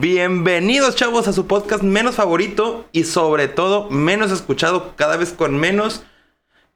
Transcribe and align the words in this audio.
Bienvenidos 0.00 0.94
chavos 0.94 1.26
a 1.26 1.32
su 1.32 1.48
podcast 1.48 1.82
menos 1.82 2.14
favorito 2.14 2.86
y 2.92 3.02
sobre 3.02 3.48
todo 3.48 3.90
menos 3.90 4.30
escuchado, 4.30 4.94
cada 4.94 5.16
vez 5.16 5.32
con 5.32 5.56
menos, 5.56 6.04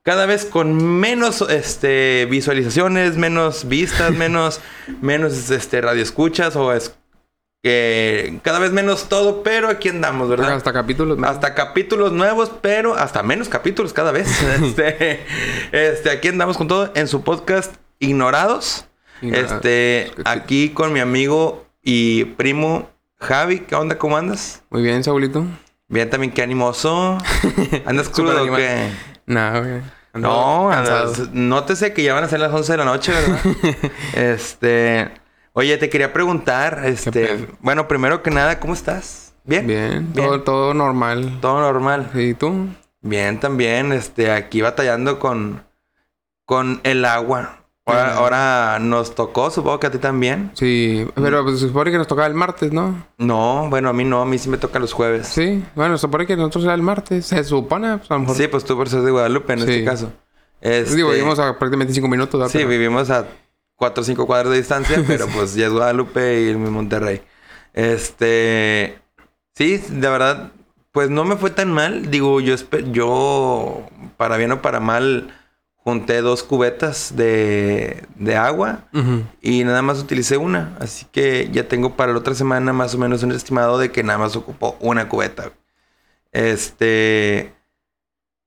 cada 0.02 0.26
vez 0.26 0.44
con 0.44 0.98
menos 0.98 1.40
este, 1.42 2.26
visualizaciones, 2.28 3.16
menos 3.16 3.68
vistas, 3.68 4.10
menos, 4.16 4.60
menos 5.00 5.50
este, 5.52 5.80
radioescuchas 5.80 6.56
o 6.56 6.72
es, 6.72 6.96
que 7.62 8.40
cada 8.42 8.58
vez 8.58 8.72
menos 8.72 9.08
todo, 9.08 9.44
pero 9.44 9.68
aquí 9.68 9.90
andamos, 9.90 10.28
¿verdad? 10.28 10.54
Hasta 10.54 10.72
capítulos 10.72 11.16
nuevos. 11.16 11.36
Hasta 11.36 11.54
capítulos 11.54 12.10
nuevos, 12.10 12.50
pero 12.60 12.96
hasta 12.96 13.22
menos 13.22 13.48
capítulos 13.48 13.92
cada 13.92 14.10
vez. 14.10 14.28
este, 14.62 15.20
este, 15.70 16.10
aquí 16.10 16.26
andamos 16.26 16.56
con 16.56 16.66
todo 16.66 16.90
en 16.96 17.06
su 17.06 17.22
podcast 17.22 17.72
Ignorados. 18.00 18.86
Ignorados. 19.20 19.52
Este, 19.52 20.10
aquí 20.24 20.70
con 20.70 20.92
mi 20.92 20.98
amigo 20.98 21.64
y 21.84 22.24
primo 22.24 22.91
Javi. 23.22 23.60
¿Qué 23.60 23.74
onda? 23.74 23.96
¿Cómo 23.96 24.16
andas? 24.16 24.62
Muy 24.70 24.82
bien, 24.82 25.02
Saulito. 25.02 25.46
Bien, 25.88 26.10
también 26.10 26.32
qué 26.32 26.42
animoso. 26.42 27.18
¿Andas 27.86 28.08
crudo 28.08 28.42
o 28.42 28.56
qué? 28.56 28.90
Nada, 29.26 29.60
güey. 29.60 29.82
No, 30.14 30.70
andas, 30.70 31.30
nótese 31.32 31.94
que 31.94 32.02
ya 32.02 32.12
van 32.12 32.24
a 32.24 32.28
ser 32.28 32.40
las 32.40 32.52
11 32.52 32.72
de 32.72 32.78
la 32.78 32.84
noche, 32.84 33.12
¿verdad? 33.12 33.40
este, 34.14 35.10
oye, 35.54 35.78
te 35.78 35.88
quería 35.88 36.12
preguntar, 36.12 36.82
este, 36.84 37.48
bueno, 37.60 37.88
primero 37.88 38.22
que 38.22 38.30
nada, 38.30 38.60
¿cómo 38.60 38.74
estás? 38.74 39.34
¿Bien? 39.44 39.66
Bien, 39.66 40.12
Todo, 40.12 40.42
todo 40.42 40.74
normal. 40.74 41.38
Todo 41.40 41.60
normal. 41.60 42.10
¿Y 42.14 42.34
tú? 42.34 42.68
Bien, 43.00 43.40
también, 43.40 43.92
este, 43.92 44.30
aquí 44.30 44.60
batallando 44.60 45.18
con, 45.18 45.64
con 46.44 46.80
el 46.84 47.06
agua. 47.06 47.61
Ahora, 47.84 48.14
ahora 48.14 48.78
nos 48.78 49.14
tocó, 49.14 49.50
supongo 49.50 49.80
que 49.80 49.88
a 49.88 49.90
ti 49.90 49.98
también. 49.98 50.52
Sí, 50.54 51.04
pero 51.16 51.42
pues, 51.42 51.58
se 51.58 51.66
supone 51.66 51.90
que 51.90 51.98
nos 51.98 52.06
tocaba 52.06 52.28
el 52.28 52.34
martes, 52.34 52.72
¿no? 52.72 53.04
No, 53.18 53.66
bueno, 53.70 53.88
a 53.88 53.92
mí 53.92 54.04
no, 54.04 54.22
a 54.22 54.24
mí 54.24 54.38
sí 54.38 54.48
me 54.48 54.56
toca 54.56 54.78
los 54.78 54.92
jueves. 54.92 55.26
Sí, 55.26 55.64
bueno, 55.74 55.96
se 55.98 56.02
supone 56.02 56.24
que 56.26 56.36
nosotros 56.36 56.62
era 56.64 56.74
el 56.74 56.82
martes. 56.82 57.26
Se 57.26 57.42
supone, 57.42 57.98
pues 57.98 58.08
a 58.10 58.14
lo 58.14 58.20
mejor. 58.20 58.36
Sí, 58.36 58.46
pues 58.46 58.64
tú 58.64 58.76
por 58.76 58.88
ser 58.88 59.00
de 59.02 59.10
Guadalupe 59.10 59.52
en 59.54 59.58
Sí. 59.60 59.64
este 59.70 59.84
caso. 59.84 60.12
Este, 60.60 60.94
Digo, 60.94 61.10
vivimos 61.10 61.40
a 61.40 61.58
prácticamente 61.58 61.92
cinco 61.92 62.06
minutos, 62.06 62.38
¿verdad? 62.38 62.52
Sí, 62.52 62.58
Pero- 62.58 62.70
vivimos 62.70 63.10
a 63.10 63.26
4 63.74 64.02
o 64.02 64.04
5 64.04 64.26
cuadras 64.28 64.52
de 64.52 64.58
distancia, 64.58 65.02
pero 65.08 65.26
pues 65.26 65.54
ya 65.56 65.66
es 65.66 65.72
Guadalupe 65.72 66.50
y 66.50 66.54
Monterrey. 66.54 67.20
Este. 67.74 68.98
Sí, 69.56 69.78
de 69.88 70.08
verdad, 70.08 70.52
pues 70.92 71.10
no 71.10 71.24
me 71.24 71.34
fue 71.36 71.50
tan 71.50 71.72
mal. 71.72 72.10
Digo, 72.12 72.40
yo, 72.40 72.54
yo 72.92 73.82
para 74.16 74.36
bien 74.36 74.52
o 74.52 74.62
para 74.62 74.78
mal, 74.78 75.34
junté 75.84 76.20
dos 76.20 76.42
cubetas 76.44 77.16
de, 77.16 78.04
de 78.16 78.36
agua 78.36 78.84
y 79.40 79.64
nada 79.64 79.82
más 79.82 79.98
utilicé 79.98 80.36
una. 80.36 80.76
Así 80.80 81.06
que 81.10 81.48
ya 81.52 81.66
tengo 81.68 81.96
para 81.96 82.12
la 82.12 82.18
otra 82.18 82.34
semana 82.34 82.72
más 82.72 82.94
o 82.94 82.98
menos 82.98 83.22
un 83.22 83.32
estimado 83.32 83.78
de 83.78 83.90
que 83.90 84.02
nada 84.02 84.18
más 84.18 84.36
ocupó 84.36 84.76
una 84.80 85.08
cubeta. 85.08 85.50
Este. 86.32 87.52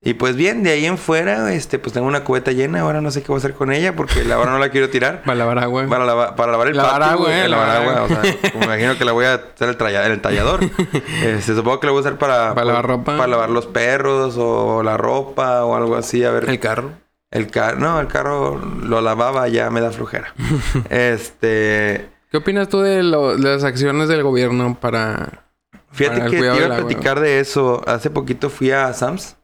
Y 0.08 0.14
pues 0.14 0.36
bien, 0.36 0.62
de 0.62 0.70
ahí 0.70 0.86
en 0.86 1.00
fuera, 1.00 1.52
este, 1.54 1.80
pues 1.80 1.92
tengo 1.94 2.06
una 2.08 2.24
cubeta 2.24 2.52
llena. 2.52 2.82
Ahora 2.82 3.02
no 3.02 3.10
sé 3.10 3.22
qué 3.24 3.30
voy 3.30 3.38
a 3.38 3.40
hacer 3.40 3.56
con 3.56 3.72
ella 3.72 3.96
porque 3.96 4.24
la 4.24 4.36
ahora 4.36 4.52
no 4.52 4.60
la 4.60 4.70
quiero 4.70 4.90
tirar. 4.92 5.24
Para 5.26 5.36
lavar 5.36 5.58
agua. 5.60 5.88
Para, 5.88 6.06
lava- 6.06 6.36
para 6.36 6.52
lavar 6.52 6.68
el 6.68 6.78
Lavar 6.78 7.00
patio, 7.02 7.14
agua, 7.16 7.36
eh, 7.36 7.50
lavar 7.50 7.68
lavar 7.68 7.82
agua. 7.98 8.06
agua. 8.06 8.20
O 8.20 8.22
sea, 8.22 8.52
me 8.60 8.66
imagino 8.66 8.98
que 9.00 9.06
la 9.06 9.12
voy 9.14 9.26
a 9.26 9.34
hacer 9.34 9.70
el, 9.70 9.78
tralla- 9.78 10.06
el 10.06 10.22
tallador. 10.22 10.60
Este, 11.24 11.56
supongo 11.56 11.80
que 11.80 11.88
la 11.88 11.92
voy 11.94 12.00
a 12.00 12.02
usar 12.02 12.18
para... 12.20 12.54
Para 12.54 12.66
lavar 12.66 12.86
ropa. 12.86 13.18
Para 13.18 13.28
lavar 13.28 13.50
los 13.50 13.66
perros 13.66 14.36
o 14.38 14.84
la 14.84 14.96
ropa 14.96 15.66
o 15.66 15.76
algo 15.76 15.96
así. 15.96 16.24
A 16.24 16.30
ver. 16.32 16.48
El 16.50 16.60
carro. 16.60 16.92
El 17.36 17.48
carro... 17.52 17.80
No, 17.80 18.00
el 18.00 18.08
carro 18.08 18.58
lo 18.58 19.02
lavaba, 19.02 19.48
ya 19.48 19.70
me 19.70 19.82
da 19.82 19.92
flojera. 19.92 20.34
este... 20.90 22.10
¿Qué 22.32 22.38
opinas 22.38 22.70
tú 22.70 22.82
de, 22.82 23.04
lo- 23.04 23.38
de 23.38 23.44
las 23.56 23.64
acciones 23.64 24.08
del 24.10 24.24
gobierno 24.24 24.78
para... 24.80 25.44
Fíjate 25.92 26.18
Para 26.20 26.26
el 26.26 26.32
que 26.32 26.40
te 26.40 26.46
iba 26.46 26.66
a 26.76 26.78
platicar 26.80 27.20
de 27.20 27.40
eso. 27.40 27.82
Hace 27.88 28.10
poquito 28.10 28.50
fui 28.50 28.72
a 28.72 28.92
Sam's. 28.94 29.38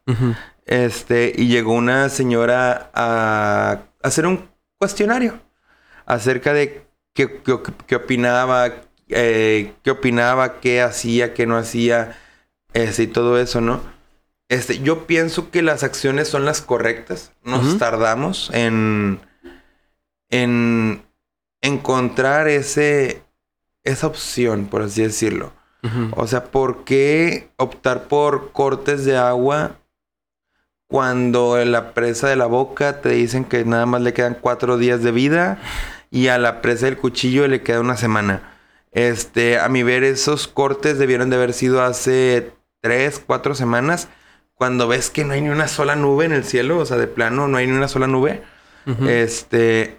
Este, 0.66 1.32
y 1.36 1.48
llegó 1.48 1.74
una 1.74 2.10
señora 2.10 2.90
a 2.94 3.80
hacer 4.04 4.26
un 4.26 4.50
cuestionario 4.78 5.40
acerca 6.06 6.54
de 6.54 6.86
qué, 7.14 7.42
qué, 7.44 7.58
qué 7.88 7.96
opinaba, 7.96 8.70
eh, 9.10 9.74
qué 9.84 9.92
opinaba, 9.92 10.60
qué 10.60 10.82
hacía, 10.82 11.34
qué 11.34 11.46
no 11.46 11.58
hacía, 11.58 12.18
este, 12.74 13.04
y 13.04 13.08
todo 13.08 13.40
eso, 13.40 13.62
¿no? 13.62 13.82
Este, 14.52 14.80
yo 14.80 15.08
pienso 15.08 15.50
que 15.50 15.62
las 15.62 15.82
acciones 15.82 16.28
son 16.28 16.44
las 16.44 16.60
correctas. 16.62 17.32
Nos 17.42 17.78
tardamos 17.78 18.52
en, 18.54 19.22
en 20.30 21.02
encontrar 21.62 22.50
ese, 22.50 23.24
esa 23.86 24.08
opción, 24.08 24.66
por 24.66 24.82
así 24.82 25.04
decirlo. 25.04 25.54
O 26.18 26.28
sea, 26.28 26.44
¿por 26.52 26.84
qué 26.84 27.50
optar 27.56 28.10
por 28.10 28.52
cortes 28.52 29.06
de 29.06 29.16
agua 29.16 29.78
cuando 30.88 31.58
en 31.58 31.72
la 31.72 31.94
presa 31.94 32.28
de 32.28 32.36
la 32.36 32.46
boca 32.46 33.00
te 33.00 33.08
dicen 33.12 33.46
que 33.46 33.64
nada 33.64 33.86
más 33.86 34.02
le 34.02 34.12
quedan 34.12 34.38
cuatro 34.40 34.78
días 34.78 35.02
de 35.02 35.14
vida 35.14 35.62
y 36.10 36.28
a 36.28 36.38
la 36.38 36.62
presa 36.62 36.88
del 36.88 36.98
cuchillo 36.98 37.48
le 37.48 37.64
queda 37.64 37.80
una 37.80 37.96
semana? 37.96 38.52
Este, 38.92 39.60
a 39.60 39.70
mi 39.70 39.82
ver, 39.82 40.04
esos 40.04 40.50
cortes 40.50 41.00
debieron 41.00 41.30
de 41.30 41.38
haber 41.38 41.54
sido 41.54 41.82
hace 41.82 42.52
tres, 42.82 43.24
cuatro 43.26 43.56
semanas, 43.56 44.10
cuando 44.62 44.88
ves 44.88 45.10
que 45.10 45.26
no 45.26 45.34
hay 45.34 45.42
ni 45.42 45.50
una 45.50 45.68
sola 45.68 45.96
nube 45.96 46.24
en 46.24 46.34
el 46.34 46.44
cielo, 46.44 46.78
o 46.78 46.86
sea, 46.86 46.96
de 46.98 47.08
plano 47.08 47.48
no 47.48 47.58
hay 47.58 47.66
ni 47.66 47.74
una 47.74 47.88
sola 47.88 48.06
nube. 48.06 48.44
Este, 49.08 49.98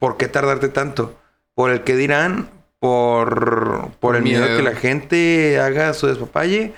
¿por 0.00 0.16
qué 0.16 0.26
tardarte 0.26 0.68
tanto? 0.68 1.16
¿Por 1.54 1.70
el 1.70 1.84
que 1.84 1.94
dirán? 1.94 2.50
¿Por, 2.80 3.90
por 4.00 4.16
el 4.16 4.22
miedo. 4.24 4.42
Miedo. 4.46 4.56
que 4.56 4.64
la 4.64 4.74
gente 4.74 5.60
haga 5.60 5.94
su 5.94 6.08
despapalle? 6.08 6.74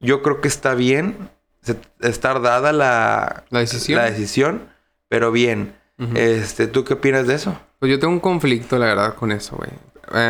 Yo 0.00 0.22
creo 0.22 0.40
que 0.40 0.48
está 0.48 0.74
bien. 0.74 1.30
se- 1.62 1.76
Estar 2.00 2.42
dada 2.42 2.72
la, 2.72 3.44
La 3.50 3.60
decisión. 3.60 3.98
la 4.00 4.10
decisión, 4.10 4.62
pero 5.08 5.30
bien. 5.30 5.72
Este, 6.16 6.66
¿tú 6.66 6.82
qué 6.82 6.94
opinas 6.94 7.28
de 7.28 7.34
eso? 7.36 7.56
Pues 7.78 7.92
yo 7.92 8.00
tengo 8.00 8.12
un 8.12 8.18
conflicto, 8.20 8.76
la 8.80 8.86
verdad, 8.86 9.14
con 9.14 9.30
eso, 9.30 9.56
güey. 9.56 9.70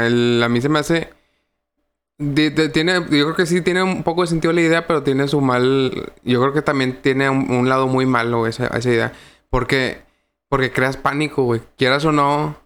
El- 0.07 0.43
a 0.45 0.51
mí 0.51 0.61
se 0.61 0.69
me 0.69 0.81
hace... 0.81 1.15
de- 2.19 2.51
de- 2.51 2.69
tiene, 2.69 2.95
yo 2.95 3.07
creo 3.25 3.35
que 3.35 3.47
sí 3.47 3.61
tiene 3.61 3.83
un 3.83 4.03
poco 4.03 4.23
de 4.23 4.29
sentido 4.29 4.53
la 4.53 4.61
idea, 4.63 4.87
pero 4.87 5.03
tiene 5.03 5.29
su 5.29 5.41
mal... 5.41 6.13
Yo 6.25 6.41
creo 6.41 6.53
que 6.53 6.63
también 6.63 7.01
tiene 7.03 7.29
un, 7.31 7.51
un 7.51 7.69
lado 7.69 7.87
muy 7.89 8.07
malo 8.07 8.47
esa, 8.47 8.67
esa 8.69 8.89
idea. 8.91 9.13
Porque, 9.51 10.03
porque 10.49 10.73
creas 10.73 10.97
pánico, 10.97 11.45
güey. 11.45 11.61
Quieras 11.77 12.05
o 12.05 12.13
no, 12.13 12.57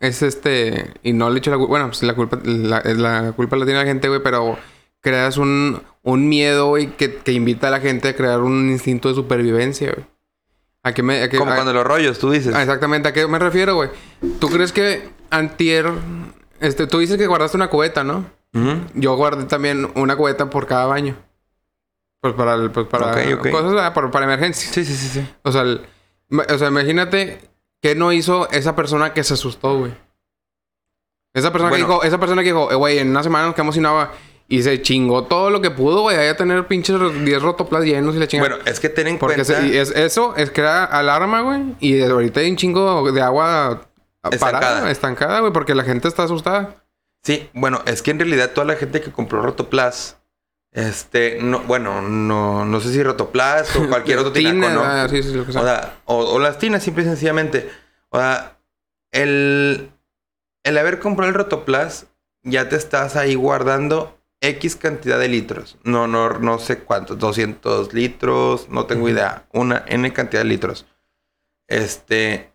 es 0.00 0.22
este... 0.22 0.92
Y 1.02 1.12
no 1.14 1.30
le 1.30 1.38
echo 1.38 1.50
la 1.50 1.56
culpa... 1.56 1.70
Bueno, 1.70 1.86
pues 1.88 2.02
la 2.02 2.14
culpa 2.14 2.38
la, 2.44 2.82
la 2.84 3.32
culpa 3.32 3.56
la 3.56 3.64
tiene 3.64 3.80
la 3.80 3.86
gente, 3.86 4.08
güey, 4.08 4.22
pero 4.22 4.58
creas 5.00 5.36
un, 5.38 5.80
un 6.02 6.28
miedo, 6.28 6.68
güey, 6.68 6.88
que, 6.96 7.14
que 7.16 7.32
invita 7.32 7.68
a 7.68 7.70
la 7.70 7.80
gente 7.80 8.08
a 8.08 8.16
crear 8.16 8.40
un 8.40 8.68
instinto 8.70 9.08
de 9.08 9.14
supervivencia, 9.14 9.92
güey. 9.92 10.06
¿A 10.82 10.92
qué 10.92 11.02
me...? 11.02 11.22
A 11.22 11.28
qué- 11.28 11.38
Como 11.38 11.52
a- 11.52 11.54
cuando 11.54 11.72
los 11.72 11.84
rollos, 11.84 12.18
tú 12.18 12.30
dices. 12.30 12.54
Ah, 12.54 12.62
exactamente, 12.62 13.08
¿a 13.08 13.12
qué 13.12 13.26
me 13.26 13.38
refiero, 13.38 13.74
güey? 13.74 13.90
¿Tú 14.38 14.48
crees 14.48 14.72
que 14.72 15.08
antier... 15.30 15.86
Este, 16.60 16.86
tú 16.86 16.98
dices 16.98 17.16
que 17.16 17.26
guardaste 17.26 17.56
una 17.56 17.68
cubeta, 17.68 18.04
¿no? 18.04 18.26
Yo 18.94 19.16
guardé 19.16 19.44
también 19.44 19.90
una 19.94 20.16
cubeta 20.16 20.50
por 20.50 20.66
cada 20.66 20.86
baño. 20.86 21.16
Pues 22.20 22.34
para... 22.34 22.54
el- 22.54 22.70
Pues 22.70 22.86
para 22.86 23.12
cosas, 23.50 23.74
ah, 23.80 23.94
para, 23.94 24.10
para 24.10 24.24
emergencias. 24.26 24.72
Sí, 24.74 24.84
sí, 24.84 24.94
sí, 24.96 25.08
sí. 25.08 25.28
O 25.42 25.52
sea, 25.52 25.62
el- 25.62 25.82
o 26.30 26.58
sea, 26.58 26.68
imagínate 26.68 27.40
qué 27.80 27.94
no 27.94 28.12
hizo 28.12 28.50
esa 28.50 28.74
persona 28.74 29.12
que 29.12 29.22
se 29.22 29.34
asustó, 29.34 29.78
güey. 29.78 29.92
Esa 31.34 31.52
persona 31.52 31.70
Bueno. 31.70 31.86
que 31.86 31.92
dijo... 31.92 32.02
Esa 32.04 32.18
persona 32.18 32.42
que 32.42 32.48
dijo... 32.48 32.72
"Eh, 32.72 32.74
Güey, 32.74 32.98
en 32.98 33.10
una 33.10 33.22
semana 33.22 33.46
nos 33.46 33.54
quedamos 33.54 33.74
sin 33.76 33.86
agua. 33.86 34.12
Y 34.48 34.62
se 34.62 34.80
chingó 34.80 35.24
todo 35.24 35.50
lo 35.50 35.60
que 35.60 35.70
pudo, 35.70 36.00
güey. 36.00 36.16
Ahí 36.16 36.26
a 36.28 36.36
tener 36.36 36.66
pinches 36.66 36.96
10 37.24 37.42
rotoplas 37.42 37.84
llenos 37.84 38.16
y 38.16 38.18
la 38.18 38.26
chingada. 38.26 38.48
Bueno, 38.56 38.64
es 38.68 38.80
que 38.80 38.88
ten 38.88 39.06
en 39.06 39.18
Porque 39.18 39.44
cuenta... 39.44 39.64
es, 39.66 39.90
eso 39.90 40.34
es 40.36 40.50
crea 40.50 40.84
alarma, 40.84 41.42
güey. 41.42 41.76
Y 41.80 42.00
ahorita 42.02 42.40
hay 42.40 42.50
un 42.50 42.56
chingo 42.56 43.12
de 43.12 43.20
agua 43.20 43.82
parada, 44.40 44.90
estancada, 44.90 45.40
güey, 45.40 45.52
porque 45.52 45.74
la 45.74 45.84
gente 45.84 46.08
está 46.08 46.22
asustada. 46.24 46.76
Sí, 47.28 47.50
bueno, 47.52 47.82
es 47.84 48.00
que 48.00 48.10
en 48.10 48.18
realidad 48.18 48.52
toda 48.52 48.66
la 48.66 48.76
gente 48.76 49.02
que 49.02 49.12
compró 49.12 49.42
Rotoplas, 49.42 50.16
este, 50.72 51.36
no, 51.42 51.60
bueno, 51.60 52.00
no, 52.00 52.64
no 52.64 52.80
sé 52.80 52.90
si 52.90 53.02
Rotoplas 53.02 53.76
o 53.76 53.86
cualquier 53.90 54.16
otro 54.16 54.32
tinaco, 54.32 54.54
Tina, 54.54 54.70
¿no? 54.70 54.82
ah, 54.82 55.06
sí, 55.10 55.22
sí, 55.22 55.34
lo 55.34 55.44
que 55.44 55.52
sea. 55.52 55.60
O, 55.60 55.64
sea, 55.66 56.00
o, 56.06 56.16
o 56.16 56.38
las 56.38 56.56
tinas, 56.56 56.82
simple 56.82 57.02
y 57.02 57.06
sencillamente. 57.06 57.70
O 58.08 58.18
sea, 58.18 58.58
el, 59.12 59.90
el 60.64 60.78
haber 60.78 61.00
comprado 61.00 61.28
el 61.28 61.34
Rotoplas, 61.34 62.06
ya 62.44 62.70
te 62.70 62.76
estás 62.76 63.14
ahí 63.14 63.34
guardando 63.34 64.18
X 64.40 64.76
cantidad 64.76 65.18
de 65.18 65.28
litros. 65.28 65.76
No, 65.84 66.06
no, 66.06 66.30
no 66.38 66.58
sé 66.58 66.78
cuántos, 66.78 67.18
200 67.18 67.92
litros, 67.92 68.70
no 68.70 68.86
tengo 68.86 69.06
idea. 69.06 69.46
Una 69.52 69.84
N 69.86 70.10
cantidad 70.14 70.44
de 70.44 70.48
litros. 70.48 70.86
Este, 71.66 72.54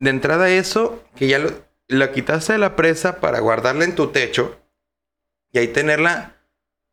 de 0.00 0.10
entrada 0.10 0.50
eso, 0.50 1.00
que 1.14 1.28
ya 1.28 1.38
lo, 1.38 1.65
la 1.88 2.12
quitaste 2.12 2.54
de 2.54 2.58
la 2.58 2.76
presa 2.76 3.20
para 3.20 3.40
guardarla 3.40 3.84
en 3.84 3.94
tu 3.94 4.08
techo 4.08 4.58
y 5.52 5.58
ahí 5.58 5.68
tenerla 5.68 6.36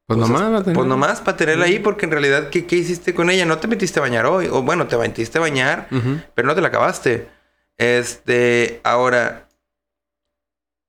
Pues 0.05 0.17
Pues, 0.19 0.29
nomás. 0.29 0.63
Pues 0.63 0.87
nomás 0.87 1.21
para 1.21 1.37
tenerla 1.37 1.65
ahí, 1.65 1.79
porque 1.79 2.05
en 2.05 2.11
realidad, 2.11 2.49
¿qué, 2.49 2.65
qué 2.65 2.75
hiciste 2.75 3.13
con 3.15 3.29
ella? 3.29 3.45
No 3.45 3.57
te 3.59 3.67
metiste 3.67 3.99
a 3.99 4.03
bañar 4.03 4.25
hoy. 4.25 4.47
O 4.51 4.61
bueno, 4.61 4.87
te 4.87 4.97
metiste 4.97 5.37
a 5.37 5.41
bañar, 5.41 5.87
pero 6.35 6.47
no 6.47 6.55
te 6.55 6.61
la 6.61 6.67
acabaste. 6.67 7.29
Este, 7.77 8.81
ahora, 8.83 9.47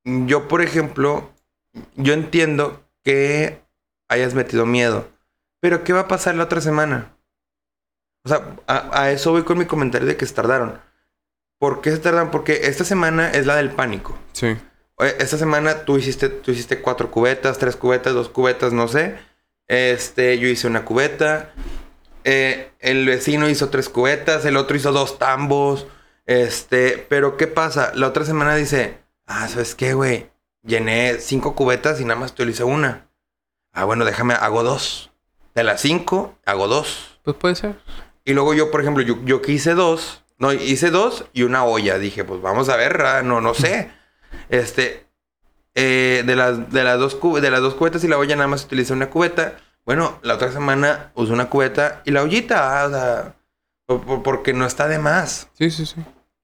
yo, 0.05 0.49
por 0.49 0.63
ejemplo, 0.63 1.33
yo 1.97 2.13
entiendo 2.13 2.85
que 3.03 3.63
hayas 4.09 4.35
metido 4.35 4.67
miedo. 4.67 5.09
Pero 5.61 5.83
¿qué 5.85 5.93
va 5.93 6.01
a 6.01 6.09
pasar 6.09 6.35
la 6.35 6.45
otra 6.45 6.61
semana? 6.61 7.17
O 8.25 8.29
sea, 8.29 8.57
a, 8.67 9.01
a 9.03 9.11
eso 9.13 9.31
voy 9.33 9.45
con 9.45 9.59
mi 9.59 9.65
comentario 9.67 10.07
de 10.09 10.17
que 10.17 10.27
se 10.27 10.35
tardaron. 10.35 10.81
¿Por 11.65 11.81
qué 11.81 11.93
se 11.93 11.99
tardan? 11.99 12.31
Porque 12.31 12.61
esta 12.65 12.85
semana 12.85 13.31
es 13.31 13.47
la 13.47 13.57
del 13.57 13.71
pánico. 13.71 14.19
Sí. 14.33 14.55
Esta 14.99 15.39
semana 15.39 15.87
tú 15.87 15.97
hiciste, 15.97 16.29
tú 16.29 16.51
hiciste 16.51 16.83
cuatro 16.83 17.11
cubetas, 17.11 17.57
tres 17.57 17.75
cubetas, 17.75 18.13
dos 18.13 18.29
cubetas, 18.29 18.75
no 18.75 18.87
sé. 18.87 19.19
Este, 19.67 20.39
yo 20.39 20.47
hice 20.47 20.67
una 20.67 20.85
cubeta. 20.85 21.55
Eh, 22.25 22.71
el 22.81 23.07
vecino 23.07 23.49
hizo 23.49 23.71
tres 23.71 23.89
cubetas, 23.89 24.45
el 24.45 24.59
otro 24.59 24.77
hizo 24.77 24.93
dos 24.93 25.19
tambos. 25.19 25.87
Este, 26.27 26.99
pero 27.09 27.39
¿qué 27.39 27.47
pasa? 27.47 27.93
La 27.95 28.09
otra 28.09 28.27
semana 28.27 28.55
dice, 28.57 28.99
ah, 29.25 29.49
¿sabes 29.49 29.75
qué, 29.75 29.95
güey? 29.95 30.31
Llené 30.65 31.17
cinco 31.19 31.55
cubetas 31.55 31.99
y 31.99 32.05
nada 32.05 32.21
más 32.21 32.33
utilicé 32.33 32.65
una. 32.65 33.09
Ah, 33.73 33.85
bueno, 33.85 34.05
déjame, 34.05 34.35
hago 34.35 34.63
dos. 34.65 35.13
De 35.55 35.65
las 35.65 35.81
cinco, 35.81 36.39
hago 36.45 36.69
dos. 36.69 37.19
Pues 37.23 37.39
puede 37.39 37.55
ser. 37.55 37.77
Y 38.27 38.35
luego 38.35 38.53
yo, 38.53 38.71
por 38.71 38.83
ejemplo, 38.83 39.03
yo, 39.03 39.17
yo 39.25 39.41
que 39.41 39.53
hice 39.53 39.73
dos, 39.73 40.24
no, 40.47 40.53
hice 40.53 40.91
dos 40.91 41.25
y 41.33 41.43
una 41.43 41.65
olla. 41.65 41.99
Dije, 41.99 42.25
pues 42.25 42.41
vamos 42.41 42.69
a 42.69 42.77
ver, 42.77 43.03
no, 43.25 43.41
no 43.41 43.55
sé. 43.55 43.91
Este, 44.49 45.07
eh, 45.75 46.23
de, 46.27 46.37
las, 46.37 46.71
de, 46.73 46.85
las 46.85 46.99
dos 46.99 47.19
de 47.41 47.51
las 47.51 47.61
dos 47.61 47.75
cubetas 47.75 48.05
y 48.05 48.09
la 48.09 48.19
olla 48.19 48.37
nada 48.37 48.49
más 48.49 48.65
utilicé 48.65 48.93
una 48.93 49.11
cubeta. 49.11 49.57
Bueno, 49.85 50.19
la 50.23 50.35
otra 50.35 50.51
semana 50.53 51.13
usé 51.15 51.33
una 51.33 51.51
cubeta 51.51 52.03
y 52.05 52.11
la 52.11 52.23
ollita, 52.23 52.83
ah, 52.83 52.87
o 52.87 52.91
sea, 52.91 53.35
por- 53.87 54.01
por- 54.05 54.23
porque 54.23 54.53
no 54.53 54.65
está 54.67 54.89
de 54.89 54.99
más. 54.99 55.49
Sí, 55.59 55.71
sí, 55.71 55.85
sí. 55.87 55.97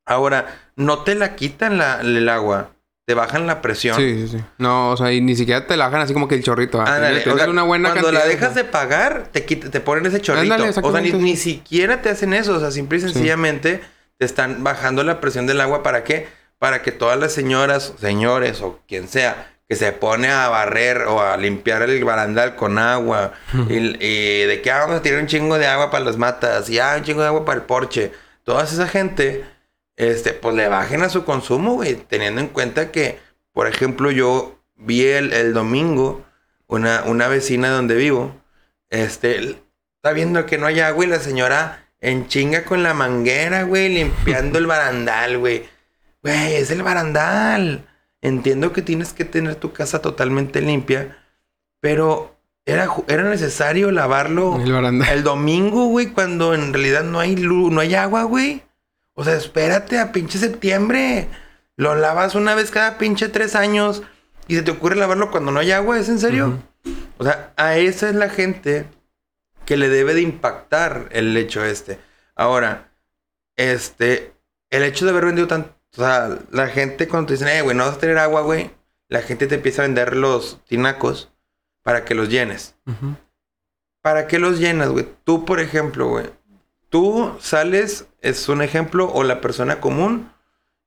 Ahora, 0.05 0.71
no 0.77 1.05
te 1.05 1.15
la 1.15 1.37
quitan 1.37 1.79
la, 1.79 2.01
el 2.01 2.29
agua, 2.29 2.71
te 3.11 3.15
bajan 3.15 3.45
la 3.49 3.61
presión. 3.61 3.97
Sí, 3.97 4.21
sí, 4.29 4.39
sí. 4.39 4.45
No, 4.59 4.91
o 4.93 4.97
sea, 4.97 5.13
y 5.13 5.21
ni 5.21 5.35
siquiera 5.35 5.67
te 5.67 5.77
la 5.77 5.87
bajan 5.87 6.03
así 6.03 6.13
como 6.13 6.29
que 6.29 6.37
el 6.37 6.45
chorrito. 6.45 6.81
¿ah? 6.81 6.85
Ándale, 6.95 7.29
o 7.29 7.37
sea, 7.37 7.51
una 7.51 7.65
buena 7.65 7.91
cuando 7.91 8.13
la 8.13 8.25
dejas 8.25 8.55
de 8.55 8.63
pagar, 8.63 9.25
te, 9.33 9.45
quita- 9.45 9.69
te 9.69 9.81
ponen 9.81 10.07
ese 10.07 10.21
chorrito. 10.21 10.55
Ándale, 10.55 10.71
o 10.71 10.93
sea, 10.93 11.01
ni, 11.01 11.11
ni 11.15 11.37
siquiera 11.37 12.03
te 12.03 12.09
hacen 12.09 12.33
eso. 12.35 12.55
O 12.55 12.61
sea, 12.61 12.71
simple 12.71 12.99
y 12.99 13.01
sencillamente 13.01 13.81
te 14.17 14.25
están 14.25 14.63
bajando 14.63 15.03
la 15.03 15.21
presión 15.21 15.49
del 15.49 15.61
agua. 15.61 15.83
¿Para 15.83 16.05
qué? 16.05 16.29
Para 16.61 16.83
que 16.83 16.93
todas 16.93 17.19
las 17.19 17.33
señoras, 17.33 17.95
señores 18.01 18.61
o 18.61 18.79
quien 18.87 19.09
sea, 19.09 19.49
que 19.69 19.75
se 19.75 19.91
pone 19.91 20.29
a 20.31 20.49
barrer 20.49 20.99
o 21.09 21.21
a 21.21 21.37
limpiar 21.37 21.83
el 21.83 22.05
barandal 22.05 22.55
con 22.55 22.79
agua. 22.79 23.33
y, 23.69 23.75
y 24.07 24.43
de 24.45 24.61
que 24.63 24.71
ah, 24.71 24.79
vamos 24.83 25.01
a 25.01 25.03
tirar 25.03 25.19
un 25.19 25.27
chingo 25.27 25.59
de 25.59 25.67
agua 25.67 25.91
para 25.91 26.05
las 26.05 26.17
matas. 26.17 26.71
Y 26.71 26.79
ah, 26.79 26.95
un 26.97 27.03
chingo 27.03 27.23
de 27.23 27.27
agua 27.27 27.45
para 27.45 27.59
el 27.59 27.67
porche. 27.67 28.13
Toda 28.45 28.63
esa 28.63 28.87
gente, 28.87 29.45
este, 30.01 30.33
pues 30.33 30.55
le 30.55 30.67
bajen 30.69 31.03
a 31.03 31.11
su 31.11 31.25
consumo, 31.27 31.75
güey. 31.75 31.95
Teniendo 31.95 32.41
en 32.41 32.49
cuenta 32.49 32.91
que, 32.91 33.19
por 33.53 33.67
ejemplo, 33.67 34.11
yo 34.11 34.59
vi 34.77 35.05
el, 35.05 35.35
el 35.35 35.53
domingo 35.53 36.25
una, 36.67 37.03
una 37.05 37.29
vecina 37.29 37.69
donde 37.69 37.97
vivo, 37.97 38.35
este, 38.89 39.59
está 39.97 40.13
viendo 40.15 40.47
que 40.47 40.57
no 40.57 40.67
hay 40.67 40.81
agua 40.81 41.05
y 41.05 41.09
la 41.09 41.19
señora 41.19 41.85
en 42.01 42.29
chinga 42.29 42.65
con 42.65 42.83
la 42.83 42.95
manguera, 42.95 43.65
güey, 43.65 43.91
limpiando 43.91 44.59
el 44.59 44.67
barandal, 44.67 45.37
güey. 45.37 45.69
Güey, 46.23 46.55
es 46.55 46.71
el 46.71 46.83
barandal. 46.83 47.87
Entiendo 48.23 48.73
que 48.73 48.81
tienes 48.81 49.13
que 49.13 49.27
tener 49.27 49.57
tu 49.57 49.73
casa 49.75 50.01
totalmente 50.01 50.63
limpia, 50.63 51.19
pero 51.81 52.39
era, 52.65 52.89
era 53.09 53.25
necesario 53.25 53.91
lavarlo 53.91 54.59
El 54.63 55.03
el 55.03 55.23
domingo, 55.23 55.87
güey, 55.89 56.07
cuando 56.07 56.55
en 56.55 56.73
realidad 56.73 57.05
no 57.05 57.21
hay 57.21 57.37
luz, 57.37 57.71
no 57.71 57.81
hay 57.81 57.95
agua, 57.95 58.23
güey. 58.23 58.63
O 59.21 59.25
sea, 59.25 59.35
espérate 59.35 59.99
a 59.99 60.13
pinche 60.13 60.39
septiembre. 60.39 61.29
Lo 61.77 61.95
lavas 61.95 62.35
una 62.35 62.55
vez 62.55 62.71
cada 62.71 62.97
pinche 62.97 63.29
tres 63.29 63.55
años 63.55 64.03
y 64.49 64.55
se 64.55 64.63
te 64.63 64.71
ocurre 64.71 64.97
lavarlo 64.97 65.31
cuando 65.31 65.53
no 65.53 65.61
hay 65.61 65.73
agua, 65.73 65.99
¿es 65.99 66.09
en 66.09 66.19
serio? 66.19 66.59
O 67.19 67.25
sea, 67.25 67.53
a 67.59 67.77
esa 67.77 68.09
es 68.09 68.15
la 68.15 68.31
gente 68.31 68.87
que 69.67 69.77
le 69.77 69.91
debe 69.91 70.15
de 70.15 70.23
impactar 70.23 71.11
el 71.13 71.37
hecho 71.37 71.63
este. 71.63 71.99
Ahora, 72.35 72.95
este, 73.57 74.33
el 74.71 74.85
hecho 74.85 75.05
de 75.05 75.11
haber 75.11 75.27
vendido 75.27 75.49
tanto, 75.49 75.77
o 75.93 76.01
sea, 76.01 76.39
la 76.51 76.69
gente 76.69 77.07
cuando 77.07 77.27
te 77.27 77.35
dicen, 77.35 77.49
eh, 77.49 77.61
güey, 77.61 77.77
no 77.77 77.85
vas 77.85 77.97
a 77.97 78.01
tener 78.01 78.17
agua, 78.17 78.41
güey, 78.41 78.71
la 79.09 79.21
gente 79.21 79.47
te 79.47 79.57
empieza 79.57 79.83
a 79.83 79.85
vender 79.85 80.17
los 80.17 80.65
tinacos 80.65 81.31
para 81.83 82.07
que 82.07 82.15
los 82.15 82.31
llenes. 82.31 82.75
¿Para 84.01 84.27
qué 84.27 84.39
los 84.39 84.59
llenas, 84.59 84.89
güey? 84.89 85.07
Tú, 85.25 85.45
por 85.45 85.61
ejemplo, 85.61 86.09
güey. 86.09 86.31
Tú 86.91 87.37
sales, 87.41 88.09
es 88.21 88.49
un 88.49 88.63
ejemplo, 88.63 89.11
o 89.13 89.23
la 89.23 89.41
persona 89.41 89.81
común 89.81 90.33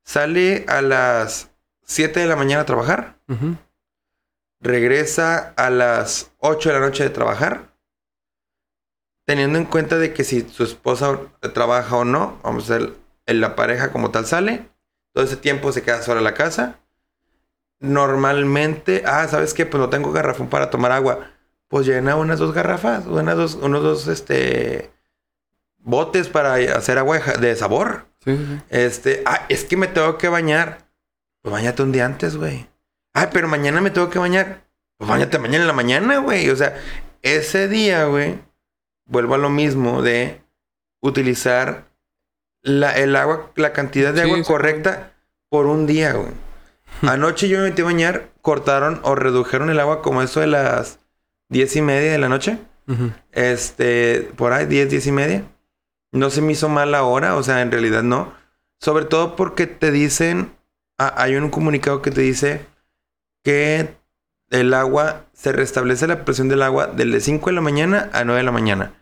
sale 0.04 0.66
a 0.68 0.82
las 0.82 1.50
7 1.86 2.20
de 2.20 2.28
la 2.28 2.36
mañana 2.36 2.62
a 2.62 2.66
trabajar, 2.66 3.18
regresa 4.60 5.54
a 5.56 5.70
las 5.70 6.32
8 6.40 6.70
de 6.70 6.76
la 6.76 6.86
noche 6.86 7.04
de 7.04 7.10
trabajar, 7.10 7.74
teniendo 9.26 9.58
en 9.58 9.66
cuenta 9.66 9.98
de 9.98 10.14
que 10.14 10.26
si 10.26 10.42
su 10.42 10.64
esposa 10.64 11.20
trabaja 11.54 11.96
o 11.96 12.06
no, 12.06 12.38
vamos 12.44 12.70
a 12.70 12.80
ver, 12.80 12.94
la 13.26 13.56
pareja 13.56 13.94
como 13.94 14.12
tal 14.12 14.26
sale, 14.26 14.70
todo 15.14 15.24
ese 15.24 15.38
tiempo 15.38 15.72
se 15.72 15.84
queda 15.84 16.02
sola 16.02 16.20
en 16.20 16.26
la 16.26 16.34
casa. 16.34 16.80
Normalmente, 17.80 19.04
ah, 19.06 19.28
¿sabes 19.30 19.54
qué? 19.54 19.66
Pues 19.66 19.80
no 19.80 19.90
tengo 19.90 20.12
garrafón 20.12 20.50
para 20.50 20.70
tomar 20.70 20.92
agua. 20.92 21.32
Pues 21.70 21.86
llena 21.86 22.16
unas 22.16 22.40
dos 22.40 22.54
garrafas, 22.54 23.06
unas 23.06 23.36
dos, 23.36 23.56
unos 23.56 23.84
dos, 23.84 24.08
este, 24.08 24.92
botes 25.84 26.30
para 26.30 26.56
hacer 26.56 26.98
agua 26.98 27.20
de 27.20 27.56
sabor. 27.56 28.06
Sí, 28.24 28.36
sí, 28.36 28.46
sí. 28.46 28.62
Este, 28.70 29.24
ah, 29.26 29.46
es 29.50 29.66
que 29.66 29.78
me 29.78 29.88
tengo 29.88 30.18
que 30.18 30.30
bañar. 30.30 30.80
Pues 31.42 31.52
bañate 31.52 31.84
un 31.84 31.92
día 31.92 32.06
antes, 32.06 32.38
güey. 32.38 32.68
Ay, 33.14 33.28
pero 33.32 33.48
mañana 33.48 33.82
me 33.82 33.92
tengo 33.92 34.10
que 34.10 34.20
bañar. 34.20 34.64
Pues 34.98 35.10
bañate 35.10 35.40
mañana 35.40 35.64
en 35.64 35.68
la 35.68 35.74
mañana, 35.74 36.18
güey. 36.18 36.50
O 36.50 36.56
sea, 36.56 36.76
ese 37.22 37.68
día, 37.68 38.06
güey, 38.06 38.40
vuelvo 39.06 39.36
a 39.36 39.38
lo 39.38 39.50
mismo 39.50 40.02
de 40.02 40.42
utilizar 41.02 41.86
la, 42.62 42.98
el 42.98 43.16
agua, 43.16 43.52
la 43.56 43.74
cantidad 43.74 44.14
de 44.14 44.24
Sí, 44.24 44.32
agua 44.32 44.44
correcta 44.44 45.14
por 45.50 45.66
un 45.66 45.86
día, 45.86 46.14
güey. 46.14 46.32
Anoche 47.02 47.50
yo 47.50 47.60
me 47.60 47.70
metí 47.70 47.82
a 47.82 47.86
bañar, 47.86 48.30
cortaron 48.42 49.02
o 49.04 49.16
redujeron 49.16 49.70
el 49.70 49.80
agua 49.80 50.02
como 50.02 50.22
eso 50.22 50.40
de 50.40 50.48
las 50.48 51.00
diez 51.50 51.76
y 51.76 51.82
media 51.82 52.12
de 52.12 52.18
la 52.18 52.30
noche. 52.30 52.58
Este, 53.32 54.32
por 54.36 54.54
ahí, 54.54 54.66
10, 54.66 54.90
10 54.90 55.08
y 55.08 55.12
media. 55.12 55.44
No 56.14 56.30
se 56.30 56.42
me 56.42 56.54
hizo 56.54 56.70
mal 56.70 56.92
la 56.92 57.04
hora, 57.04 57.36
o 57.36 57.44
sea, 57.44 57.62
en 57.62 57.72
realidad 57.72 58.04
no. 58.04 58.34
Sobre 58.80 59.04
todo 59.06 59.36
porque 59.36 59.68
te 59.68 59.92
dicen, 59.92 60.54
ah, 60.98 61.14
hay 61.18 61.36
un 61.36 61.50
comunicado 61.50 62.02
que 62.02 62.12
te 62.12 62.22
dice 62.22 62.66
que 63.44 63.96
el 64.50 64.74
agua, 64.74 65.26
se 65.34 65.52
restablece 65.52 66.08
la 66.08 66.24
presión 66.26 66.48
del 66.50 66.62
agua 66.62 66.88
de 66.88 67.20
5 67.20 67.48
de 67.50 67.54
la 67.56 67.62
mañana 67.62 68.10
a 68.14 68.24
9 68.24 68.40
de 68.40 68.44
la 68.46 68.52
mañana. 68.52 68.94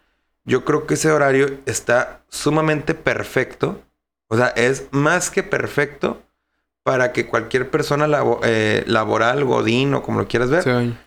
Yo 0.46 0.64
creo 0.66 0.88
que 0.88 0.94
ese 0.96 1.12
horario 1.12 1.60
está 1.66 2.22
sumamente 2.30 2.96
perfecto. 2.96 3.82
O 4.28 4.38
sea, 4.38 4.48
es 4.48 4.86
más 4.92 5.30
que 5.30 5.44
perfecto 5.44 6.22
para 6.84 7.12
que 7.12 7.28
cualquier 7.28 7.70
persona 7.70 8.08
labo- 8.08 8.40
eh, 8.44 8.84
laboral, 8.88 9.44
godín 9.44 9.94
o 9.94 10.02
como 10.02 10.20
lo 10.20 10.28
quieras 10.28 10.50
ver, 10.50 10.64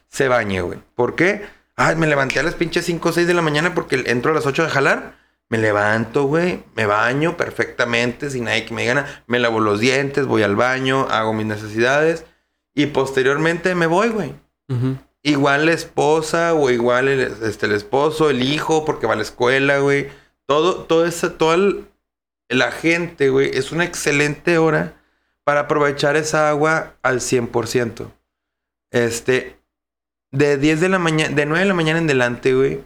se 0.08 0.28
bañe, 0.28 0.60
güey. 0.60 0.78
¿Por 0.94 1.16
qué? 1.16 1.44
Ay, 1.74 1.96
me 1.96 2.06
levanté 2.06 2.38
a 2.38 2.44
las 2.44 2.54
pinches 2.54 2.84
5 2.84 3.08
o 3.08 3.12
6 3.12 3.26
de 3.26 3.34
la 3.34 3.42
mañana 3.42 3.74
porque 3.74 4.04
entro 4.06 4.30
a 4.30 4.34
las 4.34 4.46
8 4.46 4.62
de 4.62 4.68
jalar. 4.70 5.16
Me 5.50 5.58
levanto, 5.58 6.24
güey. 6.24 6.64
Me 6.74 6.86
baño 6.86 7.36
perfectamente 7.36 8.30
sin 8.30 8.44
nadie 8.44 8.64
que 8.64 8.74
me 8.74 8.82
diga 8.82 8.94
nada. 8.94 9.24
Me 9.26 9.38
lavo 9.38 9.60
los 9.60 9.78
dientes, 9.80 10.26
voy 10.26 10.42
al 10.42 10.56
baño, 10.56 11.06
hago 11.10 11.32
mis 11.32 11.46
necesidades. 11.46 12.24
Y 12.74 12.86
posteriormente 12.86 13.74
me 13.74 13.86
voy, 13.86 14.08
güey. 14.08 14.34
Igual 15.22 15.66
la 15.66 15.72
esposa 15.72 16.54
o 16.54 16.70
igual 16.70 17.08
el, 17.08 17.20
este, 17.20 17.66
el 17.66 17.72
esposo, 17.72 18.30
el 18.30 18.42
hijo, 18.42 18.84
porque 18.84 19.06
va 19.06 19.12
a 19.14 19.16
la 19.16 19.22
escuela, 19.22 19.78
güey. 19.78 20.08
Todo, 20.46 20.82
todo 20.84 21.06
esa, 21.06 21.38
toda 21.38 21.54
el- 21.54 21.86
la 22.50 22.70
gente, 22.72 23.30
güey, 23.30 23.50
es 23.56 23.72
una 23.72 23.84
excelente 23.84 24.58
hora 24.58 25.00
para 25.44 25.60
aprovechar 25.60 26.16
esa 26.16 26.48
agua 26.50 26.94
al 27.02 27.20
100%. 27.20 28.10
Este, 28.90 29.56
de 30.30 30.56
10 30.58 30.80
de 30.80 30.88
la 30.88 30.98
mañana, 30.98 31.34
de 31.34 31.46
9 31.46 31.60
de 31.60 31.68
la 31.68 31.74
mañana 31.74 31.98
en 31.98 32.06
delante, 32.06 32.54
güey, 32.54 32.82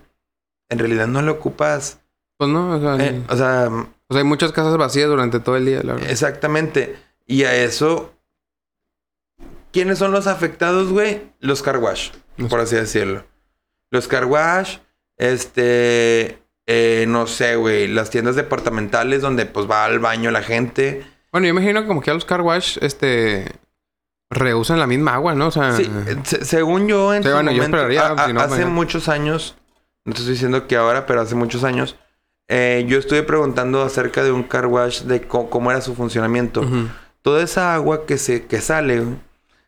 en 0.68 0.78
realidad 0.78 1.06
no 1.08 1.22
lo 1.22 1.32
ocupas. 1.32 2.00
Pues 2.38 2.50
no, 2.50 2.76
o 2.76 2.80
sea, 2.80 3.04
eh, 3.06 3.22
o 3.28 3.36
sea, 3.36 3.68
O 3.68 4.14
sea, 4.14 4.18
hay 4.22 4.24
muchas 4.24 4.52
casas 4.52 4.76
vacías 4.78 5.08
durante 5.08 5.40
todo 5.40 5.56
el 5.56 5.66
día, 5.66 5.82
la 5.82 5.94
verdad. 5.94 6.10
exactamente. 6.10 6.96
Y 7.26 7.44
a 7.44 7.54
eso, 7.54 8.14
¿quiénes 9.72 9.98
son 9.98 10.12
los 10.12 10.26
afectados, 10.26 10.90
güey? 10.90 11.22
Los 11.40 11.62
car 11.62 11.78
wash. 11.78 12.10
Los- 12.36 12.48
por 12.48 12.60
así 12.60 12.76
decirlo. 12.76 13.24
Los 13.90 14.06
car 14.08 14.24
wash, 14.26 14.78
este, 15.16 16.38
eh, 16.66 17.04
no 17.08 17.26
sé, 17.26 17.56
güey, 17.56 17.88
las 17.88 18.10
tiendas 18.10 18.36
departamentales 18.36 19.20
donde 19.22 19.46
pues 19.46 19.68
va 19.70 19.84
al 19.84 19.98
baño 19.98 20.30
la 20.30 20.42
gente. 20.42 21.06
Bueno, 21.32 21.46
yo 21.46 21.50
imagino 21.50 21.82
que 21.82 21.88
como 21.88 22.00
que 22.00 22.10
a 22.10 22.14
los 22.14 22.24
car 22.24 22.40
wash, 22.40 22.78
este... 22.80 23.46
Reusan 24.30 24.78
la 24.78 24.86
misma 24.86 25.14
agua, 25.14 25.34
¿no? 25.34 25.46
O 25.46 25.50
sea... 25.50 25.72
Sí, 25.72 25.90
se- 26.24 26.44
según 26.44 26.86
yo 26.86 27.14
en 27.14 27.22
su 27.22 27.30
bueno, 27.30 27.50
yo 27.50 27.56
momento, 27.62 27.76
esperaría, 27.78 28.06
a- 28.08 28.24
a- 28.24 28.26
si 28.26 28.32
no, 28.34 28.40
hace 28.40 28.50
mañana. 28.50 28.70
muchos 28.70 29.08
años, 29.08 29.56
no 30.04 30.12
te 30.12 30.18
estoy 30.20 30.34
diciendo 30.34 30.66
que 30.66 30.76
ahora, 30.76 31.06
pero 31.06 31.22
hace 31.22 31.34
muchos 31.34 31.64
años, 31.64 31.96
eh, 32.48 32.84
yo 32.88 32.98
estuve 32.98 33.22
preguntando 33.22 33.82
acerca 33.82 34.24
de 34.24 34.32
un 34.32 34.42
car 34.42 34.66
wash, 34.66 35.02
de 35.02 35.22
cómo 35.22 35.70
era 35.70 35.82
su 35.82 35.94
funcionamiento. 35.94 36.64
Toda 37.22 37.42
esa 37.42 37.74
agua 37.74 38.06
que 38.06 38.16
se 38.16 38.46
que 38.46 38.62
sale, 38.62 39.04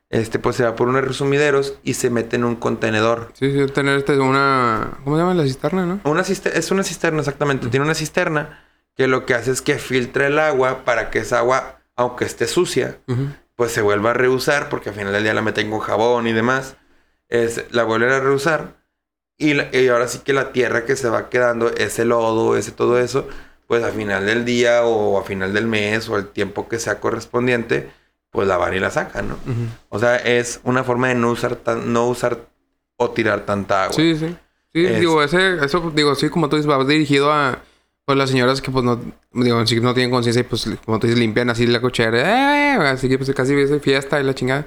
este, 0.08 0.38
pues 0.38 0.56
se 0.56 0.64
va 0.64 0.75
por 0.75 0.88
unos 0.88 1.04
resumideros 1.04 1.78
y 1.82 1.94
se 1.94 2.08
mete 2.08 2.37
en 2.37 2.44
un 2.44 2.56
contenedor. 2.56 3.32
Sí, 3.34 3.52
sí, 3.52 3.72
tener 3.72 3.99
este, 3.99 4.18
una... 4.18 4.99
¿Cómo 5.04 5.16
se 5.16 5.22
llama? 5.22 5.34
La 5.34 5.44
cisterna, 5.44 5.84
¿no? 5.84 6.00
Una 6.04 6.22
es 6.22 6.70
una 6.70 6.82
cisterna, 6.82 7.18
exactamente. 7.20 7.68
Tiene 7.68 7.84
una 7.84 7.94
cisterna 7.94 8.64
que 8.96 9.06
lo 9.06 9.26
que 9.26 9.34
hace 9.34 9.50
es 9.50 9.60
que 9.60 9.78
filtra 9.78 10.26
el 10.26 10.38
agua 10.38 10.84
para 10.84 11.10
que 11.10 11.18
esa 11.18 11.38
agua, 11.38 11.80
aunque 11.96 12.25
esté 12.25 12.46
sucia, 12.46 12.99
pues 13.56 13.72
se 13.72 13.82
vuelva 13.82 14.10
a 14.10 14.14
reusar, 14.14 14.70
porque 14.70 14.88
al 14.88 14.94
final 14.94 15.12
del 15.12 15.22
día 15.22 15.34
la 15.34 15.42
meten 15.42 15.70
con 15.70 15.80
jabón 15.80 16.26
y 16.26 16.32
demás. 16.32 16.76
Es, 17.28 17.66
la 17.70 17.84
vuelven 17.84 18.10
a 18.10 18.20
reusar. 18.20 18.79
Y, 19.40 19.54
la- 19.54 19.68
y 19.73 19.88
ahora 19.88 20.06
sí 20.06 20.18
que 20.20 20.32
la 20.32 20.52
tierra 20.52 20.85
que 20.85 20.94
se 20.94 21.09
va 21.09 21.28
quedando, 21.30 21.70
ese 21.75 22.04
lodo, 22.04 22.56
ese 22.56 22.70
todo 22.73 22.99
eso, 23.00 23.26
pues 23.66 23.82
al 23.82 23.92
final 23.92 24.26
del 24.26 24.44
día 24.44 24.85
o 24.85 25.18
a 25.18 25.25
final 25.25 25.52
del 25.54 25.66
mes 25.66 26.09
o 26.09 26.16
el 26.16 26.28
tiempo 26.28 26.68
que 26.68 26.78
sea 26.78 27.00
correspondiente, 27.00 27.90
pues 28.30 28.47
la 28.47 28.56
van 28.59 28.75
y 28.75 28.78
la 28.80 28.90
sacan, 28.90 29.28
¿no? 29.30 29.35
Ujú. 29.35 29.66
O 29.88 29.99
sea, 29.99 30.16
es 30.16 30.61
una 30.64 30.85
forma 30.85 31.09
de 31.09 31.14
no 31.16 31.30
usar, 31.30 31.56
tan, 31.56 31.92
no 31.92 32.06
usar 32.06 32.38
o 32.97 33.11
tirar 33.11 33.47
tanta 33.47 33.85
agua. 33.85 33.97
Sí, 33.97 34.14
sí. 34.16 34.37
Sí, 34.73 34.85
Es- 34.87 35.00
digo, 35.00 35.23
ese, 35.23 35.56
eso, 35.64 35.90
digo, 35.94 36.14
sí, 36.14 36.28
como 36.28 36.49
tú 36.49 36.56
dices, 36.56 36.70
va 36.70 36.85
dirigido 36.85 37.32
a 37.32 37.59
pues 38.04 38.18
las 38.18 38.30
señoras 38.30 38.61
que 38.61 38.70
pues 38.73 38.85
no, 38.85 39.00
digo, 39.32 39.59
no 39.59 39.94
tienen 39.94 40.11
conciencia 40.11 40.40
y 40.40 40.44
pues 40.44 40.68
como 40.85 40.99
tú 40.99 41.06
dices, 41.06 41.18
limpian 41.20 41.49
así 41.49 41.66
la 41.66 41.80
cochera, 41.80 42.75
eh, 42.75 42.88
así 42.88 43.09
que 43.09 43.16
pues 43.18 43.32
casi 43.35 43.54
ves 43.54 43.70
fiesta 43.82 44.20
y 44.20 44.25
la 44.25 44.35
chingada. 44.35 44.66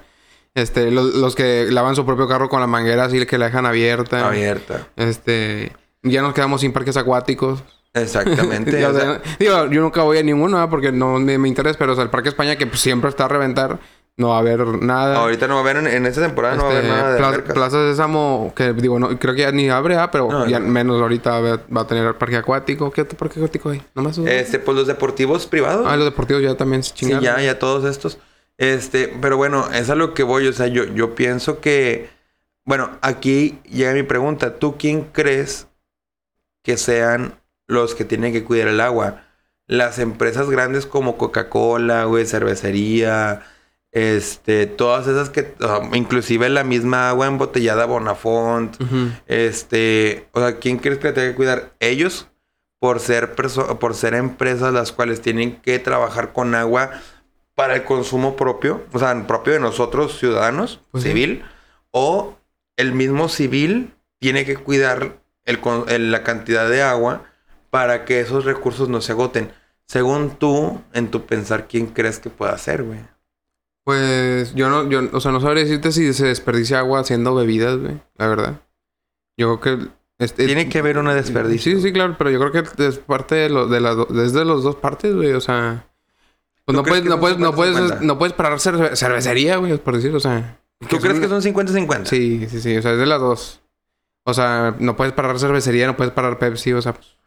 Este, 0.55 0.91
los, 0.91 1.15
los 1.15 1.35
que 1.35 1.67
lavan 1.71 1.95
su 1.95 2.05
propio 2.05 2.27
carro 2.27 2.47
con 2.49 2.59
la 2.61 2.67
manguera 2.67 3.05
así 3.05 3.25
que 3.25 3.37
la 3.37 3.45
dejan 3.45 3.65
abierta. 3.65 4.27
Abierta. 4.27 4.87
Este, 4.95 5.71
ya 6.03 6.21
nos 6.21 6.33
quedamos 6.33 6.61
sin 6.61 6.71
parques 6.73 6.95
acuáticos. 6.97 7.63
Exactamente. 7.93 8.71
Ya, 8.79 8.89
o 8.89 8.91
o 8.91 8.93
sea, 8.93 9.01
sea, 9.01 9.21
digo, 9.39 9.65
yo 9.71 9.81
nunca 9.81 10.03
voy 10.03 10.17
a 10.17 10.23
ninguno 10.23 10.57
¿verdad? 10.57 10.69
porque 10.69 10.91
no 10.91 11.19
me, 11.19 11.37
me 11.37 11.47
interesa, 11.47 11.77
pero 11.79 11.93
o 11.93 11.95
sea, 11.95 12.03
el 12.03 12.09
Parque 12.09 12.29
España 12.29 12.55
que 12.55 12.67
pues, 12.67 12.81
siempre 12.81 13.09
está 13.09 13.25
a 13.25 13.27
reventar, 13.27 13.79
no 14.17 14.29
va 14.29 14.35
a 14.35 14.39
haber 14.39 14.59
nada. 14.81 15.17
ahorita 15.17 15.47
no 15.47 15.55
va 15.55 15.61
a 15.61 15.63
haber, 15.63 15.77
en, 15.77 15.87
en 15.87 16.05
esta 16.05 16.21
temporada 16.21 16.55
no 16.55 16.65
va 16.65 16.69
a 16.69 16.71
haber 16.71 16.83
Este, 16.85 16.95
nada 16.97 17.11
de 17.13 17.17
Pla- 17.17 17.27
albercas. 17.29 17.53
Plaza 17.53 17.77
Sésamo, 17.89 18.53
que 18.55 18.73
digo, 18.73 18.99
no, 18.99 19.17
creo 19.17 19.33
que 19.33 19.41
ya 19.41 19.51
ni 19.51 19.69
abre, 19.69 19.97
pero 20.11 20.27
No, 20.31 20.47
ya 20.47 20.59
no. 20.59 20.67
menos 20.67 21.01
ahorita 21.01 21.39
va, 21.39 21.59
va 21.75 21.81
a 21.81 21.87
tener 21.87 22.15
parque 22.15 22.37
acuático. 22.37 22.91
¿Qué 22.91 23.01
otro 23.01 23.17
parque 23.17 23.39
acuático 23.39 23.69
hay? 23.71 23.81
¿Nomás? 23.95 24.19
Este, 24.19 24.59
pues 24.59 24.77
los 24.77 24.85
deportivos 24.87 25.47
privados. 25.47 25.85
Ah, 25.89 25.95
los 25.95 26.05
deportivos 26.05 26.43
ya 26.43 26.55
también 26.55 26.83
se 26.83 26.89
Sí, 26.91 26.95
chingaron. 27.07 27.23
ya, 27.23 27.41
ya 27.41 27.57
todos 27.59 27.85
estos. 27.85 28.19
Este, 28.63 29.09
pero 29.21 29.35
bueno, 29.35 29.69
es 29.73 29.89
a 29.89 29.95
lo 29.95 30.13
que 30.13 30.23
voy. 30.23 30.47
O 30.47 30.53
sea, 30.53 30.67
yo, 30.67 30.85
yo 30.85 31.15
pienso 31.15 31.59
que. 31.59 32.09
Bueno, 32.63 32.97
aquí 33.01 33.59
llega 33.69 33.93
mi 33.93 34.03
pregunta. 34.03 34.55
¿Tú 34.55 34.77
quién 34.77 35.01
crees 35.11 35.67
que 36.63 36.77
sean 36.77 37.37
los 37.67 37.93
que 37.93 38.05
tienen 38.05 38.31
que 38.31 38.45
cuidar 38.45 38.69
el 38.69 38.79
agua? 38.79 39.25
Las 39.67 39.99
empresas 39.99 40.49
grandes 40.49 40.85
como 40.85 41.17
Coca-Cola, 41.17 42.05
güey, 42.05 42.25
cervecería, 42.25 43.41
este, 43.91 44.65
todas 44.65 45.07
esas 45.07 45.29
que, 45.29 45.53
o 45.59 45.67
sea, 45.67 45.89
inclusive 45.93 46.47
la 46.49 46.63
misma 46.63 47.09
agua 47.09 47.27
embotellada 47.27 47.85
Bonafont, 47.85 48.75
este, 49.27 50.27
o 50.31 50.39
sea, 50.39 50.57
¿quién 50.57 50.79
crees 50.79 50.99
que 50.99 51.11
tenga 51.11 51.29
que 51.29 51.35
cuidar? 51.35 51.73
Ellos, 51.79 52.27
por 52.79 52.99
ser, 52.99 53.35
por 53.35 53.93
ser 53.93 54.15
empresas 54.15 54.73
las 54.73 54.91
cuales 54.91 55.21
tienen 55.21 55.61
que 55.61 55.79
trabajar 55.79 56.33
con 56.33 56.55
agua 56.55 56.91
para 57.55 57.75
el 57.75 57.83
consumo 57.83 58.35
propio, 58.35 58.83
o 58.93 58.99
sea, 58.99 59.27
propio 59.27 59.53
de 59.53 59.59
nosotros, 59.59 60.17
ciudadanos, 60.19 60.79
Pues 60.91 61.03
sí. 61.03 61.09
civil, 61.09 61.43
o 61.91 62.37
el 62.77 62.93
mismo 62.93 63.29
civil 63.29 63.93
tiene 64.19 64.45
que 64.45 64.55
cuidar 64.57 65.19
el 65.45 65.59
el- 65.89 66.11
la 66.11 66.23
cantidad 66.23 66.69
de 66.69 66.81
agua 66.81 67.23
para 67.69 68.05
que 68.05 68.19
esos 68.21 68.45
recursos 68.45 68.89
no 68.89 69.01
se 69.01 69.11
agoten. 69.11 69.51
Según 69.85 70.31
tú, 70.37 70.81
en 70.93 71.11
tu 71.11 71.25
pensar, 71.25 71.67
¿quién 71.67 71.87
crees 71.87 72.19
que 72.19 72.29
pueda 72.29 72.53
hacer, 72.53 72.83
güey? 72.83 72.99
Pues 73.83 74.55
yo 74.55 74.69
no, 74.69 74.89
yo, 74.89 75.01
o 75.11 75.19
sea, 75.19 75.31
no 75.31 75.41
sabría 75.41 75.63
decirte 75.63 75.91
si 75.91 76.13
se 76.13 76.27
desperdicia 76.27 76.79
agua 76.79 77.01
haciendo 77.01 77.35
bebidas, 77.35 77.77
güey, 77.77 77.99
la 78.15 78.27
verdad. 78.27 78.61
Yo 79.37 79.59
creo 79.59 79.77
que... 79.79 79.87
este- 80.19 80.45
Tiene 80.45 80.69
que 80.69 80.79
haber 80.79 80.97
una 80.97 81.13
desperdicio. 81.13 81.75
Sí, 81.75 81.81
sí, 81.81 81.91
claro, 81.91 82.15
pero 82.17 82.29
yo 82.29 82.39
creo 82.39 82.51
que 82.63 82.87
es 82.87 82.97
parte 82.99 83.35
de, 83.35 83.49
lo, 83.49 83.67
de 83.67 83.81
las 83.81 83.97
do- 83.97 84.23
es 84.23 84.31
de 84.31 84.45
los 84.45 84.63
dos 84.63 84.77
partes, 84.77 85.13
güey, 85.15 85.33
o 85.33 85.41
sea... 85.41 85.85
Pues 86.65 86.75
¿Tú 86.77 86.81
no 86.81 86.83
puedes, 86.83 87.03
no 87.05 87.19
puedes, 87.19 87.37
no 87.37 87.53
puedes, 87.53 87.75
50-50? 87.77 87.99
no 88.01 88.17
puedes 88.17 88.33
parar 88.33 88.53
cerve- 88.59 88.95
cervecería, 88.95 89.57
güey, 89.57 89.77
por 89.77 89.95
decir, 89.95 90.15
o 90.15 90.19
sea... 90.19 90.59
¿Tú 90.89 90.97
crees 90.99 91.19
que 91.19 91.27
son 91.27 91.41
50-50? 91.41 92.05
Sí, 92.05 92.47
sí, 92.49 92.61
sí. 92.61 92.77
O 92.77 92.81
sea, 92.81 92.91
es 92.93 92.97
de 92.99 93.05
las 93.05 93.19
dos. 93.19 93.61
O 94.25 94.33
sea, 94.33 94.75
no 94.79 94.95
puedes 94.95 95.13
parar 95.13 95.37
cervecería, 95.39 95.87
no 95.87 95.95
puedes 95.97 96.13
parar 96.13 96.39
Pepsi. 96.39 96.73
O 96.73 96.81
sea, 96.81 96.93
pues, 96.93 97.17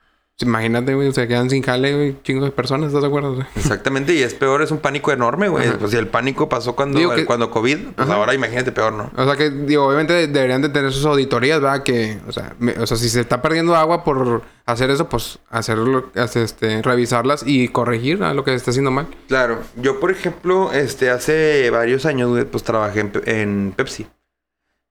imagínate, 0.40 0.95
güey. 0.95 1.09
O 1.09 1.12
sea, 1.12 1.26
quedan 1.26 1.49
sin 1.49 1.62
jale, 1.62 1.95
güey. 1.95 2.16
Chingos 2.23 2.45
de 2.45 2.50
personas, 2.50 2.88
¿estás 2.88 3.02
de 3.02 3.09
acuerdo? 3.09 3.38
Exactamente, 3.57 4.12
y 4.14 4.23
es 4.23 4.35
peor, 4.35 4.61
es 4.62 4.71
un 4.71 4.78
pánico 4.78 5.11
enorme, 5.12 5.49
güey. 5.49 5.71
Pues 5.78 5.90
si 5.93 5.97
el 5.97 6.09
pánico 6.09 6.49
pasó 6.49 6.76
cuando, 6.76 7.14
que- 7.14 7.25
cuando 7.25 7.50
COVID, 7.50 7.78
pues 7.97 8.09
Ajá. 8.09 8.14
ahora 8.19 8.35
imagínate 8.35 8.73
peor, 8.73 8.93
¿no? 8.93 9.11
O 9.16 9.25
sea, 9.25 9.37
que, 9.37 9.50
digo, 9.50 9.87
obviamente 9.87 10.26
deberían 10.26 10.61
de 10.62 10.69
tener 10.69 10.93
sus 10.93 11.05
auditorías, 11.07 11.61
¿verdad? 11.61 11.83
Que, 11.83 12.19
o 12.28 12.33
sea, 12.33 12.55
me- 12.59 12.73
o 12.73 12.87
sea, 12.87 12.97
si 12.97 13.09
se 13.09 13.21
está 13.21 13.40
perdiendo 13.40 13.75
agua 13.76 14.05
por 14.05 14.43
hacer 14.66 14.90
eso, 14.90 15.09
pues 15.09 15.38
hacerlo, 15.49 16.11
hacer, 16.16 16.43
este, 16.43 16.83
revisarlas 16.83 17.43
y 17.47 17.69
corregir 17.69 18.19
lo 18.19 18.45
que 18.45 18.50
se 18.50 18.57
está 18.57 18.71
haciendo 18.73 18.90
mal. 18.90 19.07
Claro, 19.28 19.61
yo 19.76 20.00
por 20.00 20.11
ejemplo, 20.11 20.73
este, 20.73 21.09
hace 21.11 21.71
varios 21.71 22.05
años, 22.05 22.28
güey, 22.31 22.45
pues 22.45 22.62
trabajé 22.62 23.00
en, 23.00 23.12
en 23.25 23.73
Pepsi. 23.76 24.07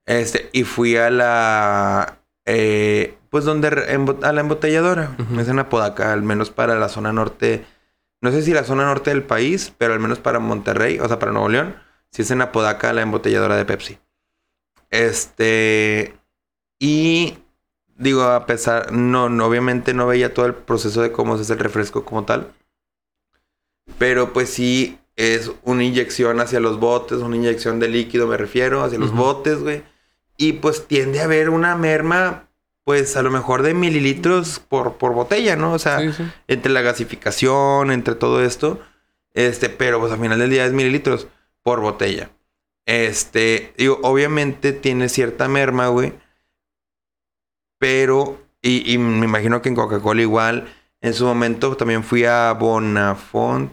Este, 0.07 0.49
y 0.53 0.63
fui 0.63 0.95
a 0.97 1.09
la, 1.09 2.19
eh, 2.45 3.15
pues 3.35 3.43
donde, 3.43 3.67
a 3.67 4.31
la 4.31 4.39
embotelladora. 4.39 5.13
Ujú. 5.19 5.41
Es 5.41 5.49
en 5.49 5.59
Apodaca, 5.59 6.13
al 6.13 6.23
menos 6.23 6.51
para 6.51 6.75
la 6.79 6.87
zona 6.87 7.11
norte. 7.11 7.65
No 8.21 8.31
sé 8.31 8.41
si 8.41 8.53
la 8.53 8.63
zona 8.63 8.85
norte 8.85 9.09
del 9.09 9.23
país, 9.23 9.73
pero 9.77 9.91
al 9.91 9.99
menos 9.99 10.19
para 10.19 10.39
Monterrey, 10.39 10.99
o 10.99 11.07
sea, 11.09 11.19
para 11.19 11.33
Nuevo 11.33 11.49
León, 11.49 11.75
si 12.11 12.21
es 12.21 12.31
en 12.31 12.41
Apodaca 12.41 12.93
la 12.93 13.01
embotelladora 13.01 13.57
de 13.57 13.65
Pepsi. 13.65 13.97
Este, 14.89 16.15
y 16.79 17.39
digo, 17.97 18.23
a 18.23 18.45
pesar, 18.45 18.93
no, 18.93 19.27
no, 19.27 19.47
obviamente 19.47 19.93
no 19.93 20.07
veía 20.07 20.33
todo 20.33 20.45
el 20.45 20.53
proceso 20.53 21.01
de 21.01 21.11
cómo 21.11 21.35
se 21.35 21.41
hace 21.41 21.51
el 21.51 21.59
refresco 21.59 22.05
como 22.05 22.23
tal. 22.23 22.53
Pero 23.97 24.31
pues 24.31 24.49
sí 24.49 24.97
es 25.17 25.51
una 25.65 25.83
inyección 25.83 26.39
hacia 26.39 26.61
los 26.61 26.79
botes, 26.79 27.17
una 27.17 27.35
inyección 27.35 27.81
de 27.81 27.89
líquido 27.89 28.27
me 28.27 28.37
refiero, 28.37 28.81
hacia 28.81 28.97
los 28.97 29.09
Ujú. 29.09 29.17
botes, 29.17 29.59
güey. 29.59 29.83
Y 30.37 30.53
pues 30.53 30.87
tiende 30.87 31.19
a 31.19 31.25
haber 31.25 31.49
una 31.49 31.75
merma, 31.75 32.47
pues 32.85 33.17
a 33.17 33.23
lo 33.23 33.31
mejor 33.31 33.61
de 33.63 33.73
mililitros 33.73 34.59
por, 34.59 34.93
por 34.93 35.13
botella, 35.13 35.57
¿no? 35.57 35.73
O 35.73 35.79
sea, 35.79 35.99
Sí, 35.99 36.13
sí. 36.13 36.23
entre 36.47 36.71
la 36.71 36.81
gasificación, 36.81 37.91
entre 37.91 38.15
todo 38.15 38.41
esto. 38.43 38.79
Este, 39.33 39.67
pero 39.69 39.99
pues 39.99 40.13
al 40.13 40.19
final 40.19 40.39
del 40.39 40.49
día 40.51 40.65
es 40.65 40.71
mililitros 40.71 41.27
por 41.63 41.81
botella. 41.81 42.29
Este, 42.85 43.73
digo, 43.77 43.99
obviamente 44.03 44.71
tiene 44.71 45.09
cierta 45.09 45.49
merma, 45.49 45.87
güey. 45.89 46.13
Pero, 47.79 48.39
y, 48.61 48.91
y 48.93 48.97
me 48.97 49.25
imagino 49.25 49.61
que 49.61 49.69
en 49.69 49.75
Coca-Cola 49.75 50.21
igual. 50.21 50.67
En 51.01 51.13
su 51.13 51.25
momento 51.25 51.75
también 51.75 52.03
fui 52.03 52.23
a 52.25 52.51
Bonafont, 52.53 53.71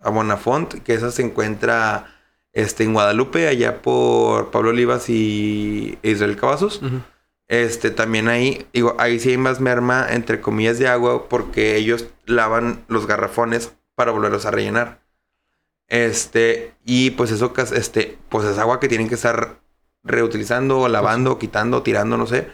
a 0.00 0.10
Bonafont, 0.10 0.74
que 0.82 0.94
esa 0.94 1.10
se 1.10 1.22
encuentra 1.22 2.14
este, 2.52 2.84
en 2.84 2.92
Guadalupe, 2.92 3.48
allá 3.48 3.80
por 3.82 4.50
Pablo 4.50 4.70
Olivas 4.70 5.08
y 5.08 5.98
Israel 6.02 6.36
Cavazos. 6.36 6.82
Ujú. 6.82 7.00
Este, 7.50 7.90
también 7.90 8.28
ahí, 8.28 8.64
digo, 8.72 8.94
ahí 8.98 9.18
sí 9.18 9.30
hay 9.30 9.36
más 9.36 9.58
merma, 9.58 10.06
entre 10.08 10.40
comillas, 10.40 10.78
de 10.78 10.86
agua, 10.86 11.28
porque 11.28 11.74
ellos 11.74 12.06
lavan 12.24 12.84
los 12.86 13.08
garrafones 13.08 13.74
para 13.96 14.12
volverlos 14.12 14.46
a 14.46 14.52
rellenar. 14.52 15.02
Este, 15.88 16.74
y 16.84 17.10
pues 17.10 17.32
eso, 17.32 17.52
este, 17.74 18.18
pues 18.28 18.46
es 18.46 18.56
agua 18.56 18.78
que 18.78 18.86
tienen 18.86 19.08
que 19.08 19.16
estar 19.16 19.58
reutilizando, 20.04 20.78
o 20.78 20.88
lavando, 20.88 21.40
quitando, 21.40 21.82
tirando, 21.82 22.16
no 22.16 22.28
sé, 22.28 22.46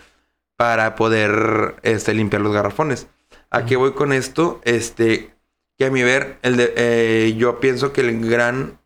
para 0.56 0.94
poder, 0.94 1.76
este, 1.82 2.14
limpiar 2.14 2.40
los 2.40 2.54
garrafones. 2.54 3.06
¿A 3.50 3.66
qué 3.66 3.76
voy 3.76 3.92
con 3.92 4.14
esto? 4.14 4.62
Este, 4.64 5.34
que 5.76 5.84
a 5.84 5.90
mi 5.90 6.04
ver, 6.04 6.38
el 6.40 6.56
de, 6.56 6.72
eh, 6.74 7.34
yo 7.36 7.60
pienso 7.60 7.92
que 7.92 8.00
el 8.00 8.26
gran, 8.30 8.80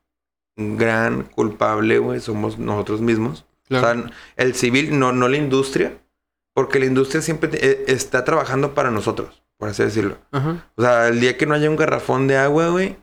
gran 0.57 1.23
culpable, 1.23 2.01
güey, 2.01 2.19
somos 2.19 2.59
nosotros 2.59 3.01
mismos. 3.01 3.47
Claro. 3.71 4.01
O 4.01 4.03
sea, 4.05 4.13
el 4.37 4.55
civil, 4.55 4.99
no, 4.99 5.13
no 5.13 5.29
la 5.29 5.37
industria, 5.39 5.95
porque 6.55 6.79
la 6.79 6.87
industria 6.87 7.23
siempre 7.23 7.49
te- 7.49 7.65
eh, 7.71 7.85
está 7.87 8.25
trabajando 8.25 8.75
para 8.75 8.91
nosotros, 8.91 9.43
por 9.57 9.69
así 9.71 9.83
decirlo. 9.83 10.19
Ajá. 10.33 10.67
O 10.77 10.83
sea, 10.83 11.09
el 11.09 11.21
día 11.21 11.39
que 11.39 11.47
no 11.47 11.55
haya 11.55 11.71
un 11.71 11.77
garrafón 11.77 12.27
de 12.27 12.37
agua, 12.37 12.69
güey, 12.69 12.97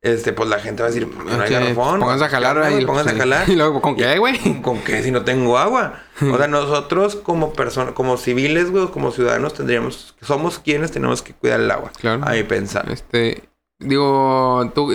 este, 0.00 0.32
pues 0.32 0.48
la 0.48 0.60
gente 0.60 0.82
va 0.82 0.88
a 0.88 0.92
decir, 0.92 1.08
"¿Por 1.10 1.24
qué 1.24 1.32
no 1.36 1.42
hay 1.42 1.48
Ok, 1.48 1.52
garrafón? 1.60 2.00
Pónganse 2.00 2.24
a 2.24 2.28
jalar, 2.28 2.58
güey. 2.58 2.86
Pónganse 2.86 3.10
a 3.10 3.12
Sí. 3.14 3.18
jalar. 3.18 3.48
Y 3.50 3.56
luego, 3.56 3.80
¿con 3.80 3.96
qué, 3.96 4.18
güey? 4.18 4.38
¿Con 4.62 4.80
qué 4.82 5.02
si 5.02 5.10
no 5.10 5.24
tengo 5.24 5.58
agua? 5.58 6.02
O 6.20 6.36
sea, 6.36 6.46
nosotros 6.48 7.16
como 7.16 7.52
personas, 7.52 7.94
como 7.94 8.16
civiles, 8.16 8.70
güey, 8.70 8.88
como 8.88 9.10
ciudadanos, 9.12 9.54
tendríamos, 9.54 10.14
somos 10.20 10.58
quienes 10.60 10.92
tenemos 10.92 11.22
que 11.22 11.32
cuidar 11.34 11.60
el 11.60 11.70
agua. 11.70 11.90
Claro. 11.98 12.22
A 12.26 12.32
mi 12.32 12.42
pensar. 12.44 12.88
Este, 12.90 13.42
digo, 13.80 14.70
tú, 14.74 14.92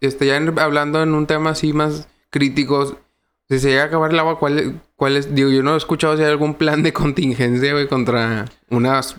este, 0.00 0.26
ya 0.26 0.36
hablando 0.62 1.02
en 1.02 1.14
un 1.14 1.26
tema 1.26 1.50
así 1.50 1.72
más 1.72 2.08
crítico, 2.30 2.98
si 3.48 3.58
se 3.58 3.68
llega 3.68 3.82
a 3.82 3.86
acabar 3.86 4.10
el 4.10 4.18
agua, 4.18 4.38
¿cuál, 4.38 4.80
cuál 4.96 5.16
es? 5.16 5.34
Digo, 5.34 5.50
yo 5.50 5.62
no 5.62 5.74
he 5.74 5.76
escuchado 5.76 6.16
si 6.16 6.22
hay 6.22 6.30
algún 6.30 6.54
plan 6.54 6.82
de 6.82 6.92
contingencia, 6.94 7.72
güey, 7.72 7.88
contra 7.88 8.46
unas 8.70 9.16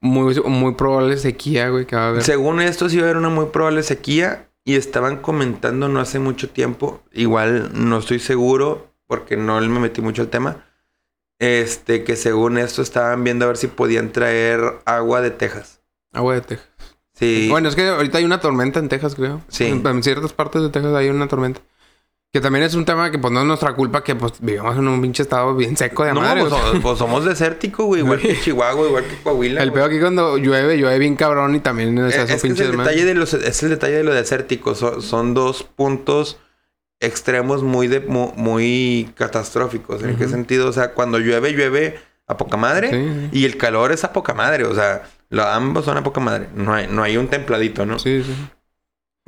muy, 0.00 0.40
muy 0.42 0.74
probable 0.74 1.16
sequía, 1.16 1.68
güey, 1.70 1.86
que 1.86 1.96
va 1.96 2.02
a 2.06 2.08
haber. 2.10 2.22
Según 2.22 2.60
esto, 2.60 2.88
sí 2.88 2.96
va 2.96 3.02
a 3.02 3.04
haber 3.06 3.16
una 3.16 3.30
muy 3.30 3.46
probable 3.46 3.82
sequía 3.82 4.48
Y 4.64 4.76
estaban 4.76 5.16
comentando 5.16 5.88
no 5.88 6.00
hace 6.00 6.18
mucho 6.18 6.48
tiempo, 6.50 7.02
igual 7.12 7.70
no 7.74 7.98
estoy 7.98 8.20
seguro 8.20 8.92
porque 9.06 9.36
no 9.36 9.60
me 9.60 9.80
metí 9.80 10.02
mucho 10.02 10.22
al 10.22 10.28
tema, 10.28 10.66
este, 11.38 12.04
que 12.04 12.14
según 12.14 12.58
esto 12.58 12.82
estaban 12.82 13.24
viendo 13.24 13.46
a 13.46 13.48
ver 13.48 13.56
si 13.56 13.66
podían 13.66 14.12
traer 14.12 14.60
agua 14.84 15.22
de 15.22 15.30
Texas. 15.30 15.80
Agua 16.12 16.34
de 16.34 16.42
Texas. 16.42 16.68
Sí. 17.14 17.48
Bueno, 17.50 17.68
es 17.68 17.74
que 17.74 17.88
ahorita 17.88 18.18
hay 18.18 18.24
una 18.24 18.38
tormenta 18.38 18.78
en 18.78 18.88
Texas, 18.88 19.14
creo. 19.14 19.40
Sí. 19.48 19.64
En, 19.64 19.84
en 19.84 20.02
ciertas 20.02 20.32
partes 20.32 20.62
de 20.62 20.68
Texas 20.68 20.94
hay 20.94 21.08
una 21.08 21.26
tormenta. 21.26 21.60
Que 22.30 22.42
también 22.42 22.62
es 22.66 22.74
un 22.74 22.84
tema 22.84 23.10
que 23.10 23.18
pues 23.18 23.32
no 23.32 23.40
es 23.40 23.46
nuestra 23.46 23.72
culpa 23.74 24.04
que 24.04 24.14
pues 24.14 24.34
vivimos 24.40 24.76
en 24.76 24.86
un 24.86 25.00
pinche 25.00 25.22
estado 25.22 25.56
bien 25.56 25.76
seco 25.78 26.04
de 26.04 26.12
no, 26.12 26.20
madre. 26.20 26.42
pues, 26.42 26.52
o 26.52 26.72
sea. 26.72 26.80
pues 26.82 26.98
somos 26.98 27.24
desérticos, 27.24 27.86
güey. 27.86 28.02
Igual 28.02 28.18
que 28.20 28.38
Chihuahua, 28.40 28.86
igual 28.86 29.04
que 29.04 29.16
Coahuila. 29.22 29.62
El 29.62 29.72
peor 29.72 29.88
aquí 29.90 29.98
cuando 29.98 30.36
llueve, 30.36 30.76
llueve 30.76 30.98
bien 30.98 31.16
cabrón 31.16 31.54
y 31.54 31.60
también 31.60 31.96
Eh, 31.96 32.08
es 32.08 32.14
Es, 32.14 32.18
eso 32.18 32.26
que 32.26 32.32
es 32.34 32.42
pinche 32.42 32.64
el 32.64 32.76
detalle 32.76 33.04
de 33.06 33.14
los, 33.14 33.32
es 33.32 33.62
el 33.62 33.70
detalle 33.70 33.94
de 33.96 34.04
lo 34.04 34.12
desértico. 34.12 34.74
So- 34.74 35.00
son 35.00 35.32
dos 35.32 35.62
puntos 35.62 36.38
extremos 37.00 37.62
muy 37.62 37.86
de, 37.88 38.00
mu- 38.00 38.32
muy, 38.36 39.10
catastróficos. 39.16 40.02
¿En 40.02 40.16
qué 40.16 40.28
sentido? 40.28 40.68
O 40.68 40.72
sea, 40.72 40.92
cuando 40.92 41.18
llueve, 41.18 41.52
llueve 41.52 41.98
a 42.26 42.36
poca 42.36 42.58
madre. 42.58 42.90
Sí, 42.90 43.28
Y 43.32 43.44
el 43.46 43.56
calor 43.56 43.90
es 43.90 44.04
a 44.04 44.12
poca 44.12 44.34
madre. 44.34 44.64
O 44.64 44.74
sea, 44.74 45.02
lo- 45.30 45.46
ambos 45.46 45.86
son 45.86 45.96
a 45.96 46.02
poca 46.02 46.20
madre. 46.20 46.48
No 46.54 46.74
hay, 46.74 46.88
no 46.88 47.02
hay 47.02 47.16
un 47.16 47.28
templadito, 47.28 47.86
¿no? 47.86 47.98
sí, 47.98 48.22
sí. 48.22 48.34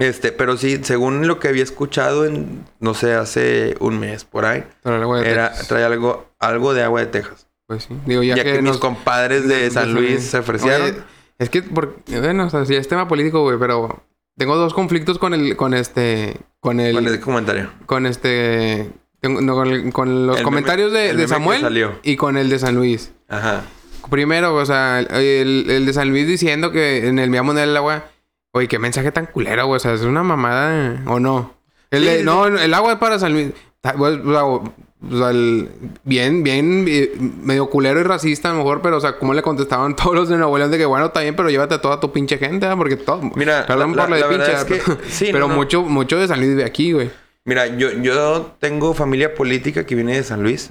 Este, 0.00 0.32
pero 0.32 0.56
sí, 0.56 0.80
según 0.82 1.28
lo 1.28 1.38
que 1.38 1.46
había 1.48 1.62
escuchado 1.62 2.24
en, 2.26 2.64
no 2.80 2.94
sé, 2.94 3.14
hace 3.14 3.76
un 3.80 4.00
mes 4.00 4.24
por 4.24 4.44
ahí, 4.46 4.64
agua 4.82 5.20
de 5.20 5.30
era, 5.30 5.50
Texas, 5.50 5.68
trae 5.68 5.84
algo, 5.84 6.26
algo 6.40 6.74
de 6.74 6.82
agua 6.82 7.00
de 7.00 7.06
Texas. 7.06 7.46
Pues 7.66 7.84
sí. 7.84 7.94
Digo, 8.06 8.22
ya, 8.24 8.34
Ya, 8.36 8.42
que, 8.44 8.52
que, 8.54 8.62
mis 8.62 8.72
nos... 8.72 8.78
compadres 8.78 9.46
de 9.46 9.70
San 9.70 9.94
Luis 9.94 10.22
se 10.24 10.38
ofrecieron. 10.38 10.82
Oye, 10.82 10.94
es 11.38 11.50
que, 11.50 11.62
por... 11.62 11.98
bueno, 12.08 12.46
o 12.46 12.50
sea, 12.50 12.64
sí 12.64 12.74
es 12.74 12.88
tema 12.88 13.06
político, 13.06 13.42
güey, 13.42 13.58
pero 13.58 14.02
tengo 14.36 14.56
dos 14.56 14.74
conflictos 14.74 15.18
con 15.18 15.34
el, 15.34 15.54
con 15.56 15.74
este, 15.74 16.36
con 16.60 16.80
el, 16.80 16.94
con 16.94 17.06
el 17.06 17.20
comentario. 17.20 17.70
con 17.86 18.06
este, 18.06 18.90
tengo- 19.20 19.40
no, 19.42 19.54
con, 19.54 20.26
los 20.26 20.36
El 20.38 20.42
meme- 20.42 20.44
comentarios 20.44 20.92
de, 20.92 21.28
Samuel 21.28 21.90
y 22.02 22.16
con 22.16 22.36
el 22.38 22.48
de 22.48 22.58
San 22.58 22.74
Luis. 22.74 23.12
Ajá. 23.28 23.62
Primero, 24.10 24.54
o 24.56 24.64
sea, 24.66 25.00
el, 25.00 25.66
el 25.70 25.84
de 25.86 25.92
San 25.92 26.08
Luis 26.08 26.26
diciendo 26.26 26.72
que 26.72 27.06
en 27.06 27.18
el 27.18 27.30
Día 27.30 27.42
Mundial 27.42 27.68
del 27.68 27.76
Agua, 27.76 28.04
oye, 28.52 28.68
qué 28.68 28.78
mensaje 28.78 29.12
tan 29.12 29.26
culero, 29.26 29.66
güey, 29.66 29.76
o 29.76 29.80
sea, 29.80 29.92
es 29.94 30.02
una 30.02 30.22
mamada, 30.22 31.02
¿o 31.06 31.20
no? 31.20 31.54
El 31.90 32.02
Sí, 32.02 32.08
de, 32.08 32.18
sí, 32.18 32.24
no, 32.24 32.46
el 32.46 32.74
agua 32.74 32.92
es 32.92 32.98
para 32.98 33.18
San 33.18 33.32
Luis. 33.32 33.52
Pues, 33.96 34.18
O 34.24 34.32
sea, 34.32 34.44
o 34.44 35.16
sea, 35.18 35.30
el- 35.30 35.70
bien, 36.04 36.42
bien, 36.42 36.84
eh, 36.88 37.10
medio 37.18 37.70
culero 37.70 37.98
y 38.00 38.02
racista 38.02 38.50
a 38.50 38.52
lo 38.52 38.58
mejor, 38.58 38.82
pero, 38.82 38.98
o 38.98 39.00
sea, 39.00 39.16
¿cómo 39.18 39.32
le 39.34 39.42
contestaban 39.42 39.96
todos 39.96 40.14
los 40.14 40.28
de 40.28 40.36
Nuevo 40.36 40.58
León 40.58 40.70
de 40.70 40.78
que, 40.78 40.84
bueno, 40.86 41.06
está 41.06 41.20
bien, 41.20 41.34
pero 41.36 41.48
llévate 41.50 41.74
a 41.74 41.80
toda 41.80 41.98
tu 42.00 42.12
pinche 42.12 42.36
gente, 42.38 42.66
¿ah? 42.66 42.76
Porque 42.76 42.96
todo... 42.96 43.22
Mira, 43.34 43.64
perdón 43.66 43.96
la- 43.96 44.02
por 44.02 44.10
la, 44.10 44.18
la- 44.20 44.28
de 44.28 44.34
pinche, 44.36 44.52
es 44.52 44.64
que- 44.64 44.82
pero, 44.86 44.98
sí, 45.08 45.26
pero 45.32 45.40
no, 45.40 45.48
no. 45.48 45.54
mucho, 45.54 45.82
mucho 45.82 46.18
de 46.18 46.28
San 46.28 46.38
Luis 46.38 46.50
vive 46.50 46.64
aquí, 46.64 46.92
güey. 46.92 47.10
Mira, 47.46 47.66
yo, 47.68 47.90
yo 47.92 48.54
tengo 48.60 48.92
familia 48.94 49.34
política 49.34 49.86
que 49.86 49.94
viene 49.94 50.14
de 50.16 50.22
San 50.22 50.42
Luis. 50.42 50.68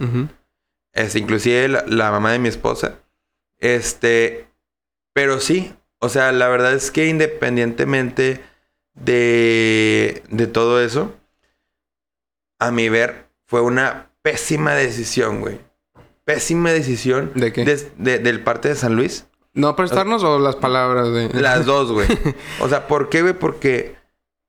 Es, 0.93 1.15
inclusive 1.15 1.67
la, 1.67 1.83
la 1.87 2.11
mamá 2.11 2.31
de 2.31 2.37
mi 2.39 2.47
esposa. 2.49 2.99
Este, 3.57 4.47
pero 5.13 5.39
sí, 5.39 5.73
o 5.99 6.09
sea, 6.09 6.31
la 6.31 6.47
verdad 6.47 6.73
es 6.73 6.91
que 6.91 7.07
independientemente 7.07 8.41
de, 8.93 10.23
de 10.29 10.47
todo 10.47 10.81
eso, 10.81 11.13
a 12.59 12.71
mi 12.71 12.89
ver, 12.89 13.27
fue 13.47 13.61
una 13.61 14.11
pésima 14.21 14.73
decisión, 14.73 15.41
güey. 15.41 15.59
Pésima 16.25 16.71
decisión 16.71 17.31
¿De 17.35 17.51
qué? 17.51 17.63
de- 17.97 18.19
del 18.19 18.43
parte 18.43 18.69
de 18.69 18.75
San 18.75 18.95
Luis. 18.95 19.25
¿No 19.53 19.75
prestarnos 19.75 20.23
o 20.23 20.37
las 20.39 20.55
palabras 20.55 21.11
de...? 21.11 21.29
Las 21.33 21.65
dos, 21.65 21.91
güey. 21.91 22.07
O 22.61 22.69
sea, 22.69 22.87
¿por 22.87 23.09
qué, 23.09 23.21
güey? 23.23 23.33
Porque 23.33 23.95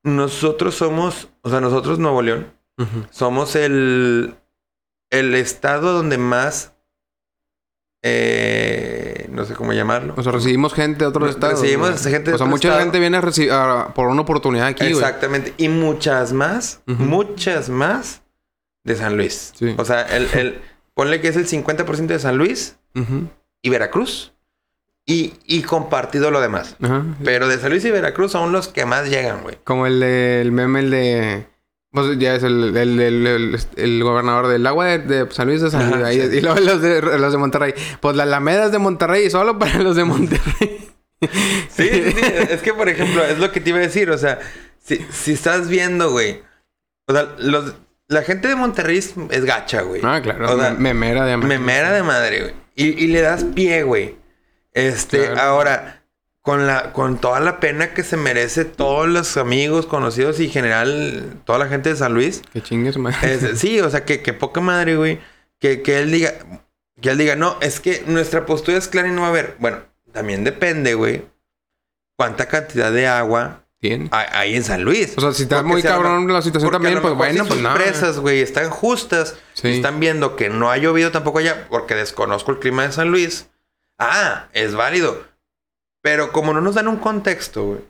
nosotros 0.02 0.74
somos, 0.74 1.28
o 1.42 1.50
sea, 1.50 1.60
nosotros 1.60 1.98
Nuevo 1.98 2.20
León, 2.22 2.52
somos 3.10 3.56
el, 3.56 4.34
el 5.10 5.34
estado 5.34 5.92
donde 5.92 6.16
más, 6.18 6.72
eh, 8.02 9.28
no 9.30 9.44
sé 9.44 9.54
cómo 9.54 9.72
llamarlo. 9.72 10.14
O 10.16 10.22
sea, 10.22 10.32
recibimos 10.32 10.72
gente 10.74 11.00
de 11.00 11.06
otros 11.06 11.24
Re- 11.24 11.30
estados. 11.30 11.60
recibimos 11.60 12.02
gente 12.02 12.30
de 12.30 12.34
O 12.34 12.38
sea, 12.38 12.46
mucha 12.46 12.68
estado. 12.68 12.82
gente 12.84 12.98
viene 12.98 13.16
a 13.16 13.20
recibir 13.20 13.52
por 13.94 14.08
una 14.08 14.22
oportunidad 14.22 14.66
aquí. 14.68 14.86
Exactamente. 14.86 15.54
Y 15.56 15.68
muchas 15.68 16.32
más, 16.32 16.80
muchas 16.86 17.68
más 17.68 18.22
de 18.84 18.96
San 18.96 19.16
Luis. 19.16 19.52
Sí. 19.58 19.74
O 19.76 19.84
sea, 19.84 20.02
el, 20.02 20.28
el, 20.34 20.60
ponle 20.94 21.20
que 21.20 21.28
es 21.28 21.36
el 21.36 21.46
50% 21.46 22.06
de 22.06 22.18
San 22.18 22.36
Luis 22.38 22.76
y 23.62 23.68
Veracruz. 23.70 24.32
Y, 25.06 25.32
y 25.44 25.62
compartido 25.62 26.30
lo 26.30 26.40
demás. 26.40 26.76
Ajá. 26.80 27.04
Pero 27.24 27.48
de 27.48 27.58
San 27.58 27.70
Luis 27.70 27.84
y 27.84 27.90
Veracruz 27.90 28.30
son 28.32 28.52
los 28.52 28.68
que 28.68 28.86
más 28.86 29.08
llegan, 29.10 29.42
güey. 29.42 29.58
Como 29.64 29.86
el 29.86 29.98
de, 29.98 30.40
el 30.40 30.52
meme, 30.52 30.80
el 30.80 30.90
de... 30.90 31.46
Pues 31.92 32.18
ya 32.18 32.36
es 32.36 32.42
el, 32.44 32.76
el, 32.76 33.58
el, 33.76 34.02
gobernador 34.04 34.46
del 34.46 34.64
agua 34.66 34.86
de, 34.86 34.98
de 34.98 35.30
San 35.32 35.48
Luis 35.48 35.60
de 35.60 35.70
San 35.72 35.82
Ajá, 35.82 35.96
Luis. 35.96 36.04
ahí- 36.06 36.30
sí. 36.30 36.36
Y 36.36 36.40
luego 36.40 36.60
los 36.60 36.80
de, 36.80 37.02
los 37.02 37.32
de 37.32 37.38
Monterrey. 37.38 37.74
Pues 38.00 38.14
la 38.14 38.22
Alameda 38.22 38.66
es 38.66 38.72
de 38.72 38.78
Monterrey 38.78 39.26
y 39.26 39.30
solo 39.30 39.58
para 39.58 39.78
los 39.80 39.96
de 39.96 40.04
Monterrey. 40.04 40.86
Sí, 41.68 41.86
sí, 41.86 42.12
sí. 42.12 42.20
Es 42.48 42.62
que, 42.62 42.72
por 42.72 42.88
ejemplo, 42.88 43.22
es 43.22 43.38
lo 43.38 43.52
que 43.52 43.60
te 43.60 43.68
iba 43.70 43.78
a 43.78 43.82
decir. 43.82 44.10
O 44.10 44.16
sea, 44.16 44.38
si, 44.82 45.04
si 45.10 45.32
estás 45.32 45.68
viendo, 45.68 46.10
güey. 46.12 46.40
O 47.06 47.12
sea, 47.12 47.34
los, 47.38 47.74
la 48.08 48.22
gente 48.22 48.48
de 48.48 48.56
Monterrey 48.56 48.96
es, 48.96 49.12
es 49.30 49.44
gacha, 49.44 49.82
güey. 49.82 50.00
Ah, 50.02 50.20
claro. 50.22 50.50
O 50.50 50.58
sea, 50.58 50.70
memera 50.72 51.26
de 51.26 51.36
memera 51.36 51.92
de 51.92 52.02
madre, 52.02 52.40
güey. 52.40 52.54
Y, 52.74 53.04
y 53.04 53.08
le 53.08 53.20
das 53.20 53.44
pie, 53.44 53.82
güey. 53.82 54.16
Este, 54.72 55.26
Claro. 55.26 55.40
ahora, 55.42 55.99
con 56.50 56.66
la, 56.66 56.92
con 56.92 57.18
toda 57.20 57.38
la 57.38 57.60
pena 57.60 57.94
que 57.94 58.02
se 58.02 58.16
merece 58.16 58.64
todos 58.64 59.08
los 59.08 59.36
amigos, 59.36 59.86
conocidos 59.86 60.40
y 60.40 60.46
en 60.46 60.50
general 60.50 61.40
toda 61.44 61.60
la 61.60 61.68
gente 61.68 61.90
de 61.90 61.94
San 61.96 62.12
Luis. 62.12 62.42
Que 62.52 62.60
chingues. 62.60 62.96
Es- 63.22 63.60
sí, 63.60 63.78
o 63.80 63.88
sea, 63.88 64.04
que, 64.04 64.20
que 64.20 64.32
poca 64.32 64.60
madre, 64.60 64.96
güey. 64.96 65.20
Que, 65.60 65.80
que 65.82 66.00
él 66.00 66.10
diga, 66.10 66.34
que 67.00 67.10
él 67.10 67.18
diga, 67.18 67.36
no, 67.36 67.56
es 67.60 67.78
que 67.78 68.02
nuestra 68.08 68.46
postura 68.46 68.78
es 68.78 68.88
clara 68.88 69.06
y 69.06 69.12
no 69.12 69.20
va 69.20 69.28
a 69.28 69.30
haber. 69.30 69.54
Bueno, 69.60 69.78
también 70.10 70.42
depende, 70.42 70.94
güey. 70.94 71.24
Cuánta 72.16 72.46
cantidad 72.46 72.90
de 72.90 73.06
agua 73.06 73.64
Bien. 73.80 74.08
hay, 74.10 74.26
hay 74.32 74.56
en 74.56 74.64
San 74.64 74.82
Luis. 74.82 75.12
O 75.16 75.20
sea, 75.20 75.32
si 75.32 75.44
está 75.44 75.58
Porque 75.58 75.68
muy 75.68 75.82
cabrón 75.84 76.32
la 76.32 76.42
situación 76.42 76.72
también, 76.72 77.00
pues 77.00 77.14
bueno, 77.14 77.44
si 77.44 77.48
pues 77.48 77.60
nada. 77.60 77.76
presas, 77.76 78.18
güey, 78.18 78.40
están 78.40 78.70
justas. 78.70 79.36
Sí. 79.54 79.68
Están 79.68 80.00
viendo 80.00 80.34
que 80.34 80.48
no 80.50 80.68
ha 80.72 80.78
llovido 80.78 81.12
tampoco 81.12 81.38
allá 81.38 81.68
porque 81.70 81.94
desconozco 81.94 82.50
el 82.50 82.58
clima 82.58 82.82
de 82.82 82.90
San 82.90 83.12
Luis. 83.12 83.46
Ah, 84.00 84.48
es 84.52 84.74
válido. 84.74 85.29
Pero 86.02 86.32
como 86.32 86.54
no 86.54 86.62
nos 86.62 86.76
dan 86.76 86.88
un 86.88 86.96
contexto, 86.96 87.62
güey. 87.64 87.80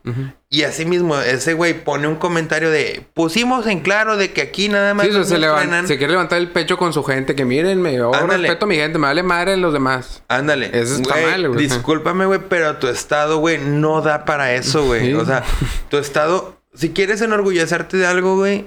Y 0.49 0.64
así 0.64 0.85
mismo, 0.85 1.16
ese 1.20 1.55
güey 1.55 1.75
pone 1.85 2.09
un 2.09 2.16
comentario 2.16 2.68
de... 2.68 3.07
Pusimos 3.14 3.68
en 3.68 3.81
claro 3.81 4.16
de 4.16 4.33
que 4.33 4.40
aquí 4.42 4.68
nada 4.68 4.94
más 4.94 5.07
Sí, 5.07 5.12
se, 5.25 5.38
levan- 5.38 5.59
frenan". 5.61 5.87
se 5.87 5.96
quiere 5.96 6.14
levantar 6.14 6.38
el 6.38 6.51
pecho 6.51 6.77
con 6.77 6.92
su 6.92 7.05
gente. 7.05 7.37
Que 7.37 7.44
mírenme, 7.44 7.94
yo 7.94 8.12
Ándale. 8.12 8.49
respeto 8.49 8.64
a 8.64 8.68
mi 8.68 8.75
gente. 8.75 8.99
Me 8.99 9.07
vale 9.07 9.23
madre 9.23 9.57
los 9.57 9.73
demás. 9.73 10.25
Ándale. 10.27 10.70
Eso 10.73 10.96
está 10.96 11.12
Güey, 11.14 11.25
mal, 11.31 11.49
güey. 11.51 11.61
Discúlpame, 11.68 12.27
güey, 12.27 12.40
pero 12.49 12.79
tu 12.79 12.88
estado, 12.88 13.38
güey, 13.38 13.59
no 13.59 14.01
da 14.03 14.25
para 14.25 14.55
eso, 14.55 14.85
güey. 14.87 15.07
Sí. 15.07 15.14
O 15.14 15.25
sea, 15.25 15.44
tu 15.88 15.96
estado... 15.99 16.57
Si 16.75 16.90
quieres 16.90 17.20
enorgullecerte 17.20 17.96
de 17.96 18.07
algo, 18.09 18.35
güey... 18.37 18.66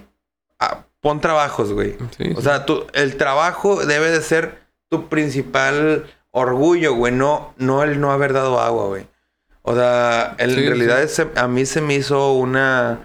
ah, 0.60 0.86
pon 1.02 1.20
trabajos, 1.20 1.74
güey. 1.74 1.98
Sí, 2.18 2.32
O 2.38 2.42
sea, 2.42 2.66
tu, 2.66 2.88
el 2.94 3.18
trabajo 3.18 3.86
debe 3.86 4.10
de 4.10 4.22
ser 4.22 4.62
tu 4.90 5.10
principal 5.10 6.06
orgullo, 6.32 6.94
güey. 6.96 7.12
No, 7.12 7.54
no 7.58 7.84
el 7.84 8.00
no 8.00 8.14
haber 8.14 8.32
dado 8.32 8.62
agua, 8.62 8.86
güey. 8.88 9.06
O 9.64 9.74
sea, 9.76 10.36
en 10.38 10.50
Sí, 10.52 10.56
realidad 10.68 11.02
ese- 11.02 11.28
a 11.36 11.48
mí 11.48 11.66
se 11.66 11.82
me 11.82 11.96
hizo 11.96 12.34
una... 12.34 13.00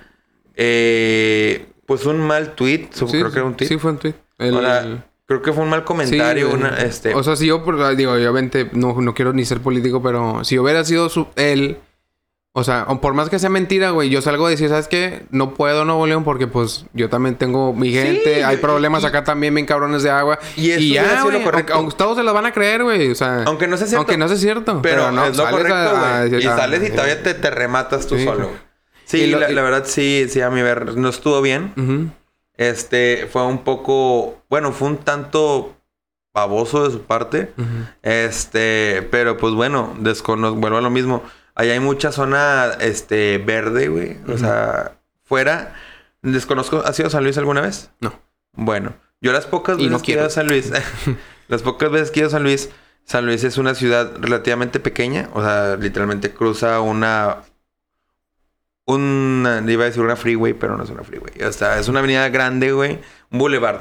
eh, 0.56 1.66
pues 1.86 2.04
un 2.04 2.18
mal 2.18 2.54
tweet. 2.54 2.88
Sí, 2.92 3.06
creo 3.06 3.30
que 3.30 3.38
era 3.38 3.44
un 3.46 3.56
tweet. 3.56 3.68
Sí, 3.68 3.78
fue 3.78 3.92
un 3.92 3.98
tweet. 3.98 4.14
El- 4.38 4.54
O 4.56 4.60
sea, 4.60 5.04
creo 5.26 5.40
que 5.42 5.52
fue 5.52 5.62
un 5.64 5.70
mal 5.70 5.84
comentario. 5.84 6.48
Sí, 6.48 6.54
una, 6.54 6.68
este, 6.78 7.14
O 7.14 7.22
sea, 7.22 7.36
si 7.36 7.46
yo, 7.46 7.64
por- 7.64 7.96
digo, 7.96 8.12
obviamente 8.12 8.68
no, 8.72 9.00
no 9.00 9.14
quiero 9.14 9.32
ni 9.32 9.44
ser 9.44 9.60
político, 9.60 10.02
pero 10.02 10.44
si 10.44 10.58
hubiera 10.58 10.84
sido 10.84 11.08
su, 11.08 11.28
él, 11.36 11.78
o 12.54 12.64
sea, 12.64 12.86
por 13.00 13.14
más 13.14 13.28
que 13.30 13.38
sea 13.38 13.50
mentira, 13.50 13.90
güey, 13.90 14.08
yo 14.10 14.20
salgo 14.20 14.46
a 14.46 14.50
decir, 14.50 14.68
¿sabes 14.68 14.88
qué? 14.88 15.22
No 15.30 15.54
puedo 15.54 15.84
Nuevo 15.84 16.06
León 16.06 16.24
porque, 16.24 16.46
pues, 16.48 16.86
yo 16.92 17.08
también 17.08 17.36
tengo 17.36 17.72
mi 17.72 17.92
gente, 17.92 18.42
hay 18.44 18.56
problemas 18.56 19.04
y- 19.04 19.06
acá 19.06 19.22
también, 19.22 19.54
bien 19.54 19.66
cabrones 19.66 20.02
de 20.02 20.10
agua. 20.10 20.38
Y 20.56 20.70
eso 20.70 20.80
y 20.80 20.92
ya, 20.94 21.22
güey, 21.22 21.42
correcto. 21.44 21.74
aunque, 21.74 21.96
todos 21.96 22.16
se 22.16 22.24
los 22.24 22.34
van 22.34 22.46
a 22.46 22.52
creer, 22.52 22.82
güey, 22.82 23.10
o 23.10 23.14
sea, 23.14 23.44
aunque 23.44 23.68
no 23.68 23.76
sea 23.76 23.86
cierto. 23.86 24.00
aunque 24.00 24.16
no 24.18 24.26
sea 24.28 24.36
cierto. 24.38 24.80
pero, 24.82 25.12
no, 25.12 25.24
es 25.26 25.36
lo 25.36 25.44
sales 25.44 25.56
correcto, 25.60 25.74
a- 25.78 26.18
a- 26.22 26.26
güey. 26.26 26.42
Y 26.42 26.46
a- 26.46 26.56
sales 26.56 26.88
y 26.88 26.90
todavía 26.90 27.22
te, 27.22 27.34
te 27.34 27.50
rematas 27.50 28.06
tú 28.06 28.16
Sí. 28.16 28.24
solo. 28.24 28.50
Sí, 29.04 29.26
lo- 29.28 29.38
la, 29.38 29.62
verdad 29.62 29.84
sí, 29.86 30.26
sí, 30.28 30.40
a 30.40 30.50
mi 30.50 30.60
ver, 30.62 30.96
no 30.96 31.08
estuvo 31.08 31.40
bien. 31.40 32.12
Este, 32.56 33.28
fue 33.30 33.46
un 33.46 33.58
poco... 33.58 34.42
Bueno, 34.50 34.72
fue 34.72 34.88
un 34.88 34.96
tanto 34.98 35.76
baboso 36.34 36.84
de 36.84 36.90
su 36.92 37.02
parte. 37.02 37.52
Este, 38.02 39.06
pero 39.10 39.36
pues 39.36 39.54
bueno, 39.54 39.94
desconozco, 40.00 40.56
vuelvo 40.58 40.78
a 40.78 40.80
lo 40.80 40.90
mismo. 40.90 41.22
Allá 41.58 41.72
hay 41.72 41.80
mucha 41.80 42.12
zona, 42.12 42.70
este, 42.80 43.38
verde, 43.38 43.88
güey. 43.88 44.18
O 44.28 44.38
sea, 44.38 45.00
fuera. 45.24 45.74
Desconozco, 46.22 46.84
¿has 46.86 46.96
ido 47.00 47.08
a 47.08 47.10
San 47.10 47.24
Luis 47.24 47.36
alguna 47.36 47.60
vez? 47.60 47.90
No. 47.98 48.14
Bueno, 48.52 48.94
yo 49.20 49.32
las 49.32 49.46
pocas 49.46 49.76
Y 49.76 49.82
veces 49.82 49.90
no 49.90 50.00
que 50.00 50.12
he 50.12 50.14
ido 50.14 50.24
a 50.24 50.30
San 50.30 50.46
Luis, 50.46 50.70
las 51.48 51.62
pocas 51.62 51.90
veces 51.90 52.12
que 52.12 52.20
he 52.20 52.22
ido 52.22 52.28
a 52.28 52.30
San 52.30 52.44
Luis, 52.44 52.70
San 53.02 53.26
Luis 53.26 53.42
es 53.42 53.58
una 53.58 53.74
ciudad 53.74 54.12
relativamente 54.20 54.78
pequeña. 54.78 55.30
O 55.34 55.42
sea, 55.42 55.74
literalmente 55.74 56.32
cruza 56.32 56.80
una, 56.80 57.38
una, 58.86 59.60
iba 59.66 59.82
a 59.82 59.86
decir 59.86 60.02
una 60.04 60.14
freeway, 60.14 60.54
pero 60.54 60.76
no 60.76 60.84
es 60.84 60.90
una 60.90 61.02
freeway. 61.02 61.42
O 61.42 61.52
sea, 61.52 61.80
es 61.80 61.88
una 61.88 61.98
avenida 61.98 62.28
grande, 62.28 62.70
güey. 62.70 63.00
Un 63.32 63.40
boulevard. 63.40 63.80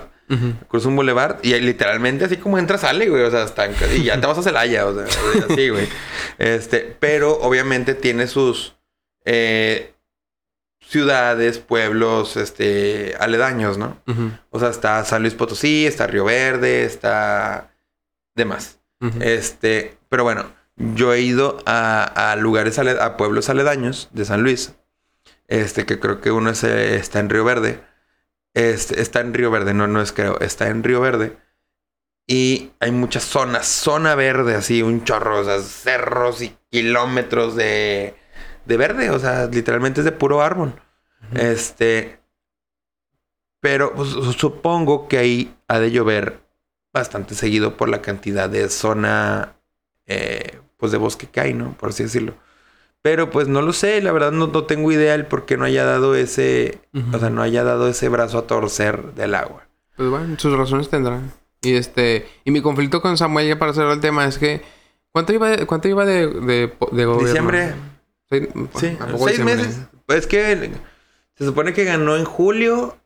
Cruza 0.68 0.90
un 0.90 0.98
boulevard 0.98 1.38
y 1.42 1.58
literalmente 1.60 2.26
así 2.26 2.38
como 2.38 2.60
entra, 2.60 2.78
sale, 2.78 3.08
güey. 3.10 3.24
O 3.24 3.32
sea, 3.32 3.44
hasta 3.44 3.68
y 3.96 4.04
ya 4.04 4.20
te 4.20 4.28
vas 4.28 4.38
a 4.38 4.44
Celaya, 4.44 4.86
o 4.86 4.94
sea, 4.94 5.06
así, 5.50 5.70
güey. 5.70 5.88
Este, 6.38 6.96
pero 7.00 7.40
obviamente 7.42 7.96
tiene 7.96 8.28
sus 8.28 8.76
eh, 9.26 9.96
ciudades, 10.80 11.58
pueblos, 11.60 12.38
este, 12.38 13.16
aledaños, 13.20 13.78
¿no? 13.78 13.98
O 14.52 14.60
sea, 14.60 14.70
está 14.70 15.04
San 15.04 15.22
Luis 15.22 15.34
Potosí, 15.34 15.88
está 15.88 16.06
Río 16.08 16.26
Verde, 16.26 16.84
está 16.84 17.72
demás. 18.36 18.80
Este, 19.20 19.98
pero 20.10 20.24
bueno, 20.24 20.52
yo 20.76 21.14
he 21.14 21.22
ido 21.22 21.58
a, 21.66 22.32
a 22.32 22.36
lugares, 22.36 22.78
a 22.80 23.18
pueblos 23.18 23.50
aledaños 23.50 24.10
de 24.12 24.26
San 24.26 24.44
Luis. 24.44 24.74
Este, 25.48 25.86
que 25.86 26.00
creo 26.00 26.20
que 26.22 26.32
uno 26.32 26.50
es, 26.50 26.64
eh, 26.64 26.96
está 26.96 27.20
en 27.20 27.30
Río 27.30 27.44
Verde. 27.44 27.82
Este, 28.54 29.02
está 29.02 29.20
en 29.20 29.34
Río 29.34 29.52
Verde, 29.52 29.74
no, 29.74 29.88
no 29.88 30.02
es 30.02 30.12
creo, 30.12 30.40
está 30.40 30.68
en 30.68 30.84
Río 30.84 31.02
Verde. 31.02 31.38
Y 32.28 32.72
hay 32.80 32.92
muchas 32.92 33.24
zonas, 33.24 33.68
zona 33.68 34.14
verde, 34.16 34.56
así, 34.56 34.82
un 34.82 35.06
chorro, 35.06 35.40
o 35.40 35.44
sea, 35.46 35.60
cerros 35.60 36.42
y 36.42 36.58
kilómetros 36.70 37.56
de, 37.56 38.16
de 38.66 38.78
verde, 38.78 39.10
o 39.12 39.20
sea, 39.20 39.46
literalmente 39.46 40.02
es 40.02 40.06
de 40.06 40.12
puro 40.12 40.42
árbol. 40.42 40.74
Este, 41.34 42.20
pero 43.62 43.94
pues, 43.94 44.10
supongo 44.38 45.08
que 45.08 45.18
ahí 45.18 45.58
ha 45.68 45.80
de 45.80 45.92
llover 45.92 46.42
bastante 46.94 47.36
seguido 47.36 47.78
por 47.78 47.90
la 47.90 48.02
cantidad 48.02 48.50
de 48.50 48.70
zona, 48.70 49.56
eh, 50.06 50.60
pues 50.78 50.92
de 50.92 50.98
bosque 50.98 51.28
que 51.28 51.40
hay, 51.40 51.54
¿no? 51.54 51.74
Por 51.78 51.90
así 51.90 52.04
decirlo. 52.04 52.36
Pero 53.08 53.30
pues 53.30 53.48
no 53.48 53.62
lo 53.62 53.72
sé, 53.72 54.02
la 54.02 54.12
verdad 54.12 54.34
no, 54.34 54.48
no 54.48 54.66
tengo 54.66 54.92
idea 54.92 55.16
el 55.16 55.26
por 55.26 55.46
qué 55.46 55.56
no 55.56 55.64
haya 55.64 55.86
dado 55.86 56.14
ese, 56.14 56.80
o 57.14 57.18
sea, 57.18 57.30
no 57.30 57.42
haya 57.42 57.64
dado 57.64 57.88
ese 57.88 58.10
brazo 58.10 58.38
a 58.38 58.48
torcer 58.48 59.14
del 59.14 59.34
agua. 59.34 59.66
Pues 59.96 60.10
bueno, 60.10 60.38
sus 60.38 60.58
razones 60.58 60.90
tendrán. 60.90 61.32
Y 61.62 61.76
este, 61.76 62.28
y 62.44 62.52
mi 62.52 62.60
conflicto 62.60 63.02
con 63.02 63.18
Samuel 63.18 63.48
ya 63.48 63.58
para 63.58 63.72
cerrar 63.72 63.94
el 63.94 64.02
tema 64.02 64.26
es 64.26 64.38
que 64.38 64.62
¿cuánto 65.14 65.32
iba 65.32 65.50
de, 65.50 65.66
cuánto 65.66 65.88
iba 65.88 66.04
de, 66.04 66.28
de, 66.28 67.06
gobierno? 67.06 67.24
Diciembre. 67.24 67.76
Sí, 68.30 68.98
seis 69.20 69.40
meses. 69.40 69.88
Pues 70.06 70.28
que 70.28 70.70
se 71.36 71.46
supone 71.46 71.72
que 71.72 71.86
ganó 71.86 72.18
en 72.18 72.26
julio. 72.26 72.98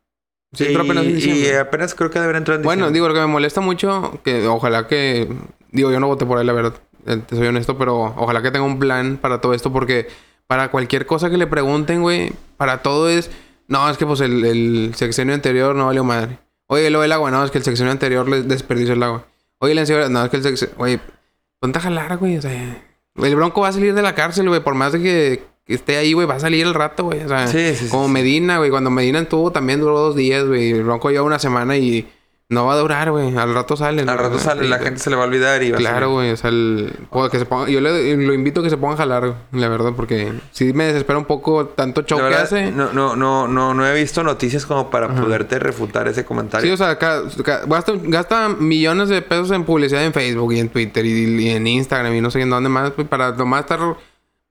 Sí, 0.52 0.66
y, 0.68 0.76
apenas 0.76 1.06
y 1.06 1.52
apenas 1.52 1.94
creo 1.94 2.10
que 2.10 2.20
debería 2.20 2.40
entrar 2.40 2.58
en 2.58 2.64
Bueno, 2.64 2.90
digo, 2.90 3.08
lo 3.08 3.14
que 3.14 3.20
me 3.20 3.28
molesta 3.28 3.62
mucho, 3.62 4.20
que 4.24 4.48
ojalá 4.48 4.88
que. 4.88 5.32
Digo, 5.70 5.92
yo 5.92 6.00
no 6.00 6.08
voté 6.08 6.26
por 6.26 6.40
él, 6.40 6.48
la 6.48 6.54
verdad. 6.54 6.74
Eh, 7.06 7.18
te 7.26 7.36
soy 7.36 7.48
honesto, 7.48 7.78
pero 7.78 8.14
ojalá 8.18 8.42
que 8.42 8.52
tenga 8.52 8.66
un 8.66 8.80
plan 8.80 9.18
para 9.18 9.42
todo 9.42 9.54
esto, 9.54 9.72
porque 9.72 10.08
para 10.48 10.70
cualquier 10.70 11.06
cosa 11.06 11.30
que 11.30 11.38
le 11.38 11.48
pregunten, 11.48 12.02
güey, 12.02 12.32
para 12.58 12.82
todo 12.82 13.10
es. 13.10 13.32
No, 13.68 13.90
es 13.90 13.98
que 13.98 14.06
pues 14.06 14.20
el, 14.22 14.44
el 14.44 14.94
sexenio 14.96 15.34
anterior 15.34 15.76
no 15.76 15.86
valió 15.86 16.04
madre. 16.04 16.40
Oye, 16.68 16.90
lo 16.90 17.02
del 17.02 17.12
agua, 17.12 17.32
no, 17.32 17.44
es 17.44 17.52
que 17.52 17.58
el 17.58 17.64
sexenio 17.64 17.92
anterior 17.92 18.28
le 18.28 18.44
desperdició 18.44 18.94
el 18.94 19.04
agua. 19.04 19.26
Oye, 19.60 19.76
la 19.76 19.82
encima, 19.82 20.10
no, 20.10 20.24
es 20.24 20.30
que 20.30 20.38
el 20.38 20.44
sexenio. 20.44 20.76
Oye, 20.78 21.00
ponte 21.60 21.80
a 21.80 21.82
jalar, 21.82 22.18
güey, 22.18 22.38
o 22.38 22.42
sea. 22.42 22.84
El 23.16 23.36
bronco 23.36 23.62
va 23.62 23.68
a 23.68 23.72
salir 23.74 23.94
de 23.94 24.02
la 24.02 24.16
cárcel, 24.16 24.48
güey, 24.48 24.64
por 24.64 24.74
más 24.74 24.94
de 24.94 25.02
que, 25.02 25.44
esté 25.68 25.98
ahí, 25.98 26.14
güey, 26.14 26.28
va 26.28 26.36
a 26.36 26.40
salir 26.40 26.66
el 26.66 26.74
rato, 26.74 27.06
güey. 27.06 27.24
O 27.24 27.28
sea, 27.28 27.48
sí, 27.48 27.76
sí, 27.76 27.88
como 27.90 28.08
Medina, 28.08 28.58
güey. 28.58 28.70
Cuando 28.70 28.90
Medina 28.90 29.20
estuvo 29.20 29.52
también 29.52 29.80
duró 29.80 30.00
dos 30.00 30.16
días, 30.16 30.46
güey. 30.46 30.72
El 30.72 30.84
bronco 30.84 31.12
lleva 31.12 31.24
una 31.24 31.40
semana 31.40 31.78
y 31.78 32.10
no 32.52 32.66
va 32.66 32.74
a 32.74 32.78
durar, 32.78 33.10
güey. 33.12 33.34
Al 33.38 33.54
rato 33.54 33.78
sale. 33.78 34.02
Al 34.02 34.18
rato 34.18 34.38
sale, 34.38 34.68
la 34.68 34.78
gente 34.78 35.00
se 35.00 35.10
le 35.10 35.16
va 35.16 35.24
a 35.24 35.26
olvidar 35.26 35.64
y 35.64 35.72
va 35.72 35.78
Claro, 35.78 36.12
güey. 36.12 36.32
O 36.32 36.36
sea, 36.38 36.50
el... 36.50 36.94
que 37.32 37.40
se 37.40 37.46
ponga... 37.46 37.70
yo 37.70 37.80
le, 37.80 38.18
lo 38.18 38.34
invito 38.34 38.60
a 38.60 38.64
que 38.64 38.70
se 38.70 38.76
ponga 38.76 38.96
a 38.96 38.98
jalar, 38.98 39.36
la 39.54 39.70
verdad, 39.70 39.94
porque 39.96 40.34
sí 40.52 40.74
me 40.74 40.84
desespera 40.84 41.18
un 41.18 41.24
poco 41.24 41.68
tanto 41.68 42.02
show 42.02 42.20
que 42.20 42.36
hace. 42.36 42.70
No, 42.72 42.92
no, 42.92 43.16
no, 43.16 43.48
no, 43.48 43.74
no 43.74 43.88
he 43.88 43.94
visto 43.98 44.22
noticias 44.22 44.66
como 44.66 44.90
para 44.90 45.08
poderte 45.08 45.60
refutar 45.60 46.10
ese 46.10 46.26
comentario. 46.26 46.68
Sí, 46.68 46.74
o 46.74 46.78
sea, 46.78 47.00
gasta, 48.06 48.50
millones 48.50 49.08
de 49.08 49.22
pesos 49.22 49.52
en 49.52 49.64
publicidad 49.64 50.04
en 50.04 50.12
Facebook 50.12 50.52
y 50.52 50.60
en 50.60 50.68
Twitter 50.68 51.06
y, 51.06 51.52
en 51.52 51.66
Instagram 51.66 52.14
y 52.16 52.20
no 52.20 52.32
sé 52.32 52.42
en 52.42 52.50
dónde 52.50 52.68
más, 52.68 52.92
pues, 52.92 53.08
para 53.08 53.32
nomás 53.32 53.62
estar 53.62 53.80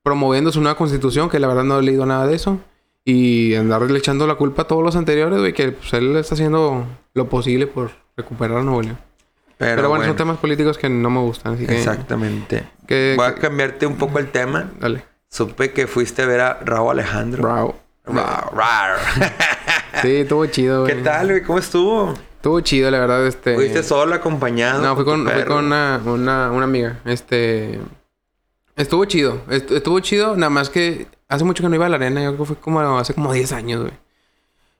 promoviendo 0.02 0.50
su 0.50 0.62
nueva 0.62 0.78
constitución, 0.78 1.28
que 1.28 1.38
la 1.38 1.48
verdad 1.48 1.64
no 1.64 1.78
he 1.78 1.82
leído 1.82 2.06
nada 2.06 2.26
de 2.26 2.34
eso. 2.34 2.60
Y 3.04 3.54
andarle 3.54 3.98
echando 3.98 4.26
la 4.26 4.34
culpa 4.34 4.62
a 4.62 4.66
todos 4.66 4.82
los 4.82 4.96
anteriores, 4.96 5.38
güey, 5.38 5.52
que 5.52 5.72
pues, 5.72 5.92
él 5.94 6.16
está 6.16 6.34
haciendo 6.34 6.86
lo 7.14 7.28
posible 7.28 7.66
por 7.66 7.90
recuperar 8.16 8.58
a 8.58 8.62
Nuevo 8.62 8.82
León. 8.82 8.98
Pero, 9.58 9.90
bueno, 9.90 10.06
son 10.06 10.16
temas 10.16 10.38
políticos 10.38 10.78
que 10.78 10.88
no 10.88 11.10
me 11.10 11.20
gustan. 11.20 11.54
Así 11.54 11.64
Exactamente. 11.64 12.64
Voy 12.88 13.26
a 13.26 13.34
cambiarte 13.34 13.86
un 13.86 13.96
poco 13.96 14.18
el 14.18 14.30
tema. 14.30 14.70
Dale. 14.80 15.04
Supe 15.28 15.72
que 15.72 15.86
fuiste 15.86 16.22
a 16.22 16.26
ver 16.26 16.40
a 16.40 16.54
Raúl 16.64 16.92
Alejandro. 16.92 17.42
Raúl. 17.42 17.74
sí, 20.02 20.16
estuvo 20.16 20.46
chido, 20.46 20.80
güey. 20.84 20.96
¿Qué 20.96 21.02
tal, 21.02 21.28
güey? 21.28 21.42
¿Cómo 21.42 21.58
estuvo? 21.58 22.14
Estuvo 22.36 22.60
chido, 22.62 22.90
la 22.90 23.00
verdad, 23.00 23.26
este... 23.26 23.54
¿Fuiste 23.54 23.82
solo, 23.82 24.14
acompañado? 24.14 24.80
No, 24.80 24.96
fui 24.96 25.04
con, 25.04 25.28
fui 25.28 25.44
con 25.44 25.66
una, 25.66 26.00
una, 26.06 26.50
una 26.50 26.64
amiga. 26.64 26.98
Este... 27.04 27.78
Estuvo 28.80 29.04
chido. 29.04 29.42
Estuvo 29.50 30.00
chido, 30.00 30.36
nada 30.36 30.48
más 30.48 30.70
que 30.70 31.06
hace 31.28 31.44
mucho 31.44 31.62
que 31.62 31.68
no 31.68 31.74
iba 31.74 31.86
a 31.86 31.88
la 31.90 31.96
arena. 31.96 32.22
Yo 32.22 32.30
creo 32.30 32.38
que 32.38 32.54
fue 32.54 32.56
como 32.56 32.80
hace 32.98 33.12
como 33.12 33.32
10 33.32 33.52
años, 33.52 33.82
güey. 33.82 33.92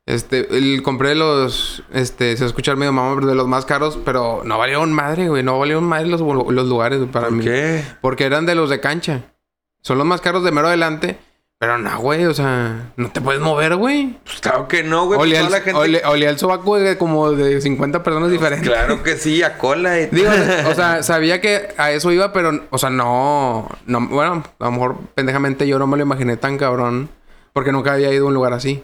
Este, 0.07 0.57
el, 0.57 0.83
compré 0.83 1.15
los, 1.15 1.83
este, 1.93 2.37
se 2.37 2.47
escuchar 2.47 2.77
medio 2.77 2.93
mamá, 2.93 3.25
de 3.25 3.35
los 3.35 3.47
más 3.47 3.67
caros, 3.67 3.99
pero 4.05 4.41
no 4.45 4.57
valieron 4.57 4.93
madre, 4.93 5.29
güey. 5.29 5.43
No 5.43 5.59
valieron 5.59 5.85
madre 5.85 6.09
los, 6.09 6.21
los 6.21 6.67
lugares 6.67 7.01
para 7.13 7.27
¿Por 7.27 7.37
mí. 7.37 7.45
qué? 7.45 7.85
Porque 8.01 8.25
eran 8.25 8.47
de 8.47 8.55
los 8.55 8.71
de 8.71 8.81
cancha. 8.81 9.35
Son 9.83 9.99
los 9.99 10.07
más 10.07 10.23
caros 10.23 10.45
de 10.45 10.51
mero 10.51 10.69
adelante. 10.69 11.19
Pero 11.61 11.77
no, 11.77 11.99
güey, 11.99 12.25
o 12.25 12.33
sea, 12.33 12.91
no 12.97 13.11
te 13.11 13.21
puedes 13.21 13.43
mover, 13.43 13.77
güey. 13.77 14.19
Pues 14.25 14.41
claro 14.41 14.67
que 14.67 14.83
no, 14.83 15.05
güey. 15.05 15.21
Olía, 15.21 15.47
pues 15.47 15.67
el, 15.67 16.01
olía, 16.07 16.31
el 16.31 16.39
sobaco 16.39 16.79
de 16.79 16.97
como 16.97 17.33
de 17.33 17.61
50 17.61 18.03
personas 18.03 18.31
diferentes. 18.31 18.67
Claro 18.67 19.03
que 19.03 19.19
sí, 19.19 19.43
a 19.43 19.59
cola. 19.59 20.01
Y... 20.01 20.07
Digo, 20.07 20.31
o 20.71 20.75
sea, 20.75 21.03
sabía 21.03 21.43
que 21.43 21.69
a 21.77 21.91
eso 21.91 22.13
iba, 22.13 22.33
pero, 22.33 22.65
o 22.71 22.79
sea, 22.79 22.89
no, 22.89 23.69
no, 23.85 24.09
bueno, 24.09 24.43
a 24.59 24.65
lo 24.65 24.71
mejor 24.71 24.97
pendejamente 25.15 25.69
yo 25.69 25.79
no 25.79 25.87
me 25.87 25.99
lo 25.99 26.03
imaginé 26.03 26.39
tan 26.39 26.57
cabrón, 26.57 27.11
porque 27.53 27.73
nunca 27.73 27.93
había 27.93 28.11
ido 28.11 28.25
a 28.25 28.29
un 28.29 28.35
lugar 28.35 28.55
así. 28.55 28.83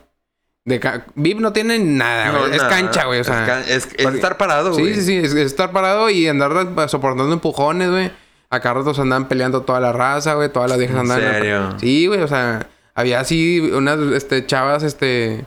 De 0.66 0.78
VIP 1.14 1.40
no 1.40 1.54
tiene 1.54 1.78
nada, 1.78 2.38
güey. 2.40 2.56
es 2.56 2.62
cancha, 2.62 3.06
güey. 3.06 3.20
O 3.20 3.24
sea, 3.24 3.60
es, 3.60 3.88
estar 3.96 4.36
parado, 4.36 4.74
güey. 4.74 4.92
Sí, 4.92 5.00
sí, 5.00 5.02
sí. 5.06 5.16
Es, 5.16 5.32
estar 5.32 5.72
parado 5.72 6.10
y 6.10 6.28
andar 6.28 6.52
soportando 6.90 7.32
empujones, 7.32 7.88
güey. 7.88 8.10
Acá 8.48 8.74
ratos 8.74 8.98
andaban 8.98 9.28
peleando 9.28 9.62
toda 9.62 9.80
la 9.80 9.92
raza, 9.92 10.34
güey. 10.34 10.48
Todas 10.50 10.70
las 10.70 10.78
viejas 10.78 10.98
andaban. 10.98 11.24
¿En 11.24 11.32
serio? 11.32 11.76
Sí, 11.78 12.06
güey. 12.06 12.22
O 12.22 12.28
sea, 12.28 12.68
había 12.94 13.20
así 13.20 13.60
unas 13.60 13.98
este, 14.12 14.46
chavas, 14.46 14.82
este. 14.82 15.46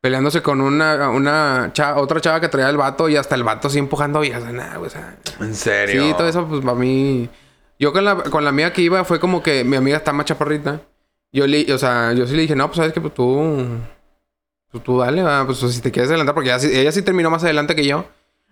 Peleándose 0.00 0.42
con 0.42 0.60
una, 0.60 1.10
una 1.10 1.70
chava, 1.72 2.00
otra 2.00 2.20
chava 2.20 2.40
que 2.40 2.48
traía 2.48 2.68
el 2.68 2.76
vato 2.76 3.08
y 3.08 3.14
hasta 3.14 3.36
el 3.36 3.44
vato 3.44 3.68
así 3.68 3.78
empujando 3.78 4.20
sea, 4.22 4.40
nada, 4.40 4.76
güey. 4.76 4.88
O 4.88 4.90
sea, 4.90 5.16
¿En 5.38 5.54
serio? 5.54 6.02
Sí, 6.02 6.14
todo 6.14 6.26
eso, 6.26 6.46
pues 6.48 6.60
para 6.64 6.74
mí. 6.74 7.30
Yo 7.78 7.92
con 7.92 8.04
la, 8.04 8.16
con 8.16 8.42
la 8.42 8.50
amiga 8.50 8.72
que 8.72 8.82
iba 8.82 9.04
fue 9.04 9.20
como 9.20 9.42
que 9.42 9.62
mi 9.62 9.76
amiga 9.76 9.96
está 9.96 10.12
más 10.12 10.26
chaparrita. 10.26 10.80
Yo 11.32 11.46
le, 11.46 11.72
o 11.72 11.78
sea, 11.78 12.12
yo 12.12 12.26
sí 12.26 12.34
le 12.34 12.42
dije, 12.42 12.56
no, 12.56 12.66
pues 12.66 12.78
sabes 12.78 12.92
que 12.92 13.00
pues, 13.00 13.14
tú. 13.14 13.64
Pues 14.72 14.82
tú 14.82 14.98
dale, 14.98 15.22
pues 15.46 15.58
si 15.58 15.80
te 15.80 15.92
quieres 15.92 16.10
adelantar, 16.10 16.34
porque 16.34 16.50
ella 16.50 16.92
sí 16.92 17.02
terminó 17.02 17.30
más 17.30 17.44
adelante 17.44 17.76
que 17.76 17.86
yo. 17.86 18.04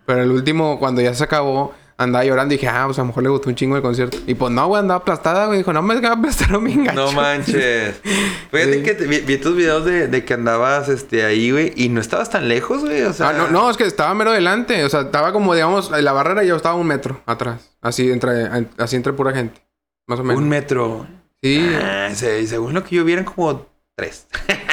Pero 0.06 0.22
el 0.22 0.30
último, 0.30 0.78
cuando 0.78 1.00
ya 1.00 1.14
se 1.14 1.24
acabó, 1.24 1.74
andaba 2.00 2.24
llorando 2.24 2.54
y 2.54 2.56
dije, 2.56 2.68
ah, 2.68 2.84
pues 2.86 2.98
a 2.98 3.02
lo 3.02 3.08
mejor 3.08 3.22
le 3.22 3.28
gustó 3.28 3.50
un 3.50 3.54
chingo 3.54 3.76
el 3.76 3.82
concierto. 3.82 4.16
Y 4.26 4.34
pues 4.34 4.50
no, 4.50 4.66
güey, 4.66 4.80
andaba 4.80 5.00
aplastada, 5.00 5.46
güey. 5.46 5.58
Dijo, 5.58 5.72
no 5.72 5.82
me 5.82 5.94
a 5.94 6.12
aplastar 6.12 6.58
mi 6.58 6.74
gacho. 6.74 6.94
No 6.94 7.12
manches. 7.12 8.00
Fíjate 8.50 8.82
que 8.82 8.94
vi, 9.20 9.36
tus 9.36 9.54
videos 9.54 9.84
de, 9.84 10.24
que 10.24 10.34
andabas 10.34 10.88
este, 10.88 11.24
ahí, 11.24 11.50
güey, 11.50 11.72
y 11.76 11.90
no 11.90 12.00
estabas 12.00 12.30
tan 12.30 12.48
lejos, 12.48 12.80
güey. 12.80 13.02
O 13.02 13.12
sea. 13.12 13.28
Ah, 13.28 13.32
no, 13.34 13.48
no, 13.48 13.70
es 13.70 13.76
que 13.76 13.84
estaba 13.84 14.14
mero 14.14 14.30
adelante. 14.30 14.82
O 14.84 14.88
sea, 14.88 15.02
estaba 15.02 15.32
como, 15.32 15.54
digamos, 15.54 15.92
en 15.92 16.04
la 16.04 16.12
barrera 16.12 16.42
y 16.42 16.48
yo 16.48 16.56
estaba 16.56 16.74
un 16.74 16.86
metro 16.86 17.20
atrás. 17.26 17.70
Así 17.82 18.10
entre, 18.10 18.48
así 18.78 18.96
entre 18.96 19.12
pura 19.12 19.32
gente. 19.32 19.60
Más 20.06 20.20
o 20.20 20.24
menos. 20.24 20.42
Un 20.42 20.48
metro. 20.48 21.06
Sí. 21.42 21.70
Ah, 21.80 22.10
según 22.14 22.72
lo 22.72 22.82
que 22.82 22.96
yo 22.96 23.04
vi 23.04 23.12
eran 23.12 23.24
como 23.24 23.66
tres. 24.00 24.26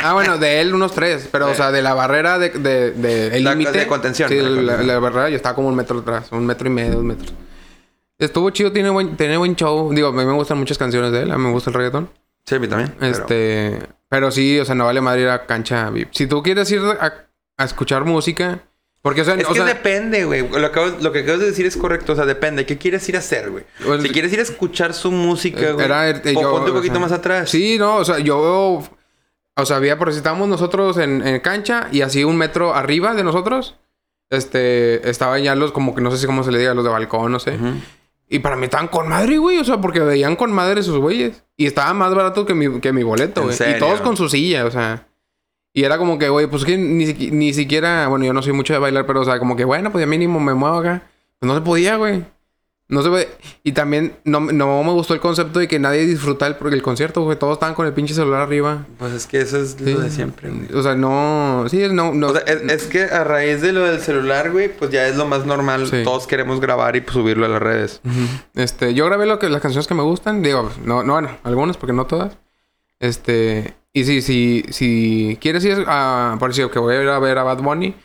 ah, 0.04 0.14
bueno, 0.14 0.38
de 0.38 0.62
él 0.62 0.74
unos 0.74 0.94
tres. 0.94 1.28
Pero, 1.32 1.50
o 1.50 1.54
sea, 1.54 1.72
de 1.72 1.82
la 1.82 1.94
barrera 1.94 2.40
de, 2.40 2.50
de, 2.50 2.92
de 2.92 3.38
el 3.38 3.44
límite. 3.44 3.72
De 3.72 3.88
contención. 3.88 4.30
Sí, 4.30 4.40
la, 4.40 5.00
barrera 5.00 5.30
yo 5.30 5.36
estaba 5.36 5.56
como 5.56 5.68
un 5.68 5.76
metro 5.76 6.00
atrás. 6.00 6.32
Un 6.32 6.46
metro 6.46 6.68
y 6.68 6.72
medio, 6.72 6.94
dos 6.94 7.04
metros. 7.04 7.34
Estuvo 8.18 8.50
chido, 8.50 8.72
tiene 8.72 8.90
buen, 8.90 9.16
tiene 9.16 9.38
buen 9.38 9.56
show. 9.56 9.94
Digo, 9.94 10.08
a 10.08 10.12
mí 10.12 10.26
me 10.26 10.34
gustan 10.34 10.58
muchas 10.58 10.78
canciones 10.78 11.12
de 11.12 11.24
él. 11.24 11.32
A 11.32 11.38
mí 11.38 11.44
me 11.44 11.52
gusta 11.52 11.70
el 11.70 11.76
reggaetón. 11.76 12.10
Sí, 12.46 12.56
a 12.56 12.60
mí 12.60 12.68
también. 12.68 12.96
Este... 13.02 13.80
Pero, 14.10 14.32
sí, 14.32 14.58
o 14.60 14.66
sea, 14.66 14.74
no 14.74 14.86
vale 14.86 15.02
madre 15.02 15.24
ir 15.24 15.28
a 15.28 15.46
cancha 15.46 15.92
Si 16.12 16.28
tú 16.28 16.42
quieres 16.42 16.72
ir 16.72 16.80
a, 16.80 17.64
escuchar 17.64 18.06
música... 18.06 18.64
Porque, 19.02 19.22
o 19.22 19.26
sea... 19.26 19.36
Es 19.36 19.46
que 19.46 19.64
depende, 19.64 20.26
güey. 20.26 20.48
Lo, 20.50 20.72
que, 20.72 20.94
lo 21.02 21.12
que 21.12 21.20
acabas 21.20 21.42
de 21.42 21.48
decir 21.48 21.66
es 21.66 21.78
correcto. 21.78 22.14
O 22.14 22.16
sea, 22.16 22.26
depende. 22.26 22.66
¿Qué 22.66 22.78
quieres 22.78 23.08
ir 23.08 23.16
a 23.16 23.20
hacer, 23.20 23.52
güey? 23.52 23.66
Pues, 23.86 24.02
si 24.02 24.10
quieres 24.10 24.34
ir 24.34 24.40
a 24.40 24.44
escuchar 24.44 24.94
su 24.94 25.12
música, 25.12 25.72
güey... 25.72 25.86
Era, 25.86 26.10
eh, 26.10 26.34
ponte 26.34 26.72
un 26.72 26.78
poquito 26.78 27.00
más 27.00 27.12
atrás. 27.12 27.50
Sí, 27.50 27.78
no. 27.78 27.98
O 27.98 28.06
sea, 28.06 28.20
yo... 28.20 28.82
O 29.58 29.66
sea, 29.66 29.78
había... 29.78 29.98
Por 29.98 30.12
si 30.12 30.18
estábamos 30.18 30.48
nosotros 30.48 30.98
en, 30.98 31.40
cancha... 31.40 31.90
Y 31.92 32.02
así 32.02 32.24
un 32.24 32.38
metro 32.38 32.74
arriba 32.74 33.14
de 33.14 33.24
nosotros... 33.24 33.76
Este... 34.30 35.10
Estaban 35.10 35.44
ya 35.44 35.56
los... 35.56 35.72
Como 35.72 35.94
que 35.94 36.02
no 36.02 36.12
sé 36.12 36.18
si 36.18 36.26
cómo 36.26 36.44
se 36.44 36.52
le 36.52 36.60
diga... 36.60 36.74
Los 36.74 36.84
de 36.84 36.92
balcón, 36.92 37.32
no 37.32 37.40
sé. 37.40 37.58
Y 38.30 38.40
para 38.40 38.56
mí 38.56 38.66
estaban 38.66 38.88
con 38.88 39.08
madre, 39.10 39.38
güey. 39.38 39.60
O 39.60 39.64
sea, 39.64 39.82
porque 39.82 40.00
veían 40.00 40.36
con 40.36 40.52
madre 40.52 40.82
esos 40.82 40.98
güeyes. 40.98 41.44
Y 41.58 41.66
estaba 41.66 41.94
más 41.94 42.14
barato 42.14 42.46
que 42.46 42.54
mi, 42.54 42.80
que 42.80 42.94
mi 42.94 43.04
boleto, 43.04 43.42
¿En 43.42 43.48
güey. 43.48 43.76
Y 43.76 43.80
todos 43.80 44.02
con 44.02 44.16
su 44.16 44.30
silla, 44.30 44.66
o 44.66 44.72
sea. 44.72 45.08
Y 45.74 45.84
era 45.84 45.98
como 45.98 46.18
que, 46.18 46.30
güey, 46.30 46.48
pues 46.48 46.66
que 46.66 46.78
ni, 46.78 47.14
ni 47.14 47.54
siquiera... 47.54 48.08
Bueno, 48.08 48.26
yo 48.26 48.34
no 48.34 48.42
soy 48.42 48.54
mucho 48.54 48.74
de 48.74 48.80
bailar, 48.80 49.06
pero, 49.06 49.22
o 49.22 49.26
sea, 49.26 49.40
como 49.40 49.56
que, 49.56 49.66
bueno, 49.66 49.92
pues 49.92 50.02
ya 50.02 50.08
mínimo 50.08 50.40
me 50.40 50.54
muevo 50.54 50.78
acá. 50.78 51.04
Pues 51.40 51.48
no 51.48 51.56
se 51.56 51.62
podía, 51.62 51.98
güey. 51.98 52.24
No 52.90 53.02
se 53.02 53.10
puede. 53.10 53.28
Y 53.64 53.74
también 53.74 54.16
no, 54.24 54.40
no 54.40 54.82
me 54.82 54.92
gustó 54.94 55.14
el 55.14 55.20
concepto 55.20 55.60
de 55.60 55.68
que 55.68 55.78
nadie 55.78 56.06
disfruta 56.06 56.48
el, 56.48 56.56
el 56.72 56.82
concierto, 56.82 57.22
güey. 57.24 57.38
Todos 57.38 57.54
estaban 57.54 57.76
con 57.76 57.86
el 57.86 57.92
pinche 57.92 58.14
celular 58.14 58.42
arriba. 58.42 58.86
Pues 58.98 59.12
es 59.12 59.28
que 59.28 59.42
eso 59.42 59.58
es 59.58 59.72
Sí. 59.78 59.94
lo 59.94 60.00
de 60.00 60.10
siempre, 60.10 60.50
güey. 60.50 60.74
O 60.74 60.82
sea, 60.82 60.96
no... 60.96 61.66
Sí, 61.70 61.86
no... 61.92 62.14
no 62.14 62.28
O 62.28 62.32
sea, 62.32 62.42
es, 62.44 62.62
es 62.64 62.84
que 62.88 63.04
a 63.04 63.26
raíz 63.26 63.60
de 63.62 63.74
lo 63.74 63.82
del 63.82 64.00
celular, 64.00 64.52
güey, 64.52 64.70
pues 64.74 64.90
ya 64.90 65.06
es 65.08 65.18
lo 65.18 65.26
más 65.28 65.46
normal. 65.46 65.86
Sí. 65.88 66.04
Todos 66.06 66.28
queremos 66.28 66.62
grabar 66.62 66.96
y 66.96 67.02
pues, 67.02 67.14
subirlo 67.14 67.46
a 67.46 67.50
las 67.50 67.62
redes. 67.62 68.00
Este, 68.56 68.94
yo 68.94 69.06
grabé 69.06 69.26
lo 69.26 69.38
que, 69.38 69.50
las 69.50 69.62
canciones 69.62 69.86
que 69.88 69.94
me 69.94 70.04
gustan. 70.04 70.42
Digo, 70.42 70.72
no, 70.86 71.04
no, 71.04 71.14
bueno, 71.14 71.30
algunas, 71.44 71.76
porque 71.76 71.92
no 71.94 72.06
todas. 72.06 72.38
Este, 73.00 73.76
y 73.92 74.06
si, 74.06 74.22
si, 74.22 74.64
si 74.70 75.38
quieres 75.42 75.66
ir 75.66 75.84
a, 75.88 76.38
por 76.40 76.50
decir 76.52 76.70
que 76.70 76.80
voy 76.80 76.96
a 76.96 77.02
ir 77.04 77.10
a 77.10 77.20
ver 77.20 77.38
a 77.38 77.44
Bad 77.44 77.62
Bunny, 77.62 77.96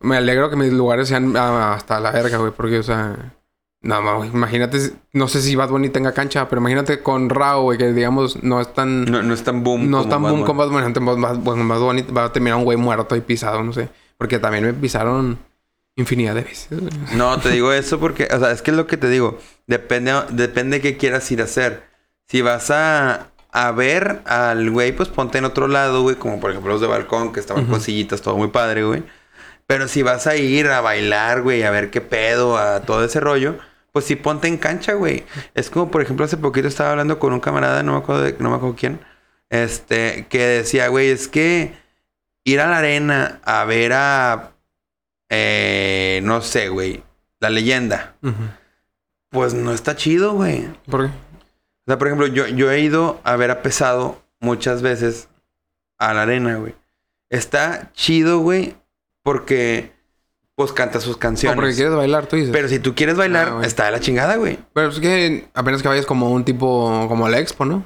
me 0.00 0.16
alegro 0.18 0.50
que 0.50 0.56
mis 0.56 0.72
lugares 0.72 1.08
sean 1.08 1.34
hasta 1.36 1.98
la 1.98 2.10
verga, 2.10 2.36
güey, 2.38 2.52
porque, 2.52 2.78
o 2.78 2.82
sea, 2.82 3.34
no, 3.80 4.24
imagínate, 4.24 4.78
no 5.12 5.28
sé 5.28 5.40
si 5.40 5.54
Bad 5.54 5.68
Bunny 5.70 5.88
tenga 5.88 6.12
cancha, 6.12 6.48
pero 6.48 6.60
imagínate 6.60 7.00
con 7.02 7.30
Rao, 7.30 7.62
güey, 7.62 7.78
que 7.78 7.92
digamos 7.92 8.42
no 8.42 8.60
es 8.60 8.72
tan, 8.74 9.04
no, 9.04 9.18
No, 9.18 9.22
no 9.22 9.34
es 9.34 9.44
tan 9.44 9.62
boom. 9.62 9.82
es 9.84 9.90
como 9.90 10.08
tan 10.08 10.22
Bad 10.22 10.30
boom 10.30 10.40
Bunny. 10.40 10.46
con 10.46 10.56
Bad 10.56 10.68
Bunny, 10.68 10.82
gente, 10.84 11.00
Bad, 11.00 11.16
Bad- 11.18 11.78
Bunny 11.80 12.02
va 12.16 12.24
a 12.24 12.32
terminar 12.32 12.58
un 12.58 12.64
güey 12.64 12.76
muerto 12.76 13.14
y 13.16 13.20
pisado, 13.20 13.62
no 13.62 13.72
sé, 13.72 13.88
porque 14.16 14.38
también 14.38 14.64
me 14.64 14.72
pisaron 14.74 15.38
infinidad 15.96 16.34
de 16.34 16.42
veces. 16.42 16.68
güey. 16.80 16.90
No, 17.14 17.38
te 17.38 17.50
digo 17.50 17.72
eso 17.72 17.98
porque, 18.00 18.28
o 18.32 18.38
sea, 18.38 18.50
es 18.52 18.62
que 18.62 18.70
es 18.72 18.76
lo 18.76 18.86
que 18.86 18.96
te 18.96 19.08
digo. 19.08 19.38
Depende, 19.66 20.12
depende 20.30 20.80
qué 20.80 20.96
quieras 20.96 21.30
ir 21.30 21.40
a 21.40 21.44
hacer. 21.44 21.82
Si 22.26 22.42
vas 22.42 22.70
a, 22.70 23.28
a 23.52 23.70
ver 23.72 24.22
al 24.26 24.70
güey, 24.70 24.92
pues 24.92 25.08
ponte 25.08 25.38
en 25.38 25.44
otro 25.44 25.66
lado, 25.68 26.02
güey, 26.02 26.16
como 26.16 26.40
por 26.40 26.50
ejemplo 26.50 26.72
los 26.72 26.80
de 26.80 26.86
balcón, 26.88 27.32
que 27.32 27.40
estaban 27.40 27.62
Ujú. 27.64 27.72
con 27.72 27.80
sillitas, 27.80 28.22
todo 28.22 28.36
muy 28.36 28.48
padre, 28.48 28.84
güey. 28.84 29.02
Pero 29.66 29.86
si 29.88 30.02
vas 30.02 30.26
a 30.26 30.36
ir 30.36 30.68
a 30.68 30.80
bailar, 30.80 31.42
güey, 31.42 31.62
a 31.62 31.70
ver 31.70 31.90
qué 31.90 32.00
pedo, 32.00 32.56
a 32.58 32.80
todo 32.82 33.04
ese 33.04 33.20
rollo, 33.20 33.56
pues 33.92 34.04
sí 34.04 34.16
ponte 34.16 34.48
en 34.48 34.58
cancha, 34.58 34.94
güey. 34.94 35.24
Es 35.54 35.70
como, 35.70 35.90
por 35.90 36.02
ejemplo, 36.02 36.24
hace 36.24 36.36
poquito 36.36 36.68
estaba 36.68 36.90
hablando 36.90 37.18
con 37.18 37.32
un 37.32 37.40
camarada, 37.40 37.82
no 37.82 37.92
me 37.92 37.98
acuerdo, 37.98 38.22
de, 38.22 38.36
no 38.38 38.50
me 38.50 38.56
acuerdo 38.56 38.76
quién, 38.76 39.00
este, 39.50 40.26
que 40.28 40.38
decía, 40.38 40.88
güey, 40.88 41.08
es 41.08 41.28
que 41.28 41.74
ir 42.44 42.60
a 42.60 42.68
la 42.68 42.78
arena 42.78 43.40
a 43.44 43.64
ver 43.64 43.92
a, 43.94 44.52
eh, 45.28 46.20
no 46.22 46.40
sé, 46.40 46.68
güey, 46.68 47.02
la 47.40 47.50
leyenda, 47.50 48.14
pues 49.30 49.54
no 49.54 49.72
está 49.72 49.96
chido, 49.96 50.34
güey. 50.34 50.68
¿Por 50.90 51.06
qué? 51.06 51.12
O 51.12 51.90
sea, 51.90 51.98
por 51.98 52.08
ejemplo, 52.08 52.26
yo, 52.26 52.46
yo 52.48 52.70
he 52.70 52.80
ido 52.80 53.20
a 53.24 53.36
ver 53.36 53.50
a 53.50 53.62
Pesado 53.62 54.22
muchas 54.40 54.82
veces 54.82 55.28
a 55.96 56.12
la 56.14 56.22
arena, 56.22 56.56
güey. 56.56 56.74
Está 57.30 57.90
chido, 57.92 58.40
güey, 58.40 58.76
porque 59.22 59.92
pues 60.58 60.72
canta 60.72 60.98
sus 61.00 61.16
canciones. 61.16 61.54
porque 61.54 61.72
quieres 61.72 61.94
bailar, 61.94 62.26
tú 62.26 62.34
dices. 62.34 62.50
Pero 62.52 62.66
si 62.68 62.80
tú 62.80 62.96
quieres 62.96 63.16
bailar, 63.16 63.46
Ah, 63.48 63.52
güey. 63.52 63.66
está 63.68 63.84
de 63.84 63.92
la 63.92 64.00
chingada, 64.00 64.34
güey. 64.34 64.58
Pero 64.74 64.88
es 64.88 64.98
que 64.98 65.48
apenas 65.54 65.82
que 65.82 65.88
vayas 65.88 66.04
como 66.04 66.32
un 66.32 66.44
tipo, 66.44 67.06
como 67.06 67.26
a 67.26 67.30
la 67.30 67.38
expo, 67.38 67.64
¿no? 67.64 67.84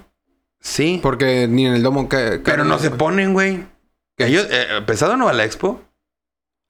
Sí. 0.58 0.98
Porque 1.02 1.46
ni 1.48 1.66
en 1.66 1.74
el 1.74 1.82
domo 1.82 2.08
que... 2.08 2.40
Pero 2.42 2.64
no 2.64 2.78
se 2.78 2.90
ponen, 2.90 3.34
güey. 3.34 3.66
Ellos, 4.16 4.46
eh, 4.50 4.80
Pesado 4.86 5.18
no 5.18 5.26
va 5.26 5.32
a 5.32 5.34
la 5.34 5.44
expo. 5.44 5.82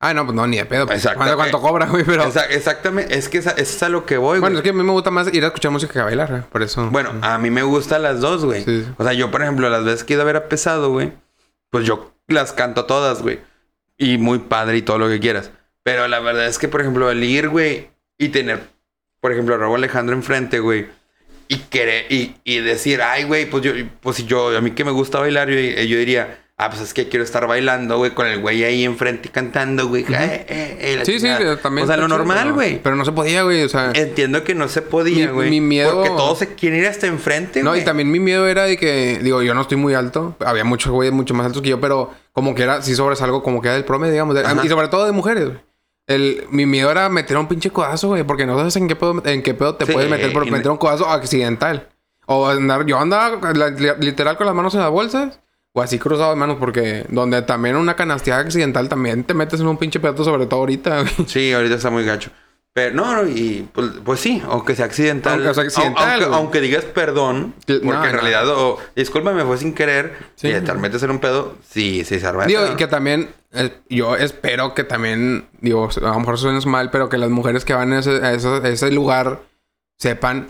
Ah, 0.00 0.12
no, 0.12 0.24
pues 0.24 0.34
no, 0.34 0.44
ni 0.48 0.56
de 0.56 0.64
pedo. 0.66 0.86
Pues. 0.88 1.08
¿Cuánto, 1.14 1.36
cuánto 1.36 1.60
cobra, 1.60 1.86
güey? 1.86 2.02
Pero... 2.04 2.24
Exa- 2.24 2.48
exactamente. 2.50 3.16
Es 3.16 3.28
que 3.28 3.38
esa- 3.38 3.52
eso 3.52 3.76
es 3.76 3.82
a 3.84 3.88
lo 3.88 4.04
que 4.04 4.16
voy, 4.16 4.40
Bueno, 4.40 4.56
es 4.58 4.62
güey. 4.62 4.64
que 4.64 4.70
a 4.70 4.72
mí 4.72 4.82
me 4.82 4.90
gusta 4.90 5.12
más 5.12 5.32
ir 5.32 5.44
a 5.44 5.46
escuchar 5.48 5.70
música 5.70 5.92
que 5.92 6.00
a 6.00 6.04
bailar, 6.04 6.30
güey. 6.30 6.42
Por 6.42 6.62
eso... 6.62 6.90
Bueno, 6.90 7.12
a 7.22 7.38
mí 7.38 7.50
me 7.50 7.62
gustan 7.62 8.02
las 8.02 8.20
dos, 8.20 8.44
güey. 8.44 8.64
Sí. 8.64 8.84
O 8.98 9.04
sea, 9.04 9.12
yo, 9.12 9.30
por 9.30 9.40
ejemplo, 9.42 9.70
las 9.70 9.84
veces 9.84 10.02
que 10.02 10.14
he 10.14 10.16
ido 10.16 10.22
a 10.22 10.26
ver 10.26 10.36
a 10.36 10.48
Pesado, 10.48 10.90
güey, 10.90 11.12
pues 11.70 11.86
yo 11.86 12.12
las 12.26 12.52
canto 12.52 12.86
todas, 12.86 13.22
güey. 13.22 13.38
Y 13.96 14.18
muy 14.18 14.40
padre 14.40 14.78
y 14.78 14.82
todo 14.82 14.98
lo 14.98 15.06
que 15.08 15.20
quieras. 15.20 15.52
Pero 15.84 16.06
la 16.08 16.20
verdad 16.20 16.46
es 16.46 16.58
que, 16.58 16.68
por 16.68 16.80
ejemplo, 16.80 17.10
el 17.10 17.22
ir, 17.24 17.48
güey, 17.48 17.88
y 18.18 18.28
tener, 18.28 18.60
por 19.20 19.32
ejemplo, 19.32 19.54
a 19.54 19.58
Raúl 19.58 19.76
Alejandro 19.78 20.14
enfrente, 20.14 20.60
güey, 20.60 20.86
y 21.48 21.56
querer, 21.56 22.06
y, 22.10 22.34
y 22.44 22.58
decir, 22.60 23.02
ay, 23.02 23.24
güey, 23.24 23.46
pues 23.50 23.62
yo, 23.64 23.72
pues 24.00 24.24
yo, 24.26 24.56
a 24.56 24.60
mí 24.60 24.70
que 24.72 24.84
me 24.84 24.92
gusta 24.92 25.18
bailar, 25.18 25.48
yo, 25.50 25.56
yo 25.56 25.98
diría, 25.98 26.38
ah, 26.56 26.70
pues 26.70 26.80
es 26.80 26.94
que 26.94 27.08
quiero 27.08 27.24
estar 27.24 27.46
bailando, 27.48 27.98
güey, 27.98 28.12
con 28.12 28.26
el 28.28 28.38
güey 28.40 28.62
ahí 28.62 28.84
enfrente 28.84 29.28
cantando, 29.28 29.88
güey. 29.88 30.04
eh, 30.04 30.46
eh, 30.48 30.78
eh, 30.80 30.96
la 30.98 31.04
Sí, 31.04 31.18
sí, 31.18 31.26
también. 31.60 31.84
O 31.84 31.86
sea, 31.88 31.96
lo 31.96 32.06
normal, 32.06 32.52
güey. 32.52 32.80
Pero 32.80 32.94
no 32.94 33.04
se 33.04 33.10
podía, 33.10 33.42
güey. 33.42 33.64
O 33.64 33.68
sea... 33.68 33.90
Entiendo 33.94 34.44
que 34.44 34.54
no 34.54 34.68
se 34.68 34.80
podía, 34.82 35.26
Mi- 35.26 35.32
güey. 35.32 35.50
mi 35.50 35.60
miedo- 35.60 35.92
Porque 35.94 36.10
todos 36.10 36.38
se 36.38 36.54
quieren 36.54 36.78
ir 36.78 36.86
hasta 36.86 37.08
enfrente, 37.08 37.62
No, 37.64 37.70
güey. 37.70 37.82
y 37.82 37.84
también 37.84 38.10
mi 38.10 38.20
miedo 38.20 38.46
era 38.46 38.64
de 38.64 38.76
que, 38.76 39.18
digo, 39.20 39.42
yo 39.42 39.52
no 39.54 39.62
estoy 39.62 39.76
muy 39.78 39.94
alto. 39.94 40.36
Había 40.38 40.62
muchos 40.64 40.92
güeyes 40.92 41.12
mucho 41.12 41.34
más 41.34 41.44
altos 41.46 41.60
que 41.62 41.70
yo, 41.70 41.80
pero 41.80 42.14
como 42.32 42.54
que 42.54 42.62
era, 42.62 42.80
sí 42.82 42.94
sobresalgo 42.94 43.42
como 43.42 43.60
que 43.60 43.66
era 43.68 43.74
del 43.74 43.84
promedio, 43.84 44.12
digamos. 44.12 44.36
Ajá. 44.36 44.62
y 44.64 44.68
sobre 44.68 44.86
todo 44.88 45.04
de 45.04 45.12
mujeres, 45.12 45.46
güey. 45.46 45.58
El, 46.06 46.44
mi 46.50 46.66
miedo 46.66 46.90
era 46.90 47.08
meter 47.08 47.36
un 47.36 47.46
pinche 47.48 47.70
codazo, 47.70 48.08
güey, 48.08 48.24
porque 48.24 48.44
no 48.46 48.56
sabes 48.58 48.74
en 48.76 48.88
qué 48.88 48.96
pedo, 48.96 49.22
en 49.24 49.42
qué 49.42 49.54
pedo 49.54 49.76
te 49.76 49.86
Sí, 49.86 49.92
puedes 49.92 50.10
meter 50.10 50.32
por 50.32 50.50
meter 50.50 50.70
un 50.70 50.76
codazo 50.78 51.08
accidental. 51.08 51.88
O 52.26 52.46
andar, 52.48 52.84
yo 52.86 52.98
andaba 52.98 53.52
la- 53.52 53.70
literal 53.98 54.36
con 54.36 54.46
las 54.46 54.54
manos 54.54 54.74
en 54.74 54.80
las 54.80 54.90
bolsas. 54.90 55.40
O 55.74 55.80
así 55.80 55.98
cruzado 55.98 56.30
de 56.30 56.36
manos, 56.36 56.58
porque 56.60 57.06
donde 57.08 57.40
también 57.42 57.76
una 57.76 57.96
canasteada 57.96 58.42
accidental 58.42 58.90
también 58.90 59.24
te 59.24 59.32
metes 59.32 59.58
en 59.60 59.66
un 59.68 59.78
pinche 59.78 60.00
pedo, 60.00 60.22
sobre 60.22 60.44
todo 60.44 60.60
ahorita, 60.60 61.00
güey. 61.00 61.14
Sí, 61.26 61.50
ahorita 61.52 61.76
está 61.76 61.88
muy 61.88 62.04
gacho. 62.04 62.30
Pero 62.74 62.94
no, 62.94 63.14
no, 63.22 63.28
y 63.28 63.68
pues, 63.70 63.90
pues 64.02 64.20
sí, 64.20 64.42
aunque 64.48 64.74
sea 64.74 64.87
accidental. 64.87 65.35
Aunque 65.35 65.52
sea 65.54 65.64
accidental, 65.64 66.24
Aunque, 66.32 66.61
digas 66.62 66.85
perdón, 66.87 67.54
Que- 67.66 67.74
porque 67.80 67.87
no, 67.98 68.04
en 68.06 68.12
no. 68.12 68.18
realidad, 68.20 68.48
o 68.48 68.78
discúlpame, 68.96 69.44
fue 69.44 69.58
sin 69.58 69.74
querer, 69.74 70.16
Sí. 70.37 70.48
y 70.48 70.58
te 70.61 70.72
metes 70.74 71.02
en 71.02 71.11
un 71.11 71.18
pedo, 71.18 71.56
sí, 71.68 72.02
sí, 72.06 72.18
se 72.18 72.26
arma. 72.26 72.46
Digo, 72.46 72.62
y 72.72 72.76
que 72.76 72.87
también, 72.87 73.28
eh, 73.52 73.70
yo 73.90 74.16
espero 74.16 74.72
que 74.74 74.85
también, 74.85 75.48
digo, 75.61 75.87
a 75.94 76.00
lo 76.00 76.18
mejor 76.20 76.38
suena 76.38 76.58
mal, 76.61 76.90
pero 76.90 77.11
que 77.11 77.18
las 77.18 77.28
mujeres 77.28 77.66
que 77.66 77.74
van 77.74 77.92
a 77.92 77.98
ese, 77.98 78.24
a 78.24 78.32
ese, 78.32 78.48
a 78.48 78.68
ese 78.68 78.90
lugar 78.90 79.40
sepan 79.98 80.48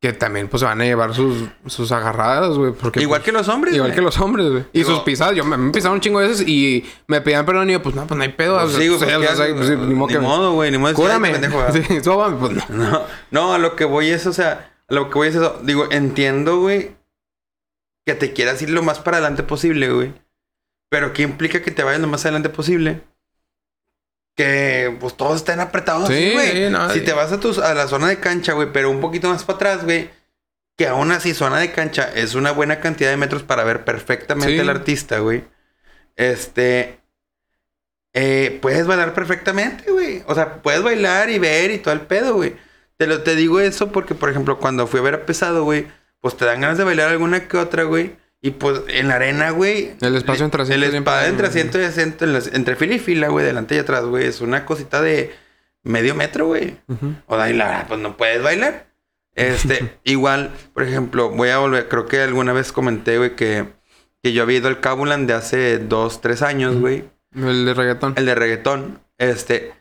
que 0.00 0.12
también 0.12 0.48
pues 0.48 0.60
se 0.60 0.66
van 0.66 0.80
a 0.80 0.84
llevar 0.84 1.14
sus, 1.14 1.48
sus 1.66 1.90
agarradas, 1.90 2.56
güey. 2.58 2.72
Porque, 2.72 3.00
Igual 3.00 3.20
pues, 3.20 3.24
que 3.24 3.32
los 3.32 3.48
hombres. 3.48 3.74
Igual 3.74 3.90
güey. 3.90 3.96
que 3.96 4.02
los 4.02 4.20
hombres, 4.20 4.50
güey. 4.50 4.64
Y 4.72 4.80
Digo- 4.80 4.90
sus 4.90 5.00
pisadas. 5.00 5.34
Yo 5.34 5.44
me, 5.44 5.56
me 5.56 5.72
pisaron 5.72 5.94
un 5.96 6.00
chingo 6.00 6.20
de 6.20 6.28
veces 6.28 6.46
y 6.46 6.84
me 7.06 7.20
pedían 7.22 7.46
perdón 7.46 7.70
y 7.70 7.72
yo, 7.72 7.82
pues 7.82 7.94
no, 7.94 8.06
pues 8.06 8.16
no 8.16 8.22
hay 8.22 8.28
pedo. 8.32 8.54
Pues 8.60 8.66
o 8.66 8.70
sea, 8.70 8.80
sí, 8.80 8.88
güey, 8.88 8.98
pues, 8.98 9.10
pues, 9.10 9.16
o 9.16 9.20
¿qué 9.20 9.26
sea, 9.36 9.44
haces? 9.44 9.54
pues, 9.56 9.68
sí, 9.68 9.74
ni 9.76 9.94
modo 9.94 10.08
Ni 10.08 10.12
que- 10.14 10.20
modo, 10.20 10.52
güey, 10.52 10.70
ni 10.70 10.78
modo 10.78 10.94
Cúrame. 10.94 11.34
Sí, 11.72 12.00
sóbame, 12.04 12.36
pues 12.38 12.52
no. 12.52 12.64
No, 12.90 13.02
no, 13.30 13.54
a 13.54 13.58
lo 13.58 13.74
que 13.74 13.84
voy 13.86 14.08
es, 14.10 14.26
o 14.26 14.32
sea, 14.32 14.70
a 14.88 14.94
lo 14.94 15.08
que 15.08 15.14
voy 15.14 15.28
es 15.28 15.34
eso. 15.34 15.58
Digo, 15.62 15.88
entiendo, 15.90 16.60
güey, 16.60 16.94
que 18.06 18.14
te 18.14 18.32
quieras 18.32 18.60
ir 18.62 18.70
lo 18.70 18.82
más 18.82 18.98
para 19.00 19.16
adelante 19.16 19.42
posible, 19.42 19.90
güey. 19.90 20.12
Pero 20.90 21.12
¿qué 21.12 21.22
implica 21.22 21.62
que 21.62 21.70
te 21.72 21.82
vayas 21.82 22.00
lo 22.00 22.06
más 22.06 22.24
adelante 22.24 22.48
posible? 22.50 23.00
Que 24.36 24.94
pues 25.00 25.16
todos 25.16 25.36
estén 25.36 25.60
apretados 25.60 26.08
Sí, 26.08 26.32
güey. 26.34 26.70
no, 26.70 26.90
si 26.90 27.00
te 27.00 27.12
vas 27.14 27.32
a, 27.32 27.40
tus, 27.40 27.58
a 27.58 27.72
la 27.74 27.88
zona 27.88 28.08
de 28.08 28.20
cancha, 28.20 28.52
güey, 28.52 28.70
pero 28.72 28.90
un 28.90 29.00
poquito 29.00 29.28
más 29.30 29.44
para 29.44 29.56
atrás, 29.56 29.84
güey. 29.84 30.10
Que 30.76 30.86
aún 30.88 31.10
así, 31.10 31.32
zona 31.32 31.58
de 31.58 31.72
cancha 31.72 32.10
es 32.14 32.34
una 32.34 32.50
buena 32.52 32.80
cantidad 32.80 33.08
de 33.10 33.16
metros 33.16 33.42
para 33.42 33.64
ver 33.64 33.84
perfectamente 33.84 34.52
Sí. 34.54 34.58
al 34.60 34.68
artista, 34.68 35.18
güey. 35.20 35.42
Este. 36.16 37.00
eh, 38.14 38.58
puedes 38.62 38.86
bailar 38.86 39.14
perfectamente, 39.14 39.90
güey. 39.90 40.22
O 40.26 40.34
sea, 40.34 40.62
puedes 40.62 40.82
bailar 40.82 41.30
y 41.30 41.38
ver 41.38 41.70
y 41.70 41.78
todo 41.78 41.94
el 41.94 42.00
pedo, 42.02 42.34
güey. 42.34 42.56
Te 42.98 43.06
lo 43.06 43.22
te 43.22 43.34
digo 43.36 43.60
eso 43.60 43.92
porque, 43.92 44.14
por 44.14 44.30
ejemplo, 44.30 44.58
cuando 44.58 44.86
fui 44.86 45.00
a 45.00 45.02
ver 45.02 45.14
a 45.14 45.26
Pesado, 45.26 45.64
güey, 45.64 45.86
pues 46.20 46.36
te 46.36 46.44
dan 46.46 46.60
ganas 46.62 46.78
de 46.78 46.84
bailar 46.84 47.08
alguna 47.10 47.46
que 47.48 47.56
otra, 47.58 47.82
güey. 47.84 48.16
Y 48.46 48.52
pues 48.52 48.82
en 48.86 49.08
la 49.08 49.16
arena, 49.16 49.50
güey. 49.50 49.96
El 50.00 50.14
espacio 50.14 50.44
entre 50.44 50.62
asientos 50.62 50.88
El 50.88 50.94
espacio 50.94 51.28
entre 51.28 51.48
asiento 51.48 51.80
y 51.80 51.82
asiento, 51.82 52.24
entre 52.52 52.76
fila 52.76 52.94
y 52.94 53.00
fila, 53.00 53.26
güey, 53.26 53.44
delante 53.44 53.74
y 53.74 53.78
atrás, 53.78 54.04
güey. 54.04 54.24
Es 54.24 54.40
una 54.40 54.64
cosita 54.64 55.02
de 55.02 55.34
medio 55.82 56.14
metro, 56.14 56.46
güey. 56.46 56.76
Ujú. 56.86 57.16
O 57.26 57.36
de 57.36 57.54
la 57.54 57.66
verdad, 57.66 57.86
pues 57.88 57.98
no 57.98 58.16
puedes 58.16 58.40
bailar. 58.44 58.86
Este, 59.34 59.98
igual, 60.04 60.52
por 60.72 60.84
ejemplo, 60.84 61.30
voy 61.30 61.48
a 61.48 61.58
volver, 61.58 61.88
creo 61.88 62.06
que 62.06 62.20
alguna 62.20 62.52
vez 62.52 62.70
comenté, 62.70 63.18
güey, 63.18 63.34
que, 63.34 63.66
que 64.22 64.32
yo 64.32 64.44
había 64.44 64.58
ido 64.58 64.68
al 64.68 64.78
Cabulan 64.78 65.26
de 65.26 65.32
hace 65.34 65.78
dos, 65.78 66.20
tres 66.20 66.40
años, 66.42 66.76
güey. 66.76 67.02
El 67.34 67.64
de 67.66 67.74
reggaetón. 67.74 68.14
El 68.16 68.26
de 68.26 68.34
reggaetón. 68.36 69.00
Este. 69.18 69.72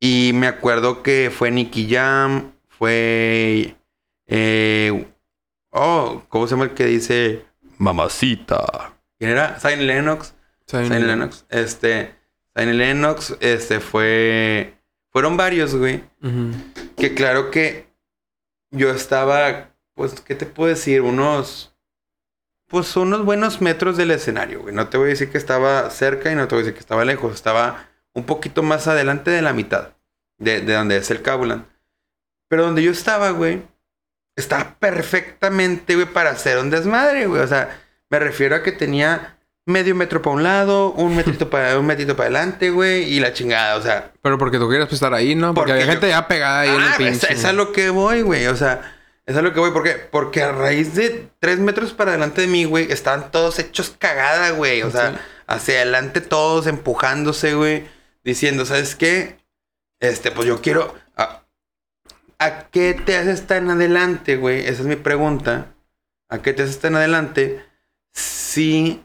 Y 0.00 0.32
me 0.34 0.48
acuerdo 0.48 1.02
que 1.02 1.32
fue 1.34 1.50
Nicky 1.50 1.88
Jam. 1.88 2.52
Fue. 2.68 3.74
Eh, 4.26 5.06
oh, 5.70 6.24
¿cómo 6.28 6.46
se 6.46 6.56
llama 6.56 6.64
el 6.64 6.72
que 6.72 6.84
dice? 6.84 7.46
Mamacita. 7.82 8.94
¿Quién 9.18 9.32
era? 9.32 9.58
Zayn 9.58 9.86
Lennox. 9.86 10.34
Zayn 10.68 11.06
Lennox. 11.06 11.44
Este. 11.48 12.14
Zayn 12.56 12.78
Lennox. 12.78 13.36
Este 13.40 13.80
fue. 13.80 14.74
Fueron 15.10 15.36
varios, 15.36 15.74
güey. 15.74 16.04
Que 16.96 17.14
claro 17.14 17.50
que 17.50 17.92
yo 18.70 18.90
estaba, 18.90 19.70
pues, 19.94 20.20
¿qué 20.20 20.34
te 20.34 20.46
puedo 20.46 20.70
decir? 20.70 21.02
Unos, 21.02 21.74
pues, 22.68 22.96
unos 22.96 23.24
buenos 23.24 23.60
metros 23.60 23.96
del 23.96 24.12
escenario, 24.12 24.62
güey. 24.62 24.74
No 24.74 24.88
te 24.88 24.96
voy 24.96 25.08
a 25.08 25.10
decir 25.10 25.30
que 25.30 25.38
estaba 25.38 25.90
cerca 25.90 26.30
y 26.30 26.36
no 26.36 26.46
te 26.48 26.54
voy 26.54 26.62
a 26.62 26.64
decir 26.64 26.74
que 26.74 26.80
estaba 26.80 27.04
lejos. 27.04 27.34
Estaba 27.34 27.88
un 28.14 28.24
poquito 28.24 28.62
más 28.62 28.86
adelante 28.86 29.30
de 29.30 29.42
la 29.42 29.52
mitad 29.52 29.90
de, 30.38 30.60
de 30.60 30.72
donde 30.74 30.98
es 30.98 31.10
el 31.10 31.20
Cabulan. 31.20 31.66
Pero 32.48 32.64
donde 32.64 32.82
yo 32.82 32.92
estaba, 32.92 33.30
güey, 33.30 33.62
estaba 34.36 34.76
perfectamente, 34.78 35.94
güey, 35.94 36.06
para 36.06 36.30
hacer 36.30 36.58
un 36.58 36.70
desmadre, 36.70 37.26
güey. 37.26 37.42
O 37.42 37.46
sea, 37.46 37.80
me 38.10 38.18
refiero 38.18 38.56
a 38.56 38.62
que 38.62 38.72
tenía 38.72 39.38
medio 39.66 39.94
metro 39.94 40.20
para 40.22 40.36
un 40.36 40.42
lado, 40.42 40.90
un 40.92 41.14
metrito 41.16 41.48
para 41.50 41.78
un 41.78 41.86
metrito 41.86 42.16
para 42.16 42.28
adelante, 42.30 42.70
güey, 42.70 43.04
y 43.04 43.20
la 43.20 43.32
chingada, 43.32 43.76
o 43.76 43.82
sea. 43.82 44.10
Pero 44.22 44.38
porque 44.38 44.58
tú 44.58 44.68
quieres 44.68 44.92
estar 44.92 45.14
ahí, 45.14 45.34
¿no? 45.34 45.54
Porque, 45.54 45.72
Porque 45.72 45.82
hay 45.84 45.88
gente 45.90 46.08
ya 46.08 46.26
pegada 46.28 46.60
ahí 46.60 46.68
en 46.70 46.74
el 46.82 46.88
Ah, 46.88 46.94
pinche. 46.98 47.32
es, 47.32 47.38
es 47.40 47.44
a 47.44 47.52
lo 47.52 47.72
que 47.72 47.90
voy, 47.90 48.22
güey. 48.22 48.46
O 48.46 48.56
sea, 48.56 48.96
es 49.26 49.36
a 49.36 49.42
lo 49.42 49.52
que 49.52 49.60
voy. 49.60 49.70
¿Por 49.70 49.82
qué? 49.84 49.92
Porque 49.92 50.42
a 50.42 50.52
raíz 50.52 50.94
de 50.94 51.28
tres 51.38 51.58
metros 51.58 51.92
para 51.92 52.10
adelante 52.12 52.40
de 52.42 52.46
mí, 52.48 52.64
güey, 52.64 52.90
estaban 52.90 53.30
todos 53.30 53.58
hechos 53.58 53.94
cagada, 53.98 54.50
güey. 54.50 54.82
O 54.82 54.90
sea, 54.90 55.10
Sí. 55.12 55.16
hacia 55.46 55.74
adelante 55.76 56.20
todos 56.20 56.66
empujándose, 56.66 57.54
güey. 57.54 57.84
Diciendo, 58.24 58.64
¿sabes 58.66 58.94
qué? 58.96 59.36
Este, 60.00 60.30
pues 60.32 60.46
yo 60.48 60.60
quiero. 60.60 60.94
¿A, 61.16 61.41
¿a 62.44 62.68
qué 62.70 62.94
te 62.94 63.16
haces 63.16 63.46
tan 63.46 63.70
adelante, 63.70 64.36
güey? 64.36 64.60
Esa 64.60 64.82
es 64.82 64.86
mi 64.86 64.96
pregunta. 64.96 65.74
¿A 66.28 66.40
qué 66.42 66.52
te 66.52 66.62
haces 66.62 66.80
tan 66.80 66.96
adelante 66.96 67.64
si 68.12 69.02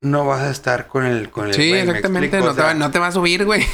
no 0.00 0.26
vas 0.26 0.42
a 0.42 0.50
estar 0.50 0.88
con 0.88 1.04
el. 1.04 1.30
Con 1.30 1.48
el 1.48 1.54
Sí, 1.54 1.72
exactamente. 1.72 2.38
No 2.38 2.46
O 2.46 2.54
te, 2.54 2.62
va, 2.62 2.68
sea, 2.68 2.74
no 2.74 2.90
te 2.90 2.98
va 2.98 3.08
a 3.08 3.12
subir, 3.12 3.44
güey. 3.44 3.64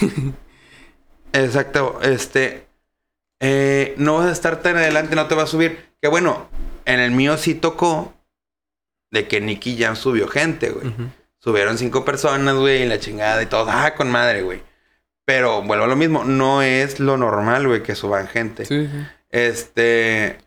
Exacto, 1.33 2.01
este, 2.03 2.67
eh, 3.41 3.95
no 3.99 4.17
vas 4.19 4.27
a 4.27 4.33
estar 4.33 4.61
tan 4.63 4.77
adelante, 4.77 5.15
no 5.15 5.27
te 5.27 5.35
va 5.35 5.45
a 5.45 5.47
subir. 5.47 5.89
Que 6.01 6.09
bueno, 6.09 6.49
en 6.85 7.01
el 7.01 7.11
mío 7.11 7.37
sí 7.37 7.55
tocó 7.55 8.15
de 9.11 9.29
que 9.29 9.41
Nicky 9.41 9.77
Jam 9.79 9.97
subió 9.97 10.29
gente, 10.29 10.71
güey. 10.71 10.93
Subieron 11.39 11.79
cinco 11.79 12.05
personas, 12.05 12.55
güey, 12.57 12.83
y 12.83 12.87
la 12.87 12.99
chingada 12.99 13.43
y 13.43 13.47
todo. 13.47 13.67
Ah, 13.71 13.95
con 13.95 14.11
madre, 14.11 14.43
güey. 14.43 14.63
Pero 15.29 15.61
vuelvo 15.61 15.85
a 15.85 15.89
lo 15.89 15.95
mismo, 15.95 16.25
no 16.25 16.63
es 16.63 17.01
lo 17.01 17.19
normal, 17.19 17.69
güey, 17.69 17.83
que 17.83 17.95
suban 17.95 18.29
gente. 18.29 18.65
Sí, 18.65 18.89
sí. 18.91 19.07
Este, 19.29 20.39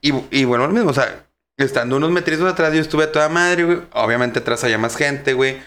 y, 0.00 0.14
y 0.30 0.46
vuelvo 0.46 0.64
a 0.64 0.68
lo 0.68 0.72
mismo, 0.72 0.88
o 0.88 0.94
sea, 0.94 1.26
estando 1.58 1.98
unos 1.98 2.10
metrizos 2.10 2.50
atrás, 2.50 2.72
yo 2.72 2.80
estuve 2.80 3.04
a 3.04 3.12
toda 3.12 3.28
madre, 3.28 3.64
güey. 3.64 3.82
Obviamente 3.92 4.38
atrás 4.38 4.64
había 4.64 4.78
más 4.78 4.96
gente, 4.96 5.34
güey. 5.34 5.58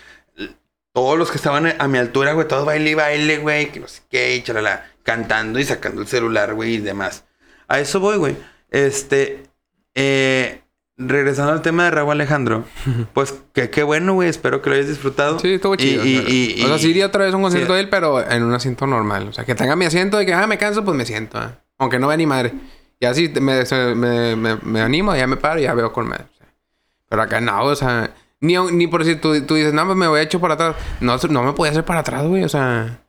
Todos 0.92 1.20
los 1.20 1.30
que 1.30 1.38
estaban 1.38 1.72
a 1.78 1.88
mi 1.88 2.00
altura, 2.00 2.34
güey, 2.34 2.48
todos 2.48 2.66
baile 2.66 2.90
y 2.90 2.94
baile, 2.96 3.38
güey, 3.38 3.72
que 3.72 3.80
no 3.80 3.88
sé 3.88 4.02
qué, 4.10 4.36
y 4.36 4.42
chalala, 4.42 4.90
cantando 5.04 5.60
y 5.60 5.64
sacando 5.64 6.02
el 6.02 6.08
celular, 6.08 6.56
güey, 6.56 6.74
y 6.74 6.78
demás. 6.80 7.26
A 7.68 7.80
eso 7.80 8.00
voy, 8.00 8.18
güey. 8.18 8.38
Este, 8.72 9.44
eh, 9.94 10.64
regresando 10.98 11.52
al 11.52 11.62
tema 11.62 11.86
de 11.86 11.92
Raúl 11.92 12.12
Alejandro, 12.12 12.64
pues 13.14 13.36
que 13.54 13.70
qué 13.70 13.84
bueno, 13.84 14.14
güey, 14.16 14.30
espero 14.30 14.62
que 14.62 14.70
lo 14.70 14.76
hayas 14.76 14.88
disfrutado. 14.90 15.38
Sí, 15.40 15.54
estuvo 15.54 15.76
Y- 15.76 15.78
chido. 15.78 16.06
y- 16.06 16.18
o 16.18 16.22
sea, 16.22 16.30
y- 16.34 16.64
o 16.64 16.68
sea, 16.68 16.76
y- 16.76 16.80
sí 16.80 16.90
iría 16.90 17.06
otra 17.06 17.26
vez 17.26 17.34
a 17.34 17.38
un 17.38 17.44
concierto 17.44 17.74
sí. 17.74 17.74
de 17.76 17.80
él, 17.82 17.90
pero 17.90 18.28
en 18.30 18.44
un 18.44 18.54
asiento 18.54 18.88
normal. 18.88 19.28
O 19.30 19.34
sea, 19.34 19.46
que 19.46 19.56
tenga 19.56 19.76
mi 19.76 19.86
asiento 19.86 20.18
de 20.18 20.26
que, 20.26 20.34
ah, 20.34 20.48
me 20.48 20.58
canso, 20.58 20.84
pues 20.84 20.98
me 20.98 21.06
siento. 21.06 21.38
ah. 21.38 21.52
Aunque 21.78 22.00
no 22.00 22.08
vea 22.08 22.18
ni 22.18 22.26
madre. 22.26 22.54
Y 23.00 23.06
así 23.06 23.32
me, 23.40 23.64
me, 23.96 24.36
me, 24.36 24.56
me 24.64 24.82
animo, 24.82 25.16
ya 25.16 25.28
me 25.28 25.38
paro 25.38 25.60
y 25.60 25.64
ya 25.64 25.74
veo 25.76 25.94
con 25.94 26.08
madre. 26.08 26.26
O 26.34 26.38
sea, 26.38 26.48
pero 27.08 27.22
acá 27.22 27.40
no, 27.42 27.64
o 27.64 27.76
sea, 27.76 28.10
ni, 28.40 28.56
ni 28.58 28.88
por 28.88 29.06
si 29.06 29.16
tú, 29.16 29.40
tú 29.46 29.54
dices, 29.54 29.74
no, 29.74 29.86
pues 29.86 29.96
me 29.96 30.08
voy 30.08 30.20
a 30.20 30.24
echar 30.24 30.42
para 30.42 30.56
atrás. 30.56 30.76
No, 31.00 31.16
no 31.30 31.44
me 31.44 31.54
podía 31.54 31.72
hacer 31.72 31.86
para 31.86 32.00
atrás, 32.00 32.24
güey. 32.26 32.44
O 32.44 32.50
sea, 32.50 33.02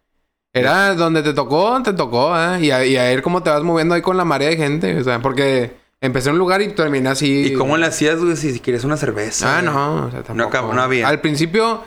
era 0.52 0.94
donde 0.94 1.22
te 1.22 1.32
tocó, 1.32 1.82
te 1.82 1.94
tocó, 1.94 2.34
¿ah? 2.34 2.58
Y 2.60 2.70
a, 2.70 2.84
y 2.84 2.98
a 2.98 3.04
ver 3.04 3.22
cómo 3.22 3.42
te 3.42 3.48
vas 3.48 3.62
moviendo 3.62 3.94
ahí 3.94 4.02
con 4.02 4.18
la 4.18 4.26
marea 4.26 4.50
de 4.50 4.56
gente. 4.58 4.98
O 5.00 5.04
sea, 5.04 5.20
porque 5.20 5.72
empecé 6.00 6.28
en 6.28 6.34
un 6.34 6.38
lugar 6.38 6.62
y 6.62 6.68
terminé 6.68 7.08
así. 7.08 7.46
¿Y 7.46 7.54
cómo 7.54 7.76
le 7.76 7.86
hacías, 7.86 8.18
güey, 8.20 8.36
si, 8.36 8.52
si 8.52 8.60
querías 8.60 8.84
una 8.84 8.96
cerveza? 8.96 9.58
Ah, 9.58 9.60
güey? 9.62 9.72
no, 9.74 10.06
o 10.06 10.10
sea, 10.10 10.22
tampoco. 10.22 10.48
acabó, 10.48 10.72
no 10.74 10.82
había. 10.82 11.08
Al 11.08 11.20
principio 11.20 11.82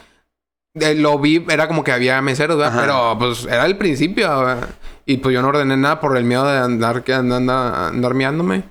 eh, 0.75 0.95
lo 0.95 1.19
vi, 1.19 1.45
era 1.49 1.67
como 1.67 1.83
que 1.83 1.91
había 1.91 2.21
meseros, 2.21 2.57
¿verdad? 2.57 2.73
Ajá. 2.73 2.81
Pero 2.81 3.17
pues 3.19 3.45
era 3.45 3.65
el 3.65 3.77
principio, 3.77 4.27
¿verdad? 4.39 4.69
Y 5.05 5.17
pues 5.17 5.33
yo 5.33 5.41
no 5.41 5.47
ordené 5.49 5.75
nada 5.77 5.99
por 5.99 6.15
el 6.15 6.23
miedo 6.23 6.45
de 6.49 6.57
andar, 6.59 7.03
que 7.03 7.13
andar, 7.13 7.41
andar 7.41 8.13
miándome. 8.13 8.63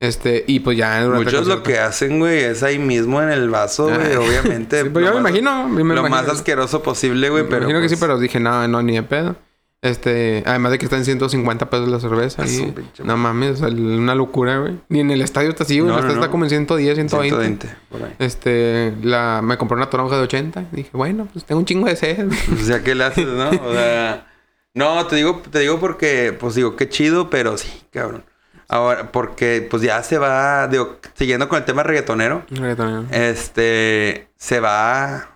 Este, 0.00 0.44
y 0.46 0.60
pues 0.60 0.76
ya 0.76 1.00
Muchos 1.06 1.46
lo 1.46 1.62
que 1.62 1.78
hacen, 1.78 2.18
güey, 2.18 2.40
es 2.42 2.62
ahí 2.62 2.78
mismo 2.78 3.22
en 3.22 3.30
el 3.30 3.48
vaso, 3.48 3.84
güey, 3.88 4.12
Ah. 4.14 4.20
obviamente. 4.20 4.82
Sí, 4.82 4.88
pues 4.90 5.04
yo 5.04 5.12
me 5.14 5.20
imagino. 5.20 5.66
me 5.68 5.82
Lo 5.82 6.00
imagino. 6.00 6.08
más 6.10 6.28
asqueroso 6.28 6.82
posible, 6.82 7.30
güey, 7.30 7.44
Me 7.44 7.48
pero. 7.48 7.62
imagino 7.62 7.80
que 7.80 7.88
sí, 7.88 7.94
pues, 7.96 8.00
pero 8.08 8.18
dije, 8.18 8.38
no, 8.38 8.68
no, 8.68 8.82
ni 8.82 8.94
de 8.96 9.02
pedo. 9.02 9.36
Este, 9.84 10.42
además 10.46 10.72
de 10.72 10.78
que 10.78 10.86
está 10.86 10.96
en 10.96 11.04
150 11.04 11.68
pesos 11.68 11.88
la 11.88 12.00
cerveza. 12.00 12.44
Y- 12.46 12.72
pinche 12.72 13.04
no 13.04 13.18
mames, 13.18 13.50
o 13.52 13.56
sea, 13.56 13.68
una 13.68 14.14
locura, 14.14 14.58
güey. 14.58 14.80
Ni 14.88 15.00
en 15.00 15.10
el 15.10 15.20
estadio 15.20 15.50
está 15.50 15.64
así, 15.64 15.78
güey. 15.78 15.92
No, 15.94 15.98
está 16.08 16.30
como 16.30 16.44
en 16.44 16.50
110, 16.50 16.94
120. 16.94 17.28
120, 17.68 17.68
por 17.90 18.02
ahí. 18.02 18.16
Este, 18.18 18.94
la, 19.02 19.42
me 19.42 19.58
compré 19.58 19.76
una 19.76 19.90
toronja 19.90 20.16
de 20.16 20.22
80. 20.22 20.64
Dije, 20.72 20.88
bueno, 20.94 21.28
pues 21.30 21.44
tengo 21.44 21.58
un 21.58 21.66
chingo 21.66 21.86
de 21.86 21.96
sed. 21.96 22.26
O 22.60 22.64
sea, 22.64 22.82
¿qué 22.82 22.94
le 22.94 23.04
haces, 23.04 23.26
no? 23.26 23.50
O 23.50 23.72
sea. 23.72 24.26
No, 24.72 25.06
te 25.06 25.16
digo, 25.16 25.42
te 25.50 25.60
digo 25.60 25.78
porque, 25.78 26.34
pues 26.38 26.54
digo, 26.54 26.74
qué 26.76 26.88
chido, 26.88 27.28
pero 27.30 27.56
sí, 27.58 27.68
cabrón. 27.92 28.24
Ahora, 28.68 29.12
porque 29.12 29.66
pues 29.70 29.82
ya 29.82 30.02
se 30.02 30.16
va, 30.16 30.66
digo, 30.68 30.96
siguiendo 31.12 31.48
con 31.50 31.58
el 31.58 31.66
tema 31.66 31.82
reggaetonero, 31.82 32.42
Reggaetonero. 32.50 33.04
este, 33.10 34.28
se 34.36 34.60
va 34.60 35.33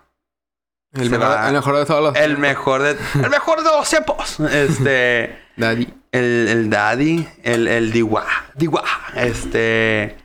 El 1.00 1.10
mejor, 1.10 1.26
va- 1.26 1.48
el 1.48 1.54
mejor 1.54 1.76
de 1.78 1.84
todos 1.86 2.02
los. 2.02 2.16
el 2.16 2.38
mejor 2.38 2.82
de, 2.82 2.90
el 3.22 3.30
mejor 3.30 3.58
de 3.62 3.70
los 3.70 3.88
tiempos. 3.88 4.36
Este, 4.52 5.38
Daddy. 5.56 5.88
el, 6.12 6.48
el 6.48 6.70
daddy, 6.70 7.28
el, 7.42 7.68
el 7.68 7.92
diwa, 7.92 8.24
diwa, 8.54 8.82
este, 9.16 10.16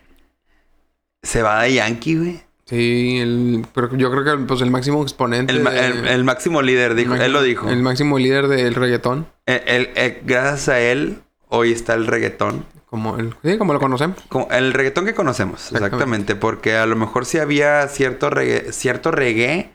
se 1.22 1.42
va 1.42 1.64
de 1.64 1.74
Yankee, 1.74 2.16
güey. 2.18 2.42
Sí, 2.66 3.20
el, 3.22 3.66
pero 3.74 3.96
yo 3.98 4.10
creo 4.10 4.24
que 4.24 4.46
pues, 4.46 4.62
el 4.62 4.72
máximo 4.72 5.04
exponente. 5.04 5.52
El, 5.54 5.62
ma- 5.62 5.72
de- 5.72 5.86
el- 5.86 6.08
el 6.08 6.24
máximo 6.24 6.62
líder, 6.62 6.96
dijo, 6.96 7.14
él 7.16 7.34
lo 7.34 7.42
dijo. 7.44 7.70
El 7.70 7.82
máximo 7.82 8.18
líder 8.20 8.48
del 8.48 8.74
reggaetón. 8.74 9.28
El- 9.46 9.90
el- 9.96 10.20
gracias 10.24 10.70
a 10.70 10.80
él, 10.80 11.22
hoy 11.50 11.72
está 11.72 11.94
el 11.94 12.08
reggaetón. 12.08 12.66
Como 12.86 13.18
el, 13.18 13.34
sí, 13.44 13.58
como 13.58 13.74
lo 13.74 13.80
conocemos. 13.80 14.18
Como 14.30 14.48
el 14.52 14.72
reggaetón 14.72 15.06
que 15.06 15.14
conocemos, 15.16 15.60
Exactamente. 15.62 15.96
exactamente. 15.96 16.36
Porque 16.36 16.76
a 16.78 16.86
lo 16.86 16.96
mejor 16.96 17.26
sí 17.26 17.38
había 17.40 17.88
cierto 17.88 18.30
reggae, 18.30 18.72
cierto 18.72 19.12
reggae 19.12 19.72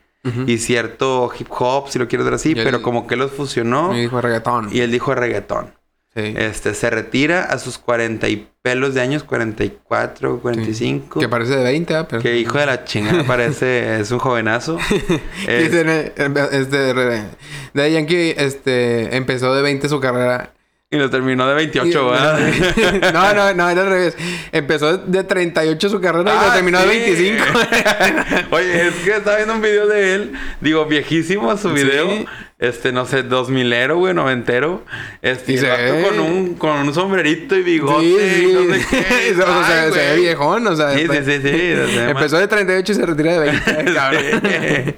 Y 0.47 0.59
cierto 0.59 1.31
hip 1.39 1.47
hop, 1.51 1.89
si 1.89 1.99
lo 1.99 2.07
quieres 2.07 2.25
ver 2.27 2.35
así, 2.35 2.53
él- 2.53 2.61
pero 2.63 2.83
como 2.83 3.07
que 3.07 3.17
los 3.17 3.31
fusionó 3.33 3.97
Y 3.97 4.01
dijo 4.03 4.21
reggaetón. 4.21 4.69
y 4.71 4.81
él 4.81 4.91
dijo 4.91 5.15
reggaetón. 5.15 5.75
Sí. 6.15 6.35
Este, 6.37 6.75
se 6.75 6.91
retira 6.91 7.45
a 7.45 7.59
sus 7.59 7.79
40 7.79 8.29
y 8.29 8.49
pelos 8.63 8.95
de 8.95 9.01
años, 9.03 9.23
44, 9.25 10.41
45. 10.41 11.21
Que 11.21 11.29
parece 11.29 11.57
de 11.57 11.63
20, 11.63 11.95
¿ah? 11.95 12.09
Pero... 12.09 12.21
Que 12.23 12.39
hijo 12.39 12.59
de 12.59 12.67
la 12.67 12.85
chingada 12.85 13.25
parece, 13.25 14.01
es 14.01 14.11
un 14.11 14.19
jovenazo. 14.19 14.79
Es- 15.47 15.73
eh, 15.73 16.13
este, 16.53 16.77
de 17.75 17.93
Yankee, 17.93 18.35
este, 18.37 19.17
empezó 19.17 19.55
de 19.55 19.63
20 19.63 19.89
su 19.89 20.01
carrera. 20.01 20.53
Y 20.91 20.97
lo 20.97 21.11
terminó 21.11 21.47
de 21.47 21.55
28, 21.55 21.87
Y- 21.87 22.11
¿verdad? 22.11 23.13
no, 23.13 23.35
no, 23.35 23.55
no, 23.55 23.69
era 23.69 23.83
al 23.83 23.89
revés. 23.91 24.17
Empezó 24.53 24.97
de 24.97 25.23
38 25.23 25.89
su 25.91 26.01
carrera 26.01 26.31
y 26.33 26.35
lo 26.35 26.51
Ah, 26.51 26.55
terminó 26.55 26.81
de 26.81 26.93
sí. 26.93 26.99
25. 27.35 27.45
Oye, 28.57 28.89
es 28.89 28.95
que 29.05 29.17
estaba 29.17 29.37
viendo 29.37 29.55
un 29.55 29.61
video 29.61 29.87
de 29.87 30.15
él. 30.15 30.33
Digo, 30.63 30.87
viejísimo 30.87 31.55
su 31.59 31.73
video. 31.75 32.09
Sí. 32.09 32.27
Este, 32.59 32.91
no 32.91 33.05
sé, 33.07 33.23
dos 33.23 33.51
milero, 33.51 33.99
güey, 33.99 34.15
noventero. 34.15 34.83
Este, 35.21 35.53
Y 35.53 35.59
se 35.59 35.69
ve. 35.69 36.03
con 36.09 36.19
un, 36.21 36.55
con 36.55 36.71
un 36.89 36.95
sombrerito 36.95 37.55
y 37.55 37.63
bigote. 37.63 38.03
Sí, 38.05 38.17
y 38.17 38.47
sí. 38.47 38.53
no 38.55 38.75
sé 38.75 38.87
qué. 38.91 39.33
o 39.43 39.45
sea, 39.45 39.67
se, 39.67 39.73
Ay, 39.73 39.93
se 39.93 39.99
ve 39.99 40.17
viejón, 40.17 40.67
o 40.67 40.75
sea. 40.75 40.95
Sí, 40.95 41.07
sí, 41.07 41.19
sí, 41.25 41.41
sí. 41.43 41.99
Empezó 42.09 42.39
de 42.39 42.49
38 42.49 42.93
y 42.93 42.95
se 42.95 43.07
retira 43.07 43.39
de 43.39 43.51
20. 43.51 43.95
cabrón. 43.95 44.95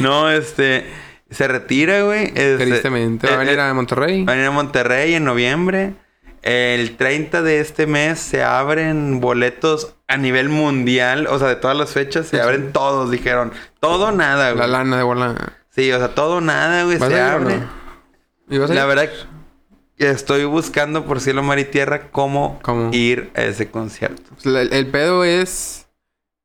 No, 0.00 0.30
este. 0.30 0.86
Se 1.36 1.48
retira, 1.48 2.02
güey. 2.02 2.24
este, 2.34 2.56
Tristemente. 2.58 3.26
Va 3.26 3.34
a 3.34 3.36
eh, 3.36 3.38
venir 3.44 3.58
eh, 3.58 3.62
a 3.62 3.74
Monterrey. 3.74 4.24
Va 4.24 4.32
a 4.32 4.34
venir 4.36 4.48
a 4.48 4.52
Monterrey 4.52 5.14
en 5.14 5.24
noviembre. 5.24 5.94
El 6.42 6.96
30 6.96 7.42
de 7.42 7.60
este 7.60 7.86
mes 7.86 8.20
se 8.20 8.42
abren 8.44 9.20
boletos 9.20 9.94
a 10.08 10.16
nivel 10.16 10.48
mundial. 10.48 11.26
O 11.26 11.38
sea, 11.38 11.48
de 11.48 11.56
todas 11.56 11.76
las 11.76 11.90
fechas 11.90 12.26
se 12.28 12.40
abren 12.40 12.72
todos, 12.72 13.10
dijeron. 13.10 13.52
Todo 13.80 14.12
nada, 14.12 14.50
La 14.50 14.52
güey. 14.54 14.70
lana 14.70 14.96
de 14.96 15.02
bola. 15.02 15.34
Sí, 15.70 15.90
o 15.92 15.98
sea, 15.98 16.14
todo 16.14 16.40
nada, 16.40 16.84
güey. 16.84 16.98
¿Vas 16.98 17.08
Se 17.10 17.20
abre. 17.20 17.60
La 18.48 18.86
verdad 18.86 19.08
estoy 19.98 20.44
buscando 20.44 21.04
por 21.04 21.20
cielo, 21.20 21.42
mar 21.42 21.58
y 21.58 21.64
tierra 21.64 22.10
cómo, 22.10 22.58
¿Cómo? 22.62 22.90
ir 22.92 23.30
a 23.34 23.42
ese 23.42 23.70
concierto. 23.70 24.22
Pues 24.34 24.46
la- 24.46 24.62
el, 24.62 24.72
el 24.72 24.86
pedo 24.86 25.24
es. 25.24 25.85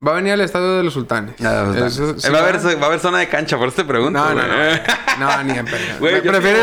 Va 0.05 0.13
a 0.13 0.15
venir 0.15 0.33
al 0.33 0.41
estadio 0.41 0.77
de 0.77 0.83
los 0.83 0.93
sultanes. 0.93 1.35
Eso 1.39 2.17
sí 2.17 2.31
va, 2.31 2.39
a 2.39 2.41
haber, 2.41 2.55
va 2.57 2.83
a 2.83 2.85
haber 2.87 2.99
zona 2.99 3.19
de 3.19 3.30
cancha, 3.30 3.57
por 3.57 3.67
eso 3.67 3.78
te 3.78 3.86
pregunto. 3.86 4.17
No, 4.19 4.34
no, 4.34 4.41
no. 4.47 4.55
No, 5.19 5.43
ni 5.43 5.57
en 5.59 5.65
pedo. 5.65 5.78
Güey, 5.99 6.23
yo 6.23 6.32
Prefieres 6.32 6.61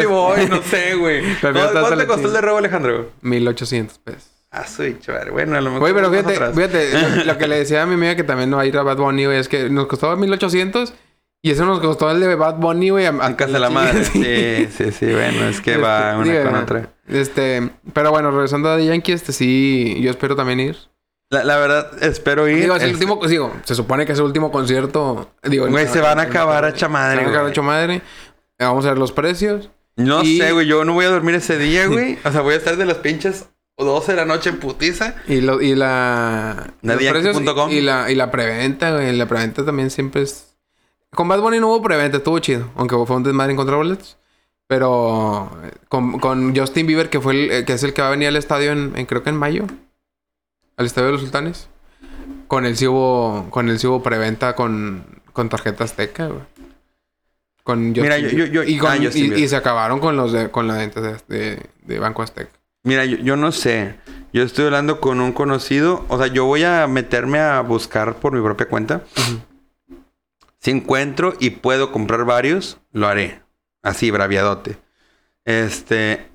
sí 0.00 0.06
voy. 0.06 0.36
Yo 0.38 0.42
sí 0.42 0.48
no 0.50 0.62
sé, 0.62 0.94
güey. 0.96 1.22
¿Cuánto 1.40 1.96
te 1.96 2.06
costó 2.06 2.26
el 2.26 2.32
de 2.32 2.40
Robo 2.40 2.58
Alejandro? 2.58 3.10
1800 3.20 3.98
pesos. 3.98 4.30
Ah, 4.50 4.66
soy 4.66 4.98
chaval. 4.98 5.30
Bueno, 5.30 5.56
a 5.56 5.60
lo 5.60 5.70
mejor. 5.70 5.80
Güey, 5.80 5.94
pero 5.94 6.10
fíjate, 6.10 6.34
atrás. 6.34 6.54
fíjate, 6.56 6.90
lo, 7.18 7.24
lo 7.24 7.38
que 7.38 7.46
le 7.48 7.58
decía 7.58 7.82
a 7.82 7.86
mi 7.86 7.94
amiga 7.94 8.16
que 8.16 8.24
también 8.24 8.50
no 8.50 8.56
va 8.56 8.64
a 8.64 8.66
ir 8.66 8.76
a 8.76 8.82
Bad 8.82 8.96
Bunny, 8.96 9.26
güey, 9.26 9.38
es 9.38 9.48
que 9.48 9.70
nos 9.70 9.86
costó 9.86 10.14
1800 10.16 10.92
y 11.40 11.50
eso 11.52 11.64
nos 11.64 11.78
costó 11.80 12.10
el 12.10 12.18
de 12.20 12.34
Bad 12.34 12.56
Bunny, 12.56 12.90
güey. 12.90 13.06
a- 13.06 13.10
En 13.10 13.34
casa 13.34 13.52
de 13.52 13.58
la 13.60 13.70
madre. 13.70 14.04
Sí, 14.04 14.68
sí, 14.76 14.90
sí. 14.92 15.06
Bueno, 15.06 15.46
es 15.48 15.60
que 15.60 15.76
va 15.76 16.10
Este, 16.10 16.16
una 16.20 16.32
digo, 16.32 16.44
con 16.50 16.54
otra. 16.62 16.88
Este, 17.08 17.70
pero 17.92 18.10
bueno, 18.10 18.30
regresando 18.32 18.70
a 18.70 18.76
The 18.76 18.86
Yankee, 18.86 19.12
este 19.12 19.32
sí, 19.32 19.98
yo 20.02 20.10
espero 20.10 20.34
también 20.34 20.58
ir. 20.60 20.76
La, 21.32 21.44
la 21.44 21.56
verdad, 21.56 22.02
espero 22.02 22.46
ir. 22.48 22.60
Digo, 22.60 22.76
es 22.76 22.82
el 22.82 22.90
Este, 22.92 23.04
último, 23.06 23.26
digo, 23.26 23.52
se 23.64 23.74
supone 23.74 24.04
que 24.06 24.12
es 24.12 24.18
el 24.18 24.24
último 24.26 24.52
concierto. 24.52 25.30
Digo, 25.42 25.66
Güey, 25.68 25.88
se 25.88 26.00
van 26.00 26.18
a 26.18 26.22
acabar 26.22 26.64
a 26.64 26.70
Se 26.72 26.76
chamadre, 26.76 27.16
van 27.16 27.24
a 27.24 27.28
acabar 27.28 27.42
güey. 27.44 27.52
hecho 27.52 27.62
madre. 27.62 27.94
Eh, 28.58 28.64
Vamos 28.64 28.84
a 28.84 28.90
ver 28.90 28.98
los 28.98 29.12
precios. 29.12 29.70
No 29.96 30.22
Y- 30.22 30.38
sé, 30.38 30.52
güey. 30.52 30.66
Yo 30.66 30.84
no 30.84 30.92
voy 30.92 31.06
a 31.06 31.08
dormir 31.10 31.34
ese 31.34 31.58
día, 31.58 31.86
güey. 31.86 32.18
O 32.24 32.30
sea, 32.30 32.42
voy 32.42 32.54
a 32.54 32.58
estar 32.58 32.76
de 32.76 32.84
las 32.84 32.98
pinches 32.98 33.46
12 33.78 34.12
de 34.12 34.16
la 34.16 34.24
noche 34.26 34.50
en 34.50 34.58
putiza. 34.60 35.14
Y, 35.26 35.40
lo, 35.40 35.60
y 35.62 35.74
la... 35.74 36.72
Nadiaki.com. 36.82 37.70
y, 37.70 37.76
y 37.76 37.80
la, 37.80 38.10
y 38.10 38.14
la 38.14 38.30
preventa, 38.30 38.92
güey. 38.92 39.16
La 39.16 39.26
preventa 39.26 39.64
también 39.64 39.90
siempre 39.90 40.22
es... 40.22 40.54
Con 41.14 41.28
Bad 41.28 41.40
Bunny 41.40 41.58
no 41.60 41.68
hubo 41.68 41.82
preventa. 41.82 42.18
Estuvo 42.18 42.38
chido. 42.40 42.68
Aunque 42.76 42.94
fue 43.06 43.16
un 43.16 43.22
desmadre 43.22 43.52
encontrar 43.54 43.78
boletos. 43.78 44.18
Pero... 44.66 45.50
eh, 45.64 45.70
Con, 45.88 46.18
con 46.20 46.54
Justin 46.56 46.86
Bieber, 46.86 47.08
que 47.10 47.20
fue 47.20 47.32
el... 47.32 47.50
eh, 47.50 47.64
Que 47.64 47.72
es 47.72 47.82
el 47.82 47.92
que 47.94 48.02
va 48.02 48.08
a 48.08 48.12
venir 48.12 48.28
al 48.28 48.36
estadio 48.36 48.72
en... 48.72 48.92
en- 48.96 49.06
creo 49.06 49.22
que 49.22 49.30
en 49.30 49.36
mayo. 49.36 49.64
Al 50.82 50.86
estadio 50.86 51.06
de 51.06 51.12
los 51.12 51.20
sultanes. 51.22 51.68
Con 52.48 52.74
sí 52.76 52.86
hubo... 52.86 53.46
Con 53.50 53.78
sí 53.78 53.86
hubo 53.86 54.02
preventa 54.02 54.54
con... 54.54 55.04
Con 55.32 55.48
tarjeta 55.48 55.84
azteca, 55.84 56.26
güey. 56.26 56.42
Con 57.62 57.92
Mira, 57.92 58.18
yo- 58.18 58.28
yo- 58.28 58.46
yo- 58.46 58.62
y, 58.64 58.76
con- 58.76 58.90
ah, 58.90 58.98
Justin 59.00 59.38
y- 59.38 59.48
se 59.48 59.56
acabaron 59.56 60.00
con 60.00 60.16
los 60.16 60.32
de... 60.32 60.50
Con 60.50 60.66
la 60.66 60.74
venta 60.76 61.00
de, 61.00 61.16
de, 61.28 61.66
de 61.82 61.98
Banco 61.98 62.22
Azteca. 62.22 62.50
Mira, 62.82 63.04
yo, 63.04 63.16
yo 63.18 63.36
no 63.36 63.52
sé. 63.52 63.94
Yo 64.32 64.42
estoy 64.42 64.64
hablando 64.66 65.00
con 65.00 65.20
un 65.20 65.32
conocido. 65.32 66.04
O 66.08 66.18
sea, 66.18 66.26
yo 66.26 66.44
voy 66.44 66.64
a 66.64 66.86
meterme 66.88 67.38
a 67.38 67.60
buscar 67.60 68.16
por 68.16 68.32
mi 68.32 68.42
propia 68.42 68.66
cuenta. 68.68 69.02
Si 70.58 70.70
encuentro 70.72 71.34
y 71.40 71.50
puedo 71.50 71.92
comprar 71.92 72.24
varios, 72.24 72.78
lo 72.92 73.06
haré. 73.08 73.40
Así, 73.82 74.10
braviadote. 74.10 74.76
Este. 75.44 76.26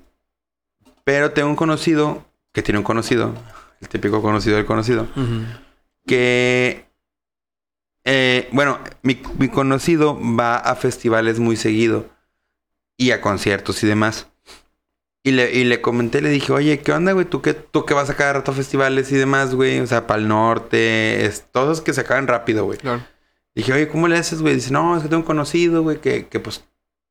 Pero 1.04 1.32
tengo 1.32 1.48
un 1.50 1.56
conocido 1.56 2.24
que 2.52 2.62
tiene 2.62 2.78
un 2.78 2.84
conocido. 2.84 3.34
El 3.80 3.88
típico 3.88 4.22
conocido 4.22 4.56
del 4.56 4.66
conocido. 4.66 5.06
que 6.06 6.88
eh, 8.10 8.48
bueno, 8.52 8.78
mi, 9.02 9.20
mi 9.38 9.48
conocido 9.48 10.18
va 10.18 10.56
a 10.56 10.74
festivales 10.76 11.38
muy 11.40 11.56
seguido 11.56 12.08
y 12.96 13.10
a 13.10 13.20
conciertos 13.20 13.82
y 13.82 13.86
demás. 13.86 14.28
Y 15.22 15.32
le, 15.32 15.52
y 15.52 15.64
le 15.64 15.82
comenté, 15.82 16.22
le 16.22 16.30
dije, 16.30 16.50
oye, 16.52 16.80
¿qué 16.80 16.92
onda, 16.92 17.12
güey? 17.12 17.26
¿Tú 17.26 17.42
qué, 17.42 17.52
tú 17.52 17.84
que 17.84 17.92
vas 17.92 18.08
a 18.08 18.16
cada 18.16 18.32
rato 18.32 18.52
a 18.52 18.54
festivales 18.54 19.12
y 19.12 19.16
demás, 19.16 19.54
güey? 19.54 19.80
O 19.80 19.86
sea, 19.86 20.06
para 20.06 20.22
el 20.22 20.28
norte, 20.28 21.26
es, 21.26 21.44
todos 21.52 21.82
que 21.82 21.92
se 21.92 22.00
acaban 22.00 22.28
rápido, 22.28 22.64
güey. 22.64 22.78
Claro. 22.78 23.04
Dije, 23.54 23.74
oye, 23.74 23.88
¿cómo 23.88 24.08
le 24.08 24.16
haces, 24.16 24.40
güey? 24.40 24.54
Dice, 24.54 24.72
no, 24.72 24.96
es 24.96 25.02
que 25.02 25.10
tengo 25.10 25.20
un 25.20 25.26
conocido, 25.26 25.82
güey, 25.82 26.00
que, 26.00 26.28
que 26.28 26.40
pues 26.40 26.64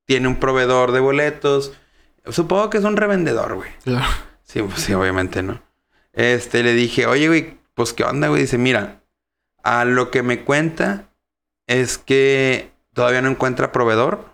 tiene 0.05 0.27
un 0.27 0.39
proveedor 0.39 0.93
de 0.93 0.99
boletos. 0.99 1.73
Supongo 2.25 2.71
que 2.71 2.79
es 2.79 2.83
un 2.85 2.97
revendedor, 2.97 3.53
güey. 3.53 3.69
Claro. 3.83 4.07
Sí, 4.41 4.63
pues 4.63 4.81
sí, 4.81 4.93
obviamente, 4.93 5.43
¿no? 5.43 5.61
Este, 6.17 6.63
le 6.63 6.73
dije, 6.73 7.05
oye, 7.05 7.27
güey, 7.27 7.57
pues 7.75 7.93
qué 7.93 8.03
onda, 8.03 8.27
güey. 8.27 8.41
Dice, 8.41 8.57
mira, 8.57 9.01
a 9.63 9.85
lo 9.85 10.11
que 10.11 10.23
me 10.23 10.43
cuenta 10.43 11.09
es 11.67 11.97
que 11.97 12.71
todavía 12.93 13.21
no 13.21 13.29
encuentra 13.29 13.71
proveedor. 13.71 14.25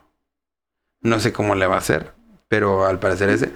No 1.02 1.20
sé 1.20 1.34
cómo 1.34 1.54
le 1.56 1.68
va 1.68 1.76
a 1.76 1.80
hacer, 1.80 2.14
pero 2.48 2.86
al 2.86 3.00
parecer 3.00 3.30
ese. 3.30 3.52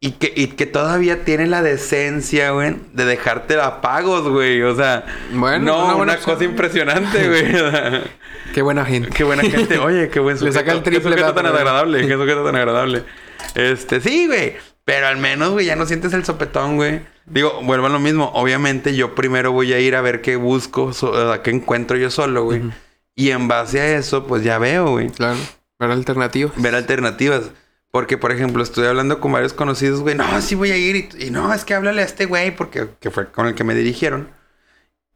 Y 0.00 0.12
que, 0.12 0.32
y 0.36 0.46
que 0.48 0.66
todavía 0.66 1.24
tiene 1.24 1.48
la 1.48 1.60
decencia, 1.60 2.52
güey, 2.52 2.76
de 2.92 3.04
dejarte 3.04 3.60
a 3.60 3.80
pagos, 3.80 4.28
güey. 4.28 4.62
O 4.62 4.76
sea, 4.76 5.04
Bueno, 5.32 5.64
no, 5.64 5.74
una 5.78 5.84
una, 5.86 5.94
buena 5.94 6.12
opción. 6.14 6.34
cosa 6.36 6.44
impresionante, 6.44 7.28
güey. 7.28 7.56
O 7.56 7.70
sea, 7.72 8.02
Qué 8.54 8.62
buena 8.62 8.84
gente. 8.84 9.10
Qué 9.10 9.24
buena 9.24 9.42
gente. 9.42 9.78
Oye, 9.78 10.08
qué 10.08 10.20
buen 10.20 10.36
Le 10.36 10.38
sujeto. 10.38 10.58
saca 10.60 10.70
el 10.72 10.84
triple 10.84 11.10
Qué 11.16 11.22
sujeto 11.22 11.34
tan 11.34 11.46
agradable. 11.46 12.06
Qué 12.06 12.12
sujeto 12.14 12.44
tan 12.44 12.54
agradable. 12.54 13.02
Este, 13.56 14.00
sí, 14.00 14.28
güey. 14.28 14.54
Pero 14.88 15.06
al 15.06 15.18
menos, 15.18 15.50
güey, 15.50 15.66
ya 15.66 15.76
no 15.76 15.84
sientes 15.84 16.14
el 16.14 16.24
sopetón, 16.24 16.76
güey. 16.76 17.02
Digo, 17.26 17.60
vuelvo 17.62 17.88
a 17.88 17.90
lo 17.90 18.00
mismo. 18.00 18.30
Obviamente, 18.32 18.96
yo 18.96 19.14
primero 19.14 19.52
voy 19.52 19.74
a 19.74 19.78
ir 19.80 19.94
a 19.94 20.00
ver 20.00 20.22
qué 20.22 20.36
busco, 20.36 20.94
so- 20.94 21.12
sea, 21.30 21.42
qué 21.42 21.50
encuentro 21.50 21.98
yo 21.98 22.10
solo, 22.10 22.44
güey. 22.44 22.60
Ujú. 22.60 22.70
Y 23.14 23.30
en 23.32 23.48
base 23.48 23.80
a 23.82 23.98
eso, 23.98 24.26
pues 24.26 24.42
ya 24.44 24.56
veo, 24.58 24.92
güey. 24.92 25.10
Claro. 25.10 25.36
Ver 25.78 25.90
alternativas. 25.90 26.52
Ver 26.56 26.74
alternativas. 26.74 27.50
Porque, 27.90 28.16
por 28.16 28.32
ejemplo, 28.32 28.62
estoy 28.62 28.86
hablando 28.86 29.20
con 29.20 29.30
varios 29.30 29.52
conocidos, 29.52 30.00
güey. 30.00 30.14
No, 30.14 30.40
sí 30.40 30.54
voy 30.54 30.70
a 30.70 30.78
ir. 30.78 30.96
Y, 31.18 31.26
y 31.26 31.30
no, 31.30 31.52
es 31.52 31.66
que 31.66 31.74
háblale 31.74 32.00
a 32.00 32.06
este 32.06 32.24
güey, 32.24 32.56
porque 32.56 32.88
que 32.98 33.10
fue 33.10 33.30
con 33.30 33.46
el 33.46 33.54
que 33.54 33.64
me 33.64 33.74
dirigieron. 33.74 34.30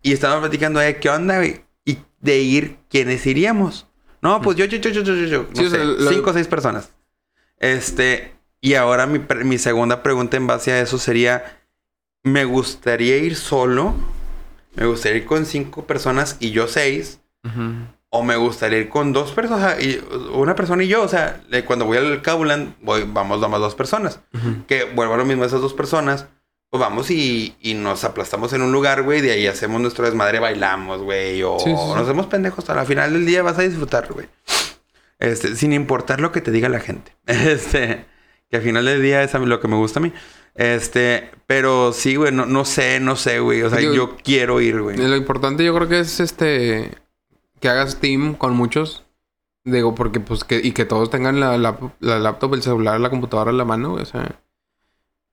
Y 0.03 0.13
estábamos 0.13 0.43
platicando, 0.43 0.81
¿qué 1.01 1.09
onda, 1.09 1.39
güey? 1.39 1.65
Y 1.87 1.97
de 2.21 2.39
ir, 2.41 2.77
¿quiénes 2.91 3.25
iríamos? 3.27 3.87
No, 4.21 4.43
pues 4.43 4.59
yo, 4.59 4.67
yo, 4.67 4.77
yo, 4.77 4.91
yo, 4.91 5.01
yo, 5.03 5.15
yo, 5.15 5.27
yo. 5.27 5.43
No 5.49 5.57
Sí, 5.57 5.65
o 5.67 5.71
sé, 5.71 5.77
sea, 5.77 5.85
lo- 5.87 6.11
cinco 6.11 6.29
o 6.29 6.33
seis 6.35 6.47
personas. 6.47 6.91
Este, 7.59 8.35
y 8.63 8.75
ahora 8.75 9.07
mi, 9.07 9.21
mi 9.45 9.59
segunda 9.59 10.03
pregunta 10.03 10.39
en 10.39 10.47
base 10.47 10.73
a 10.73 10.81
eso 10.81 10.97
sería: 10.97 11.61
¿me 12.23 12.45
gustaría 12.47 13.19
ir 13.19 13.37
solo? 13.37 13.95
¿Me 14.75 14.87
gustaría 14.87 15.19
ir 15.19 15.27
con 15.27 15.45
cinco 15.45 15.85
personas 15.87 16.37
y 16.41 16.51
yo 16.53 16.67
seis? 16.69 17.21
O 18.09 18.23
me 18.23 18.37
gustaría 18.37 18.79
ir 18.79 18.89
con 18.89 19.13
dos 19.13 19.33
personas, 19.33 19.83
y 19.83 19.99
una 20.33 20.55
persona 20.55 20.83
y 20.85 20.89
yo. 20.89 21.03
O 21.03 21.09
sea, 21.09 21.43
cuando 21.67 21.85
voy 21.87 21.99
al 21.99 22.23
Kabuland, 22.23 22.75
voy, 22.81 23.05
vamos 23.07 23.41
nomás 23.41 23.61
dos 23.61 23.75
personas. 23.75 24.21
Que 24.67 24.85
vuelvo 24.85 25.15
a 25.15 25.17
lo 25.19 25.25
mismo, 25.25 25.45
esas 25.45 25.61
dos 25.61 25.75
personas, 25.75 26.27
pues 26.71 26.81
vamos 26.81 27.11
y, 27.11 27.57
y 27.61 27.75
nos 27.75 28.05
aplastamos 28.05 28.53
en 28.53 28.63
un 28.63 28.71
lugar, 28.73 29.03
güey. 29.03 29.21
De 29.23 29.33
ahí 29.33 29.47
hacemos 29.47 29.81
nuestro 29.81 30.05
desmadre, 30.05 30.39
bailamos, 30.41 31.03
güey. 31.03 31.43
O 31.43 31.59
Sí, 31.59 31.65
sí, 31.71 31.71
sí. 31.77 31.89
nos 31.89 31.97
hacemos 32.03 32.27
pendejos. 32.27 32.69
Al 32.71 32.87
final 32.87 33.13
del 33.13 33.27
día 33.27 33.43
vas 33.43 33.59
a 33.59 33.63
disfrutar, 33.63 34.13
güey. 34.13 34.29
Este, 35.19 35.55
sin 35.57 35.73
importar 35.73 36.21
lo 36.21 36.33
que 36.33 36.41
te 36.41 36.51
diga 36.51 36.69
la 36.69 36.81
gente. 36.81 37.17
Este, 37.27 38.05
que 38.53 38.59
al 38.59 38.63
final 38.63 38.85
del 38.85 39.01
día 39.01 39.23
es 39.23 39.33
lo 39.33 39.61
que 39.61 39.67
me 39.67 39.77
gusta 39.77 39.99
a 39.99 40.03
mí. 40.03 40.13
Este, 40.55 41.31
pero 41.47 41.95
sí, 41.95 42.17
güey, 42.17 42.33
no, 42.33 42.45
no 42.45 42.67
sé, 42.67 43.01
no 43.01 43.17
sé, 43.17 43.41
güey. 43.41 43.63
O 43.63 43.71
sea, 43.71 43.81
yo 43.81 44.19
quiero 44.23 44.61
ir, 44.61 44.83
güey. 44.83 44.99
Lo 44.99 45.17
importante 45.17 45.65
yo 45.65 45.75
creo 45.75 45.89
que 45.89 46.01
es 46.01 46.21
este 46.21 46.91
que 47.61 47.69
hagas 47.71 47.99
team 47.99 48.35
con 48.35 48.55
muchos. 48.55 49.05
Digo, 49.65 49.95
porque 49.95 50.21
pues 50.21 50.45
que, 50.45 50.61
y 50.63 50.73
que 50.73 50.85
todos 50.85 51.09
tengan 51.09 51.41
la, 51.41 51.57
la, 51.57 51.79
la 52.01 52.19
laptop, 52.19 52.53
el 52.53 52.63
celular, 52.63 53.01
la 53.01 53.09
computadora 53.09 53.53
en 53.53 53.57
la 53.57 53.65
mano, 53.65 53.93
güey. 53.93 54.03
O 54.03 54.07
sea. 54.07 54.42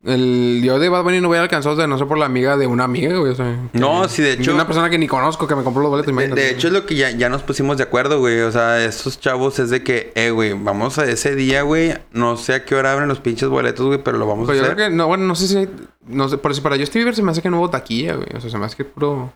El, 0.01 0.61
yo 0.63 0.79
de 0.79 0.87
Bad 0.87 1.03
Bunny 1.03 1.19
no 1.19 1.27
voy 1.27 1.37
a 1.37 1.41
alcanzar 1.41 1.75
de 1.75 1.85
no 1.85 1.97
ser 1.97 2.07
por 2.07 2.17
la 2.17 2.25
amiga 2.25 2.55
de 2.55 2.67
una 2.67 2.85
amiga, 2.85 3.17
güey. 3.17 3.33
O 3.33 3.35
sea. 3.35 3.69
No, 3.73 4.03
que- 4.03 4.09
sí, 4.09 4.21
de 4.21 4.33
hecho- 4.33 4.53
Una 4.53 4.65
persona 4.65 4.89
que 4.89 4.97
ni 4.97 5.07
conozco 5.07 5.45
que 5.45 5.55
me 5.55 5.63
compró 5.63 5.81
los 5.81 5.91
boletos, 5.91 6.15
De, 6.15 6.27
de 6.29 6.51
hecho, 6.51 6.67
es 6.67 6.73
lo 6.73 6.85
que 6.85 6.95
ya, 6.95 7.11
ya 7.11 7.27
nos 7.27 7.43
pusimos 7.43 7.75
de 7.75 7.83
acuerdo, 7.83 8.19
güey. 8.19 8.39
O 8.41 8.51
sea, 8.51 8.81
estos 8.85 9.19
chavos 9.19 9.59
es 9.59 9.69
de 9.69 9.83
que, 9.83 10.13
eh, 10.15 10.29
güey, 10.31 10.53
vamos 10.53 10.97
a 10.99 11.05
ese 11.05 11.35
día, 11.35 11.63
güey. 11.63 11.93
No 12.13 12.37
sé 12.37 12.53
a 12.53 12.63
qué 12.65 12.75
hora 12.75 12.93
abren 12.93 13.09
los 13.09 13.19
pinches 13.19 13.49
boletos, 13.49 13.85
güey, 13.87 14.01
pero 14.01 14.17
lo 14.17 14.25
vamos 14.25 14.45
Pues 14.45 14.57
a 14.57 14.61
yo 14.61 14.63
hacer. 14.63 14.75
creo 14.77 14.89
que, 14.89 14.95
no, 14.95 15.07
bueno, 15.07 15.25
no 15.25 15.35
sé 15.35 15.47
si 15.49 15.57
hay- 15.57 15.69
no 16.07 16.29
sé, 16.29 16.37
pero 16.37 16.53
si 16.53 16.61
para 16.61 16.77
Justin 16.77 16.99
Bieber 17.01 17.15
se 17.15 17.21
me 17.21 17.31
hace 17.31 17.41
que 17.41 17.49
no 17.49 17.59
hubo 17.59 17.69
taquilla, 17.69 18.15
güey. 18.15 18.29
O 18.35 18.39
sea, 18.39 18.49
se 18.49 18.57
me 18.57 18.65
hace 18.65 18.77
que 18.77 18.85
puro. 18.85 19.33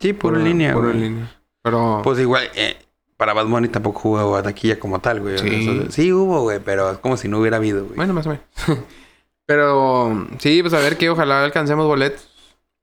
Sí, 0.00 0.12
puro 0.12 0.36
en 0.36 0.44
línea, 0.44 0.72
Puro 0.74 0.88
güey. 0.88 0.96
en 0.96 1.02
línea. 1.04 1.36
Pero. 1.62 2.00
Pues 2.02 2.18
igual, 2.18 2.50
eh, 2.56 2.76
para 3.16 3.32
Bad 3.34 3.46
Bunny 3.46 3.68
tampoco 3.68 4.08
hubo 4.08 4.42
taquilla 4.42 4.80
como 4.80 4.98
tal, 5.00 5.20
güey. 5.20 5.38
Sí. 5.38 5.48
Eso- 5.80 5.92
sí 5.92 6.12
hubo, 6.12 6.42
güey, 6.42 6.58
pero 6.58 6.90
es 6.90 6.98
como 6.98 7.16
si 7.16 7.28
no 7.28 7.38
hubiera 7.38 7.58
habido, 7.58 7.84
güey. 7.84 7.94
bueno, 7.96 8.12
más 8.14 8.26
o 8.26 8.30
menos. 8.30 8.44
pero 9.46 10.26
sí, 10.38 10.60
pues 10.62 10.74
a 10.74 10.78
ver 10.80 10.96
que 10.98 11.08
ojalá 11.08 11.44
alcancemos 11.44 11.86
boletos. 11.86 12.28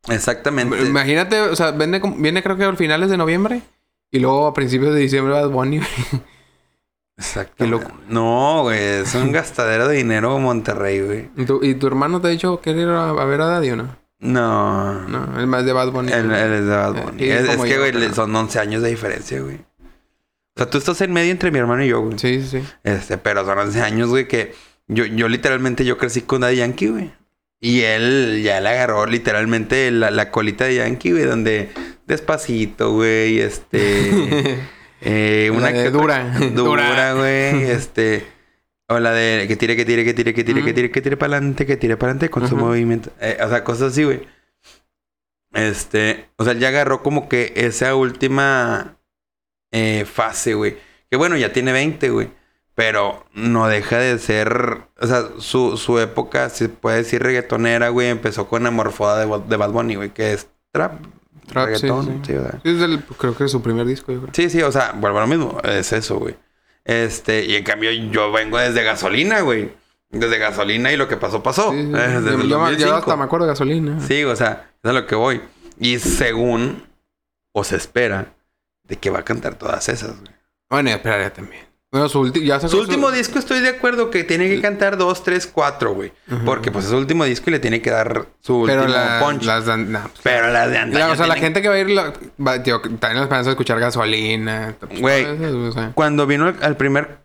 Exactamente. 0.09 0.82
Imagínate, 0.82 1.39
o 1.39 1.55
sea, 1.55 1.72
vende, 1.72 2.01
como- 2.01 2.16
viene 2.18 2.41
creo 2.43 2.57
que 2.57 2.64
a 2.66 2.74
finales 2.76 3.09
de 3.09 3.18
noviembre. 3.18 3.61
Y 4.11 4.20
luego 4.20 4.45
a 4.47 4.53
principios 4.53 4.93
de 4.93 4.99
diciembre 4.99 5.34
Bad 5.34 5.49
Bunny. 5.49 5.82
loco. 7.59 7.91
No, 8.09 8.61
güey, 8.64 8.78
es 8.80 9.16
un 9.16 9.32
gastadero 9.32 9.88
de 9.88 9.97
dinero 9.97 10.38
Monterrey, 10.39 11.01
güey. 11.01 11.30
¿Y 11.38 11.45
tu, 11.45 11.64
y 11.64 11.76
tu 11.76 11.88
hermano 11.88 12.20
te 12.22 12.28
ha 12.28 12.32
dicho 12.32 12.59
que 12.61 12.72
ir 12.72 12.88
a, 12.88 13.09
a 13.09 13.26
ver 13.26 13.41
a 13.41 13.45
Daddy 13.45 13.72
o 13.72 13.76
no? 13.76 13.95
No. 14.20 15.07
No, 15.07 15.39
el 15.39 15.47
más 15.47 15.66
de 15.66 15.74
Bad 15.74 15.91
Bunny. 15.91 16.11
Él, 16.11 16.32
él 16.32 16.53
es 16.53 16.66
de 16.66 16.76
Bad 16.76 16.97
Eh, 16.97 17.01
Bunny. 17.03 17.24
es, 17.30 17.57
que, 17.61 17.78
güey, 17.78 18.14
son 18.14 18.36
11 18.36 18.59
años 18.59 18.82
de 18.82 18.89
diferencia, 18.89 19.41
güey. 19.41 19.55
O 19.55 20.57
sea, 20.59 20.70
tú 20.70 20.78
estás 20.78 21.01
en 21.01 21.11
medio 21.11 21.32
entre 21.32 21.49
mi 21.51 21.57
hermano 21.59 21.84
y 21.84 21.88
yo, 21.88 22.01
güey. 22.01 22.20
Sí, 22.20 22.41
sí, 22.41 22.59
sí. 22.61 22.68
Este, 22.84 23.18
pero 23.18 23.43
son 23.45 23.57
11 23.57 23.82
años, 23.82 24.09
güey, 24.09 24.28
que 24.28 24.53
yo, 24.88 25.06
yo 25.06 25.28
literalmente 25.28 25.86
yo 25.86 25.98
crecí 25.98 26.22
con 26.22 26.42
Daddy 26.42 26.58
Yankee, 26.58 26.88
güey. 26.88 27.12
Y 27.60 27.82
él 27.82 28.42
ya 28.44 28.60
le 28.60 28.70
agarró 28.70 29.06
literalmente 29.06 29.90
la, 29.92 30.12
la 30.12 30.32
colita 30.32 30.66
de 30.66 30.76
Yankee, 30.76 31.12
güey, 31.12 31.24
donde 31.24 31.70
despacito, 32.06 32.92
güey, 32.92 33.40
este... 33.40 34.60
eh, 35.02 35.50
de 35.52 35.74
que- 35.74 35.90
dura. 35.92 36.24
Dura, 36.54 36.90
Dura. 36.90 37.14
güey, 37.14 37.64
este... 37.72 38.26
O 38.90 39.00
la 39.00 39.12
de 39.14 39.46
que 39.48 39.56
tire, 39.56 39.78
que 39.78 39.86
tire, 39.86 40.04
que 40.04 40.14
tire, 40.14 40.34
que 40.34 40.44
tire, 40.44 40.62
que 40.64 40.74
tire, 40.74 40.92
que 40.92 41.02
tire 41.02 41.16
para 41.18 41.38
adelante, 41.38 41.66
que 41.66 41.78
tire 41.78 41.96
para 41.96 42.12
adelante 42.12 42.30
con 42.30 42.48
su 42.50 42.56
Ujú. 42.56 42.66
movimiento. 42.66 43.12
Eh, 43.22 43.38
o 43.42 43.48
sea, 43.50 43.64
cosas 43.64 43.94
así, 43.94 44.04
güey. 44.04 44.28
Este, 45.54 46.30
o 46.38 46.44
sea, 46.44 46.54
él 46.54 46.60
ya 46.60 46.68
agarró 46.70 47.02
como 47.04 47.30
que 47.30 47.54
esa 47.56 47.96
última 47.96 48.98
eh, 49.72 50.06
fase, 50.06 50.54
güey. 50.56 50.78
Que 51.10 51.16
bueno, 51.18 51.38
ya 51.38 51.54
tiene 51.54 51.72
20, 51.72 52.10
güey. 52.10 52.30
Pero 52.76 53.26
no 53.34 53.67
deja 53.67 53.99
de 53.99 54.17
ser. 54.17 54.82
O 54.99 55.05
sea, 55.07 55.26
su, 55.38 55.78
su 55.78 55.99
época, 55.99 56.49
si 56.49 56.65
se 56.65 56.69
puede 56.69 56.97
decir 56.97 57.21
reggaetonera, 57.21 57.89
güey, 57.89 58.07
empezó 58.07 58.47
con 58.47 58.63
la 58.63 58.71
morfoda 58.71 59.24
de, 59.24 59.41
de 59.47 59.57
Bad 59.57 59.69
Bunny, 59.71 59.95
güey, 59.95 60.09
que 60.11 60.34
es 60.34 60.47
trap. 60.71 60.93
Trap, 61.47 61.67
sí, 61.67 61.74
reggaetón, 61.88 62.05
sí. 62.05 62.32
sí, 62.32 62.34
o 62.38 62.41
sea. 62.41 62.51
Sí, 62.63 62.69
es 62.69 62.80
del- 62.80 63.03
creo 63.03 63.36
que 63.36 63.43
es 63.43 63.51
su 63.51 63.61
primer 63.61 63.86
disco, 63.86 64.11
yo 64.11 64.21
creo. 64.21 64.34
Sí, 64.34 64.49
sí, 64.49 64.61
o 64.63 64.71
sea, 64.71 64.93
vuelvo 64.95 65.19
a 65.19 65.21
lo 65.21 65.28
mismo. 65.28 65.57
Es 65.63 65.93
eso, 65.93 66.17
güey. 66.17 66.36
Este, 66.86 67.45
y 67.45 67.55
en 67.55 67.63
cambio, 67.63 67.91
yo 67.91 68.32
vengo 68.32 68.57
desde 68.57 68.84
gasolina, 68.84 69.41
güey. 69.41 69.71
Desde 70.09 70.38
gasolina 70.39 70.91
y 70.91 70.97
lo 70.97 71.07
que 71.07 71.17
pasó, 71.17 71.43
pasó. 71.43 71.71
Sí, 71.71 71.78
sí. 71.82 71.91
Eh, 71.93 72.07
desde 72.07 72.32
Yo, 72.32 72.41
el 72.41 72.47
yo 72.49 72.59
me- 72.59 72.65
yo 72.71 72.88
2005. 72.88 72.95
hasta 72.95 73.15
me 73.17 73.24
acuerdo 73.26 73.45
de 73.45 73.51
gasolina. 73.51 73.99
Sí, 73.99 74.24
o 74.24 74.36
sea, 74.36 74.71
es 74.82 74.89
a 74.89 74.93
lo 74.93 75.05
que 75.05 75.15
voy. 75.15 75.41
Y 75.80 75.99
según, 75.99 76.88
o 77.51 77.63
se 77.63 77.76
espera, 77.76 78.34
de 78.84 78.95
que 78.95 79.09
va 79.09 79.19
a 79.19 79.26
cantar 79.26 79.55
todas 79.55 79.89
esas, 79.89 80.19
güey. 80.19 80.32
Bueno, 80.69 80.89
y 80.89 80.93
esperaría 80.93 81.32
también. 81.34 81.63
Bueno, 81.94 82.10
su, 82.10 82.34
ya 82.34 82.58
último 82.74 83.12
disco 83.12 83.38
estoy 83.38 83.60
de 83.60 83.70
acuerdo 83.70 84.10
que 84.10 84.24
tiene 84.24 84.50
que 84.50 84.60
cantar 84.62 84.98
dos, 84.98 85.24
tres, 85.24 85.46
cuatro, 85.46 85.94
güey. 85.94 86.12
Porque 86.44 86.72
pues 86.72 86.86
es 86.86 86.89
su 86.91 86.98
último 86.98 87.24
disco 87.24 87.52
y 87.52 87.54
le 87.54 87.60
tiene 87.60 87.84
que 87.84 87.91
dar 87.91 88.26
su 88.39 88.64
Pero 88.66 88.82
último 88.82 88.98
la- 88.98 89.20
punch. 89.24 89.44
las 89.44 89.64
pues, 89.64 90.12
Pero 90.24 90.50
las 90.52 90.72
de 90.72 90.78
antaño 90.80 91.06
la- 91.06 91.14
o 91.14 91.16
sea, 91.16 91.28
la 91.28 91.36
gente 91.36 91.62
que 91.62 91.70
va 91.70 91.76
a 91.76 91.80
ir, 91.80 91.91
la, 91.91 92.12
va, 92.44 92.64
tío, 92.64 92.82
también 92.82 93.18
la 93.18 93.22
esperanza 93.22 93.50
de 93.50 93.52
escuchar 93.52 93.80
gasolina. 93.80 94.76
pues, 94.80 95.00
Güey. 95.00 95.26
o 95.68 95.72
sea. 95.72 95.91
Cuando 95.94 96.26
vino 96.26 96.48
al, 96.48 96.58
al 96.64 96.78
primer... 96.78 97.20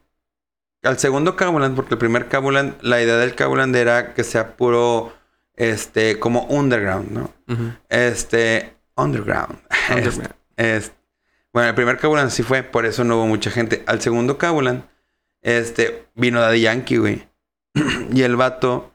Al 0.83 0.99
segundo 0.99 1.35
Cabuland, 1.35 1.75
porque 1.75 1.95
el 1.95 1.99
primer 1.99 2.29
Cabuland... 2.29 2.75
La 2.83 3.01
idea 3.01 3.17
del 3.17 3.35
Cabuland 3.35 3.75
era 3.75 4.13
que 4.13 4.23
sea 4.23 4.55
puro... 4.59 5.15
Este... 5.57 6.19
Como 6.19 6.43
underground, 6.45 7.11
¿no? 7.11 7.33
Este... 7.89 8.75
Underground. 8.97 9.61
Underground. 9.89 10.35
Es- 10.59 10.93
bueno, 11.53 11.69
el 11.71 11.75
primer 11.75 11.99
Cabulan 11.99 12.31
sí 12.31 12.43
fue, 12.43 12.63
por 12.63 12.87
eso 12.87 13.05
no 13.05 13.17
hubo 13.17 13.27
mucha 13.27 13.51
gente. 13.51 13.83
Al 13.87 14.01
segundo 14.01 14.39
Cabulan, 14.39 14.89
este, 15.43 16.05
vino 16.15 16.41
Daddy 16.41 16.61
Yankee, 16.63 16.97
güey. 16.99 17.29
y 18.13 18.23
el 18.23 18.37
vato 18.37 18.93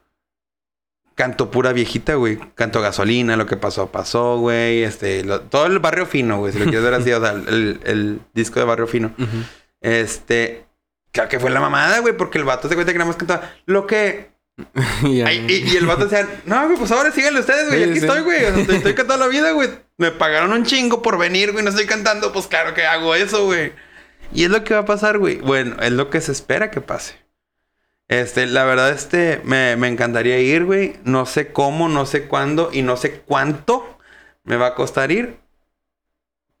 cantó 1.14 1.50
pura 1.50 1.72
viejita, 1.72 2.14
güey. 2.14 2.38
Cantó 2.54 2.80
gasolina, 2.80 3.36
lo 3.36 3.46
que 3.46 3.56
pasó, 3.56 3.90
pasó, 3.90 4.38
güey. 4.38 4.82
Este, 4.82 5.24
lo- 5.24 5.40
todo 5.42 5.66
el 5.66 5.78
barrio 5.78 6.06
fino, 6.06 6.38
güey. 6.38 6.52
Si 6.52 6.58
lo 6.58 6.64
quieres 6.64 6.82
ver 6.82 6.94
así, 6.94 7.12
o 7.12 7.20
sea, 7.20 7.32
el, 7.32 7.80
el 7.84 8.20
disco 8.34 8.58
de 8.60 8.66
barrio 8.66 8.86
fino. 8.86 9.14
Este, 9.80 10.64
claro 11.12 11.28
que 11.28 11.38
fue 11.40 11.50
la 11.50 11.60
mamada, 11.60 11.98
güey, 12.00 12.16
porque 12.16 12.38
el 12.38 12.44
vato 12.44 12.68
se 12.68 12.74
cuenta 12.74 12.92
que 12.92 12.98
nada 12.98 13.08
más 13.08 13.16
cantaba 13.16 13.52
lo 13.66 13.86
que 13.86 14.32
Y 15.02 15.18
ya. 15.18 15.26
Ay, 15.26 15.44
y, 15.48 15.72
y 15.72 15.76
el 15.76 15.86
vato 15.86 16.04
decía, 16.06 16.28
no, 16.46 16.64
güey, 16.66 16.78
pues 16.78 16.90
ahora 16.92 17.10
síganle 17.10 17.40
ustedes, 17.40 17.68
güey. 17.68 17.84
Sí, 17.84 17.90
Aquí 17.90 18.00
sí. 18.00 18.06
estoy, 18.06 18.22
güey. 18.22 18.44
O 18.44 18.50
sea, 18.52 18.60
estoy, 18.60 18.76
estoy 18.76 18.94
cantando 18.94 19.24
la 19.24 19.30
vida, 19.30 19.50
güey. 19.52 19.68
Me 19.96 20.10
pagaron 20.10 20.52
un 20.52 20.64
chingo 20.64 21.02
por 21.02 21.18
venir, 21.18 21.52
güey. 21.52 21.64
No 21.64 21.70
estoy 21.70 21.86
cantando, 21.86 22.32
pues 22.32 22.46
claro 22.46 22.74
que 22.74 22.84
hago 22.84 23.14
eso, 23.14 23.44
güey. 23.44 23.72
Y 24.32 24.44
es 24.44 24.50
lo 24.50 24.64
que 24.64 24.74
va 24.74 24.80
a 24.80 24.84
pasar, 24.84 25.18
güey. 25.18 25.36
Bueno, 25.36 25.76
es 25.80 25.92
lo 25.92 26.10
que 26.10 26.20
se 26.20 26.32
espera 26.32 26.70
que 26.70 26.80
pase. 26.80 27.16
Este, 28.08 28.46
la 28.46 28.64
verdad, 28.64 28.90
este, 28.90 29.40
me, 29.44 29.76
me 29.76 29.88
encantaría 29.88 30.38
ir, 30.40 30.64
güey. 30.64 30.96
No 31.04 31.26
sé 31.26 31.52
cómo, 31.52 31.88
no 31.88 32.06
sé 32.06 32.26
cuándo 32.26 32.70
y 32.72 32.82
no 32.82 32.96
sé 32.96 33.20
cuánto 33.20 33.98
me 34.42 34.56
va 34.56 34.68
a 34.68 34.74
costar 34.74 35.10
ir. 35.12 35.38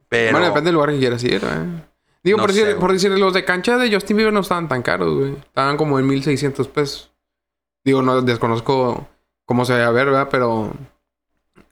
Pero. 0.08 0.32
Bueno, 0.32 0.46
depende 0.46 0.68
del 0.68 0.74
lugar 0.74 0.90
que 0.90 0.98
quieras 0.98 1.24
ir, 1.24 1.42
¿eh? 1.44 1.84
Digo, 2.22 2.38
No 2.38 2.44
por, 2.44 2.52
sé, 2.52 2.64
decir, 2.64 2.80
por 2.80 2.92
decir, 2.92 3.10
los 3.10 3.34
de 3.34 3.44
cancha 3.44 3.76
de 3.76 3.92
Justin 3.92 4.16
Bieber 4.16 4.32
no 4.32 4.40
estaban 4.40 4.68
tan 4.68 4.82
caros, 4.82 5.14
güey. 5.14 5.32
Estaban 5.32 5.76
como 5.76 5.98
en 5.98 6.06
1600 6.06 6.68
pesos. 6.68 7.12
Digo, 7.84 8.00
no 8.00 8.22
desconozco 8.22 9.06
cómo 9.44 9.66
se 9.66 9.74
va 9.74 9.86
a 9.86 9.90
ver, 9.90 10.06
¿verdad? 10.06 10.28
Pero. 10.30 10.72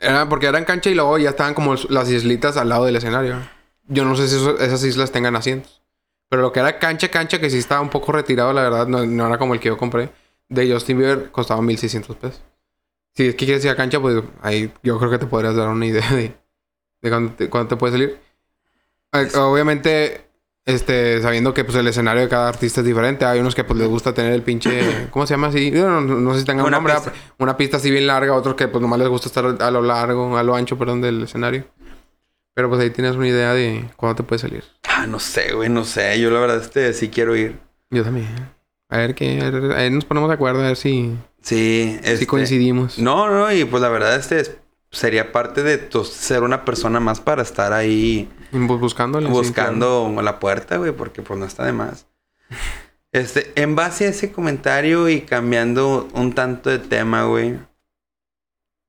Era 0.02 0.28
porque 0.28 0.46
eran 0.46 0.64
cancha 0.64 0.90
y 0.90 0.94
luego 0.94 1.16
ya 1.18 1.30
estaban 1.30 1.54
como 1.54 1.74
las 1.88 2.10
islitas 2.10 2.56
al 2.56 2.68
lado 2.68 2.84
del 2.84 2.96
escenario. 2.96 3.36
Yo 3.88 4.04
no 4.04 4.16
sé 4.16 4.28
si 4.28 4.36
eso- 4.36 4.58
esas 4.58 4.82
islas 4.84 5.12
tengan 5.12 5.36
asientos. 5.36 5.80
Pero 6.28 6.42
lo 6.42 6.52
que 6.52 6.60
era 6.60 6.78
cancha, 6.78 7.08
cancha, 7.08 7.40
que 7.40 7.50
sí 7.50 7.58
estaba 7.58 7.80
un 7.80 7.90
poco 7.90 8.10
retirado, 8.12 8.52
la 8.52 8.62
verdad, 8.62 8.86
no, 8.86 9.04
no 9.06 9.26
era 9.26 9.38
como 9.38 9.54
el 9.54 9.60
que 9.60 9.68
yo 9.68 9.76
compré. 9.76 10.10
De 10.48 10.70
Justin 10.70 10.98
Bieber 10.98 11.30
costaba 11.30 11.62
1600 11.62 12.16
pesos. 12.16 12.42
Si 13.14 13.26
es 13.28 13.34
que 13.34 13.44
quieres 13.44 13.64
ir 13.64 13.70
a 13.70 13.76
cancha, 13.76 14.00
pues 14.00 14.22
ahí 14.40 14.72
yo 14.82 14.98
creo 14.98 15.10
que 15.10 15.18
te 15.18 15.26
podrías 15.26 15.54
dar 15.54 15.68
una 15.68 15.86
idea 15.86 16.10
de, 16.12 16.34
de 17.02 17.10
cuánto, 17.10 17.34
te, 17.34 17.48
cuánto 17.50 17.76
te 17.76 17.78
puede 17.78 17.92
salir. 17.92 18.18
Eh, 19.12 19.28
Obviamente, 19.36 20.24
este, 20.64 21.20
sabiendo 21.22 21.52
que 21.54 21.64
pues 21.64 21.76
el 21.76 21.86
escenario 21.88 22.22
de 22.22 22.28
cada 22.28 22.48
artista 22.48 22.80
es 22.80 22.86
diferente. 22.86 23.24
Hay 23.24 23.40
unos 23.40 23.54
que 23.54 23.64
pues 23.64 23.78
les 23.78 23.88
gusta 23.88 24.14
tener 24.14 24.32
el 24.32 24.42
pinche. 24.42 25.08
¿Cómo 25.10 25.26
se 25.26 25.34
llama 25.34 25.48
así? 25.48 25.70
No, 25.70 26.00
no, 26.00 26.14
no 26.20 26.34
sé 26.34 26.40
si 26.40 26.46
tengan 26.46 26.64
un 26.66 26.70
nombre. 26.72 26.94
pista. 26.94 27.12
Una 27.38 27.56
pista 27.56 27.76
así 27.78 27.90
bien 27.90 28.06
larga, 28.06 28.34
otros 28.34 28.54
que 28.54 28.68
pues 28.68 28.80
nomás 28.80 28.98
les 28.98 29.08
gusta 29.08 29.28
estar 29.28 29.44
a 29.60 29.70
lo 29.70 29.82
largo, 29.82 30.36
a 30.36 30.42
lo 30.42 30.54
ancho, 30.54 30.78
perdón, 30.78 31.00
del 31.00 31.22
escenario. 31.24 31.64
Pero 32.54 32.68
pues 32.68 32.80
ahí 32.82 32.90
tienes 32.90 33.16
una 33.16 33.28
idea 33.28 33.54
de 33.54 33.88
cuándo 33.96 34.16
te 34.16 34.22
puede 34.24 34.38
salir. 34.38 34.62
Ah, 34.88 35.06
no 35.06 35.18
sé, 35.18 35.52
güey, 35.52 35.68
no 35.70 35.84
sé. 35.84 36.20
Yo 36.20 36.30
la 36.30 36.40
verdad, 36.40 36.58
este, 36.58 36.92
sí 36.92 37.08
quiero 37.08 37.34
ir. 37.34 37.58
Yo 37.90 38.04
también. 38.04 38.28
A 38.90 38.98
ver 38.98 39.14
qué. 39.14 39.40
A 39.40 39.50
ver, 39.50 39.90
nos 39.90 40.04
ponemos 40.04 40.28
de 40.28 40.34
acuerdo 40.34 40.60
a 40.60 40.64
ver 40.66 40.76
si, 40.76 41.16
Sí, 41.40 41.98
si 42.02 42.10
este, 42.12 42.26
coincidimos. 42.26 42.98
No, 42.98 43.30
no, 43.30 43.50
y 43.50 43.64
pues 43.64 43.82
la 43.82 43.88
verdad, 43.88 44.16
este 44.16 44.40
es- 44.40 44.56
sería 44.92 45.32
parte 45.32 45.62
de 45.62 45.78
tu- 45.78 46.04
ser 46.04 46.42
una 46.42 46.64
persona 46.64 47.00
más 47.00 47.20
para 47.20 47.42
estar 47.42 47.72
ahí 47.72 48.28
Bu- 48.52 48.78
Buscándole. 48.78 49.26
sí, 49.26 49.32
buscando 49.32 50.14
la 50.22 50.38
puerta, 50.38 50.76
güey, 50.76 50.92
porque 50.92 51.22
pues 51.22 51.38
no 51.40 51.46
está 51.46 51.64
de 51.64 51.72
más. 51.72 52.06
Este, 53.14 53.52
en 53.60 53.74
base 53.76 54.06
a 54.06 54.08
ese 54.08 54.32
comentario 54.32 55.06
y 55.10 55.20
cambiando 55.20 56.08
un 56.14 56.32
tanto 56.34 56.70
de 56.70 56.78
tema, 56.78 57.24
güey, 57.24 57.58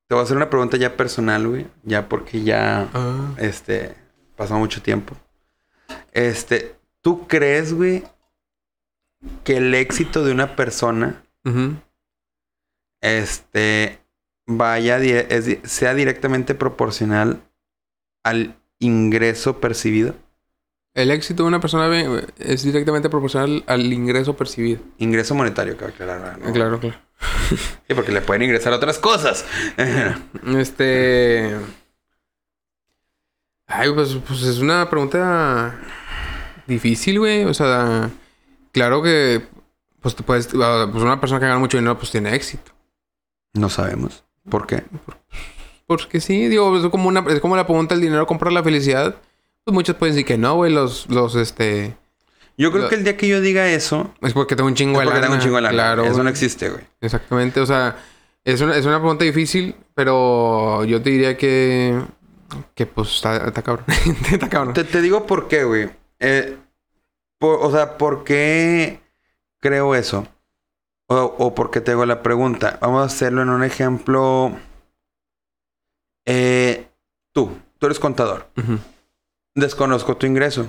te 0.08 0.16
voy 0.16 0.20
a 0.20 0.24
hacer 0.24 0.38
una 0.38 0.50
pregunta 0.50 0.78
ya 0.78 0.96
personal, 0.96 1.46
güey, 1.46 1.68
ya 1.84 2.08
porque 2.08 2.42
ya. 2.42 2.88
Ah. 2.94 3.34
este, 3.38 3.94
pasó 4.38 4.56
mucho 4.58 4.82
tiempo. 4.82 5.14
Este, 6.14 6.78
¿tú 7.02 7.28
crees, 7.28 7.74
güey, 7.74 8.06
que 9.44 9.58
el 9.58 9.74
éxito 9.74 10.24
de 10.24 10.32
una 10.32 10.56
persona 10.56 11.22
este 13.02 14.00
vaya 14.46 14.98
es 14.98 15.58
sea 15.64 15.94
directamente 15.94 16.56
proporcional 16.56 17.42
al 18.24 18.56
ingreso 18.80 19.60
percibido. 19.60 20.16
El 20.94 21.10
éxito 21.10 21.44
de 21.44 21.48
una 21.48 21.60
persona 21.60 21.90
es 22.38 22.64
directamente 22.64 23.10
proporcional 23.10 23.64
al 23.66 23.92
ingreso 23.92 24.36
percibido. 24.36 24.80
Ingreso 25.00 25.34
monetario, 25.34 25.76
cabe 25.76 25.92
aclarar, 25.92 26.38
¿no? 26.38 26.54
Claro, 26.54 26.80
claro. 26.80 26.98
Sí, 27.88 27.94
porque 27.96 28.12
le 28.12 28.22
pueden 28.22 28.44
ingresar 28.44 28.74
otras 28.74 29.00
cosas. 29.00 29.46
Este. 30.58 31.58
Ay, 33.66 33.92
pues, 33.92 34.18
pues 34.28 34.44
es 34.44 34.60
una 34.60 34.88
pregunta 34.90 35.80
difícil, 36.68 37.20
güey. 37.20 37.46
O 37.46 37.54
sea, 37.54 38.12
claro 38.72 39.02
que, 39.02 39.48
pues, 40.00 40.16
ah, 40.62 40.88
pues 40.92 41.04
una 41.04 41.20
persona 41.20 41.40
que 41.40 41.48
gana 41.48 41.60
mucho 41.60 41.78
dinero, 41.78 41.98
pues 41.98 42.12
tiene 42.12 42.36
éxito. 42.36 42.72
no 43.54 43.70
sabemos. 43.70 44.24
¿Por 44.50 44.68
qué? 44.68 44.84
Porque 45.88 46.20
sí, 46.22 46.48
digo, 46.48 46.78
es 46.78 46.86
como 46.90 47.08
una, 47.08 47.24
es 47.30 47.40
como 47.40 47.56
la 47.56 47.66
pregunta, 47.66 47.94
¿el 47.96 48.02
dinero 48.02 48.26
compra 48.26 48.52
la 48.52 48.64
felicidad? 48.64 49.16
Pues 49.64 49.74
muchos 49.74 49.96
pueden 49.96 50.16
decir 50.16 50.26
que 50.26 50.38
no, 50.38 50.56
güey. 50.56 50.72
Los, 50.74 51.10
los, 51.10 51.36
este, 51.36 51.96
Yo 52.58 52.72
creo 52.72 52.90
que 52.90 52.96
el 52.96 53.04
día 53.04 53.16
que 53.18 53.28
yo 53.28 53.42
diga 53.42 53.70
eso, 53.70 54.14
es 54.22 54.34
porque 54.34 54.56
tengo 54.56 54.68
un 54.68 54.76
chingo 54.76 55.00
de 55.00 55.06
lana. 55.06 55.22
tengo 55.22 55.34
un 55.36 55.40
chingo 55.40 55.56
de 55.58 55.62
lana. 55.62 55.74
Claro. 55.74 56.06
Eso 56.06 56.24
no 56.24 56.30
existe, 56.30 56.70
güey. 56.70 56.84
Exactamente, 57.02 57.60
o 57.60 57.66
sea, 57.66 57.98
es 58.44 58.60
una, 58.62 58.76
es 58.78 58.86
una 58.86 59.00
pregunta 59.00 59.24
difícil, 59.24 59.76
pero 59.94 60.84
yo 60.86 61.02
te 61.02 61.10
diría 61.12 61.38
que, 61.38 62.02
que 62.76 62.86
pues 62.86 63.16
está, 63.16 63.48
está 63.48 63.62
cabrón. 63.62 63.86
está 64.32 64.50
cabrón. 64.50 64.74
Te, 64.74 64.84
te 64.84 65.02
digo 65.02 65.26
por 65.26 65.48
qué, 65.48 65.64
güey. 65.64 65.90
Eh, 66.20 66.58
por- 67.40 67.60
o 67.62 67.72
sea, 67.72 67.98
¿por 67.98 68.24
qué 68.24 69.00
creo 69.60 69.96
eso? 69.96 70.28
O, 71.08 71.16
o 71.16 71.56
por 71.56 71.72
qué 71.72 71.82
te 71.82 71.92
hago 71.92 72.06
la 72.06 72.24
pregunta. 72.24 72.78
Vamos 72.82 73.02
a 73.02 73.06
hacerlo 73.06 73.42
en 73.42 73.50
un 73.50 73.64
ejemplo. 73.64 74.58
Eh, 76.26 76.88
tú, 77.34 77.58
tú 77.78 77.86
eres 77.86 78.00
contador. 78.00 78.50
Desconozco 79.56 80.18
tu 80.18 80.26
ingreso. 80.26 80.68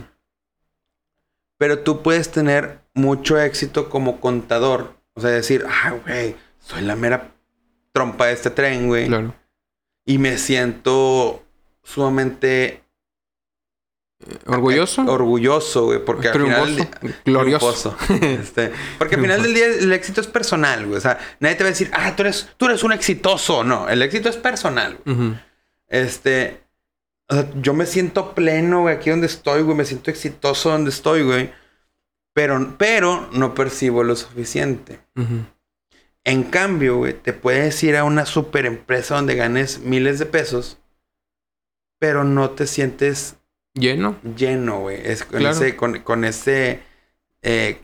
Pero 1.58 1.80
tú 1.80 2.02
puedes 2.02 2.30
tener 2.30 2.80
mucho 2.94 3.38
éxito 3.38 3.88
como 3.88 4.20
contador. 4.20 4.94
O 5.14 5.20
sea, 5.20 5.30
decir, 5.30 5.64
ah, 5.68 5.94
güey, 6.04 6.36
soy 6.58 6.82
la 6.82 6.96
mera 6.96 7.32
trompa 7.92 8.26
de 8.26 8.32
este 8.32 8.50
tren, 8.50 8.88
güey. 8.88 9.06
Claro. 9.06 9.34
Y 10.04 10.18
me 10.18 10.36
siento 10.36 11.44
sumamente 11.82 12.83
¿Orgulloso? 14.46 15.02
orgulloso, 15.02 15.86
güey, 15.86 16.02
porque 16.04 16.28
al 16.28 16.40
final 16.40 16.66
del 16.66 16.76
día- 16.76 17.20
Glorioso. 17.24 17.96
Este, 18.22 18.72
porque 18.98 19.16
al 19.16 19.20
final 19.22 19.42
del 19.42 19.54
día 19.54 19.66
el 19.66 19.92
éxito 19.92 20.20
es 20.20 20.26
personal, 20.26 20.86
güey. 20.86 20.96
O 20.98 21.00
sea, 21.00 21.18
nadie 21.40 21.56
te 21.56 21.64
va 21.64 21.68
a 21.68 21.72
decir, 21.72 21.90
ah, 21.92 22.14
tú 22.16 22.22
eres, 22.22 22.48
tú 22.56 22.66
eres 22.66 22.82
un 22.84 22.92
exitoso. 22.92 23.64
No, 23.64 23.88
el 23.88 24.00
éxito 24.02 24.28
es 24.28 24.36
personal. 24.36 24.98
güey. 25.04 25.34
Este, 25.88 26.62
o 27.28 27.34
sea, 27.34 27.50
yo 27.56 27.74
me 27.74 27.86
siento 27.86 28.34
pleno, 28.34 28.82
güey, 28.82 28.96
aquí 28.96 29.10
donde 29.10 29.26
estoy, 29.26 29.62
güey. 29.62 29.76
Me 29.76 29.84
siento 29.84 30.10
exitoso 30.10 30.70
donde 30.70 30.90
estoy, 30.90 31.22
güey. 31.22 31.52
Pero, 32.32 32.74
pero 32.78 33.28
no 33.32 33.54
percibo 33.54 34.02
lo 34.04 34.16
suficiente. 34.16 35.00
En 36.24 36.44
cambio, 36.44 36.96
güey, 36.96 37.12
te 37.12 37.32
puedes 37.34 37.82
ir 37.84 37.96
a 37.96 38.04
una 38.04 38.24
super 38.26 38.64
empresa 38.64 39.16
donde 39.16 39.34
ganes 39.36 39.80
miles 39.80 40.18
de 40.18 40.26
pesos, 40.26 40.78
pero 42.00 42.24
no 42.24 42.50
te 42.50 42.66
sientes 42.66 43.36
¿Lleno? 43.74 44.16
lleno, 44.36 44.80
güey. 44.80 44.98
Es 45.04 45.24
con 45.24 45.40
Claro. 45.40 45.54
ese, 45.56 45.76
con, 45.76 45.98
con 46.00 46.24
ese 46.24 46.80
eh, 47.42 47.78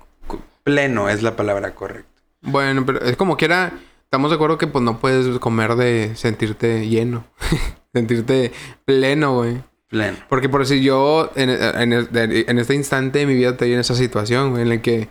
pleno 0.62 1.08
es 1.08 1.22
la 1.22 1.36
palabra 1.36 1.74
correcta. 1.74 2.08
Bueno, 2.42 2.86
pero 2.86 3.00
es 3.00 3.16
como 3.16 3.36
que 3.36 3.44
era... 3.46 3.72
Estamos 4.04 4.30
de 4.30 4.34
acuerdo 4.36 4.58
que 4.58 4.66
pues 4.66 4.82
no 4.82 4.98
puedes 4.98 5.38
comer 5.38 5.76
de 5.76 6.16
sentirte 6.16 6.88
lleno. 6.88 7.24
sentirte 7.94 8.50
pleno, 8.84 9.34
güey. 9.34 9.62
Pleno. 9.88 10.16
Porque 10.28 10.48
por 10.48 10.60
decir 10.62 10.82
yo, 10.82 11.30
en, 11.36 11.50
en, 11.50 11.92
en 12.12 12.58
este 12.58 12.74
instante 12.74 13.20
de 13.20 13.26
mi 13.26 13.34
vida 13.34 13.50
estoy 13.50 13.72
en 13.72 13.78
esa 13.80 13.94
situación, 13.94 14.50
güey, 14.50 14.62
en 14.62 14.68
la 14.68 14.82
que 14.82 15.08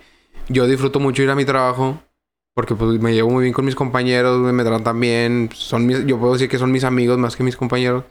yo 0.49 0.67
disfruto 0.67 0.99
mucho 0.99 1.23
ir 1.23 1.29
a 1.29 1.35
mi 1.35 1.45
trabajo. 1.45 2.01
Porque 2.53 2.75
pues 2.75 2.99
me 2.99 3.13
llevo 3.13 3.29
muy 3.29 3.43
bien 3.43 3.53
con 3.53 3.63
mis 3.63 3.75
compañeros, 3.75 4.37
me 4.39 4.63
tratan 4.65 4.99
bien. 4.99 5.49
Son 5.53 5.85
mis, 5.85 6.05
yo 6.05 6.17
puedo 6.19 6.33
decir 6.33 6.49
que 6.49 6.57
son 6.57 6.71
mis 6.73 6.83
amigos 6.83 7.17
más 7.17 7.37
que 7.37 7.43
mis 7.43 7.55
compañeros. 7.55 8.03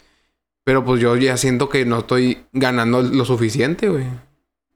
Pero 0.69 0.85
pues 0.85 1.01
yo 1.01 1.17
ya 1.17 1.35
siento 1.39 1.71
que 1.71 1.87
no 1.87 2.01
estoy 2.01 2.45
ganando 2.53 3.01
lo 3.01 3.25
suficiente, 3.25 3.89
güey. 3.89 4.05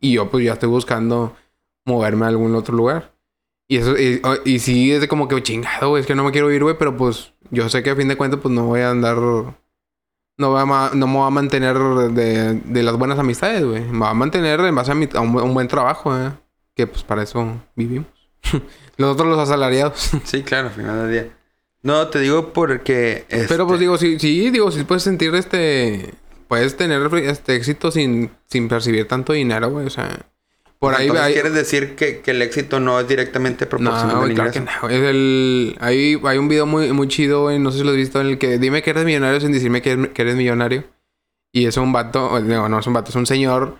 Y 0.00 0.14
yo 0.14 0.30
pues 0.30 0.42
ya 0.42 0.54
estoy 0.54 0.70
buscando 0.70 1.36
moverme 1.84 2.24
a 2.24 2.28
algún 2.28 2.54
otro 2.54 2.74
lugar. 2.74 3.12
Y 3.68 3.76
eso, 3.76 3.94
y, 3.98 4.22
y 4.46 4.58
sí 4.60 4.90
es 4.90 5.06
como 5.06 5.28
que 5.28 5.42
chingado, 5.42 5.90
güey, 5.90 6.00
es 6.00 6.06
que 6.06 6.14
no 6.14 6.24
me 6.24 6.30
quiero 6.30 6.50
ir, 6.50 6.62
güey, 6.62 6.78
pero 6.78 6.96
pues 6.96 7.34
yo 7.50 7.68
sé 7.68 7.82
que 7.82 7.90
a 7.90 7.94
fin 7.96 8.08
de 8.08 8.16
cuentas, 8.16 8.40
pues 8.40 8.54
no 8.54 8.64
voy 8.68 8.80
a 8.80 8.88
andar. 8.90 9.16
No, 9.18 9.54
voy 10.38 10.60
a 10.62 10.90
no 10.94 11.06
me 11.06 11.12
voy 11.18 11.26
a 11.26 11.30
mantener 11.30 11.76
de, 11.78 12.54
de 12.54 12.82
las 12.82 12.96
buenas 12.96 13.18
amistades, 13.18 13.62
güey. 13.62 13.82
Me 13.84 13.98
voy 13.98 14.08
a 14.08 14.14
mantener 14.14 14.60
en 14.60 14.74
base 14.74 14.92
a, 14.92 14.94
un, 14.94 15.02
bu- 15.34 15.42
un 15.42 15.52
buen 15.52 15.68
trabajo, 15.68 16.16
¿eh? 16.18 16.30
Que 16.74 16.86
pues 16.86 17.02
para 17.04 17.22
eso 17.22 17.60
vivimos. 17.76 18.06
Nosotros 18.96 19.28
los 19.28 19.38
asalariados. 19.38 20.10
Sí, 20.24 20.42
claro, 20.42 20.68
al 20.68 20.74
final 20.74 21.02
del 21.02 21.12
día. 21.12 21.36
No, 21.82 22.08
te 22.08 22.20
digo 22.20 22.52
porque... 22.52 23.24
Pero 23.28 23.66
pues 23.66 23.74
este, 23.74 23.78
digo, 23.78 23.98
sí, 23.98 24.18
sí, 24.18 24.50
digo, 24.50 24.70
sí 24.70 24.84
puedes 24.84 25.02
sentir 25.02 25.34
este. 25.34 26.14
Puedes 26.46 26.76
tener 26.76 27.02
este 27.14 27.56
éxito 27.56 27.90
sin, 27.90 28.30
sin 28.46 28.68
percibir 28.68 29.08
tanto 29.08 29.32
dinero, 29.32 29.70
güey. 29.70 29.86
O 29.86 29.90
sea. 29.90 30.26
Por 30.78 30.94
ahí 30.94 31.08
hay. 31.08 31.32
quieres 31.32 31.54
decir 31.54 31.94
que, 31.94 32.20
que 32.20 32.32
el 32.32 32.42
éxito 32.42 32.78
no 32.78 33.00
es 33.00 33.08
directamente 33.08 33.66
proporcional 33.66 34.16
No, 34.16 34.22
al 34.22 34.34
claro 34.34 34.50
que 34.52 34.60
no. 34.60 34.88
Es 34.88 35.02
el... 35.02 35.76
hay, 35.80 36.20
hay 36.24 36.38
un 36.38 36.48
video 36.48 36.66
muy, 36.66 36.92
muy 36.92 37.08
chido, 37.08 37.42
güey. 37.42 37.58
No 37.58 37.70
sé 37.72 37.78
si 37.78 37.84
lo 37.84 37.90
has 37.90 37.96
visto. 37.96 38.20
En 38.20 38.28
el 38.28 38.38
que 38.38 38.58
dime 38.58 38.82
que 38.82 38.90
eres 38.90 39.04
millonario 39.04 39.40
sin 39.40 39.52
decirme 39.52 39.82
que 39.82 39.92
eres, 39.92 40.08
que 40.08 40.22
eres 40.22 40.36
millonario. 40.36 40.84
Y 41.52 41.66
es 41.66 41.76
un 41.76 41.92
vato... 41.92 42.38
No, 42.40 42.68
no 42.68 42.78
es 42.78 42.86
un 42.86 42.92
vato. 42.92 43.10
Es 43.10 43.16
un 43.16 43.26
señor 43.26 43.76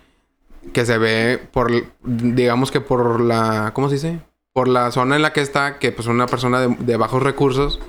que 0.72 0.86
se 0.86 0.98
ve 0.98 1.40
por... 1.53 1.70
Digamos 2.03 2.72
que 2.72 2.80
por 2.80 3.20
la... 3.20 3.72
¿Cómo 3.74 3.88
se 3.88 3.94
dice? 3.94 4.20
Por 4.53 4.68
la 4.68 4.90
zona 4.90 5.16
en 5.16 5.22
la 5.22 5.32
que 5.32 5.40
está. 5.40 5.78
Que 5.78 5.92
pues 5.92 6.09
una 6.09 6.26
persona 6.26 6.61
de, 6.61 6.76
de 6.78 6.96
bajos 6.96 7.22
recursos. 7.22 7.80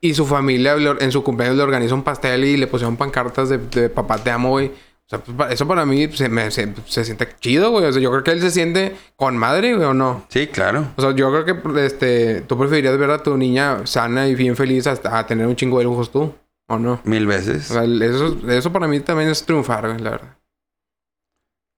Y 0.00 0.14
su 0.14 0.26
familia 0.26 0.76
en 0.98 1.12
su 1.12 1.22
cumpleaños 1.22 1.58
le 1.58 1.62
organiza 1.62 1.94
un 1.94 2.02
pastel 2.02 2.44
y 2.44 2.56
le 2.56 2.66
pusieron 2.66 2.96
pancartas 2.96 3.50
de, 3.50 3.58
de 3.58 3.90
papá 3.90 4.16
te 4.18 4.30
amo, 4.30 4.50
güey. 4.50 4.68
O 4.68 5.10
sea, 5.10 5.18
pues, 5.18 5.52
eso 5.52 5.66
para 5.66 5.84
mí 5.84 6.08
se, 6.12 6.28
me, 6.28 6.52
se, 6.52 6.72
se 6.86 7.04
siente 7.04 7.28
chido, 7.40 7.72
güey. 7.72 7.84
O 7.84 7.92
sea, 7.92 8.00
yo 8.00 8.10
creo 8.12 8.22
que 8.22 8.30
él 8.30 8.40
se 8.40 8.52
siente 8.52 8.96
con 9.16 9.36
madre, 9.36 9.74
güey, 9.74 9.86
o 9.86 9.92
no. 9.92 10.24
Sí, 10.28 10.46
claro. 10.46 10.86
O 10.96 11.02
sea, 11.02 11.14
yo 11.16 11.30
creo 11.32 11.44
que 11.44 11.84
este, 11.84 12.42
tú 12.42 12.56
preferirías 12.56 12.96
ver 12.96 13.10
a 13.10 13.22
tu 13.22 13.36
niña 13.36 13.86
sana 13.86 14.28
y 14.28 14.36
bien 14.36 14.54
feliz 14.54 14.86
hasta 14.86 15.18
a 15.18 15.26
tener 15.26 15.48
un 15.48 15.56
chingo 15.56 15.78
de 15.78 15.84
lujos 15.84 16.12
tú, 16.12 16.32
¿o 16.68 16.78
no? 16.78 17.00
Mil 17.02 17.26
veces. 17.26 17.72
O 17.72 17.74
sea, 17.74 17.84
eso, 17.84 18.38
eso 18.48 18.72
para 18.72 18.86
mí 18.86 19.00
también 19.00 19.30
es 19.30 19.44
triunfar, 19.44 19.88
güey, 19.88 19.98
la 19.98 20.10
verdad. 20.10 20.36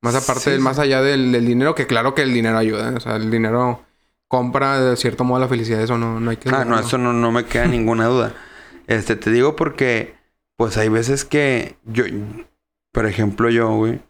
Más 0.02 0.14
aparte, 0.14 0.40
Sí, 0.42 0.50
del- 0.50 0.58
sí. 0.58 0.64
más 0.64 0.78
allá 0.78 1.00
del, 1.00 1.32
del 1.32 1.46
dinero, 1.46 1.74
que 1.74 1.86
claro 1.86 2.14
que 2.14 2.22
el 2.22 2.34
dinero 2.34 2.58
ayuda. 2.58 2.92
O 2.96 3.00
sea, 3.00 3.16
el 3.16 3.30
dinero 3.30 3.82
compra 4.28 4.80
de 4.80 4.96
cierto 4.96 5.24
modo 5.24 5.40
la 5.40 5.48
felicidad. 5.48 5.80
Eso 5.80 5.96
no, 5.98 6.18
no 6.20 6.30
hay 6.30 6.36
que... 6.38 6.48
Ah, 6.50 6.64
no, 6.64 6.78
eso 6.78 6.98
no, 6.98 7.12
no 7.12 7.30
me 7.32 7.44
queda 7.44 7.66
ninguna 7.66 8.06
duda. 8.06 8.34
Este, 8.88 9.14
te 9.16 9.30
digo 9.30 9.54
porque, 9.56 10.14
pues 10.56 10.76
hay 10.76 10.88
veces 10.88 11.24
que 11.24 11.76
yo, 11.84 12.04
por 12.92 13.06
ejemplo, 13.06 13.48
yo, 13.50 13.68
güey, 13.76 14.00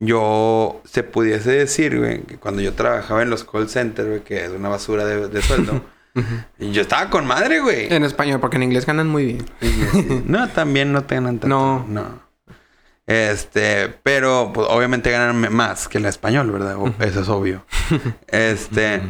yo 0.00 0.80
se 0.84 1.02
pudiese 1.02 1.50
decir, 1.52 1.98
güey, 1.98 2.22
que 2.22 2.36
cuando 2.36 2.60
yo 2.60 2.74
trabajaba 2.74 3.22
en 3.22 3.30
los 3.30 3.44
call 3.44 3.68
centers, 3.68 4.08
güey, 4.08 4.20
que 4.24 4.44
es 4.44 4.50
una 4.50 4.68
basura 4.68 5.04
de, 5.06 5.28
de 5.28 5.42
sueldo, 5.42 5.82
y 6.58 6.72
yo 6.72 6.82
estaba 6.82 7.08
con 7.08 7.26
madre, 7.26 7.60
güey. 7.60 7.92
En 7.92 8.04
español, 8.04 8.40
porque 8.40 8.56
en 8.56 8.64
inglés 8.64 8.84
ganan 8.84 9.08
muy 9.08 9.24
bien. 9.26 9.46
No, 10.26 10.48
también 10.50 10.92
no 10.92 11.04
te 11.04 11.14
ganan 11.14 11.38
tanto. 11.38 11.48
No. 11.56 11.86
No. 11.88 12.21
Este, 13.06 13.88
pero 14.02 14.52
pues, 14.54 14.66
obviamente 14.70 15.10
ganan 15.10 15.52
más 15.52 15.88
que 15.88 15.98
el 15.98 16.06
español, 16.06 16.50
¿verdad? 16.50 16.76
Eso 17.00 17.20
es 17.20 17.28
obvio. 17.28 17.64
Este, 18.28 19.02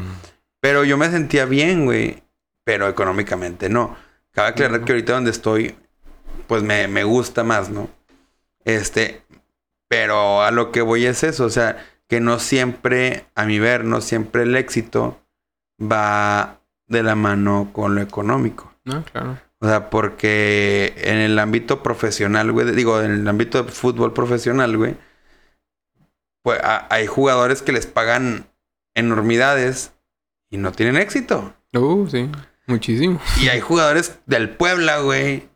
pero 0.60 0.84
yo 0.84 0.96
me 0.96 1.10
sentía 1.10 1.44
bien, 1.44 1.84
güey. 1.84 2.22
Pero 2.64 2.88
económicamente 2.88 3.68
no. 3.68 3.96
Cabe 4.30 4.48
aclarar 4.50 4.84
que 4.84 4.92
ahorita 4.92 5.14
donde 5.14 5.32
estoy, 5.32 5.74
pues 6.46 6.62
me, 6.62 6.86
me 6.86 7.02
gusta 7.02 7.42
más, 7.42 7.70
¿no? 7.70 7.90
Este, 8.64 9.22
pero 9.88 10.42
a 10.42 10.50
lo 10.52 10.70
que 10.70 10.80
voy 10.80 11.04
es 11.04 11.24
eso, 11.24 11.44
o 11.44 11.50
sea, 11.50 11.84
que 12.08 12.20
no 12.20 12.38
siempre, 12.38 13.26
a 13.34 13.44
mi 13.44 13.58
ver, 13.58 13.84
no 13.84 14.00
siempre 14.00 14.44
el 14.44 14.54
éxito 14.56 15.20
va 15.80 16.60
de 16.86 17.02
la 17.02 17.14
mano 17.14 17.70
con 17.72 17.94
lo 17.94 18.00
económico. 18.00 18.72
No, 18.84 19.02
claro. 19.04 19.38
O 19.62 19.68
sea, 19.68 19.90
porque 19.90 20.92
en 20.96 21.18
el 21.18 21.38
ámbito 21.38 21.82
profesional, 21.84 22.50
güey, 22.50 22.72
digo, 22.72 23.00
en 23.00 23.12
el 23.12 23.28
ámbito 23.28 23.62
de 23.62 23.70
fútbol 23.70 24.12
profesional, 24.12 24.76
güey, 24.76 24.96
pues 26.42 26.58
a- 26.62 26.86
hay 26.90 27.06
jugadores 27.06 27.62
que 27.62 27.70
les 27.72 27.86
pagan 27.86 28.46
enormidades 28.96 29.92
y 30.50 30.56
no 30.56 30.72
tienen 30.72 30.96
éxito. 30.96 31.54
Uh, 31.74 32.08
sí. 32.08 32.28
Muchísimo. 32.66 33.20
Y 33.40 33.48
hay 33.48 33.60
jugadores 33.60 34.18
del 34.26 34.50
Puebla, 34.50 34.98
güey, 34.98 35.48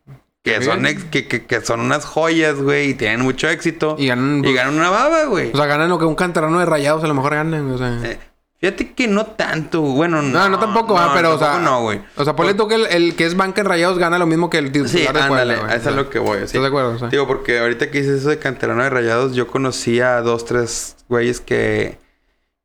que 0.44 0.62
son, 0.62 0.86
ex- 0.86 1.04
que, 1.04 1.26
que- 1.26 1.44
que 1.44 1.60
son 1.60 1.80
unas 1.80 2.04
joyas, 2.04 2.54
güey, 2.62 2.90
y 2.90 2.94
tienen 2.94 3.22
mucho 3.22 3.48
éxito. 3.48 3.96
Y 3.98 4.04
Y, 4.04 4.06
ganan... 4.06 4.42
ganan 4.42 4.74
una 4.76 4.90
baba, 4.90 5.24
güey. 5.24 5.50
O 5.52 5.56
sea, 5.56 5.66
ganan 5.66 5.88
lo 5.88 5.98
que 5.98 6.04
un 6.04 6.14
canterano 6.14 6.60
de 6.60 6.66
rayados 6.66 7.02
a 7.02 7.08
lo 7.08 7.14
mejor 7.14 7.34
ganan. 7.34 7.70
O 7.72 7.78
sea... 7.78 8.00
Eh, 8.04 8.18
fíjate 8.66 8.92
que 8.94 9.08
no 9.08 9.26
tanto, 9.26 9.80
bueno, 9.82 10.22
no. 10.22 10.28
No, 10.38 10.48
no 10.48 10.58
tampoco, 10.58 10.96
ah, 10.98 11.12
pero, 11.14 11.34
o 11.34 11.38
sea, 11.38 11.52
tampoco 11.52 11.70
no, 11.70 11.82
güey. 11.82 12.00
O 12.16 12.24
sea, 12.24 12.34
ponle 12.36 12.54
tú 12.54 12.66
que 12.68 12.74
el, 12.76 12.86
el 12.86 13.14
que 13.16 13.26
es 13.26 13.36
banca 13.36 13.60
en 13.60 13.66
rayados 13.68 13.98
gana 13.98 14.18
lo 14.18 14.26
mismo 14.26 14.50
que 14.50 14.58
el 14.58 14.72
titular 14.72 14.88
Sí, 14.90 14.98
de 15.00 15.04
Puebla, 15.06 15.26
ándale, 15.26 15.56
güey. 15.56 15.70
a 15.70 15.74
eso 15.76 15.90
es 15.90 15.96
lo 15.96 16.10
que 16.10 16.18
voy. 16.18 16.38
sí. 16.38 16.44
¿Estás 16.44 16.62
de 16.62 16.68
acuerdo? 16.68 16.90
O 16.94 16.98
sea, 16.98 17.08
Digo, 17.08 17.26
porque 17.26 17.58
ahorita 17.58 17.90
que 17.90 17.98
hice 18.00 18.16
eso 18.16 18.28
de 18.28 18.38
canterano 18.38 18.82
de 18.82 18.90
rayados, 18.90 19.34
yo 19.34 19.46
conocí 19.46 20.00
a 20.00 20.20
dos, 20.20 20.44
tres 20.44 20.96
güeyes 21.08 21.40
que, 21.40 21.98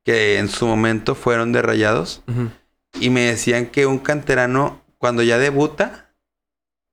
que 0.04 0.39
en 0.39 0.49
su 0.49 0.66
momento 0.68 1.16
fueron 1.16 1.52
de 1.52 1.62
rayados 1.62 2.24
y 2.99 3.10
me 3.10 3.22
decían 3.22 3.68
que 3.68 3.86
un 3.86 3.99
canterano, 3.99 4.82
cuando 4.97 5.24
ya 5.24 5.38
debuta, 5.38 6.12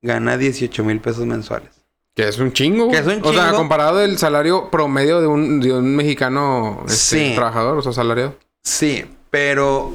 gana 0.01 0.37
18 0.37 0.83
mil 0.83 0.99
pesos 1.01 1.25
mensuales. 1.25 1.69
Que 2.15 2.27
es 2.27 2.37
un 2.39 2.51
chingo. 2.51 2.89
Que 2.91 2.97
es 2.97 3.05
un 3.07 3.21
O 3.23 3.31
sea, 3.33 3.45
chingo. 3.45 3.57
comparado 3.57 3.97
del 3.97 4.17
salario 4.17 4.69
promedio 4.71 5.21
de 5.21 5.27
un, 5.27 5.59
de 5.61 5.71
un 5.73 5.95
mexicano 5.95 6.83
este, 6.87 7.29
Sí. 7.29 7.31
trabajador, 7.35 7.77
o 7.77 7.81
sea, 7.81 7.93
salariado. 7.93 8.35
Sí, 8.69 9.03
pero 9.31 9.91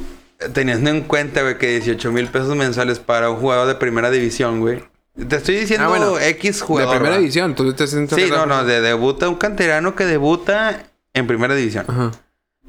teniendo 0.53 0.91
en 0.91 1.03
cuenta, 1.03 1.43
güey, 1.43 1.59
que 1.59 1.69
18 1.69 2.11
mil 2.11 2.27
pesos 2.27 2.57
mensuales 2.57 2.99
para 2.99 3.31
un 3.31 3.37
jugador 3.37 3.69
de 3.69 3.77
primera 3.77 4.11
división, 4.11 4.61
güey. 4.61 4.83
Te 5.29 5.37
estoy 5.37 5.55
diciendo 5.55 5.87
Ah, 5.87 5.89
bueno. 5.89 6.19
X 6.19 6.61
jugador. 6.61 6.93
de 6.93 6.99
primera 6.99 7.19
división. 7.19 7.55
Tú 7.55 7.73
te 7.73 7.87
sientes 7.87 8.19
Sí, 8.19 8.29
no, 8.29 8.47
no, 8.47 8.65
de 8.65 8.81
debuta 8.81 9.29
un 9.29 9.37
canterano 9.37 9.95
que 9.95 10.05
debuta 10.07 10.87
en 11.13 11.27
primera 11.29 11.55
división. 11.55 11.85
Ajá. 11.87 12.11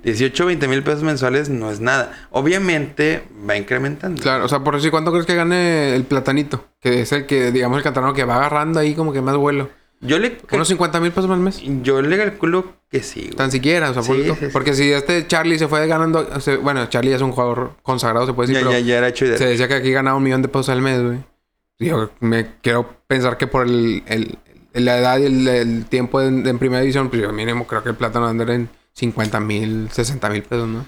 18, 0.03 0.45
20 0.45 0.68
mil 0.68 0.84
pesos 0.84 1.01
mensuales 1.01 1.49
no 1.49 1.72
es 1.72 1.80
nada. 1.80 2.28
Obviamente 2.30 3.24
va 3.49 3.58
incrementando. 3.58 4.22
Claro, 4.22 4.45
o 4.45 4.47
sea, 4.47 4.60
por 4.60 4.76
decir, 4.76 4.91
¿cuánto 4.91 5.10
crees 5.12 5.26
que 5.26 5.34
gane 5.34 5.95
el 5.95 6.03
platanito? 6.03 6.66
Que 6.80 7.01
es 7.01 7.12
el 7.14 7.26
que, 7.26 7.51
digamos, 7.51 7.78
el 7.80 7.84
canterano 7.84 8.14
que 8.14 8.26
va 8.26 8.36
agarrando 8.36 8.80
ahí 8.80 8.93
como 8.93 9.12
que 9.12 9.22
más 9.22 9.36
vuelo. 9.38 9.72
Yo 10.06 10.20
le, 10.20 10.38
Unos 10.51 10.68
50 10.68 10.99
mil 10.99 11.12
pesos 11.12 11.30
al 11.30 11.39
mes. 11.39 11.62
yo 11.84 12.01
le 12.01 12.18
calculo 12.18 12.74
que 12.89 13.01
sí. 13.03 13.22
güey. 13.22 13.34
Tan 13.36 13.51
siquiera, 13.51 13.89
o 13.89 13.93
sea, 13.93 14.03
Sí. 14.03 14.26
Porque 14.53 14.74
si 14.74 14.91
este 14.91 15.26
Charlie 15.28 15.58
se 15.60 15.68
fue 15.68 15.86
ganando... 15.88 16.28
o 16.34 16.39
sea, 16.39 16.58
bueno, 16.58 16.86
Charlie 16.88 17.14
es 17.14 17.22
un 17.22 17.32
jugador 17.32 17.72
consagrado, 17.82 18.26
se 18.26 18.34
puede 18.34 18.47
decir, 18.49 18.64
Ya, 18.64 18.70
pero... 18.70 18.80
ya, 18.80 18.86
ya 18.86 18.97
era 18.97 19.08
hecho. 19.10 19.26
Se 19.38 19.45
decía 19.45 19.68
que 19.68 19.76
aquí 19.76 19.91
ganaba 19.91 20.18
un 20.18 20.24
millón 20.24 20.41
de 20.41 20.47
pesos 20.47 20.70
al 20.70 20.82
mes, 20.82 21.01
güey. 21.01 21.18
Yo 21.80 22.10
me 22.22 22.47
quiero 22.62 22.89
pensar 23.08 23.38
que 23.38 23.47
por 23.47 23.66
el, 23.68 24.03
el- 24.08 24.38
la 24.74 24.97
edad 24.97 25.18
y 25.20 25.24
el, 25.26 25.47
el 25.47 25.86
tiempo 25.86 26.22
en, 26.22 26.45
en 26.45 26.60
primera 26.60 26.82
división, 26.82 27.10
pues 27.10 27.22
yo 27.22 27.32
mínimo 27.32 27.66
creo 27.66 27.82
que 27.84 27.89
el 27.89 27.95
plátano 27.95 28.24
va 28.24 28.28
a 28.28 28.32
andar 28.32 28.49
en 28.49 28.70
50 28.93 29.39
mil, 29.39 29.89
60 29.91 30.30
mil 30.30 30.43
pesos, 30.43 30.68
¿no? 30.68 30.86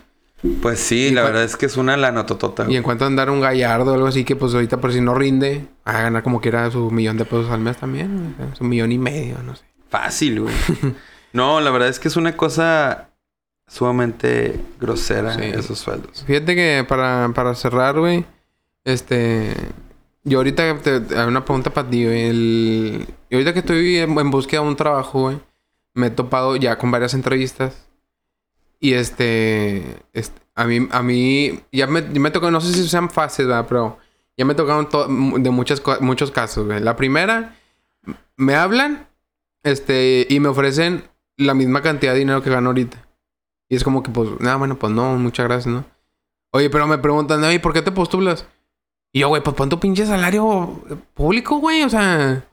Pues 0.62 0.80
sí, 0.80 1.08
¿Y 1.08 1.12
la 1.12 1.24
verdad 1.24 1.44
es 1.44 1.56
que 1.58 1.66
es 1.66 1.78
una 1.78 1.98
lanototota. 1.98 2.66
Y 2.70 2.76
en 2.78 2.84
cuanto 2.84 3.06
a 3.06 3.08
andar 3.08 3.30
un 3.32 3.42
gallardo 3.42 3.92
o 3.92 3.94
algo 3.96 4.06
así, 4.08 4.24
que 4.24 4.36
pues 4.36 4.54
ahorita 4.54 4.80
por 4.80 4.94
si 4.94 5.02
no 5.02 5.16
rinde, 5.16 5.66
va 5.88 5.94
a 6.00 6.02
ganar 6.04 6.22
como 6.24 6.42
quiera 6.42 6.70
su 6.70 6.92
millón 6.92 7.18
de 7.18 7.26
pesos 7.26 7.50
al 7.50 7.60
mes 7.60 7.78
también. 7.78 8.36
Su 8.58 8.64
millón 8.64 8.92
y 8.92 9.00
medio, 9.00 9.38
no 9.44 9.56
sé. 9.56 9.64
Fácil, 9.90 10.42
güey. 10.42 10.54
no, 11.34 11.60
la 11.60 11.72
verdad 11.72 11.90
es 11.90 12.00
que 12.00 12.08
es 12.08 12.18
una 12.18 12.38
cosa 12.38 13.10
sumamente 13.68 14.60
grosera 14.80 15.34
Sí. 15.36 15.42
esos 15.46 15.80
sueldos. 15.80 16.24
Fíjate 16.26 16.56
que 16.56 16.86
para, 16.88 17.30
para 17.34 17.56
cerrar, 17.56 18.00
güey, 18.00 18.26
este... 18.86 19.54
Yo 20.24 20.40
ahorita 20.40 20.78
te, 20.80 21.00
te- 21.00 21.18
hay 21.18 21.26
una 21.26 21.46
pregunta 21.46 21.70
para 21.74 21.90
ti, 21.90 22.04
güey. 22.06 22.26
El, 22.30 23.08
yo 23.30 23.38
ahorita 23.38 23.54
que 23.54 23.60
estoy 23.60 23.98
en, 23.98 24.18
en 24.20 24.30
búsqueda 24.30 24.62
de 24.62 24.68
un 24.68 24.76
trabajo, 24.76 25.22
güey, 25.22 25.40
me 25.94 26.08
he 26.08 26.10
topado 26.12 26.58
ya 26.58 26.78
con 26.78 26.92
varias 26.92 27.14
entrevistas. 27.14 27.87
Y 28.80 28.94
este, 28.94 29.98
a 30.56 30.66
mí, 30.66 30.88
a 30.92 31.02
mí, 31.02 31.60
ya 31.72 31.88
me, 31.88 32.02
me 32.02 32.32
tocó, 32.32 32.52
no 32.52 32.62
sé 32.62 32.74
si 32.74 32.88
sean 32.88 33.10
fases, 33.10 33.48
¿verdad? 33.48 33.66
Pero 33.68 33.98
ya 34.38 34.46
me 34.46 34.54
tocaron 34.56 34.88
to- 34.90 35.08
de 35.08 35.50
muchas, 35.50 35.82
muchos 36.00 36.32
casos, 36.32 36.66
güey. 36.68 36.80
La 36.80 36.96
primera, 36.96 37.56
me 38.36 38.56
hablan, 38.56 39.08
este, 39.64 40.28
y 40.30 40.40
me 40.40 40.50
ofrecen 40.50 41.04
la 41.38 41.54
misma 41.54 41.82
cantidad 41.82 42.14
de 42.14 42.20
dinero 42.20 42.42
que 42.44 42.50
gano 42.50 42.70
ahorita. 42.70 43.08
Y 43.70 43.76
es 43.76 43.84
como 43.84 44.04
que, 44.04 44.12
pues, 44.12 44.30
nada, 44.40 44.58
bueno, 44.58 44.78
pues 44.78 44.94
no, 44.94 45.16
muchas 45.18 45.48
gracias, 45.48 45.74
¿no? 45.74 45.86
Oye, 46.52 46.70
pero 46.70 46.88
me 46.88 46.98
preguntan, 46.98 47.52
¿y 47.52 47.60
por 47.60 47.74
qué 47.74 47.82
te 47.82 47.92
postulas? 47.92 48.46
Y 49.12 49.20
yo, 49.22 49.30
güey, 49.30 49.42
pues 49.42 49.56
tu 49.70 49.80
pinche 49.80 50.06
salario 50.06 50.82
público, 51.14 51.58
güey. 51.58 51.84
O 51.84 51.90
sea, 51.90 52.46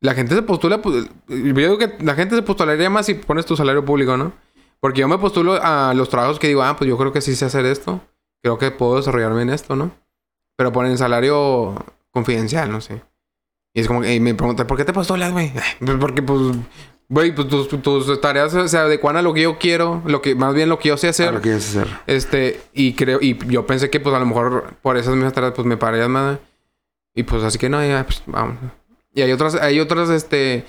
la 0.00 0.14
gente 0.14 0.34
se 0.34 0.42
postula, 0.42 0.82
pues, 0.82 1.06
yo 1.28 1.36
digo 1.36 1.78
que 1.78 1.94
la 2.00 2.14
gente 2.14 2.34
se 2.34 2.42
postularía 2.42 2.90
más 2.90 3.06
si 3.06 3.14
pones 3.14 3.46
tu 3.46 3.56
salario 3.56 3.84
público, 3.84 4.16
¿no? 4.16 4.32
Porque 4.80 5.00
yo 5.00 5.08
me 5.08 5.18
postulo 5.18 5.58
a 5.60 5.92
los 5.94 6.08
trabajos 6.08 6.38
que 6.38 6.48
digo, 6.48 6.62
ah, 6.62 6.76
pues 6.76 6.88
yo 6.88 6.96
creo 6.96 7.12
que 7.12 7.20
sí 7.20 7.34
sé 7.34 7.44
hacer 7.44 7.66
esto. 7.66 8.00
Creo 8.42 8.58
que 8.58 8.70
puedo 8.70 8.96
desarrollarme 8.96 9.42
en 9.42 9.50
esto, 9.50 9.74
¿no? 9.76 9.90
Pero 10.56 10.72
ponen 10.72 10.98
salario 10.98 11.74
confidencial, 12.10 12.70
no 12.70 12.80
sé. 12.80 13.02
Y 13.74 13.80
es 13.80 13.88
como 13.88 14.02
que 14.02 14.14
y 14.14 14.20
me 14.20 14.34
preguntan, 14.34 14.66
¿por 14.66 14.76
qué 14.76 14.84
te 14.84 14.92
postulas, 14.92 15.32
güey? 15.32 15.52
Porque, 16.00 16.22
pues, 16.22 16.56
Güey, 17.10 17.34
pues 17.34 17.48
tus, 17.48 17.68
tus 17.68 18.20
tareas 18.20 18.52
se 18.70 18.76
adecuan 18.76 19.16
a 19.16 19.22
lo 19.22 19.32
que 19.32 19.40
yo 19.40 19.58
quiero, 19.58 20.02
lo 20.04 20.20
que, 20.20 20.34
más 20.34 20.54
bien 20.54 20.68
lo 20.68 20.78
que 20.78 20.88
yo 20.88 20.98
sé 20.98 21.08
hacer. 21.08 21.28
A 21.28 21.32
lo 21.32 21.40
que 21.40 21.50
yo 21.50 21.60
sé 21.60 21.80
hacer. 21.80 21.98
Este, 22.06 22.60
y 22.74 22.92
creo, 22.92 23.18
y 23.22 23.38
yo 23.46 23.66
pensé 23.66 23.88
que 23.88 23.98
pues 23.98 24.14
a 24.14 24.18
lo 24.18 24.26
mejor 24.26 24.74
por 24.82 24.98
esas 24.98 25.14
mismas 25.14 25.32
tareas 25.32 25.54
pues 25.54 25.66
me 25.66 25.78
pararías 25.78 26.10
más. 26.10 26.38
Y 27.14 27.22
pues 27.22 27.42
así 27.42 27.58
que 27.58 27.70
no, 27.70 27.82
ya, 27.84 28.04
pues 28.04 28.22
vamos. 28.26 28.58
Y 29.14 29.22
hay 29.22 29.32
otras, 29.32 29.54
hay 29.54 29.80
otras, 29.80 30.10
este, 30.10 30.66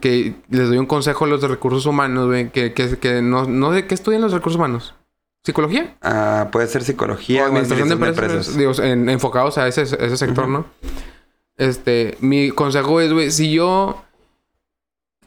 que 0.00 0.34
les 0.50 0.68
doy 0.68 0.78
un 0.78 0.86
consejo 0.86 1.24
a 1.24 1.28
los 1.28 1.40
de 1.40 1.48
recursos 1.48 1.86
humanos, 1.86 2.26
güey, 2.26 2.50
que, 2.50 2.72
que, 2.72 2.98
que 2.98 3.22
no, 3.22 3.44
no 3.46 3.72
sé 3.74 3.86
qué 3.86 3.94
estudian 3.94 4.22
los 4.22 4.32
recursos 4.32 4.56
humanos. 4.58 4.94
¿Psicología? 5.44 5.96
Ah, 6.02 6.48
puede 6.50 6.66
ser 6.66 6.82
psicología 6.82 7.42
O 7.42 7.44
o 7.44 7.48
administración 7.48 7.88
de 7.88 7.94
empresas, 7.94 8.56
digo, 8.56 8.72
en- 8.82 9.08
enfocados 9.08 9.58
a 9.58 9.68
ese, 9.68 9.82
ese 9.82 10.16
sector, 10.16 10.48
¿no? 10.48 10.66
Este, 11.56 12.16
mi 12.20 12.50
consejo 12.50 13.00
es, 13.00 13.12
güey, 13.12 13.30
si 13.30 13.52
yo 13.52 14.02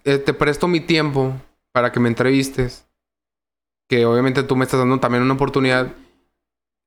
eh, 0.04 0.18
te 0.18 0.34
presto 0.34 0.68
mi 0.68 0.82
tiempo 0.82 1.34
para 1.72 1.92
que 1.92 2.00
me 2.00 2.10
entrevistes, 2.10 2.86
que 3.88 4.06
obviamente 4.06 4.44
tú 4.44 4.56
me 4.56 4.66
estás 4.66 4.80
dando 4.80 5.00
también 5.00 5.24
una 5.24 5.34
oportunidad, 5.36 5.88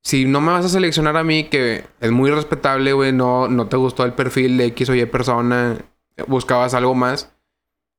si 0.04 0.24
no 0.26 0.40
me 0.40 0.52
vas 0.52 0.64
a 0.64 0.68
seleccionar 0.68 1.16
a 1.16 1.24
mí, 1.24 1.44
que 1.44 1.84
es 2.00 2.10
muy 2.10 2.30
respetable, 2.30 2.92
güey, 2.92 3.12
no, 3.12 3.48
no 3.48 3.66
te 3.66 3.76
gustó 3.76 4.04
el 4.04 4.12
perfil 4.12 4.58
de 4.58 4.66
X 4.66 4.90
o 4.90 4.94
Y 4.94 5.06
persona, 5.06 5.78
buscabas 6.26 6.74
algo 6.74 6.94
más, 6.94 7.31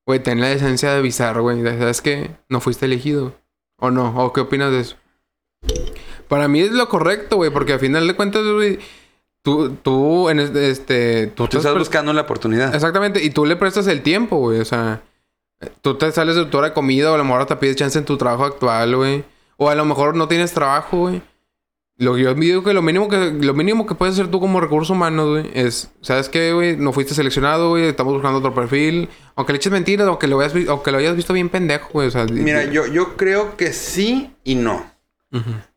güey, 0.06 0.20
ten 0.22 0.41
la 0.41 0.47
decencia 0.47 0.91
de 0.91 0.97
avisar, 0.97 1.39
güey, 1.41 1.64
¿sabes 1.64 2.01
qué? 2.01 2.32
No 2.49 2.60
fuiste 2.60 2.86
elegido. 2.86 3.34
¿O 3.80 3.91
no? 3.91 4.16
¿O 4.18 4.34
qué 4.34 4.41
opinas 4.41 4.72
de 4.72 4.80
eso? 4.80 4.95
Para 6.28 6.47
mí 6.47 6.62
es 6.62 6.72
lo 6.72 6.88
correcto, 6.89 7.38
güey, 7.38 7.51
porque 7.51 7.74
al 7.74 7.80
final 7.80 8.08
de 8.08 8.16
cuentas, 8.16 8.43
güey, 8.43 8.80
tú, 9.43 9.76
tú, 9.76 10.30
en 10.30 10.39
este, 10.39 10.70
este, 10.70 11.28
tú, 11.28 11.47
Tú 11.47 11.58
estás 11.58 11.78
buscando 11.78 12.14
la 12.14 12.22
oportunidad. 12.22 12.74
Exactamente, 12.74 13.24
y 13.24 13.30
tú 13.30 13.45
le 13.45 13.56
prestas 13.56 13.88
el 13.88 14.01
tiempo, 14.01 14.38
güey, 14.38 14.60
o 14.60 14.66
sea, 14.66 15.01
tú 15.82 15.95
te 15.95 16.12
sales 16.12 16.36
de 16.36 16.45
tu 16.45 16.58
hora 16.58 16.70
de 16.70 16.74
comida 16.74 17.12
o 17.12 17.16
a 17.16 17.18
lo 17.18 17.24
mejor 17.24 17.45
te 17.45 17.56
pides 17.56 17.76
chance 17.76 17.97
en 17.97 18.06
tu 18.06 18.18
trabajo 18.18 18.45
actual, 18.45 18.95
güey, 18.95 19.24
o 19.58 19.70
a 19.70 19.76
lo 19.76 19.86
mejor 19.86 20.16
no 20.16 20.28
tienes 20.28 20.54
trabajo, 20.54 20.97
güey. 20.97 21.22
Lo 21.97 22.15
que 22.15 22.23
yo 22.23 22.33
digo 22.33 22.63
que 22.63 22.73
lo 22.73 22.81
mínimo 22.81 23.07
que 23.07 23.31
lo 23.31 23.53
mínimo 23.53 23.85
que 23.85 23.93
puedes 23.93 24.15
hacer 24.15 24.31
tú 24.31 24.39
como 24.39 24.59
recursos 24.59 24.89
humanos, 24.89 25.29
güey, 25.29 25.51
es, 25.53 25.91
¿sabes 26.01 26.27
qué, 26.27 26.51
güey? 26.51 26.75
No 26.75 26.91
fuiste 26.91 27.13
seleccionado, 27.13 27.69
güey, 27.69 27.85
estamos 27.85 28.13
buscando 28.13 28.39
otro 28.39 28.53
perfil, 28.53 29.09
aunque 29.35 29.53
le 29.53 29.57
eches 29.57 29.71
mentiras, 29.71 30.07
aunque 30.07 30.27
lo 30.27 30.41
aunque 30.41 30.91
lo 30.91 30.97
hayas 30.97 31.15
visto 31.15 31.33
bien 31.33 31.49
pendejo, 31.49 31.89
güey, 31.93 32.07
o 32.07 32.11
sea, 32.11 32.25
Mira, 32.25 32.65
yo, 32.65 32.87
yo 32.87 33.15
creo 33.15 33.57
que 33.57 33.73
sí 33.73 34.33
y 34.43 34.55
no. 34.55 34.91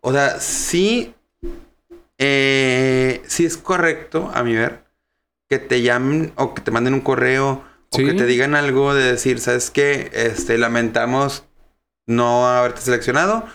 O 0.00 0.12
sea, 0.12 0.40
sí. 0.40 1.14
Eh, 2.18 3.22
sí 3.26 3.44
es 3.44 3.58
correcto, 3.58 4.30
a 4.32 4.42
mi 4.42 4.54
ver, 4.54 4.84
que 5.50 5.58
te 5.58 5.82
llamen 5.82 6.32
o 6.36 6.54
que 6.54 6.62
te 6.62 6.70
manden 6.70 6.94
un 6.94 7.00
correo 7.00 7.62
o 7.90 7.98
que 7.98 8.14
te 8.14 8.24
digan 8.24 8.54
algo 8.54 8.94
de 8.94 9.12
decir, 9.12 9.38
¿sabes 9.38 9.70
qué? 9.70 10.10
Este, 10.14 10.56
lamentamos 10.56 11.44
no 12.06 12.48
haberte 12.48 12.80
seleccionado. 12.80 13.46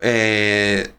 Eh, 0.00 0.92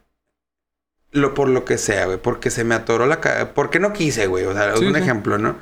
lo 1.12 1.34
por 1.34 1.48
lo 1.48 1.64
que 1.64 1.78
sea, 1.78 2.06
güey. 2.06 2.18
Porque 2.18 2.50
se 2.50 2.64
me 2.64 2.74
atoró 2.74 3.06
la 3.06 3.20
cara. 3.20 3.54
Porque 3.54 3.78
no 3.78 3.92
quise, 3.92 4.26
güey. 4.26 4.44
O 4.44 4.52
sea, 4.52 4.72
es 4.72 4.80
Sí, 4.80 4.86
un 4.86 4.94
sí. 4.94 5.00
ejemplo, 5.00 5.38
¿no? 5.38 5.56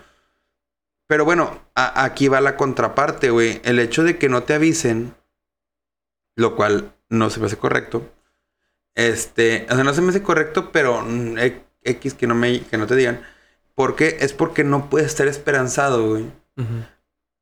Pero 1.06 1.24
bueno, 1.24 1.60
a- 1.74 2.04
aquí 2.04 2.28
va 2.28 2.40
la 2.40 2.56
contraparte, 2.56 3.30
güey. 3.30 3.60
El 3.64 3.78
hecho 3.78 4.02
de 4.04 4.16
que 4.18 4.28
no 4.28 4.44
te 4.44 4.54
avisen, 4.54 5.14
lo 6.36 6.56
cual 6.56 6.92
no 7.08 7.30
se 7.30 7.40
me 7.40 7.46
hace 7.46 7.56
correcto. 7.56 8.08
Este, 8.94 9.66
o 9.70 9.74
sea, 9.74 9.84
no 9.84 9.92
se 9.94 10.02
me 10.02 10.10
hace 10.10 10.22
correcto, 10.22 10.70
pero 10.72 11.02
mm, 11.02 11.38
e- 11.38 11.64
X 11.82 12.14
que 12.14 12.26
no 12.26 12.34
me 12.34 12.60
que 12.60 12.76
no 12.78 12.86
te 12.86 12.96
digan. 12.96 13.22
Porque 13.74 14.18
es 14.20 14.32
porque 14.34 14.62
no 14.64 14.90
puedes 14.90 15.08
estar 15.08 15.26
esperanzado, 15.26 16.08
güey, 16.10 16.26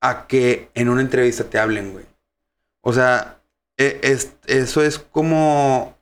a 0.01 0.27
que 0.29 0.71
en 0.75 0.89
una 0.89 1.01
entrevista 1.01 1.45
te 1.45 1.59
hablen, 1.59 1.93
güey. 1.93 2.07
O 2.83 2.93
sea, 2.93 3.41
e- 3.77 3.99
es, 4.03 4.35
eso 4.47 4.83
es 4.83 4.99
como 5.01 5.98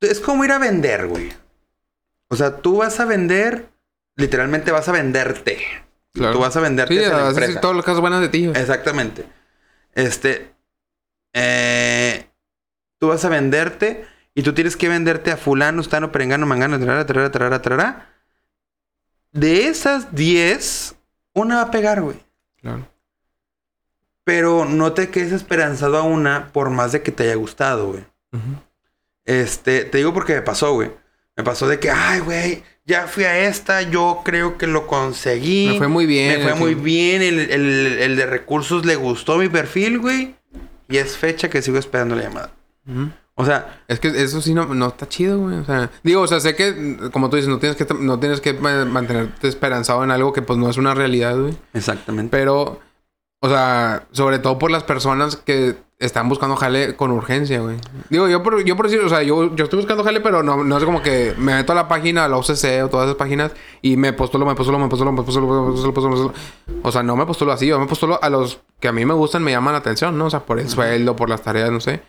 es 0.00 0.20
como 0.20 0.44
ir 0.44 0.52
a 0.52 0.58
vender, 0.58 1.06
güey. 1.06 1.32
O 2.28 2.36
sea, 2.36 2.58
tú 2.58 2.76
vas 2.78 3.00
a 3.00 3.04
vender, 3.04 3.68
literalmente 4.16 4.70
vas 4.70 4.88
a 4.88 4.92
venderte. 4.92 5.58
Claro. 6.12 6.34
Tú 6.34 6.40
vas 6.40 6.56
a 6.56 6.60
venderte 6.60 6.94
Sí, 6.94 7.00
hacia 7.00 7.10
la 7.10 7.16
vas 7.16 7.24
a 7.24 7.28
decir 7.28 7.42
empresa. 7.44 7.60
todas 7.60 7.76
las 7.76 7.84
cosas 7.84 8.00
buenas 8.00 8.20
de 8.20 8.28
ti, 8.28 8.46
güey. 8.46 8.60
Exactamente. 8.60 9.24
Este. 9.94 10.52
eh, 11.32 12.26
tú 12.98 13.08
vas 13.08 13.24
a 13.24 13.28
venderte 13.28 14.06
y 14.34 14.42
tú 14.42 14.52
tienes 14.54 14.76
que 14.76 14.88
venderte 14.88 15.30
a 15.30 15.36
fulano, 15.36 15.82
stano, 15.82 16.12
perengano, 16.12 16.46
mangano, 16.46 16.78
tarara, 16.78 17.06
tarara, 17.06 17.30
tarara, 17.30 17.62
tarara. 17.62 18.14
De 19.32 19.66
esas 19.68 20.14
10, 20.14 20.96
una 21.34 21.56
va 21.56 21.62
a 21.62 21.70
pegar, 21.70 22.00
güey. 22.02 22.16
Claro. 22.60 22.88
Pero 24.24 24.64
no 24.64 24.92
te 24.92 25.10
quedes 25.10 25.32
esperanzado 25.32 25.96
a 25.96 26.02
una 26.02 26.48
por 26.52 26.70
más 26.70 26.92
de 26.92 27.02
que 27.02 27.12
te 27.12 27.24
haya 27.24 27.34
gustado, 27.36 27.88
güey. 27.92 28.04
Ujú. 28.32 28.62
Este, 29.28 29.84
te 29.84 29.98
digo 29.98 30.14
porque 30.14 30.34
me 30.34 30.42
pasó, 30.42 30.72
güey. 30.72 30.90
Me 31.36 31.44
pasó 31.44 31.68
de 31.68 31.78
que, 31.78 31.90
ay, 31.90 32.20
güey, 32.20 32.62
ya 32.84 33.06
fui 33.06 33.24
a 33.24 33.46
esta, 33.46 33.82
yo 33.82 34.22
creo 34.24 34.56
que 34.58 34.66
lo 34.66 34.86
conseguí. 34.86 35.68
Me 35.72 35.78
fue 35.78 35.88
muy 35.88 36.06
bien. 36.06 36.38
Me 36.38 36.44
fue 36.50 36.54
muy 36.58 36.74
bien. 36.74 37.22
El, 37.22 37.38
el- 37.38 37.98
el 38.00 38.16
de 38.16 38.26
recursos 38.26 38.84
le 38.86 38.96
gustó 38.96 39.36
mi 39.36 39.48
perfil, 39.48 39.98
güey. 40.00 40.34
Y 40.88 40.96
es 40.96 41.16
fecha 41.16 41.50
que 41.50 41.60
sigo 41.62 41.78
esperando 41.78 42.16
la 42.16 42.22
llamada. 42.22 42.52
O 43.34 43.44
sea, 43.44 43.82
Es 43.86 44.00
que 44.00 44.08
eso 44.08 44.40
sí 44.40 44.54
no, 44.54 44.64
no 44.74 44.88
está 44.88 45.06
chido, 45.08 45.38
güey. 45.38 45.58
O 45.58 45.64
sea, 45.64 45.90
digo, 46.02 46.22
o 46.22 46.26
sea, 46.26 46.40
sé 46.40 46.56
que, 46.56 46.96
como 47.12 47.28
tú 47.30 47.36
dices, 47.36 47.48
no 47.50 47.58
tienes 47.58 47.76
que, 47.76 47.86
no 48.00 48.18
tienes 48.18 48.40
que 48.40 48.54
ma- 48.54 48.86
mantenerte 48.86 49.46
esperanzado 49.46 50.02
en 50.02 50.10
algo 50.10 50.32
que 50.32 50.40
pues 50.42 50.58
no 50.58 50.68
es 50.70 50.78
una 50.78 50.94
realidad, 50.94 51.36
güey. 51.38 51.54
exactamente. 51.74 52.36
Pero, 52.36 52.80
o 53.40 53.48
sea, 53.48 54.06
sobre 54.10 54.38
todo 54.40 54.58
por 54.58 54.70
las 54.72 54.82
personas 54.82 55.36
que 55.36 55.76
están 55.98 56.28
buscando 56.28 56.54
jale 56.54 56.94
con 56.94 57.10
urgencia, 57.10 57.60
güey. 57.60 57.76
Digo, 58.08 58.28
yo 58.28 58.42
por, 58.42 58.62
yo 58.64 58.76
por 58.76 58.88
decir, 58.88 59.04
o 59.04 59.08
sea, 59.08 59.22
yo, 59.22 59.54
yo 59.56 59.64
estoy 59.64 59.78
buscando 59.78 60.04
jale, 60.04 60.20
pero 60.20 60.42
no, 60.44 60.62
no 60.62 60.78
es 60.78 60.84
como 60.84 61.02
que 61.02 61.34
me 61.38 61.54
meto 61.56 61.72
a 61.72 61.74
la 61.74 61.88
página, 61.88 62.24
a 62.24 62.28
la 62.28 62.36
OCC 62.36 62.84
o 62.84 62.88
todas 62.88 63.06
esas 63.06 63.16
páginas 63.16 63.52
y 63.82 63.96
me 63.96 64.12
postulo, 64.12 64.46
me 64.46 64.54
postulo, 64.54 64.78
me 64.78 64.88
postulo, 64.88 65.10
me 65.12 65.22
postulo, 65.22 65.46
me 65.46 65.72
postulo, 65.72 65.88
me 65.88 65.92
postulo, 65.92 66.10
me 66.10 66.16
postulo. 66.16 66.34
O 66.84 66.92
sea, 66.92 67.02
no 67.02 67.16
me 67.16 67.26
postulo 67.26 67.52
así, 67.52 67.66
yo 67.66 67.80
me 67.80 67.86
postulo 67.86 68.18
a 68.22 68.30
los 68.30 68.60
que 68.78 68.86
a 68.88 68.92
mí 68.92 69.04
me 69.04 69.14
gustan, 69.14 69.42
me 69.42 69.50
llaman 69.50 69.72
la 69.72 69.78
atención, 69.78 70.16
¿no? 70.16 70.26
O 70.26 70.30
sea, 70.30 70.40
por 70.40 70.60
el 70.60 70.68
sueldo, 70.68 71.16
por 71.16 71.28
las 71.28 71.42
tareas, 71.42 71.70
no 71.72 71.80
sé. 71.80 72.00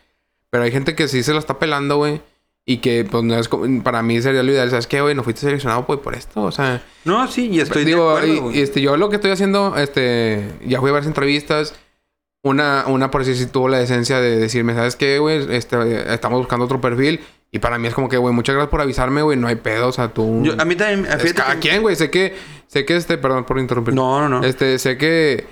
Pero 0.51 0.63
hay 0.63 0.71
gente 0.71 0.93
que 0.95 1.07
sí 1.07 1.23
se 1.23 1.33
la 1.33 1.39
está 1.39 1.57
pelando, 1.59 1.97
güey. 1.97 2.21
Y 2.65 2.77
que, 2.77 3.03
pues, 3.03 3.23
no 3.23 3.33
es 3.35 3.49
como... 3.49 3.81
Para 3.83 4.03
mí 4.03 4.21
sería 4.21 4.43
lo 4.43 4.51
ideal. 4.51 4.69
¿Sabes 4.69 4.85
qué, 4.85 5.01
güey? 5.01 5.15
No 5.15 5.23
fuiste 5.23 5.41
seleccionado, 5.41 5.87
pues, 5.87 5.99
por 6.01 6.13
esto. 6.13 6.43
O 6.43 6.51
sea... 6.51 6.83
No, 7.03 7.27
sí, 7.27 7.47
y 7.49 7.59
estoy 7.61 7.83
Digo, 7.83 8.11
de 8.19 8.31
acuerdo, 8.33 8.51
y- 8.51 8.57
y, 8.57 8.61
este, 8.61 8.79
yo 8.81 8.95
lo 8.97 9.09
que 9.09 9.15
estoy 9.15 9.31
haciendo, 9.31 9.75
este, 9.75 10.47
ya 10.67 10.79
fui 10.79 10.89
a 10.89 10.93
varias 10.93 11.07
entrevistas. 11.07 11.73
Una, 12.41 12.85
una 12.87 13.11
por 13.11 13.25
si 13.25 13.35
sí 13.35 13.47
tuvo 13.47 13.67
la 13.67 13.79
decencia 13.79 14.19
de 14.21 14.37
decirme, 14.37 14.73
¿sabes 14.73 14.95
qué, 14.95 15.19
güey? 15.19 15.53
Este, 15.53 16.13
estamos 16.13 16.39
buscando 16.39 16.65
otro 16.65 16.79
perfil. 16.79 17.19
Y 17.51 17.59
para 17.59 17.77
mí 17.79 17.87
es 17.87 17.93
como 17.93 18.07
que, 18.07 18.17
güey, 18.17 18.33
muchas 18.33 18.55
gracias 18.55 18.69
por 18.71 18.79
avisarme, 18.79 19.21
güey. 19.23 19.37
No 19.37 19.47
hay 19.47 19.55
pedo, 19.55 19.87
o 19.87 19.91
sea, 19.91 20.09
tú. 20.09 20.41
Yo- 20.43 20.53
a 20.57 20.63
mí 20.65 20.75
también. 20.75 21.05
es 21.11 21.33
cada 21.33 21.55
que- 21.55 21.59
quien, 21.69 21.81
güey. 21.81 21.95
Sé 21.95 22.09
que, 22.09 22.35
sé 22.67 22.85
que 22.85 22.95
este, 22.95 23.17
perdón 23.17 23.43
por 23.45 23.59
interrumpir. 23.59 23.93
No, 23.93 24.21
no, 24.21 24.29
no. 24.29 24.43
Este, 24.47 24.77
sé 24.79 24.97
que. 24.97 25.47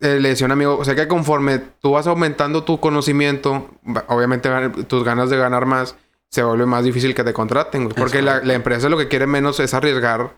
eh, 0.00 0.18
le 0.20 0.28
decía 0.30 0.44
a 0.44 0.48
un 0.48 0.52
amigo, 0.52 0.84
sé 0.84 0.94
que 0.94 1.08
conforme 1.08 1.58
tú 1.58 1.92
vas 1.92 2.06
aumentando 2.06 2.64
tu 2.64 2.78
conocimiento, 2.80 3.68
obviamente 4.08 4.48
tus 4.84 5.04
ganas 5.04 5.28
de 5.30 5.36
ganar 5.38 5.66
más, 5.66 5.96
se 6.30 6.42
vuelve 6.42 6.66
más 6.66 6.84
difícil 6.84 7.14
que 7.14 7.24
te 7.24 7.32
contraten. 7.32 7.88
Porque 7.88 8.22
la, 8.22 8.40
la 8.42 8.54
empresa 8.54 8.88
lo 8.88 8.96
que 8.98 9.08
quiere 9.08 9.26
menos 9.26 9.58
es 9.60 9.74
arriesgar 9.74 10.36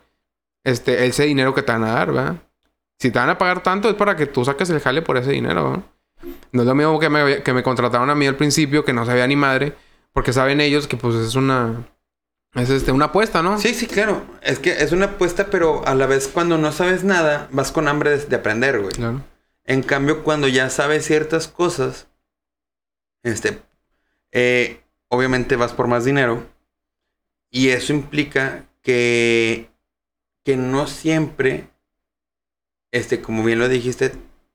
este, 0.63 1.05
ese 1.05 1.23
dinero 1.25 1.53
que 1.53 1.61
te 1.61 1.71
van 1.71 1.83
a 1.83 1.91
dar, 1.93 2.11
¿verdad? 2.11 2.35
Si 2.99 3.11
te 3.11 3.19
van 3.19 3.29
a 3.29 3.37
pagar 3.37 3.63
tanto 3.63 3.89
es 3.89 3.95
para 3.95 4.15
que 4.15 4.25
tú 4.25 4.43
saques 4.45 4.69
el 4.69 4.81
jale 4.81 5.01
por 5.01 5.17
ese 5.17 5.31
dinero, 5.31 5.69
¿verdad? 5.69 5.85
No 6.51 6.61
es 6.61 6.67
lo 6.67 6.75
mismo 6.75 6.99
que 6.99 7.09
me, 7.09 7.43
que 7.43 7.53
me 7.53 7.63
contrataron 7.63 8.09
a 8.09 8.15
mí 8.15 8.27
al 8.27 8.35
principio, 8.35 8.83
que 8.83 8.93
no 8.93 9.05
sabía 9.05 9.25
ni 9.25 9.35
madre, 9.35 9.73
porque 10.11 10.33
saben 10.33 10.59
ellos 10.61 10.87
que 10.87 10.97
pues 10.97 11.15
es 11.15 11.35
una... 11.35 11.87
Es 12.55 12.69
este, 12.71 12.91
una 12.91 13.05
apuesta, 13.05 13.43
¿no? 13.43 13.59
Sí, 13.59 13.75
sí, 13.75 13.85
claro. 13.85 14.25
Es 14.41 14.57
que 14.57 14.71
es 14.71 14.91
una 14.91 15.05
apuesta, 15.05 15.47
pero 15.51 15.87
a 15.87 15.93
la 15.93 16.07
vez 16.07 16.27
cuando 16.27 16.57
no 16.57 16.71
sabes 16.71 17.03
nada, 17.03 17.47
vas 17.51 17.71
con 17.71 17.87
hambre 17.87 18.09
de, 18.09 18.25
de 18.25 18.35
aprender, 18.35 18.79
güey. 18.79 18.91
Claro. 18.91 19.21
En 19.65 19.83
cambio, 19.83 20.23
cuando 20.23 20.47
ya 20.47 20.69
sabes 20.71 21.05
ciertas 21.05 21.47
cosas, 21.47 22.07
este, 23.21 23.61
eh, 24.31 24.81
obviamente 25.09 25.55
vas 25.55 25.73
por 25.73 25.87
más 25.87 26.05
dinero. 26.05 26.43
Y 27.51 27.69
eso 27.69 27.93
implica 27.93 28.65
que, 28.81 29.69
que 30.43 30.57
no 30.57 30.87
siempre, 30.87 31.68
este, 32.91 33.21
como 33.21 33.43
bien 33.43 33.59
lo 33.59 33.69
dijiste, 33.69 34.13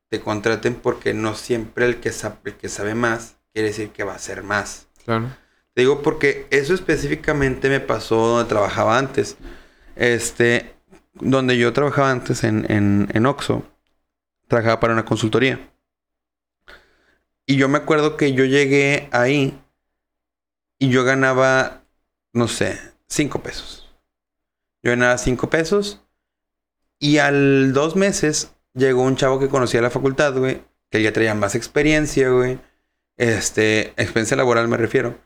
te 0.09 0.21
contraten 0.21 0.75
porque 0.75 1.15
no 1.15 1.35
siempre 1.35 1.87
el 1.87 2.01
que, 2.01 2.13
sabe, 2.13 2.37
el 2.45 2.57
que 2.57 2.69
sabe 2.69 2.95
más 2.95 3.37
quiere 3.53 3.69
decir 3.69 3.91
que 3.91 4.05
va 4.05 4.15
a 4.15 4.19
ser 4.19 4.43
más. 4.43 4.89
Claro. 5.05 5.29
Te 5.75 5.83
digo 5.83 6.03
porque 6.03 6.47
eso 6.51 6.75
específicamente 6.75 7.69
me 7.69 7.81
pasó 7.81 8.17
donde 8.17 8.49
trabajaba 8.49 8.99
antes. 8.99 9.37
Este, 9.97 10.75
donde 11.15 11.57
yo 11.57 11.73
trabajaba 11.73 12.11
antes 12.11 12.45
en, 12.45 12.71
en, 12.71 13.09
en 13.13 13.27
Oxxo, 13.27 13.65
trabajaba 14.49 14.81
para 14.81 14.93
una 14.93 15.05
consultoría. 15.05 15.71
Y 17.47 17.57
yo 17.57 17.69
me 17.69 17.79
acuerdo 17.79 18.17
que 18.17 18.33
yo 18.33 18.45
llegué 18.45 19.09
ahí 19.13 19.61
y 20.79 20.89
yo 20.89 21.05
ganaba, 21.05 21.85
no 22.33 22.49
sé, 22.49 22.81
cinco 23.07 23.43
pesos. 23.43 23.89
Yo 24.83 24.91
ganaba 24.91 25.19
cinco 25.19 25.49
pesos 25.51 26.04
y 26.99 27.19
al 27.19 27.73
dos 27.73 27.97
meses 27.97 28.53
llegó 28.75 29.03
un 29.03 29.17
chavo 29.17 29.39
que 29.39 29.49
conocía 29.49 29.83
la 29.83 29.91
facultad, 29.91 30.37
güey, 30.37 30.63
que 30.91 30.99
él 30.99 31.05
ya 31.05 31.13
traía 31.13 31.35
más 31.35 31.55
experiencia, 31.55 32.31
güey. 32.31 32.59
Este, 33.17 33.89
experiencia 33.97 34.37
laboral 34.37 34.69
me 34.69 34.77
refiero. 34.77 35.19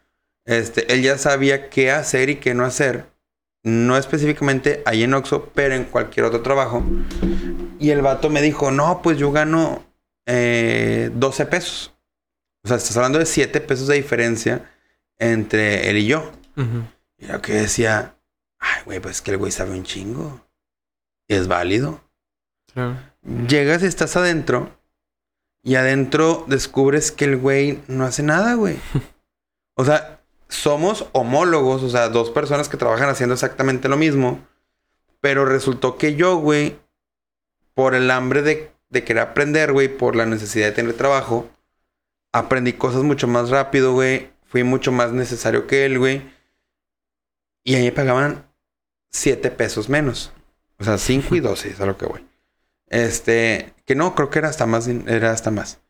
Este, 0.44 0.92
él 0.92 1.02
ya 1.02 1.18
sabía 1.18 1.68
qué 1.70 1.90
hacer 1.90 2.30
y 2.30 2.36
qué 2.36 2.54
no 2.54 2.64
hacer. 2.64 3.06
No 3.62 3.96
específicamente 3.96 4.82
ahí 4.86 5.02
en 5.02 5.14
Oxxo, 5.14 5.50
pero 5.54 5.74
en 5.74 5.84
cualquier 5.84 6.26
otro 6.26 6.42
trabajo. 6.42 6.82
Y 7.78 7.90
el 7.90 8.02
vato 8.02 8.30
me 8.30 8.40
dijo, 8.40 8.70
no, 8.70 9.02
pues 9.02 9.18
yo 9.18 9.30
gano 9.30 9.84
eh, 10.26 11.10
12 11.12 11.46
pesos. 11.46 11.94
O 12.64 12.68
sea, 12.68 12.76
estás 12.76 12.96
hablando 12.96 13.18
de 13.18 13.26
7 13.26 13.60
pesos 13.60 13.88
de 13.88 13.96
diferencia 13.96 14.70
entre 15.18 15.90
él 15.90 15.98
y 15.98 16.06
yo. 16.06 16.32
Ujú. 16.56 16.84
Y 17.18 17.26
yo 17.26 17.42
que 17.42 17.52
decía, 17.54 18.16
ay, 18.58 18.82
güey, 18.84 19.00
pues 19.00 19.16
es 19.16 19.22
que 19.22 19.32
el 19.32 19.38
güey 19.38 19.52
sabe 19.52 19.72
un 19.72 19.84
chingo. 19.84 20.47
Es 21.28 21.46
válido. 21.46 22.00
Claro. 22.72 22.96
Llegas 23.46 23.82
y 23.82 23.86
estás 23.86 24.16
adentro. 24.16 24.70
Y 25.62 25.74
adentro 25.74 26.44
descubres 26.48 27.12
que 27.12 27.26
el 27.26 27.36
güey 27.36 27.82
no 27.88 28.04
hace 28.04 28.22
nada, 28.22 28.54
güey. 28.54 28.76
O 29.80 29.84
sea, 29.84 30.24
somos 30.48 31.06
homólogos, 31.12 31.84
o 31.84 31.88
sea, 31.88 32.08
dos 32.08 32.30
personas 32.30 32.68
que 32.68 32.76
trabajan 32.76 33.08
haciendo 33.08 33.34
exactamente 33.34 33.88
lo 33.88 33.96
mismo. 33.96 34.44
Pero 35.20 35.44
resultó 35.44 35.96
que 35.96 36.16
yo, 36.16 36.38
güey, 36.38 36.76
por 37.74 37.94
el 37.94 38.10
hambre 38.10 38.42
de, 38.42 38.72
de 38.88 39.04
querer 39.04 39.22
aprender, 39.22 39.72
güey, 39.72 39.86
por 39.86 40.16
la 40.16 40.26
necesidad 40.26 40.66
de 40.66 40.72
tener 40.72 40.94
trabajo, 40.94 41.48
aprendí 42.32 42.72
cosas 42.72 43.04
mucho 43.04 43.28
más 43.28 43.50
rápido, 43.50 43.92
güey. 43.92 44.32
Fui 44.46 44.64
mucho 44.64 44.90
más 44.90 45.12
necesario 45.12 45.68
que 45.68 45.84
él, 45.84 46.00
güey. 46.00 46.28
Y 47.62 47.76
ahí 47.76 47.84
me 47.84 47.92
pagaban 47.92 48.50
7 49.12 49.48
pesos 49.52 49.88
menos. 49.88 50.32
O 50.78 50.84
sea, 50.84 50.98
5 50.98 51.34
y 51.36 51.40
12 51.40 51.70
es 51.70 51.80
a 51.80 51.86
lo 51.86 51.96
que 51.98 52.06
voy. 52.06 52.24
Este, 52.88 53.74
que 53.86 53.94
no, 53.94 54.14
creo 54.14 54.30
que 54.30 54.38
era 54.40 54.48
hasta 54.48 54.66
más, 54.66 54.88
era 54.88 55.32
hasta 55.32 55.50
más. 55.50 55.80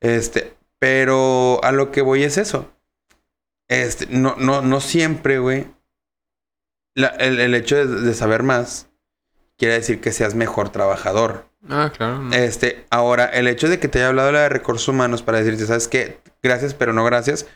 Este, 0.00 0.54
pero 0.78 1.62
a 1.64 1.72
lo 1.72 1.90
que 1.90 2.02
voy 2.02 2.24
es 2.24 2.38
eso. 2.38 2.72
Este, 3.68 4.06
no, 4.08 4.36
no, 4.36 4.62
no 4.62 4.80
siempre, 4.80 5.38
güey. 5.38 5.66
la- 6.94 7.08
el, 7.08 7.38
el 7.40 7.54
hecho 7.54 7.76
de, 7.76 7.86
de 8.00 8.14
saber 8.14 8.42
más 8.42 8.88
quiere 9.58 9.74
decir 9.74 10.00
que 10.00 10.12
seas 10.12 10.34
mejor 10.34 10.70
trabajador. 10.70 11.46
Ah, 11.68 11.90
claro. 11.96 12.22
no. 12.22 12.34
Este, 12.34 12.86
ahora, 12.90 13.26
el 13.26 13.48
hecho 13.48 13.68
de 13.68 13.78
que 13.80 13.88
te 13.88 13.98
haya 13.98 14.08
hablado 14.08 14.32
la 14.32 14.42
de 14.42 14.48
recursos 14.48 14.88
humanos 14.88 15.22
para 15.22 15.38
decirte, 15.38 15.66
¿sabes 15.66 15.88
qué? 15.88 16.20
Gracias, 16.42 16.74
pero 16.74 16.92
no 16.92 17.04
gracias. 17.04 17.46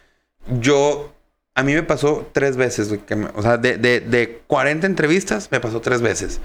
Yo, 0.60 1.14
a 1.60 1.62
mí 1.62 1.74
me 1.74 1.82
pasó 1.82 2.28
tres 2.32 2.56
veces, 2.56 2.88
güey, 2.88 3.00
que 3.00 3.14
me- 3.16 3.28
o 3.34 3.42
sea, 3.42 3.56
de, 3.56 3.76
de, 3.76 4.00
de 4.00 4.40
40 4.46 4.86
entrevistas, 4.86 5.48
me 5.50 5.60
pasó 5.60 5.80
tres 5.80 6.00
veces. 6.02 6.40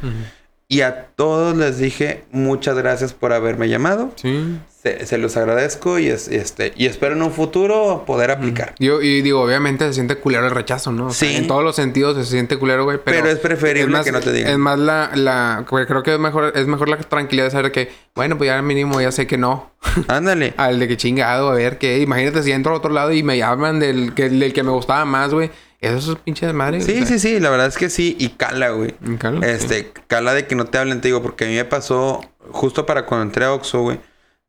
Y 0.68 0.82
a 0.82 1.08
todos 1.16 1.56
les 1.56 1.78
dije, 1.78 2.24
muchas 2.32 2.76
gracias 2.76 3.14
por 3.14 3.34
haberme 3.34 3.70
llamado. 3.70 4.12
Sí. 4.16 4.58
Se, 4.86 5.04
se 5.08 5.18
los 5.18 5.36
agradezco 5.36 5.98
y, 5.98 6.10
es, 6.10 6.28
este, 6.28 6.72
y 6.78 6.86
espero 6.86 7.16
en 7.16 7.24
un 7.24 7.32
futuro 7.32 8.04
poder 8.06 8.30
aplicar. 8.30 8.76
Yo, 8.78 9.02
y 9.02 9.24
digo, 9.24 9.42
obviamente 9.42 9.88
se 9.88 9.94
siente 9.96 10.18
culero 10.18 10.46
el 10.46 10.52
rechazo, 10.52 10.92
¿no? 10.92 11.08
O 11.08 11.12
sea, 11.12 11.28
Sí. 11.28 11.38
en 11.38 11.48
todos 11.48 11.64
los 11.64 11.76
sentidos 11.76 12.16
se 12.18 12.32
siente 12.32 12.58
culero, 12.58 12.84
güey. 12.84 13.00
Pero, 13.04 13.18
Pero 13.24 13.30
es 13.34 13.40
preferible 13.40 13.92
más- 13.92 14.06
que 14.06 14.12
no 14.12 14.20
te 14.20 14.32
digan. 14.32 14.52
Es 14.52 14.58
más 14.60 14.78
la, 14.78 15.10
la, 15.16 15.66
güey, 15.68 15.88
creo 15.88 16.04
que 16.04 16.14
es 16.14 16.20
mejor, 16.20 16.52
es 16.56 16.68
mejor 16.68 16.88
la 16.90 16.98
tranquilidad 16.98 17.46
de 17.48 17.52
saber 17.52 17.72
que, 17.72 17.92
bueno, 18.14 18.38
pues 18.38 18.48
ya 18.48 18.62
mínimo 18.62 19.02
ya 19.02 19.12
sé 19.12 19.26
que 19.26 19.40
no. 19.40 19.72
Ándale. 20.08 20.54
Al 20.58 20.78
de 20.80 20.88
que 20.88 20.98
chingado, 20.98 21.50
a 21.50 21.56
ver 21.56 21.80
qué. 21.80 21.98
Imagínate 22.02 22.44
si 22.44 22.52
entro 22.52 22.74
a 22.74 22.78
otro 22.78 22.92
lado 22.92 23.12
y 23.12 23.24
me 23.24 23.40
llaman 23.40 23.80
del 23.80 24.14
que, 24.14 24.30
del 24.30 24.54
que 24.54 24.62
me 24.62 24.70
gustaba 24.70 25.04
más, 25.06 25.34
güey. 25.34 25.50
Eso 25.82 26.14
es 26.14 26.20
pinche 26.20 26.46
desmadre. 26.46 26.82
Sí, 26.82 27.08
sí, 27.08 27.18
sí, 27.18 27.40
la 27.40 27.50
verdad 27.50 27.66
es 27.68 27.78
que 27.78 27.90
sí. 27.90 28.16
Y 28.20 28.30
cala, 28.30 28.70
güey. 28.70 28.92
sí. 29.04 29.18
Este, 29.42 29.92
cala 30.06 30.36
de 30.36 30.46
que 30.46 30.54
no 30.56 30.66
te 30.66 30.78
hablen, 30.78 31.02
te 31.02 31.08
digo, 31.08 31.24
porque 31.24 31.46
a 31.46 31.48
mí 31.48 31.56
me 31.56 31.66
pasó 31.66 32.22
justo 32.52 32.86
para 32.86 33.08
cuando 33.08 33.24
entré 33.24 33.46
a 33.46 33.54
Oxxo, 33.54 33.82
güey. 33.82 34.00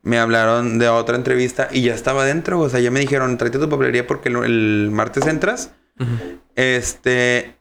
Me 0.06 0.18
hablaron 0.20 0.78
de 0.78 0.88
otra 0.88 1.16
entrevista 1.16 1.68
y 1.72 1.82
ya 1.82 1.92
estaba 1.94 2.24
dentro. 2.24 2.60
O 2.60 2.68
sea, 2.68 2.78
ya 2.78 2.92
me 2.92 3.00
dijeron, 3.00 3.36
tráete 3.38 3.58
tu 3.58 3.68
papelería 3.68 4.06
porque 4.06 4.28
el, 4.28 4.36
el 4.44 4.88
martes 4.92 5.26
entras. 5.26 5.72
Este. 6.54 7.56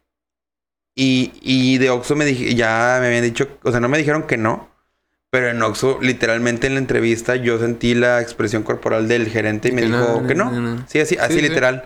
Y, 0.96 1.34
y 1.42 1.78
de 1.80 1.90
Oxxo 1.90 2.16
me 2.16 2.24
dije, 2.24 2.54
ya 2.54 3.00
me 3.02 3.08
habían 3.08 3.24
dicho, 3.24 3.48
o 3.64 3.72
sea, 3.72 3.80
no 3.80 3.90
me 3.90 3.98
dijeron 3.98 4.24
que 4.24 4.38
no. 4.38 4.70
Pero 5.32 5.50
en 5.50 5.62
Oxxo, 5.62 5.98
literalmente 6.02 6.68
en 6.68 6.76
la 6.76 6.80
entrevista, 6.80 7.36
yo 7.36 7.58
sentí 7.58 7.96
la 7.96 8.22
expresión 8.22 8.64
corporal 8.64 9.08
del 9.08 9.28
gerente 9.28 9.70
y 9.70 9.72
me 9.72 9.82
Que 9.82 9.88
dijo 9.88 10.22
no, 10.22 10.28
que 10.28 10.36
no. 10.36 10.86
Sí, 10.88 11.00
así, 11.00 11.18
así 11.18 11.34
Sí, 11.34 11.40
sí. 11.40 11.48
literal. 11.50 11.84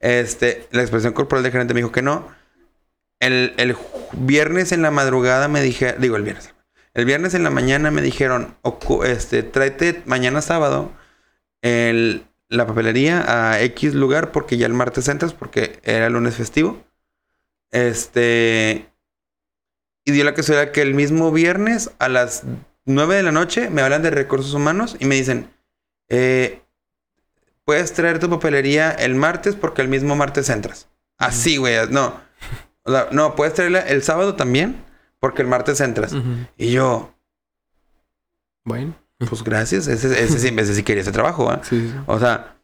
Este, 0.00 0.66
la 0.72 0.80
expresión 0.82 1.12
corporal 1.12 1.42
del 1.42 1.52
gerente 1.52 1.74
me 1.74 1.80
dijo 1.80 1.92
que 1.92 2.02
no. 2.02 2.28
El, 3.20 3.52
el 3.58 3.76
viernes 4.12 4.72
en 4.72 4.80
la 4.82 4.90
madrugada 4.90 5.48
me 5.48 5.60
dije, 5.60 5.94
digo 5.98 6.16
el 6.16 6.22
viernes. 6.22 6.54
El 6.98 7.04
viernes 7.04 7.34
en 7.34 7.44
la 7.44 7.50
mañana 7.50 7.92
me 7.92 8.02
dijeron, 8.02 8.56
este, 9.04 9.44
tráete 9.44 10.02
mañana 10.04 10.42
sábado 10.42 10.90
el, 11.62 12.26
la 12.48 12.66
papelería 12.66 13.52
a 13.52 13.62
X 13.62 13.94
lugar 13.94 14.32
porque 14.32 14.56
ya 14.56 14.66
el 14.66 14.72
martes 14.72 15.06
entras 15.06 15.32
porque 15.32 15.78
era 15.84 16.08
lunes 16.08 16.34
festivo. 16.34 16.82
Este, 17.70 18.88
y 20.04 20.10
dio 20.10 20.24
la 20.24 20.34
casualidad 20.34 20.72
que 20.72 20.82
el 20.82 20.94
mismo 20.94 21.30
viernes 21.30 21.92
a 22.00 22.08
las 22.08 22.42
9 22.84 23.14
de 23.14 23.22
la 23.22 23.30
noche 23.30 23.70
me 23.70 23.82
hablan 23.82 24.02
de 24.02 24.10
recursos 24.10 24.52
humanos 24.52 24.96
y 24.98 25.04
me 25.04 25.14
dicen, 25.14 25.54
eh, 26.08 26.62
puedes 27.64 27.92
traer 27.92 28.18
tu 28.18 28.28
papelería 28.28 28.90
el 28.90 29.14
martes 29.14 29.54
porque 29.54 29.82
el 29.82 29.88
mismo 29.88 30.16
martes 30.16 30.50
entras. 30.50 30.88
Así, 31.16 31.58
güey, 31.58 31.76
no. 31.90 32.20
No, 33.12 33.36
puedes 33.36 33.54
traerla 33.54 33.82
el 33.82 34.02
sábado 34.02 34.34
también 34.34 34.87
porque 35.20 35.42
el 35.42 35.48
martes 35.48 35.80
entras. 35.80 36.14
Y 36.56 36.70
yo, 36.72 37.12
Bueno. 38.64 38.94
pues 39.28 39.42
gracias, 39.42 39.86
ese, 39.88 40.22
ese, 40.22 40.38
sí, 40.38 40.54
ese 40.56 40.74
sí 40.74 40.82
quería 40.82 41.02
ese 41.02 41.12
trabajo, 41.12 41.50
¿ah? 41.50 41.60
Sí, 41.64 41.88
sí. 41.90 41.94
O 42.06 42.18
sea, 42.18 42.56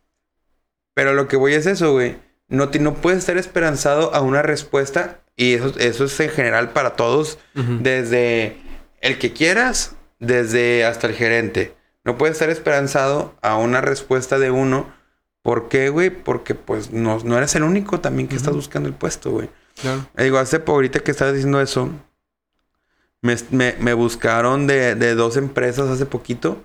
pero 0.95 1.13
lo 1.15 1.27
que 1.29 1.37
voy 1.37 1.55
es 1.55 1.67
eso, 1.67 1.93
güey. 1.93 2.17
No, 2.49 2.69
te- 2.69 2.79
no 2.79 2.95
puedes 2.95 3.21
estar 3.21 3.37
esperanzado 3.39 4.15
a 4.15 4.21
una 4.21 4.43
respuesta 4.43 5.21
y 5.37 5.55
eso, 5.55 5.73
eso 5.79 6.05
es 6.05 6.21
en 6.21 6.31
general 6.31 6.71
para 6.71 6.95
todos, 6.95 7.39
desde 7.55 8.57
el 9.01 9.19
que 9.19 9.33
quieras, 9.33 9.97
desde 10.21 10.85
hasta 10.85 11.07
el 11.07 11.15
gerente. 11.15 11.75
No 12.05 12.19
puedes 12.19 12.35
estar 12.35 12.51
esperanzado 12.51 13.35
a 13.43 13.57
una 13.57 13.81
respuesta 13.81 14.39
de 14.39 14.51
uno. 14.51 14.93
¿Por 15.43 15.69
qué, 15.69 15.89
güey? 15.89 16.11
Porque 16.11 16.55
pues 16.55 16.91
no, 16.93 17.19
no 17.25 17.37
eres 17.37 17.55
el 17.55 17.63
único 17.65 18.01
también 18.01 18.29
que 18.29 18.37
estás 18.37 18.49
Ujú. 18.51 18.59
buscando 18.59 18.89
el 18.89 18.95
puesto, 18.95 19.31
güey. 19.31 19.49
Claro. 19.81 20.07
Eh, 20.17 20.25
Digo, 20.25 20.39
hace 20.39 20.63
ahorita 20.67 21.01
que 21.01 21.11
estabas 21.11 21.35
diciendo 21.35 21.61
eso, 21.61 21.91
me, 23.25 23.37
me- 23.51 23.75
me 23.81 23.95
buscaron 23.95 24.67
de, 24.69 24.95
de 24.95 25.15
dos 25.17 25.37
empresas 25.37 25.89
hace 25.91 26.07
poquito. 26.07 26.63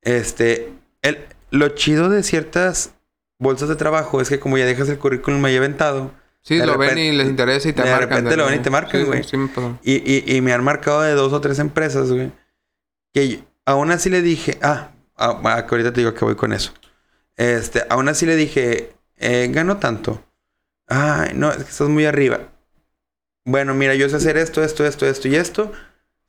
Este, 0.00 0.72
el, 1.02 1.18
lo 1.50 1.68
chido 1.68 2.08
de 2.08 2.22
ciertas 2.22 2.94
bolsas 3.38 3.68
de 3.68 3.76
trabajo 3.76 4.20
es 4.20 4.28
que 4.28 4.40
como 4.40 4.58
ya 4.58 4.64
dejas 4.66 4.88
el 4.88 4.98
currículum 4.98 5.44
ahí 5.44 5.56
aventado, 5.56 6.10
Sí, 6.44 6.56
De 6.56 6.66
lo 6.66 6.76
ven 6.76 6.98
y 6.98 7.12
les 7.12 7.28
interesa 7.28 7.68
y 7.68 7.72
te 7.72 7.82
de 7.82 7.90
marcan. 7.92 8.08
repente 8.08 8.36
lo 8.36 8.46
ven 8.46 8.54
y 8.58 8.62
te 8.64 8.68
marcan, 8.70 9.00
sí, 9.00 9.06
güey. 9.06 9.22
Sí, 9.22 9.36
y, 9.84 10.32
y, 10.32 10.36
y 10.36 10.40
me 10.40 10.52
han 10.52 10.64
marcado 10.64 11.02
de 11.02 11.12
dos 11.12 11.32
o 11.32 11.40
tres 11.40 11.60
empresas, 11.60 12.10
güey, 12.10 12.32
que 13.14 13.28
yo- 13.28 13.38
aún 13.64 13.92
así 13.92 14.10
le 14.10 14.22
dije, 14.22 14.58
ah, 14.60 14.90
ah, 15.16 15.40
ah, 15.44 15.64
que 15.66 15.72
ahorita 15.72 15.92
te 15.92 16.00
digo 16.00 16.14
que 16.14 16.24
voy 16.24 16.34
con 16.34 16.52
eso. 16.52 16.72
Este, 17.36 17.84
aún 17.88 18.08
así 18.08 18.26
le 18.26 18.34
dije, 18.34 18.92
eh, 19.18 19.50
gano 19.52 19.76
tanto. 19.76 20.20
Ay, 20.88 21.30
no, 21.36 21.50
es 21.52 21.58
que 21.58 21.70
estás 21.70 21.88
muy 21.88 22.06
arriba. 22.06 22.40
Bueno, 23.44 23.74
mira, 23.74 23.94
yo 23.94 24.08
sé 24.08 24.16
hacer 24.16 24.36
esto, 24.36 24.62
esto, 24.62 24.84
esto, 24.86 25.06
esto 25.06 25.28
y 25.28 25.36
esto. 25.36 25.72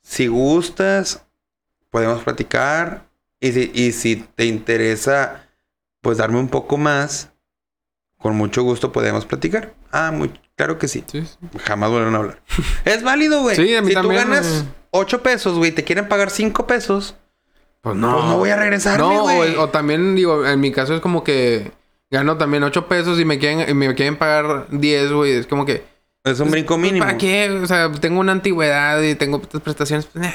Si 0.02 0.26
gustas, 0.26 1.24
podemos 1.90 2.22
platicar. 2.22 3.06
Y 3.40 3.52
si, 3.52 3.70
y 3.74 3.92
si 3.92 4.16
te 4.16 4.46
interesa, 4.46 5.48
pues 6.00 6.18
darme 6.18 6.38
un 6.38 6.48
poco 6.48 6.76
más, 6.76 7.30
con 8.18 8.36
mucho 8.36 8.62
gusto 8.62 8.90
podemos 8.90 9.26
platicar. 9.26 9.74
Ah, 9.92 10.10
muy, 10.10 10.32
claro 10.56 10.78
que 10.78 10.88
sí. 10.88 11.04
Sí, 11.06 11.24
sí. 11.24 11.58
Jamás 11.58 11.90
vuelven 11.90 12.14
a 12.14 12.18
hablar. 12.18 12.42
es 12.84 13.02
válido, 13.02 13.42
güey. 13.42 13.54
Sí, 13.54 13.74
a 13.76 13.82
mí 13.82 13.88
si 13.88 13.94
también, 13.94 14.22
tú 14.22 14.28
ganas 14.30 14.50
güey. 14.50 14.64
8 14.90 15.22
pesos, 15.22 15.58
güey, 15.58 15.72
te 15.72 15.84
quieren 15.84 16.08
pagar 16.08 16.30
5 16.30 16.66
pesos, 16.66 17.16
Pues 17.80 17.94
pues 17.94 17.96
no 17.96 18.38
voy 18.38 18.50
a 18.50 18.56
regresar, 18.56 18.98
No, 18.98 19.24
o 19.24 19.68
también, 19.68 20.14
digo, 20.14 20.46
en 20.46 20.58
mi 20.60 20.72
caso 20.72 20.94
es 20.94 21.00
como 21.00 21.22
que 21.22 21.72
gano 22.10 22.38
también 22.38 22.62
8 22.62 22.88
pesos 22.88 23.20
y 23.20 23.24
me 23.24 23.38
quieren, 23.38 23.68
y 23.68 23.74
me 23.74 23.94
quieren 23.94 24.16
pagar 24.16 24.68
10, 24.70 25.12
güey. 25.12 25.32
Es 25.32 25.46
como 25.46 25.66
que. 25.66 25.84
Es 26.24 26.40
un 26.40 26.50
brinco 26.50 26.78
mínimo. 26.78 27.04
¿Para 27.04 27.18
qué? 27.18 27.50
O 27.50 27.66
sea, 27.66 27.92
tengo 27.92 28.18
una 28.18 28.32
antigüedad 28.32 29.00
y 29.02 29.14
tengo 29.14 29.40
estas 29.42 29.60
prestaciones. 29.60 30.06
Pues. 30.06 30.26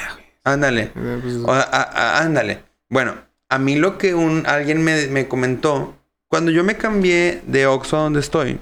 Ándale. 0.44 0.92
Pues, 0.94 1.36
ándale. 1.46 2.64
Bueno, 2.90 3.16
a 3.50 3.58
mí 3.58 3.76
lo 3.76 3.98
que 3.98 4.14
un 4.14 4.46
alguien 4.46 4.84
me, 4.84 5.08
me 5.08 5.28
comentó, 5.28 5.96
cuando 6.28 6.52
yo 6.52 6.64
me 6.64 6.78
cambié 6.78 7.42
de 7.48 7.66
Oxxo 7.66 7.98
a 7.98 8.02
donde 8.02 8.20
estoy, 8.20 8.60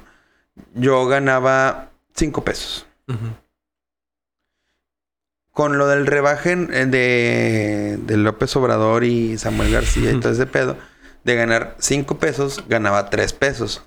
yo 0.74 1.06
ganaba 1.06 1.92
5 2.16 2.44
pesos. 2.46 2.88
Con 5.52 5.78
lo 5.78 5.88
del 5.88 6.08
rebaje 6.08 6.54
eh, 6.54 6.86
de, 6.86 7.98
de 8.02 8.18
López 8.18 8.56
Obrador 8.56 9.04
y 9.04 9.38
Samuel 9.38 9.72
García 9.72 10.12
y 10.12 10.20
todo 10.20 10.32
ese 10.32 10.46
pedo, 10.46 10.78
de 11.26 11.36
ganar 11.36 11.76
5 11.80 12.20
pesos, 12.20 12.64
ganaba 12.70 13.10
3 13.10 13.34
pesos. 13.34 13.84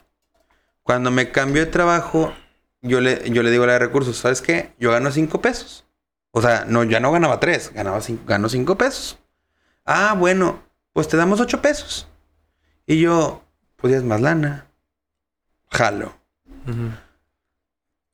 Cuando 0.82 1.10
me 1.10 1.30
cambio 1.30 1.64
de 1.64 1.70
trabajo, 1.70 2.34
yo 2.82 3.00
le, 3.00 3.30
yo 3.30 3.42
le 3.42 3.50
digo 3.50 3.64
a 3.64 3.68
la 3.68 3.72
de 3.74 3.78
recursos, 3.80 4.16
¿sabes 4.16 4.40
qué? 4.40 4.72
Yo 4.78 4.90
gano 4.90 5.10
5 5.10 5.40
pesos. 5.40 5.84
O 6.32 6.40
sea, 6.40 6.64
no, 6.66 6.84
ya 6.84 7.00
no 7.00 7.10
ganaba 7.12 7.40
3, 7.40 7.72
ganaba 7.74 8.00
cinco, 8.00 8.24
gano 8.26 8.48
5 8.48 8.78
pesos. 8.78 9.18
Ah, 9.84 10.14
bueno, 10.16 10.62
pues 10.92 11.08
te 11.08 11.16
damos 11.16 11.40
8 11.40 11.60
pesos. 11.60 12.08
Y 12.86 13.00
yo, 13.00 13.42
pues 13.76 13.92
ya 13.92 13.98
es 13.98 14.04
más 14.04 14.20
lana. 14.20 14.66
Jalo. 15.70 16.14
Ujú. 16.66 16.90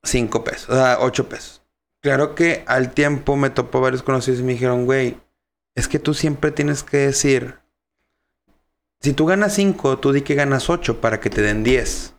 5 0.03 0.43
pesos, 0.43 0.69
o 0.69 0.73
sea, 0.73 0.97
8 0.99 1.29
pesos. 1.29 1.61
Claro 2.01 2.35
que 2.35 2.63
al 2.67 2.91
tiempo 2.93 3.35
me 3.35 3.49
topó 3.49 3.81
varios 3.81 4.03
conocidos 4.03 4.39
y 4.39 4.43
me 4.43 4.53
dijeron, 4.53 4.85
güey, 4.85 5.17
es 5.75 5.87
que 5.87 5.99
tú 5.99 6.13
siempre 6.13 6.51
tienes 6.51 6.83
que 6.83 6.97
decir, 6.97 7.59
si 9.01 9.13
tú 9.13 9.25
ganas 9.25 9.53
5, 9.53 9.99
tú 9.99 10.11
di 10.11 10.21
que 10.21 10.35
ganas 10.35 10.69
8 10.69 11.01
para 11.01 11.19
que 11.19 11.29
te 11.29 11.41
den 11.41 11.63
10. 11.63 12.13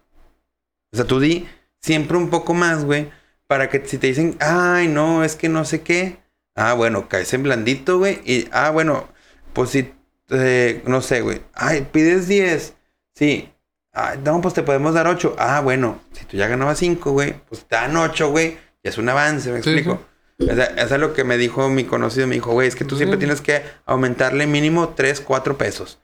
O 0.92 0.96
sea, 0.96 1.06
tú 1.06 1.18
di 1.18 1.48
siempre 1.80 2.16
un 2.16 2.30
poco 2.30 2.54
más, 2.54 2.84
güey, 2.84 3.10
para 3.46 3.68
que 3.68 3.82
si 3.86 3.98
te 3.98 4.08
dicen, 4.08 4.36
ay, 4.40 4.88
no, 4.88 5.24
es 5.24 5.36
que 5.36 5.48
no 5.48 5.64
sé 5.64 5.82
qué. 5.82 6.18
Ah, 6.54 6.74
bueno, 6.74 7.08
caes 7.08 7.32
en 7.34 7.44
blandito, 7.44 7.98
güey. 7.98 8.20
Y, 8.24 8.48
ah, 8.52 8.70
bueno, 8.70 9.08
pues 9.52 9.70
si, 9.70 9.92
eh, 10.30 10.82
no 10.86 11.00
sé, 11.00 11.20
güey. 11.20 11.40
Ay, 11.54 11.86
pides 11.90 12.26
10. 12.28 12.74
Sí. 13.14 13.50
Ay, 13.92 14.18
no, 14.24 14.40
pues 14.40 14.54
te 14.54 14.62
podemos 14.62 14.92
dar 14.94 15.06
8. 15.06 15.36
Ah, 15.38 15.60
bueno, 15.60 16.00
si 16.12 16.24
tú 16.24 16.36
ya 16.36 16.48
ganabas 16.48 16.78
5, 16.78 17.12
güey, 17.12 17.34
pues 17.48 17.64
te 17.64 17.76
dan 17.76 17.96
8, 17.96 18.30
güey. 18.30 18.58
Ya 18.82 18.90
es 18.90 18.98
un 18.98 19.08
avance, 19.08 19.50
¿me 19.52 19.62
Sí, 19.62 19.70
explico? 19.70 20.04
O 20.40 20.54
sea, 20.54 20.64
eso 20.66 20.94
es 20.94 21.00
lo 21.00 21.14
que 21.14 21.24
me 21.24 21.36
dijo 21.36 21.68
mi 21.68 21.84
conocido. 21.84 22.26
Me 22.26 22.34
dijo, 22.36 22.52
güey, 22.52 22.68
es 22.68 22.76
que 22.76 22.84
tú 22.84 22.96
siempre 22.96 23.16
Sí. 23.16 23.20
tienes 23.20 23.40
que 23.40 23.62
aumentarle 23.86 24.46
mínimo 24.46 24.90
3, 24.90 25.20
4 25.20 25.56
pesos. 25.58 25.98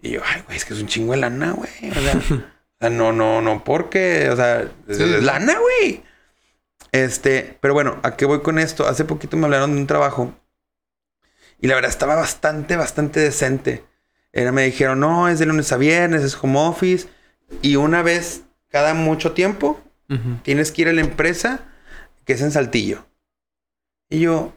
Y 0.00 0.10
yo, 0.10 0.20
ay, 0.24 0.42
güey, 0.46 0.56
es 0.56 0.64
que 0.64 0.74
es 0.74 0.80
un 0.80 0.86
chingo 0.88 1.12
de 1.12 1.18
lana, 1.18 1.52
güey. 1.52 1.70
O 1.90 1.94
sea, 2.00 2.20
sea, 2.80 2.90
no, 2.90 3.12
no, 3.12 3.40
no, 3.42 3.64
porque, 3.64 4.28
o 4.30 4.36
sea, 4.36 4.62
es, 4.86 4.96
Sí. 4.96 5.02
es 5.02 5.22
lana, 5.22 5.56
güey. 5.58 6.02
Este, 6.92 7.58
pero 7.60 7.74
bueno, 7.74 7.98
¿a 8.02 8.16
qué 8.16 8.24
voy 8.24 8.40
con 8.40 8.58
esto? 8.58 8.86
Hace 8.86 9.04
poquito 9.04 9.36
me 9.36 9.44
hablaron 9.44 9.74
de 9.74 9.80
un 9.80 9.86
trabajo 9.86 10.32
y 11.60 11.66
la 11.66 11.74
verdad 11.74 11.90
estaba 11.90 12.14
bastante, 12.14 12.76
bastante 12.76 13.20
decente. 13.20 13.84
Era, 14.32 14.52
me 14.52 14.64
dijeron, 14.64 15.00
no, 15.00 15.28
es 15.28 15.38
de 15.38 15.46
lunes 15.46 15.70
a 15.72 15.76
viernes, 15.76 16.22
es 16.22 16.38
home 16.42 16.58
office 16.58 17.08
y 17.62 17.76
una 17.76 18.02
vez 18.02 18.42
cada 18.68 18.94
mucho 18.94 19.32
tiempo 19.32 19.80
Ujú. 20.08 20.38
tienes 20.42 20.70
que 20.72 20.82
ir 20.82 20.88
a 20.88 20.92
la 20.92 21.00
empresa 21.00 21.60
que 22.24 22.34
es 22.34 22.40
en 22.42 22.52
Saltillo. 22.52 23.04
Y 24.08 24.20
yo, 24.20 24.52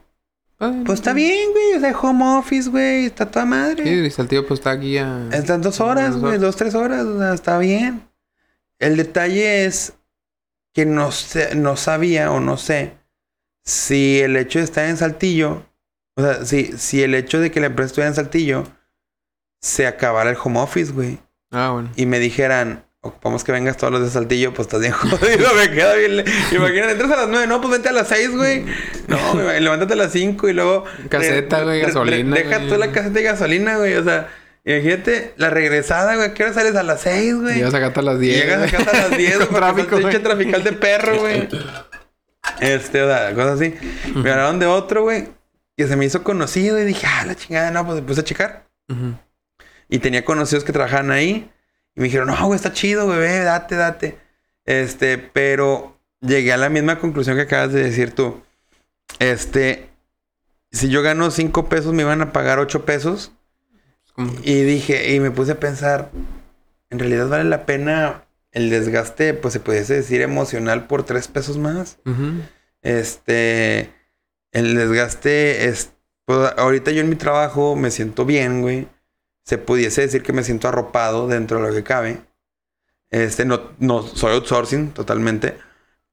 pues 0.58 1.00
está 1.00 1.12
bien, 1.12 1.50
güey, 1.52 1.74
o 1.74 1.80
sea, 1.80 1.98
home 1.98 2.24
office, 2.38 2.70
güey, 2.70 3.06
está 3.06 3.30
toda 3.30 3.44
madre. 3.44 3.84
Sí, 3.84 3.90
y 3.90 4.10
Saltillo 4.10 4.46
pues 4.46 4.60
está 4.60 4.70
aquí 4.70 4.96
a... 4.96 5.28
Están 5.32 5.60
dos 5.60 5.80
horas, 5.80 6.16
güey, 6.16 6.38
dos, 6.38 6.56
tres 6.56 6.74
horas, 6.74 7.04
o 7.04 7.18
sea, 7.18 7.34
está 7.34 7.58
bien. 7.58 8.02
El 8.82 8.96
detalle 8.96 9.64
es 9.64 9.94
que 10.74 10.84
no 10.86 11.12
sé, 11.12 11.54
no 11.54 11.76
sabía 11.76 12.32
o 12.32 12.40
no 12.40 12.56
sé 12.56 12.94
si 13.64 14.20
el 14.20 14.36
hecho 14.36 14.58
de 14.58 14.64
estar 14.64 14.88
en 14.88 14.96
Saltillo, 14.96 15.64
o 16.16 16.22
sea, 16.22 16.44
si, 16.44 16.76
si 16.76 17.02
el 17.02 17.14
hecho 17.14 17.38
de 17.38 17.50
que 17.50 17.60
la 17.60 17.66
empresa 17.66 17.86
estuviera 17.86 18.08
en 18.08 18.16
Saltillo, 18.16 18.64
se 19.60 19.86
acabara 19.86 20.30
el 20.30 20.36
home 20.42 20.58
office, 20.58 20.92
güey. 20.92 21.20
Ah, 21.52 21.70
bueno. 21.70 21.92
Y 21.94 22.06
me 22.06 22.18
dijeran, 22.18 22.84
ocupamos 23.02 23.44
que 23.44 23.52
vengas 23.52 23.76
todos 23.76 23.92
los 23.92 24.02
de 24.02 24.10
Saltillo, 24.10 24.52
pues 24.52 24.66
estás 24.66 24.80
bien 24.80 24.92
jodido, 24.94 25.54
me 25.54 25.70
queda 25.70 25.94
bien. 25.94 26.24
Imagínate, 26.50 26.92
entras 26.92 27.12
a 27.12 27.16
las 27.16 27.28
nueve, 27.28 27.46
no, 27.46 27.60
pues 27.60 27.72
vente 27.72 27.88
a 27.88 27.92
las 27.92 28.08
seis, 28.08 28.30
güey. 28.30 28.64
No, 29.06 29.34
levántate 29.60 29.92
a 29.92 29.96
las 29.96 30.10
cinco 30.10 30.48
y 30.48 30.54
luego. 30.54 30.84
Caseta, 31.08 31.62
güey, 31.62 31.82
gasolina, 31.82 32.34
Deja 32.34 32.58
güey. 32.58 32.68
tú 32.68 32.76
la 32.76 32.90
caseta 32.90 33.14
de 33.14 33.22
gasolina, 33.22 33.76
güey. 33.76 33.94
O 33.94 34.02
sea, 34.02 34.28
imagínate 34.64 35.34
la 35.36 35.50
regresada, 35.50 36.14
güey. 36.16 36.28
¿A 36.28 36.34
qué 36.34 36.44
hora 36.44 36.52
sales 36.52 36.76
a 36.76 36.82
las 36.82 37.00
seis, 37.00 37.34
güey? 37.34 37.56
Llegas 37.56 37.74
acá 37.74 37.86
hasta 37.88 38.02
las 38.02 38.18
10. 38.18 38.36
Llegas 38.36 38.62
a 38.62 38.76
casa 38.76 38.90
a 38.90 39.08
las 39.08 39.18
10 39.18 39.36
Con 39.38 39.46
porque 39.48 39.58
tráfico, 39.58 39.96
estás 39.96 40.00
pinche 40.00 40.18
güey. 40.18 40.22
trafical 40.22 40.64
de 40.64 40.72
perro, 40.72 41.18
güey. 41.20 41.48
Este, 42.60 43.02
o 43.02 43.08
sea, 43.08 43.34
cosas 43.34 43.60
así. 43.60 43.74
Me 44.14 44.30
hablaron 44.30 44.58
de 44.58 44.66
otro, 44.66 45.02
güey. 45.02 45.28
Que 45.76 45.86
se 45.86 45.96
me 45.96 46.04
hizo 46.04 46.22
conocido 46.22 46.78
y 46.78 46.84
dije, 46.84 47.06
ah, 47.06 47.24
la 47.26 47.34
chingada, 47.34 47.70
no, 47.70 47.84
pues 47.84 48.00
me 48.00 48.06
puse 48.06 48.20
a 48.20 48.24
checar. 48.24 48.66
Y 49.88 49.98
tenía 49.98 50.24
conocidos 50.24 50.64
que 50.64 50.72
trabajaban 50.72 51.10
ahí. 51.10 51.50
Y 51.94 52.00
me 52.00 52.04
dijeron, 52.04 52.28
no, 52.28 52.46
güey, 52.46 52.56
está 52.56 52.72
chido, 52.72 53.06
güey, 53.06 53.18
ve, 53.18 53.38
date, 53.40 53.76
date. 53.76 54.18
Este, 54.64 55.18
pero 55.18 55.98
llegué 56.20 56.52
a 56.52 56.56
la 56.56 56.68
misma 56.68 56.98
conclusión 56.98 57.36
que 57.36 57.42
acabas 57.42 57.72
de 57.72 57.82
decir 57.82 58.12
tú. 58.14 58.42
Este, 59.18 59.88
si 60.70 60.88
yo 60.88 61.02
gano 61.02 61.30
5 61.30 61.68
pesos, 61.68 61.92
me 61.92 62.02
iban 62.02 62.22
a 62.22 62.32
pagar 62.32 62.58
8 62.58 62.84
pesos. 62.84 63.32
Y 64.42 64.62
dije, 64.62 65.14
y 65.14 65.20
me 65.20 65.30
puse 65.30 65.52
a 65.52 65.60
pensar, 65.60 66.10
en 66.90 66.98
realidad 66.98 67.28
vale 67.28 67.44
la 67.44 67.66
pena 67.66 68.24
el 68.50 68.68
desgaste, 68.68 69.32
pues 69.34 69.54
se 69.54 69.60
pudiese 69.60 69.94
decir 69.94 70.20
emocional 70.20 70.86
por 70.86 71.04
3 71.04 71.26
pesos 71.28 71.56
más. 71.56 71.98
Este, 72.82 73.90
el 74.52 74.74
desgaste 74.74 75.68
es, 75.68 75.92
pues, 76.26 76.52
ahorita 76.58 76.90
yo 76.90 77.00
en 77.00 77.08
mi 77.08 77.16
trabajo 77.16 77.76
me 77.76 77.90
siento 77.90 78.26
bien, 78.26 78.60
güey. 78.60 78.88
Se 79.44 79.58
pudiese 79.58 80.02
decir 80.02 80.22
que 80.22 80.32
me 80.32 80.44
siento 80.44 80.68
arropado 80.68 81.26
dentro 81.26 81.60
de 81.60 81.68
lo 81.68 81.74
que 81.74 81.82
cabe. 81.82 82.20
Este, 83.10 83.44
no, 83.44 83.72
no, 83.78 84.02
soy 84.02 84.34
outsourcing 84.34 84.92
totalmente. 84.92 85.56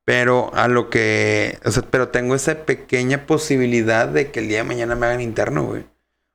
Pero 0.05 0.51
a 0.55 0.67
lo 0.67 0.89
que, 0.89 1.59
o 1.65 1.71
sea, 1.71 1.83
pero 1.83 2.07
tengo 2.07 2.33
esa 2.33 2.65
pequeña 2.65 3.27
posibilidad 3.27 4.07
de 4.07 4.31
que 4.31 4.39
el 4.39 4.47
día 4.47 4.59
de 4.59 4.63
mañana 4.63 4.95
me 4.95 5.05
hagan 5.05 5.21
interno, 5.21 5.65
güey. 5.65 5.85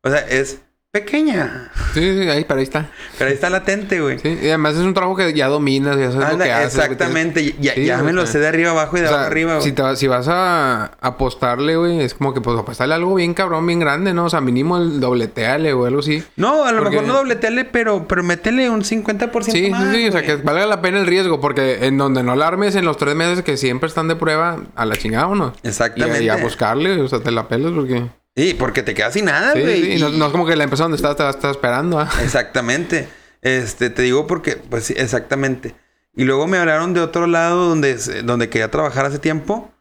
O 0.02 0.10
sea, 0.10 0.20
es 0.20 0.60
pequeña, 0.94 1.70
Sí, 1.92 2.00
sí, 2.00 2.28
ahí, 2.28 2.44
pero 2.44 2.58
ahí 2.58 2.62
está. 2.64 2.86
pero 3.18 3.28
ahí 3.28 3.34
está 3.34 3.50
latente, 3.50 4.00
güey. 4.00 4.18
Sí, 4.20 4.38
y 4.40 4.46
además 4.48 4.74
es 4.74 4.80
un 4.82 4.94
trabajo 4.94 5.16
que 5.16 5.32
ya 5.34 5.48
dominas, 5.48 5.96
ya 5.98 6.12
sabes 6.12 6.16
lo 6.28 6.32
Anda, 6.34 6.44
que 6.44 6.52
haces. 6.52 6.76
lo 6.76 6.82
que 6.82 6.88
tienes- 6.88 6.92
exactamente, 6.92 7.54
ya, 7.60 7.74
Sí, 7.74 7.84
ya 7.84 7.98
me 8.02 8.12
lo 8.12 8.26
sé 8.26 8.38
de 8.38 8.46
arriba 8.46 8.70
abajo 8.70 8.96
y 8.96 9.00
de 9.00 9.06
O 9.06 9.08
sea, 9.08 9.16
abajo 9.18 9.30
arriba, 9.32 9.52
güey. 9.54 9.64
si, 9.64 9.72
te 9.72 9.82
vas- 9.82 9.98
si 9.98 10.06
vas 10.06 10.28
a 10.28 10.92
apostarle, 11.00 11.76
güey, 11.76 12.00
es 12.00 12.14
como 12.14 12.32
que 12.32 12.40
pues 12.40 12.56
apostarle 12.58 12.94
algo 12.94 13.14
bien 13.16 13.34
cabrón, 13.34 13.66
bien 13.66 13.80
grande, 13.80 14.14
¿no? 14.14 14.26
O 14.26 14.30
sea, 14.30 14.40
mínimo 14.40 14.76
el 14.78 15.00
dobleteale 15.00 15.72
o 15.72 15.84
algo 15.86 15.98
así. 15.98 16.22
No, 16.36 16.64
a 16.64 16.70
lo 16.70 16.78
Porque- 16.78 16.96
mejor 16.96 17.08
no 17.08 17.14
dobleteale, 17.14 17.64
pero, 17.64 18.06
pero 18.06 18.22
métele 18.22 18.70
un 18.70 18.84
50% 18.84 19.52
Sí, 19.52 19.70
más. 19.70 19.82
sí, 19.92 19.96
sí, 20.02 20.08
o 20.08 20.12
sea, 20.12 20.22
que 20.22 20.36
valga 20.36 20.64
la 20.66 20.80
pena 20.80 21.00
el 21.00 21.06
riesgo, 21.08 21.40
porque 21.40 21.86
en 21.86 21.98
donde 21.98 22.22
no 22.22 22.36
la 22.36 22.46
armes 22.46 22.76
en 22.76 22.84
los 22.84 22.96
tres 22.98 23.16
meses 23.16 23.42
que 23.42 23.56
siempre 23.56 23.88
están 23.88 24.06
de 24.06 24.14
prueba, 24.16 24.58
a 24.76 24.86
la 24.86 24.94
chingada 24.96 25.26
uno. 25.26 25.52
Y, 25.64 25.68
Exactamente. 25.68 26.22
y 26.22 26.28
a 26.28 26.36
buscarle, 26.36 27.00
o 27.00 27.08
sea, 27.08 27.18
te 27.18 27.32
la 27.32 27.48
pelas 27.48 27.72
porque... 27.72 28.06
Sí, 28.36 28.54
porque 28.54 28.82
te 28.82 28.94
quedas 28.94 29.12
sin 29.14 29.26
nada, 29.26 29.52
güey. 29.52 29.82
sí, 29.82 29.92
Y- 29.92 30.00
no, 30.00 30.08
no 30.10 30.26
es 30.26 30.32
como 30.32 30.46
que 30.46 30.56
la 30.56 30.64
empresa 30.64 30.84
donde 30.84 30.96
estás 30.96 31.16
te 31.16 31.28
estar 31.28 31.50
esperando, 31.50 31.98
¿ah? 32.00 32.10
Exactamente. 32.22 33.08
Este, 33.42 33.90
te 33.90 34.02
digo 34.02 34.26
porque, 34.26 34.56
pues 34.56 34.84
sí, 34.84 34.94
exactamente. 34.96 35.74
Y 36.16 36.24
luego 36.24 36.46
me 36.46 36.58
hablaron 36.58 36.94
de 36.94 37.00
otro 37.00 37.26
lado 37.26 37.68
donde, 37.68 37.94
donde 38.22 38.48
quería 38.48 38.70
trabajar 38.70 39.06
hace 39.06 39.18
tiempo. 39.18 39.72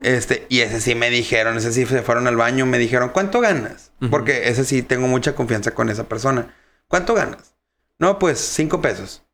Este, 0.00 0.46
y 0.48 0.60
ese 0.60 0.80
sí 0.80 0.94
me 0.94 1.10
dijeron, 1.10 1.56
ese 1.56 1.72
sí 1.72 1.84
se 1.84 2.02
fueron 2.02 2.28
al 2.28 2.36
baño, 2.36 2.66
me 2.66 2.78
dijeron, 2.78 3.10
¿cuánto 3.10 3.40
ganas? 3.40 3.90
Porque 4.10 4.48
ese 4.48 4.64
sí 4.64 4.82
tengo 4.82 5.08
mucha 5.08 5.34
confianza 5.34 5.72
con 5.72 5.88
esa 5.88 6.04
persona. 6.08 6.54
¿Cuánto 6.86 7.14
ganas? 7.14 7.54
No, 7.98 8.18
pues 8.20 8.38
cinco 8.38 8.80
pesos. 8.80 9.24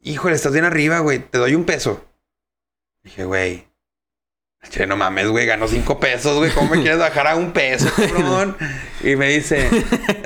Híjole, 0.00 0.34
estás 0.34 0.52
bien 0.52 0.64
arriba, 0.64 1.00
güey. 1.00 1.18
Te 1.18 1.36
doy 1.38 1.54
un 1.54 1.64
peso. 1.64 2.02
Dije, 3.02 3.24
güey. 3.24 3.68
Che, 4.68 4.86
no 4.86 4.96
mames, 4.96 5.26
güey, 5.28 5.46
ganó 5.46 5.66
cinco 5.66 5.98
pesos, 5.98 6.36
güey. 6.36 6.50
¿Cómo 6.52 6.74
me 6.74 6.80
quieres 6.82 6.98
bajar 6.98 7.26
a 7.26 7.34
un 7.34 7.52
peso, 7.52 7.88
cabrón? 7.96 8.56
Y 9.02 9.16
me 9.16 9.28
dice, 9.30 9.68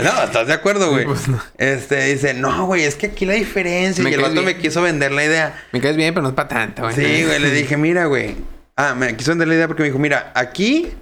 no, 0.02 0.24
¿estás 0.24 0.48
de 0.48 0.52
acuerdo, 0.52 0.90
güey? 0.90 1.04
Pues, 1.04 1.28
no. 1.28 1.40
Este 1.56 2.04
dice, 2.12 2.34
no, 2.34 2.66
güey, 2.66 2.82
es 2.82 2.96
que 2.96 3.06
aquí 3.06 3.26
la 3.26 3.34
diferencia. 3.34 4.02
Me 4.02 4.10
y 4.10 4.14
el 4.14 4.20
vato 4.20 4.32
bien. 4.34 4.44
me 4.46 4.56
quiso 4.58 4.82
vender 4.82 5.12
la 5.12 5.24
idea. 5.24 5.62
Me 5.72 5.80
caes 5.80 5.96
bien, 5.96 6.12
pero 6.12 6.22
no 6.22 6.30
es 6.30 6.34
para 6.34 6.48
tanto, 6.48 6.82
güey. 6.82 6.94
Sí, 6.94 7.24
güey, 7.24 7.38
le 7.38 7.50
dije, 7.52 7.76
mira, 7.76 8.06
güey. 8.06 8.36
Ah, 8.76 8.94
me 8.94 9.16
quiso 9.16 9.30
vender 9.30 9.46
la 9.48 9.54
idea 9.54 9.66
porque 9.68 9.82
me 9.84 9.88
dijo, 9.88 10.00
mira, 10.00 10.32
aquí 10.34 10.92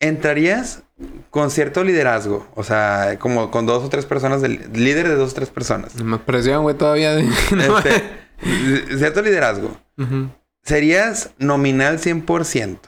entrarías 0.00 0.82
con 1.30 1.50
cierto 1.50 1.84
liderazgo. 1.84 2.48
O 2.54 2.64
sea, 2.64 3.16
como 3.18 3.50
con 3.50 3.66
dos 3.66 3.84
o 3.84 3.90
tres 3.90 4.06
personas, 4.06 4.40
del, 4.40 4.70
líder 4.72 5.08
de 5.08 5.14
dos 5.16 5.32
o 5.32 5.34
tres 5.34 5.50
personas. 5.50 5.94
Más 6.02 6.20
presión, 6.20 6.62
güey, 6.62 6.74
todavía. 6.76 7.12
de- 7.14 7.28
Este, 7.50 8.96
cierto 8.98 9.20
liderazgo. 9.22 9.76
Ujú. 9.98 10.30
Serías 10.62 11.30
nominal 11.38 11.98
100%. 11.98 12.78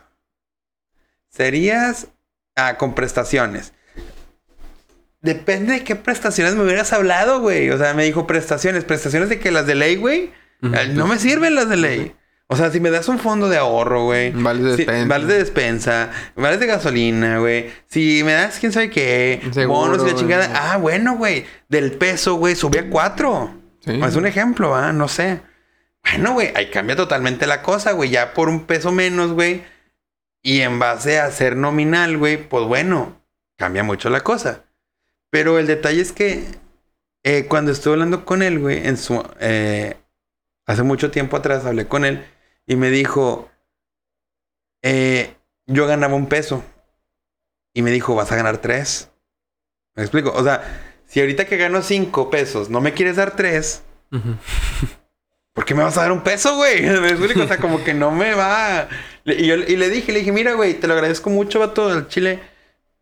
Serías 1.29 2.09
ah, 2.57 2.77
con 2.77 2.95
prestaciones. 2.95 3.73
Depende 5.21 5.73
de 5.73 5.85
qué 5.85 5.97
prestaciones 5.97 6.55
me 6.55 6.65
hubieras 6.65 6.93
hablado, 6.93 7.41
güey. 7.41 7.71
O 7.71 7.79
sea, 7.79 7.95
me 7.95 8.05
dijo 8.05 8.27
prestaciones. 8.27 8.85
Prestaciones 8.85 9.29
de 9.31 9.39
que 9.39 9.51
las 9.51 9.67
de 9.67 9.75
ley, 9.75 9.97
güey. 9.97 10.33
No 10.61 11.07
me 11.07 11.19
sirven 11.19 11.55
las 11.55 11.69
de 11.69 11.77
ley. 11.77 12.15
O 12.47 12.57
sea, 12.57 12.71
si 12.71 12.79
me 12.79 12.91
das 12.91 13.09
un 13.09 13.19
fondo 13.19 13.49
de 13.49 13.57
ahorro, 13.57 14.05
güey. 14.05 14.31
Vales 14.33 14.63
de 14.65 14.71
si- 14.73 14.77
despensa. 14.85 15.09
vales 15.09 15.29
de 15.29 15.39
despensa. 15.39 16.11
Vales 16.37 16.61
de 16.61 16.67
gasolina, 16.67 17.39
güey. 17.39 17.71
Si 17.87 18.23
me 18.23 18.33
das 18.35 18.59
quién 18.59 18.71
sabe 18.71 18.91
qué. 18.91 19.41
Seguro, 19.53 19.81
bonos 19.81 19.97
y 19.97 20.07
la 20.07 20.13
güey. 20.13 20.17
chingada. 20.17 20.51
Ah, 20.55 20.77
bueno, 20.77 21.17
güey. 21.17 21.47
Del 21.71 21.93
peso, 21.93 22.35
güey, 22.35 22.55
sube 22.55 22.81
a 22.81 22.91
cuatro. 22.91 23.55
Sí. 23.85 23.99
Es 24.03 24.15
un 24.17 24.27
ejemplo, 24.27 24.75
¿ah? 24.77 24.93
No 24.93 25.09
sé. 25.09 25.41
Bueno, 26.05 26.35
güey, 26.35 26.53
ahí 26.55 26.71
cambia 26.71 26.97
totalmente 26.97 27.47
la 27.47 27.63
cosa, 27.63 27.93
güey. 27.93 28.11
Ya 28.11 28.35
por 28.35 28.49
un 28.49 28.67
peso 28.67 28.93
menos, 28.93 29.33
güey. 29.33 29.65
Y 30.43 30.61
en 30.61 30.79
base 30.79 31.19
a 31.19 31.31
ser 31.31 31.57
nominal, 31.57 32.19
güey, 32.19 32.37
pues 32.37 32.65
bueno, 32.67 33.21
cambia 33.57 33.83
mucho 33.83 34.11
la 34.11 34.21
cosa. 34.21 34.65
Pero 35.31 35.59
el 35.59 35.67
detalle 35.67 36.03
es 36.03 36.13
que 36.13 36.45
eh, 37.23 37.47
cuando 37.49 37.73
estuve 37.73 37.95
hablando 37.95 38.25
con 38.25 38.43
él, 38.43 38.59
güey, 38.59 38.87
en 38.87 38.97
su. 38.99 39.25
eh, 39.41 39.97
hace 40.67 40.83
mucho 40.83 41.11
tiempo 41.11 41.37
atrás 41.37 41.65
hablé 41.65 41.89
con 41.89 42.05
él 42.05 42.25
y 42.67 42.77
me 42.77 42.91
dijo: 42.91 43.51
eh, 44.83 45.35
Yo 45.67 45.87
ganaba 45.87 46.15
un 46.15 46.29
peso. 46.29 46.63
Y 47.73 47.83
me 47.83 47.91
dijo: 47.91 48.15
Vas 48.15 48.31
a 48.31 48.37
ganar 48.37 48.59
tres. 48.59 49.11
¿Me 49.95 50.03
explico? 50.03 50.33
O 50.33 50.45
sea, 50.45 50.63
si 51.07 51.21
ahorita 51.21 51.47
que 51.47 51.57
gano 51.57 51.81
cinco 51.83 52.29
pesos 52.31 52.69
no 52.69 52.81
me 52.81 52.93
quieres 52.93 53.17
dar 53.17 53.35
tres, 53.35 53.83
¿por 55.55 55.65
qué 55.65 55.75
me 55.75 55.83
vas 55.83 55.97
a 55.97 56.03
dar 56.03 56.13
un 56.13 56.23
peso, 56.23 56.57
güey? 56.57 56.83
¿Me 57.01 57.09
explico? 57.11 57.43
O 57.43 57.49
sea, 57.49 57.57
como 57.57 57.83
que 57.83 57.95
no 57.95 58.11
me 58.11 58.35
va. 58.35 58.89
Y, 59.25 59.47
yo, 59.47 59.55
y 59.55 59.77
le 59.77 59.89
dije, 59.89 60.13
le 60.13 60.19
dije, 60.19 60.33
mira, 60.33 60.53
güey, 60.53 60.75
te 60.75 60.87
lo 60.87 60.93
agradezco 60.93 61.31
mucho, 61.31 61.61
vato 61.61 61.89
del 61.89 62.09
Chile. 62.09 62.41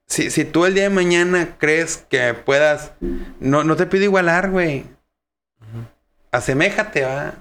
Si, 0.07 0.31
si 0.31 0.45
tú 0.45 0.67
el 0.67 0.75
día 0.75 0.85
de 0.85 0.91
mañana 0.91 1.57
crees 1.59 1.97
que 2.09 2.35
puedas, 2.35 2.93
no, 3.41 3.65
no 3.65 3.77
te 3.77 3.87
pido 3.87 4.05
igualar, 4.05 4.51
güey. 4.51 4.85
Aseméjate, 6.31 7.03
va. 7.05 7.35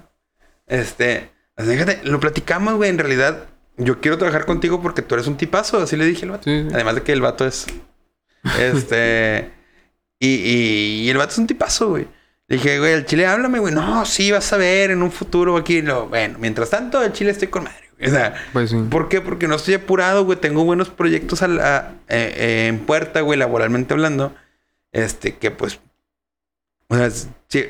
Este, 0.66 1.30
aseméjate. 1.56 2.00
Lo 2.04 2.18
platicamos, 2.18 2.74
güey. 2.74 2.88
En 2.88 2.98
realidad, 2.98 3.46
yo 3.76 4.00
quiero 4.00 4.16
trabajar 4.16 4.46
contigo 4.46 4.80
porque 4.80 5.02
tú 5.02 5.14
eres 5.14 5.26
un 5.26 5.36
tipazo. 5.36 5.78
Así 5.78 5.96
le 5.96 6.06
dije 6.06 6.24
al 6.24 6.30
vato. 6.30 6.44
Sí, 6.44 6.62
sí. 6.62 6.68
Además 6.72 6.94
de 6.94 7.02
que 7.02 7.12
el 7.12 7.20
vato 7.20 7.46
es. 7.46 7.66
Este. 8.58 9.50
y, 10.18 10.28
y, 10.28 11.02
y 11.02 11.10
el 11.10 11.18
vato 11.18 11.32
es 11.32 11.38
un 11.38 11.46
tipazo, 11.46 11.90
güey. 11.90 12.06
Dije, 12.52 12.78
güey, 12.78 12.92
el 12.92 13.06
chile, 13.06 13.26
háblame, 13.26 13.58
güey. 13.60 13.72
No, 13.74 14.04
sí, 14.04 14.30
vas 14.30 14.52
a 14.52 14.58
ver 14.58 14.90
en 14.90 15.02
un 15.02 15.10
futuro 15.10 15.56
aquí. 15.56 15.80
No, 15.80 16.06
bueno, 16.08 16.36
mientras 16.38 16.68
tanto, 16.70 17.02
el 17.02 17.12
chile 17.12 17.30
estoy 17.30 17.48
con 17.48 17.64
madre, 17.64 17.88
güey. 17.98 18.10
O 18.10 18.12
sea, 18.14 18.34
Pues 18.52 18.70
sí. 18.70 18.76
¿por 18.90 19.08
qué? 19.08 19.20
Porque 19.22 19.48
no 19.48 19.54
estoy 19.54 19.74
apurado, 19.74 20.24
güey. 20.26 20.38
Tengo 20.38 20.62
buenos 20.64 20.90
proyectos 20.90 21.42
a 21.42 21.48
la- 21.48 21.94
eh, 22.08 22.34
eh, 22.36 22.66
en 22.68 22.80
puerta, 22.80 23.22
güey, 23.22 23.38
laboralmente 23.38 23.94
hablando. 23.94 24.34
Este, 24.92 25.36
que 25.36 25.50
pues. 25.50 25.80
O 26.88 26.94
sea, 26.96 27.10
si, 27.48 27.68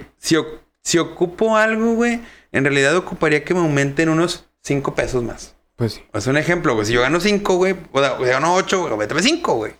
si, 0.83 0.99
ocupo 0.99 1.57
algo, 1.57 1.95
güey, 1.95 2.21
en 2.51 2.65
realidad 2.65 2.97
ocuparía 2.97 3.45
que 3.45 3.55
me 3.55 3.61
aumenten 3.61 4.09
unos 4.09 4.47
5 4.63 4.97
pesos 4.97 5.23
más. 5.23 5.55
Pues 5.77 5.93
sí. 5.95 6.03
O 6.13 6.21
sea, 6.21 6.33
un 6.33 6.39
ejemplo, 6.39 6.75
güey. 6.75 6.87
Si 6.87 6.93
yo 6.93 7.03
gano 7.03 7.21
5, 7.21 7.55
güey, 7.55 7.77
o 7.93 8.01
sea, 8.01 8.15
o 8.15 8.25
sea, 8.25 8.33
gano 8.35 8.55
8, 8.55 8.81
güey, 8.89 8.97
méteme 8.97 9.23
5, 9.23 9.55
güey. 9.55 9.75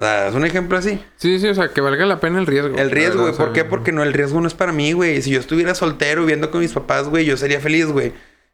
O 0.00 0.04
sea, 0.04 0.28
es 0.28 0.34
un 0.34 0.46
ejemplo 0.46 0.78
así. 0.78 0.98
Sí, 1.16 1.38
sí, 1.38 1.46
o 1.48 1.54
sea, 1.54 1.68
que 1.68 1.82
valga 1.82 2.06
la 2.06 2.20
pena 2.20 2.38
el 2.40 2.46
riesgo. 2.46 2.76
El 2.78 2.90
riesgo, 2.90 3.20
güey. 3.22 3.34
¿Por 3.34 3.50
o 3.50 3.52
qué? 3.52 3.64
Porque 3.66 3.92
no, 3.92 4.02
el 4.02 4.14
riesgo 4.14 4.40
no 4.40 4.48
es 4.48 4.54
para 4.54 4.72
mí, 4.72 4.92
güey. 4.92 5.20
Si 5.20 5.30
yo 5.30 5.38
estuviera 5.40 5.74
soltero 5.74 6.22
viviendo 6.22 6.50
con 6.50 6.60
mis 6.60 6.72
papás, 6.72 7.06
güey, 7.08 7.26
yo 7.26 7.36
sería 7.36 7.60
feliz, 7.60 7.84
güey. 7.86 8.12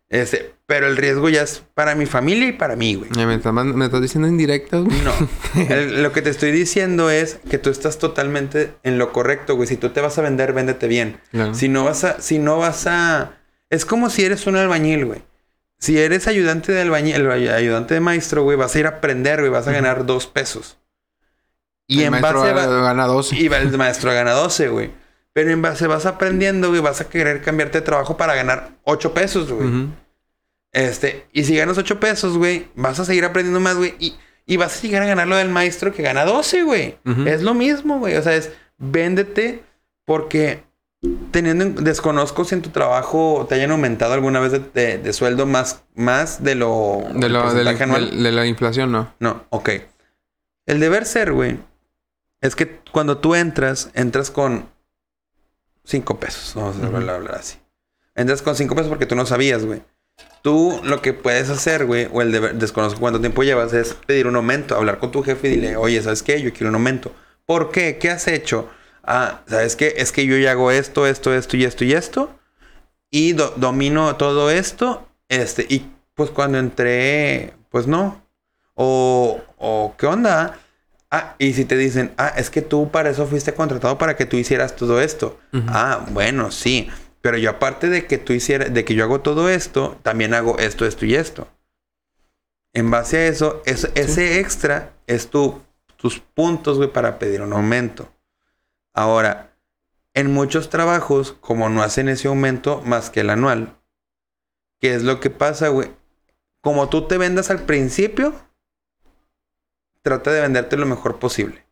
Este, 0.09 0.53
pero 0.67 0.87
el 0.89 0.97
riesgo 0.97 1.29
ya 1.29 1.43
es 1.43 1.63
para 1.75 1.95
mi 1.95 2.07
familia 2.07 2.49
y 2.49 2.53
para 2.53 2.75
mí, 2.77 2.95
güey. 2.97 3.11
Me, 3.27 3.35
estás, 3.35 3.53
mand- 3.53 3.75
me 3.75 3.85
estás 3.87 4.01
diciendo 4.03 4.29
indirectas, 4.29 4.83
güey. 4.85 4.97
No. 5.03 5.13
El- 5.69 6.03
lo 6.03 6.13
que 6.13 6.21
te 6.23 6.31
estoy 6.31 6.51
diciendo 6.51 7.11
es 7.11 7.39
que 7.49 7.59
tú 7.59 7.71
estás 7.71 7.99
totalmente 7.99 8.73
en 8.83 8.99
lo 8.99 9.13
correcto, 9.13 9.55
güey. 9.57 9.69
Si 9.69 9.77
tú 9.77 9.91
te 9.91 10.01
vas 10.01 10.19
a 10.19 10.23
vender, 10.23 10.53
véndete 10.53 10.89
bien. 10.89 11.19
Claro. 11.31 11.55
Si 11.55 11.69
no 11.69 11.85
vas 11.85 12.03
a, 12.05 12.21
si 12.21 12.39
no 12.41 12.59
vas 12.59 12.87
a, 12.89 13.39
es 13.71 13.85
como 13.85 14.11
si 14.11 14.25
eres 14.25 14.47
un 14.49 14.57
albañil, 14.57 15.05
güey. 15.07 15.23
Si 15.79 15.97
eres 15.99 16.27
ayudante 16.27 16.73
de 16.73 16.81
albañil, 16.81 17.29
ayudante 17.31 17.95
de 17.95 18.01
maestro, 18.01 18.43
güey, 18.43 18.57
vas 18.57 18.75
a 18.75 18.79
ir 18.81 18.87
a 18.87 18.91
aprender, 18.91 19.41
güey, 19.41 19.51
vas 19.53 19.69
a 19.69 19.73
ganar 19.73 20.07
dos 20.07 20.27
pesos. 20.27 20.79
Y 21.89 21.99
el 22.01 22.05
en 22.07 22.11
maestro 22.13 22.41
base 22.41 22.53
va- 22.53 22.67
gana 22.83 23.07
dos. 23.07 23.33
y 23.33 23.49
va- 23.49 23.59
el 23.59 23.77
maestro 23.79 24.13
gana 24.13 24.33
12, 24.33 24.69
güey. 24.69 24.91
Pero 25.33 25.51
en 25.51 25.61
base 25.63 25.87
vas 25.87 26.07
aprendiendo, 26.07 26.69
güey, 26.71 26.81
vas 26.81 27.01
a 27.01 27.09
querer 27.09 27.43
cambiarte 27.43 27.79
de 27.81 27.85
trabajo 27.85 28.17
para 28.17 28.35
ganar 28.35 28.71
8 28.85 29.13
pesos, 29.15 29.53
güey. 29.53 29.89
Este, 30.73 31.27
y 31.33 31.45
si 31.45 31.57
ganas 31.57 31.79
8 31.79 32.01
pesos, 32.01 32.37
güey, 32.37 32.69
vas 32.75 32.99
a 33.01 33.05
seguir 33.05 33.25
aprendiendo 33.25 33.61
más, 33.61 33.77
güey. 33.77 33.95
Y, 33.99 34.17
y 34.47 34.57
vas 34.57 34.77
a 34.79 34.83
llegar 34.83 35.03
a 35.03 35.07
ganar 35.07 35.27
lo 35.27 35.37
del 35.37 35.49
maestro 35.49 35.93
que 35.93 36.03
gana 36.03 36.25
12, 36.25 36.63
güey. 36.63 36.97
Es 37.27 37.43
lo 37.43 37.55
mismo, 37.55 37.99
güey. 37.99 38.17
O 38.17 38.23
sea, 38.23 38.35
es 38.35 38.51
véndete 38.79 39.63
porque 40.05 40.65
teniendo, 41.31 41.65
en- 41.65 41.75
desconozco 41.85 42.45
si 42.45 42.55
en 42.55 42.63
tu 42.63 42.71
trabajo 42.71 43.47
te 43.49 43.55
hayan 43.55 43.71
aumentado 43.71 44.15
alguna 44.15 44.41
vez 44.41 44.53
de, 44.53 44.59
de- 44.75 44.99
de 44.99 45.13
sueldo 45.13 45.47
más, 45.47 45.83
más 45.95 46.43
de 46.43 46.55
lo, 46.57 47.03
De, 47.15 47.29
lo- 47.29 47.53
de, 47.55 47.65
la, 47.65 47.71
anual. 47.73 48.23
de 48.23 48.33
la 48.33 48.47
inflación, 48.47 48.91
no. 48.93 49.13
No, 49.21 49.45
ok. 49.51 49.71
El 50.67 50.81
deber 50.81 51.05
ser, 51.07 51.33
güey, 51.33 51.59
es 52.41 52.55
que 52.57 52.81
cuando 52.93 53.19
tú 53.19 53.35
entras, 53.35 53.91
entras 53.95 54.31
con 54.31 54.69
5 55.85 56.19
pesos. 56.19 56.53
Vamos 56.55 56.77
a 56.83 56.87
hablar, 56.87 57.17
hablar 57.17 57.35
así. 57.37 57.59
Entras 58.15 58.43
con 58.43 58.57
5 58.57 58.75
pesos 58.75 58.89
porque 58.89 59.07
tú 59.07 59.15
no 59.15 59.27
sabías, 59.27 59.65
güey. 59.65 59.83
Tú 60.43 60.81
lo 60.85 61.03
que 61.03 61.13
puedes 61.13 61.51
hacer, 61.51 61.85
güey, 61.87 62.09
o 62.13 62.23
el 62.23 62.33
deber, 62.33 62.55
desconozco 62.55 63.01
cuánto 63.01 63.21
tiempo 63.21 63.43
llevas, 63.43 63.73
es 63.75 63.95
pedir 63.95 64.27
un 64.27 64.37
aumento, 64.37 64.75
hablar 64.77 64.99
con 64.99 65.11
tu 65.13 65.23
jefe 65.23 65.49
y 65.49 65.57
dile, 65.57 65.77
oye, 65.77 66.01
¿sabes 66.03 66.23
qué? 66.23 66.41
Yo 66.41 66.53
quiero 66.53 66.69
un 66.71 66.77
aumento. 66.77 67.13
¿Por 67.45 67.71
qué? 67.71 67.99
¿Qué 67.99 68.11
has 68.11 68.27
hecho? 68.29 68.69
Ah, 69.03 69.43
¿sabes 69.47 69.77
qué? 69.77 69.95
Es 69.99 70.13
que 70.13 70.25
yo 70.27 70.37
ya 70.39 70.53
hago 70.53 70.71
esto, 70.71 71.07
esto, 71.07 71.35
esto 71.35 71.57
y 71.57 71.65
esto 71.65 71.85
y 71.85 71.93
esto. 71.93 72.39
Y 73.11 73.33
do- 73.35 73.55
domino 73.57 74.17
todo 74.17 74.51
esto. 74.51 75.07
Este, 75.29 75.67
y 75.69 75.91
pues 76.15 76.31
cuando 76.31 76.59
entré, 76.59 77.53
pues 77.71 77.87
no. 77.87 78.23
O, 78.75 79.41
o 79.59 79.95
¿qué 79.99 80.07
onda? 80.07 80.59
Ah, 81.17 81.35
y 81.39 81.53
si 81.55 81.65
te 81.65 81.77
dicen, 81.77 82.13
ah, 82.19 82.33
es 82.37 82.51
que 82.51 82.61
tú 82.63 82.91
para 82.91 83.11
eso 83.11 83.27
fuiste 83.27 83.55
contratado 83.55 83.97
para 83.97 84.17
que 84.17 84.27
tú 84.27 84.37
hicieras 84.37 84.77
todo 84.77 85.01
esto. 85.01 85.39
Ah, 85.69 86.05
bueno, 86.11 86.51
sí. 86.51 86.89
Pero 87.23 87.39
yo 87.39 87.51
aparte 87.51 87.89
de 87.89 88.07
que 88.07 88.19
tú 88.19 88.33
hicieras, 88.33 88.73
de 88.75 88.85
que 88.85 88.95
yo 88.95 89.05
hago 89.05 89.21
todo 89.21 89.49
esto, 89.49 89.99
también 90.03 90.35
hago 90.35 90.59
esto, 90.59 90.85
esto 90.85 91.07
y 91.07 91.15
esto. 91.15 91.49
En 92.75 92.91
base 92.91 93.17
a 93.19 93.27
eso, 93.29 93.63
es- 93.65 93.91
ese 93.95 94.39
extra 94.41 94.93
es 95.07 95.29
tu, 95.31 95.61
tus 95.97 96.21
puntos, 96.21 96.77
güey, 96.77 96.93
para 96.93 97.19
pedir 97.19 97.41
un 97.41 97.53
aumento. 97.53 98.13
Ahora, 98.95 99.57
en 100.15 100.33
muchos 100.33 100.69
trabajos, 100.71 101.37
como 101.41 101.69
no 101.69 101.83
hacen 101.83 102.09
ese 102.09 102.29
aumento 102.29 102.83
más 102.85 103.11
que 103.11 103.21
el 103.21 103.31
anual, 103.31 103.77
¿qué 104.81 104.95
es 104.95 105.03
lo 105.03 105.21
que 105.21 105.31
pasa, 105.31 105.69
güey? 105.69 105.91
Como 106.61 106.89
tú 106.89 107.07
te 107.07 107.17
vendas 107.19 107.51
al 107.51 107.63
principio, 107.65 108.35
trata 110.07 110.31
de 110.33 110.41
venderte 110.41 110.77
lo 110.77 110.87
mejor 110.87 111.19
posible. 111.19 111.67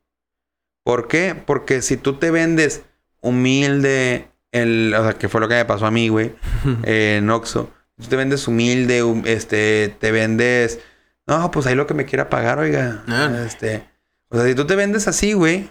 ¿Por 0.82 1.07
qué? 1.09 1.41
Porque 1.47 1.80
si 1.82 1.97
tú 1.97 2.18
te 2.18 2.30
vendes 2.32 2.82
humilde, 3.20 4.28
el, 4.53 4.93
o 4.99 5.03
sea, 5.05 5.12
que 5.14 5.28
fue 5.28 5.41
lo 5.41 5.49
que 5.49 5.55
me 5.55 5.64
pasó 5.64 5.87
a 5.87 5.91
mí, 5.93 6.09
güey, 6.09 6.35
eh, 6.82 7.16
en 7.18 7.30
Oxxo. 7.30 7.70
Tú 7.97 8.09
te 8.09 8.16
vendes 8.16 8.49
humilde, 8.49 9.05
hum- 9.05 9.22
este, 9.24 9.97
te 10.01 10.11
vendes... 10.11 10.80
No, 11.26 11.51
pues 11.53 11.66
ahí 11.66 11.76
lo 11.76 11.87
que 11.87 11.95
me 11.95 12.05
quiera 12.05 12.28
pagar, 12.28 12.59
oiga. 12.59 13.05
Ah. 13.07 13.45
Este... 13.47 13.87
O 14.28 14.37
sea, 14.37 14.47
si 14.47 14.55
tú 14.57 14.66
te 14.66 14.74
vendes 14.74 15.07
así, 15.07 15.32
güey, 15.32 15.70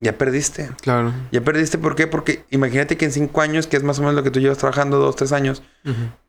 ya 0.00 0.16
perdiste. 0.16 0.70
Claro. 0.80 1.12
Ya 1.30 1.42
perdiste, 1.42 1.76
¿por 1.76 1.94
qué? 1.96 2.06
Porque 2.06 2.44
imagínate 2.50 2.96
que 2.96 3.04
en 3.04 3.12
cinco 3.12 3.42
años, 3.42 3.66
que 3.66 3.76
es 3.76 3.82
más 3.82 3.98
o 3.98 4.02
menos 4.02 4.14
lo 4.14 4.22
que 4.22 4.30
tú 4.30 4.40
llevas 4.40 4.56
trabajando, 4.58 4.98
dos, 4.98 5.16
tres 5.16 5.32
años, 5.32 5.62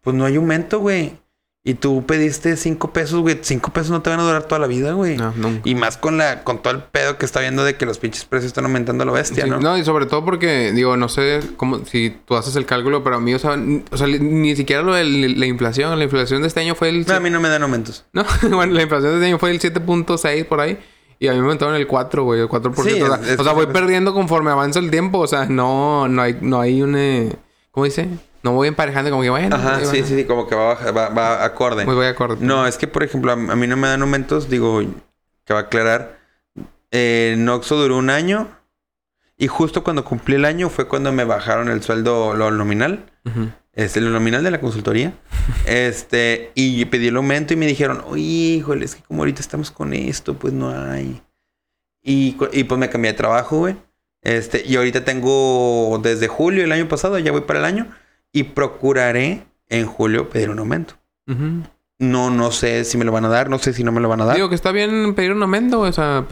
pues 0.02 0.16
no 0.16 0.26
hay 0.26 0.36
aumento, 0.36 0.80
güey. 0.80 1.18
Y 1.62 1.74
tú 1.74 2.06
pediste 2.06 2.56
cinco 2.56 2.94
pesos, 2.94 3.20
güey. 3.20 3.38
Cinco 3.42 3.72
pesos 3.74 3.92
no 3.92 4.02
te 4.02 4.10
van 4.10 4.20
a 4.22 4.24
durar 4.24 4.44
toda 4.44 4.60
la 4.60 4.68
vida, 4.68 4.94
güey. 4.94 5.18
No, 5.18 5.34
nunca. 5.36 5.62
Y 5.70 5.76
más 5.76 5.98
con 5.98 6.18
la, 6.18 6.44
con 6.46 6.62
todo 6.62 6.74
el 6.74 6.84
pedo 6.84 7.18
que 7.18 7.26
está 7.26 7.42
viendo 7.42 7.66
de 7.66 7.76
que 7.76 7.86
los 7.86 8.00
pinches 8.00 8.24
precios 8.24 8.48
están 8.48 8.64
aumentando 8.64 9.04
a 9.04 9.06
lo 9.06 9.12
bestia, 9.12 9.44
Sí, 9.44 9.50
¿no? 9.50 9.78
y 9.78 9.84
sobre 9.84 10.06
todo 10.06 10.24
porque, 10.24 10.72
digo, 10.72 10.96
no 10.96 11.10
sé 11.10 11.42
cómo, 11.58 11.84
si 11.86 12.16
tú 12.26 12.38
haces 12.38 12.56
el 12.56 12.66
cálculo, 12.66 13.04
pero 13.04 13.18
a 13.18 13.20
mí, 13.20 13.34
o 13.34 13.40
sea, 13.40 13.60
o 13.92 13.98
sea, 13.98 14.08
ni 14.08 14.56
siquiera 14.56 14.82
lo 14.84 14.94
de 14.94 15.04
la 15.04 15.46
inflación. 15.46 15.98
La 16.00 16.06
inflación 16.06 16.42
de 16.42 16.48
este 16.48 16.62
año 16.62 16.76
fue 16.76 16.90
el... 16.90 17.06
No, 17.06 17.14
a 17.16 17.20
mí 17.20 17.30
no 17.30 17.42
me 17.42 17.50
dan 17.50 17.62
aumentos. 17.62 18.06
No, 18.14 18.26
bueno, 18.50 18.74
la 18.74 18.82
inflación 18.82 19.12
de 19.12 19.18
este 19.18 19.28
año 19.28 19.38
fue 19.38 19.52
el 19.52 19.60
7.6 19.60 20.46
por 20.46 20.62
ahí. 20.62 20.80
Y 21.20 21.28
a 21.28 21.32
mí 21.34 21.38
me 21.40 21.44
aumentaron 21.44 21.76
el 21.76 21.86
4, 21.88 22.24
güey, 22.24 22.40
el 22.40 22.48
4%. 22.48 22.74
Sí, 22.84 23.02
o 23.02 23.08
sea, 23.08 23.20
es- 23.34 23.38
o 23.38 23.44
sea, 23.44 23.52
voy 23.52 23.68
perdiendo 23.68 24.14
conforme 24.14 24.50
avanza 24.52 24.80
el 24.80 24.90
tiempo. 24.90 25.20
O 25.20 25.28
sea, 25.28 25.46
no, 25.46 26.08
no 26.08 26.22
hay, 26.22 26.38
no 26.40 26.62
hay 26.62 26.82
un... 26.82 26.96
eh, 26.96 27.34
¿Cómo 27.72 27.84
dice? 27.86 28.08
No 28.44 28.54
voy 28.54 28.68
emparejando 28.68 29.12
como 29.12 29.22
que, 29.22 29.30
bueno... 29.30 29.56
Ajá, 29.56 29.80
sí, 29.86 30.04
sí, 30.04 30.16
sí, 30.16 30.26
como 30.26 30.48
que 30.48 30.56
va, 30.56 30.76
va, 30.92 31.10
va 31.10 31.44
acorde. 31.44 31.86
Muy 31.86 31.96
voy 31.96 32.06
a 32.06 32.10
acordar. 32.10 32.42
No, 32.42 32.66
es 32.66 32.78
que, 32.78 32.88
por 32.88 33.04
ejemplo, 33.04 33.32
a, 33.32 33.34
a 33.34 33.56
mí 33.56 33.68
no 33.68 33.76
me 33.76 33.88
dan 33.88 34.02
aumentos, 34.02 34.50
digo, 34.50 34.82
que 35.46 35.54
va 35.54 35.60
a 35.60 35.64
aclarar. 35.64 36.20
Eh, 36.92 37.36
Noxo 37.38 37.76
duró 37.76 37.98
un 37.98 38.10
año 38.10 38.48
y 39.38 39.48
justo 39.48 39.84
cuando 39.84 40.04
cumplí 40.04 40.36
el 40.36 40.46
año 40.46 40.70
fue 40.70 40.88
cuando 40.88 41.12
me 41.12 41.24
bajaron 41.24 41.70
el 41.70 41.82
sueldo, 41.82 42.34
lo 42.34 42.52
nominal. 42.52 43.06
Este, 43.74 44.02
lo 44.02 44.10
nominal 44.10 44.44
de 44.44 44.52
la 44.52 44.60
consultoría. 44.60 45.14
este, 45.66 46.52
y 46.56 46.84
pedí 46.86 47.08
el 47.08 47.16
aumento 47.16 47.54
y 47.54 47.58
me 47.58 47.66
dijeron, 47.66 48.04
oye, 48.08 48.22
híjole, 48.22 48.86
es 48.86 48.96
que 48.96 49.04
como 49.04 49.22
ahorita 49.22 49.42
estamos 49.42 49.72
con 49.72 49.94
esto, 49.94 50.34
pues 50.34 50.54
no 50.54 50.70
hay. 50.70 51.22
Y, 52.04 52.36
y 52.52 52.64
pues 52.66 52.80
me 52.80 52.90
cambié 52.90 53.12
de 53.12 53.18
trabajo, 53.18 53.60
güey. 53.60 53.76
Este, 54.22 54.64
y 54.66 54.76
ahorita 54.76 55.06
tengo 55.06 55.98
desde 56.04 56.28
julio 56.28 56.62
del 56.62 56.74
año 56.74 56.90
pasado, 56.90 57.18
ya 57.20 57.32
voy 57.32 57.42
para 57.42 57.60
el 57.60 57.66
año, 57.66 57.88
y 58.32 58.44
procuraré 58.44 59.46
en 59.70 59.86
julio 59.86 60.30
pedir 60.30 60.50
un 60.50 60.60
aumento. 60.60 60.96
No, 62.02 62.30
no 62.30 62.52
sé 62.52 62.86
si 62.86 62.98
me 62.98 63.04
lo 63.04 63.12
van 63.12 63.26
a 63.26 63.28
dar, 63.28 63.50
no 63.50 63.60
sé 63.60 63.74
si 63.74 63.84
no 63.84 63.92
me 63.92 64.00
lo 64.00 64.08
van 64.08 64.22
a 64.22 64.26
dar. 64.26 64.36
Digo 64.38 64.48
que 64.48 64.56
está 64.56 64.72
bien 64.72 65.14
pedir 65.16 65.34
un 65.34 65.42
aumento, 65.42 65.82
o 65.82 65.92
sea, 65.92 66.26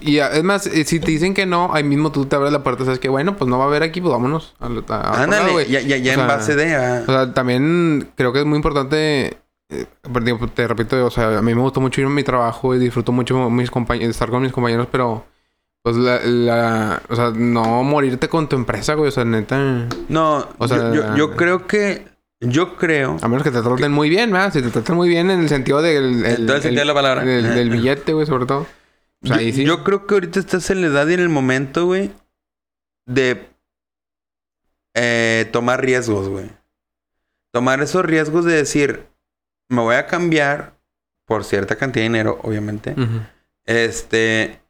y 0.00 0.18
a- 0.20 0.30
es 0.32 0.42
más, 0.42 0.66
eh, 0.66 0.84
si 0.84 1.00
te 1.00 1.10
dicen 1.10 1.34
que 1.34 1.44
no, 1.44 1.68
ahí 1.74 1.84
mismo 1.84 2.10
tú 2.10 2.24
te 2.24 2.34
abres 2.34 2.50
la 2.50 2.62
puerta, 2.62 2.84
sabes 2.86 2.98
que 2.98 3.10
bueno, 3.10 3.36
pues 3.36 3.46
no 3.50 3.58
va 3.58 3.64
a 3.64 3.66
haber 3.68 3.82
aquí, 3.82 4.00
pues 4.00 4.10
vámonos. 4.10 4.54
A, 4.58 4.66
a- 4.66 4.68
a 4.68 4.72
lado, 4.72 5.22
Ándale, 5.22 5.66
ya, 5.68 5.80
ya, 5.80 5.98
ya 5.98 6.10
O 6.12 6.14
en 6.14 6.18
sea, 6.20 6.26
base 6.26 6.56
de... 6.56 6.74
ah, 6.74 7.02
O 7.06 7.12
sea, 7.12 7.34
también 7.34 8.08
creo 8.16 8.32
que 8.32 8.38
es 8.40 8.46
muy 8.46 8.56
importante. 8.56 9.36
eh, 9.68 9.86
digo, 10.22 10.48
te 10.48 10.66
repito, 10.66 11.04
o 11.04 11.10
sea, 11.10 11.38
a 11.38 11.42
mí 11.42 11.54
me 11.54 11.60
gustó 11.60 11.80
mucho 11.82 12.00
ir 12.00 12.06
a 12.06 12.10
mi 12.10 12.22
trabajo 12.24 12.74
y 12.74 12.78
disfruto 12.78 13.12
mucho 13.12 13.50
mis 13.50 13.70
compañeros, 13.70 14.10
estar 14.10 14.30
con 14.30 14.42
mis 14.42 14.52
compañeros, 14.52 14.88
pero 14.90 15.26
pues 15.82 15.96
la, 15.96 16.20
la- 16.24 17.02
o 17.08 17.16
sea, 17.16 17.30
no 17.30 17.82
morirte 17.82 18.28
con 18.28 18.48
tu 18.48 18.56
empresa, 18.56 18.94
güey, 18.94 19.08
o 19.08 19.12
sea, 19.12 19.24
neta, 19.24 19.88
no, 20.08 20.48
o 20.58 20.68
sea, 20.68 20.92
yo, 20.92 20.94
yo, 20.94 21.16
yo 21.16 21.36
creo 21.36 21.66
que... 21.66 22.10
Yo 22.44 22.76
creo... 22.76 23.18
a 23.22 23.28
menos 23.28 23.44
que 23.44 23.52
te 23.52 23.62
traten 23.62 23.92
muy 23.92 24.08
bien, 24.08 24.32
¿verdad? 24.32 24.52
Si 24.52 24.60
te 24.62 24.70
tratan 24.70 24.96
muy 24.96 25.08
bien 25.08 25.30
en 25.30 25.40
el 25.42 25.48
sentido 25.48 25.80
del 25.80 26.24
En 26.24 26.46
todo 26.46 26.56
el 26.56 26.62
sentido 26.62 26.80
de 26.80 26.86
la 26.86 26.94
palabra. 26.94 27.24
del, 27.24 27.54
del 27.54 27.70
billete, 27.70 28.12
güey, 28.14 28.26
sobre 28.26 28.46
todo. 28.46 28.66
O 29.22 29.26
sea, 29.28 29.36
yo, 29.36 29.42
ahí 29.42 29.52
sí. 29.52 29.64
yo 29.64 29.84
creo 29.84 30.08
que 30.08 30.14
ahorita 30.14 30.40
estás 30.40 30.68
en 30.70 30.80
la 30.80 30.88
edad 30.88 31.06
y 31.06 31.14
en 31.14 31.20
el 31.20 31.28
momento, 31.28 31.86
güey, 31.86 32.10
de 33.06 33.48
eh, 34.94 35.48
tomar 35.52 35.80
riesgos, 35.84 36.28
güey. 36.28 36.50
Tomar 37.52 37.80
esos 37.80 38.04
riesgos 38.04 38.44
de 38.44 38.54
decir, 38.54 39.06
me 39.68 39.80
voy 39.82 39.94
a 39.94 40.06
cambiar 40.08 40.74
por 41.26 41.44
cierta 41.44 41.76
cantidad 41.76 42.02
de 42.02 42.08
dinero, 42.08 42.40
obviamente. 42.42 42.96
Este, 43.66 44.60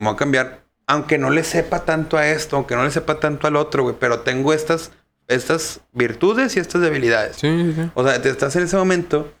me 0.00 0.06
voy 0.06 0.14
a 0.14 0.18
cambiar, 0.18 0.64
aunque 0.86 1.18
no 1.18 1.30
le 1.30 1.44
sepa 1.44 1.84
tanto 1.84 2.16
a 2.16 2.26
esto, 2.26 2.56
aunque 2.56 2.74
no 2.74 2.82
le 2.84 2.90
sepa 2.90 3.20
tanto 3.20 3.46
al 3.46 3.54
otro, 3.54 3.84
güey, 3.84 3.94
pero 4.00 4.20
tengo 4.20 4.52
estas, 4.52 4.90
estas 5.28 5.82
virtudes 5.92 6.56
y 6.56 6.60
estas 6.60 6.80
debilidades. 6.80 7.36
Sí, 7.36 7.48
sí, 7.48 7.74
sí. 7.74 7.90
O 7.94 8.04
sea, 8.04 8.20
te 8.20 8.30
estás 8.30 8.56
en 8.56 8.64
ese 8.64 8.76
momento. 8.76 9.32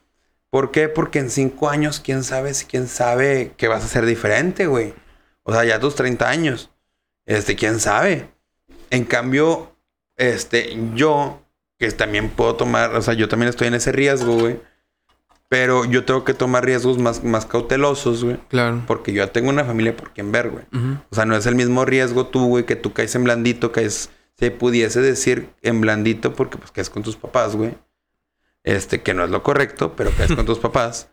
¿Por 0.50 0.70
qué? 0.70 0.88
Porque 0.88 1.18
en 1.18 1.30
cinco 1.30 1.70
años, 1.70 2.00
quién 2.00 2.22
sabe 2.22 2.54
si 2.54 2.66
quién 2.66 2.88
sabe 2.88 3.54
que 3.56 3.68
vas 3.68 3.84
a 3.84 3.88
ser 3.88 4.04
diferente, 4.04 4.66
güey. 4.66 4.94
O 5.42 5.52
sea, 5.52 5.64
ya 5.64 5.80
tus 5.80 5.94
30 5.94 6.28
años. 6.28 6.70
Este, 7.24 7.56
quién 7.56 7.80
sabe. 7.80 8.30
En 8.90 9.04
cambio, 9.04 9.76
este, 10.16 10.76
yo, 10.94 11.42
que 11.78 11.90
también 11.92 12.28
puedo 12.28 12.56
tomar, 12.56 12.94
o 12.94 13.02
sea, 13.02 13.14
yo 13.14 13.28
también 13.28 13.48
estoy 13.48 13.68
en 13.68 13.74
ese 13.74 13.92
riesgo, 13.92 14.36
güey. 14.38 14.60
Pero 15.50 15.84
yo 15.84 16.04
tengo 16.04 16.22
que 16.24 16.32
tomar 16.32 16.64
riesgos 16.64 16.96
más, 16.98 17.24
más 17.24 17.44
cautelosos, 17.44 18.22
güey. 18.22 18.36
Claro. 18.48 18.84
Porque 18.86 19.12
yo 19.12 19.24
ya 19.24 19.32
tengo 19.32 19.50
una 19.50 19.64
familia 19.64 19.96
por 19.96 20.12
quien 20.12 20.30
ver, 20.30 20.48
güey. 20.48 20.64
O 21.10 21.14
sea, 21.14 21.26
no 21.26 21.36
es 21.36 21.44
el 21.46 21.56
mismo 21.56 21.84
riesgo 21.84 22.26
tú, 22.28 22.46
güey, 22.46 22.64
que 22.66 22.76
tú 22.76 22.92
caes 22.92 23.16
en 23.16 23.24
blandito, 23.24 23.72
caes, 23.72 24.10
se 24.38 24.52
pudiese 24.52 25.00
decir 25.00 25.50
en 25.62 25.80
blandito 25.80 26.34
porque 26.34 26.56
pues 26.56 26.70
caes 26.70 26.88
con 26.88 27.02
tus 27.02 27.16
papás, 27.16 27.56
güey. 27.56 27.74
Este, 28.62 29.02
que 29.02 29.12
no 29.12 29.24
es 29.24 29.30
lo 29.30 29.42
correcto, 29.42 29.94
pero 29.96 30.12
caes 30.16 30.32
con 30.36 30.46
tus 30.46 30.60
papás. 30.60 31.08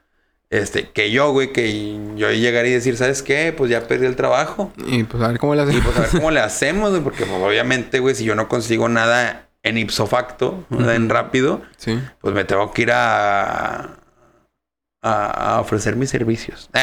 Este, 0.52 0.92
que 0.92 1.10
yo, 1.12 1.32
güey, 1.32 1.52
que 1.52 1.98
yo 2.16 2.32
llegar 2.32 2.68
y 2.68 2.72
decir, 2.72 2.96
¿sabes 2.96 3.24
qué? 3.24 3.54
Pues 3.58 3.72
ya 3.72 3.88
perdí 3.88 4.06
el 4.06 4.16
trabajo. 4.16 4.72
Y 4.86 5.04
pues 5.04 5.22
a 5.24 5.30
ver 5.30 5.40
cómo 5.40 5.56
le 5.56 5.64
hace. 5.64 5.76
Y 5.76 5.82
pues 5.82 5.98
a 5.98 6.02
ver 6.02 6.10
cómo 6.12 6.30
le 6.30 6.40
hacemos, 6.42 6.92
güey, 6.92 7.02
porque 7.02 7.26
pues, 7.26 7.42
obviamente, 7.42 8.00
güey, 8.00 8.14
si 8.14 8.24
yo 8.24 8.36
no 8.36 8.48
consigo 8.48 8.88
nada 8.88 9.50
en 9.64 9.80
ipso 9.80 10.06
facto, 10.06 10.64
¿verdad? 10.70 10.94
en 10.96 11.10
rápido, 11.10 11.64
Sí. 11.78 12.00
pues 12.22 12.36
me 12.36 12.46
tengo 12.46 12.72
que 12.72 12.84
ir 12.84 12.92
a, 12.94 13.98
a, 15.02 15.56
a 15.56 15.62
ofrecer 15.62 15.96
mis 15.96 16.10
servicios. 16.10 16.70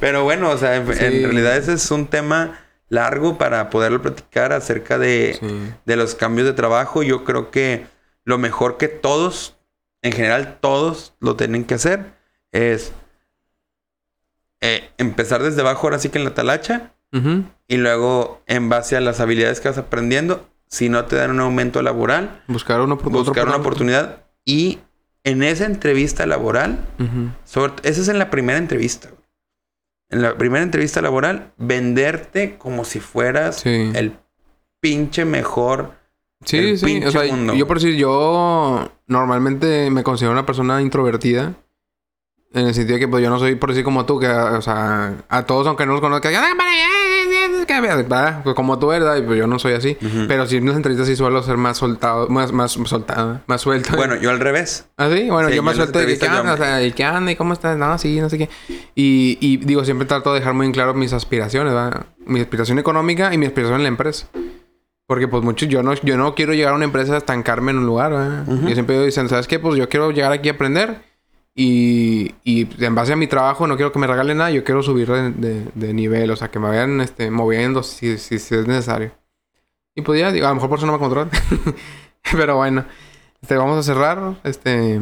Pero 0.00 0.24
bueno, 0.24 0.50
o 0.50 0.58
sea, 0.58 0.76
en, 0.76 0.86
realidad 0.86 1.56
ese 1.56 1.74
es 1.74 1.90
un 1.90 2.06
tema 2.08 2.58
largo 2.88 3.38
para 3.38 3.70
poderlo 3.70 4.02
platicar 4.02 4.52
acerca 4.52 4.98
de, 4.98 5.36
Sí. 5.40 5.72
de 5.84 5.96
los 5.96 6.14
cambios 6.14 6.46
de 6.46 6.52
trabajo. 6.52 7.02
Yo 7.02 7.24
creo 7.24 7.50
que 7.50 7.86
lo 8.24 8.38
mejor 8.38 8.76
que 8.76 8.88
todos, 8.88 9.56
en 10.02 10.12
general 10.12 10.58
todos 10.60 11.14
lo 11.20 11.36
tienen 11.36 11.64
que 11.64 11.74
hacer 11.74 12.12
es 12.52 12.92
eh, 14.60 14.90
empezar 14.98 15.42
desde 15.42 15.60
abajo, 15.60 15.86
ahora 15.86 15.98
sí 15.98 16.08
que 16.08 16.18
en 16.18 16.24
la 16.24 16.34
talacha, 16.34 16.92
y 17.66 17.76
luego 17.78 18.42
en 18.46 18.68
base 18.68 18.94
a 18.94 19.00
las 19.00 19.20
habilidades 19.20 19.60
que 19.60 19.70
vas 19.70 19.78
aprendiendo, 19.78 20.46
si 20.68 20.90
no 20.90 21.06
te 21.06 21.16
dan 21.16 21.30
un 21.30 21.40
aumento 21.40 21.80
laboral, 21.80 22.42
Buscar 22.46 22.82
una, 22.82 22.96
buscar 22.96 23.46
una 23.46 23.56
oportunidad 23.56 24.18
y 24.44 24.80
en 25.26 25.42
esa 25.42 25.66
entrevista 25.66 26.24
laboral, 26.24 26.78
sobre, 27.44 27.74
esa 27.82 28.00
es 28.00 28.08
en 28.08 28.18
la 28.18 28.30
primera 28.30 28.58
entrevista. 28.58 29.10
En 30.08 30.22
la 30.22 30.38
primera 30.38 30.62
entrevista 30.62 31.02
laboral, 31.02 31.52
venderte 31.58 32.56
como 32.56 32.84
si 32.84 33.00
fueras 33.00 33.56
Sí. 33.60 33.90
el 33.94 34.16
pinche 34.80 35.24
mejor. 35.24 35.94
Sí, 36.44 36.58
el 36.58 36.78
sí. 36.78 36.86
pinche 36.86 37.08
O 37.08 37.10
sea, 37.10 37.24
mundo. 37.24 37.54
yo 37.54 37.66
por 37.66 37.80
decir, 37.80 37.96
yo 37.96 38.90
normalmente 39.08 39.90
me 39.90 40.04
considero 40.04 40.30
una 40.32 40.46
persona 40.46 40.80
introvertida. 40.80 41.54
En 42.52 42.68
el 42.68 42.74
sentido 42.74 42.94
de 42.94 43.00
que 43.00 43.08
pues 43.08 43.22
yo 43.22 43.28
no 43.28 43.38
soy 43.40 43.56
por 43.56 43.70
decir 43.70 43.82
como 43.84 44.06
tú, 44.06 44.20
que 44.20 44.28
o 44.28 44.62
sea, 44.62 45.14
a 45.28 45.44
todos 45.44 45.66
aunque 45.66 45.84
no 45.86 45.92
los 45.92 46.00
conozca, 46.00 46.28
"Ah, 46.28 46.54
que 47.66 47.80
vea", 47.80 47.96
¿verdad? 47.96 48.42
Pues 48.42 48.54
como 48.54 48.78
tú, 48.78 48.86
¿verdad? 48.88 49.16
Y 49.16 49.22
pues 49.22 49.38
yo 49.38 49.46
no 49.46 49.58
soy 49.58 49.74
así. 49.74 49.96
Ujú. 50.00 50.26
Pero 50.28 50.46
sí 50.46 50.56
en 50.56 50.66
las 50.66 50.76
entrevistas 50.76 51.06
sí 51.08 51.16
suelo 51.16 51.42
ser 51.42 51.56
más 51.56 51.76
soltado, 51.78 52.28
más, 52.28 52.52
más 52.52 52.72
soltado, 52.72 53.40
más 53.46 53.60
suelto. 53.60 53.96
Bueno, 53.96 54.16
yo 54.16 54.30
al 54.30 54.40
revés. 54.40 54.86
¿Ah, 54.96 55.08
sí? 55.12 55.28
Bueno, 55.28 55.48
Sí, 55.48 55.56
yo 55.56 55.62
más 55.62 55.74
yo 55.74 55.80
las 55.80 55.90
suelto 55.90 55.98
de 55.98 56.06
que, 56.14 56.18
¿qué 56.18 56.26
anda? 56.28 56.54
O 56.54 56.56
sea, 56.56 56.82
¿y 56.82 56.92
qué 56.92 57.04
anda? 57.04 57.30
¿Y 57.32 57.36
cómo 57.36 57.52
estás? 57.52 57.76
No, 57.76 57.98
sí, 57.98 58.20
no 58.20 58.28
sé 58.30 58.38
qué. 58.38 58.48
Y, 58.94 59.38
y 59.40 59.56
digo, 59.58 59.84
siempre 59.84 60.06
trato 60.06 60.32
de 60.32 60.40
dejar 60.40 60.54
muy 60.54 60.66
en 60.66 60.72
claro 60.72 60.94
mis 60.94 61.12
aspiraciones, 61.12 61.72
¿verdad? 61.74 62.06
Mi 62.24 62.40
aspiración 62.40 62.78
económica 62.78 63.34
y 63.34 63.38
mi 63.38 63.46
aspiración 63.46 63.76
en 63.78 63.82
la 63.82 63.88
empresa. 63.88 64.28
Porque, 65.08 65.28
pues, 65.28 65.42
muchos... 65.44 65.68
Yo 65.68 65.82
no, 65.82 65.94
yo 65.94 66.16
no 66.16 66.34
quiero 66.34 66.52
llegar 66.52 66.72
a 66.72 66.76
una 66.76 66.84
empresa 66.84 67.14
a 67.14 67.18
estancarme 67.18 67.70
en 67.70 67.78
un 67.78 67.86
lugar, 67.86 68.10
¿verdad? 68.10 68.48
Ujú. 68.48 68.66
Yo 68.68 68.74
siempre 68.74 69.04
dicen, 69.04 69.28
¿sabes 69.28 69.46
qué? 69.46 69.58
Pues, 69.60 69.76
yo 69.76 69.88
quiero 69.88 70.10
llegar 70.10 70.32
aquí 70.32 70.48
a 70.48 70.52
aprender. 70.52 71.00
Y, 71.58 72.34
y 72.44 72.68
en 72.84 72.94
base 72.94 73.14
a 73.14 73.16
mi 73.16 73.26
trabajo 73.26 73.66
no 73.66 73.76
quiero 73.76 73.90
que 73.90 73.98
me 73.98 74.06
regalen 74.06 74.36
nada. 74.36 74.50
Yo 74.50 74.62
quiero 74.62 74.82
subir 74.82 75.08
de, 75.10 75.30
de- 75.32 75.66
de 75.74 75.94
nivel. 75.94 76.30
O 76.30 76.36
sea, 76.36 76.50
que 76.50 76.58
me 76.58 76.68
vayan 76.68 77.00
este, 77.00 77.30
moviendo 77.30 77.82
si, 77.82 78.18
si, 78.18 78.38
si 78.38 78.54
es 78.54 78.66
necesario. 78.66 79.12
Y 79.94 80.02
pues 80.02 80.20
ya, 80.20 80.30
digo, 80.30 80.44
a 80.46 80.50
lo 80.50 80.56
mejor 80.56 80.68
por 80.68 80.78
eso 80.78 80.86
no 80.86 80.92
me 80.92 80.98
controlan. 80.98 81.30
Pero 82.32 82.56
bueno. 82.56 82.84
Este, 83.40 83.56
vamos 83.56 83.78
a 83.78 83.82
cerrar. 83.82 84.34
Este... 84.44 85.00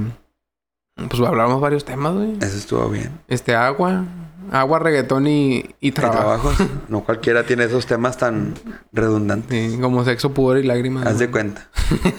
Pues 0.95 1.21
hablamos 1.23 1.61
varios 1.61 1.85
temas, 1.85 2.15
güey. 2.15 2.35
Eso 2.41 2.57
estuvo 2.57 2.89
bien. 2.89 3.19
Este, 3.27 3.53
agua. 3.57 4.05
Agua, 4.51 4.79
reggaetón 4.79 5.27
y, 5.27 5.65
y 5.81 5.93
trabajo. 5.93 6.51
trabajos. 6.51 6.57
no 6.89 7.05
cualquiera 7.05 7.45
tiene 7.45 7.65
esos 7.65 7.87
temas 7.87 8.17
tan 8.17 8.55
redundantes. 8.93 9.73
Sí, 9.73 9.79
como 9.81 10.05
sexo, 10.05 10.33
pudor 10.33 10.59
y 10.59 10.63
lágrimas. 10.65 11.07
Haz 11.07 11.19
de 11.19 11.31
cuenta. 11.31 11.69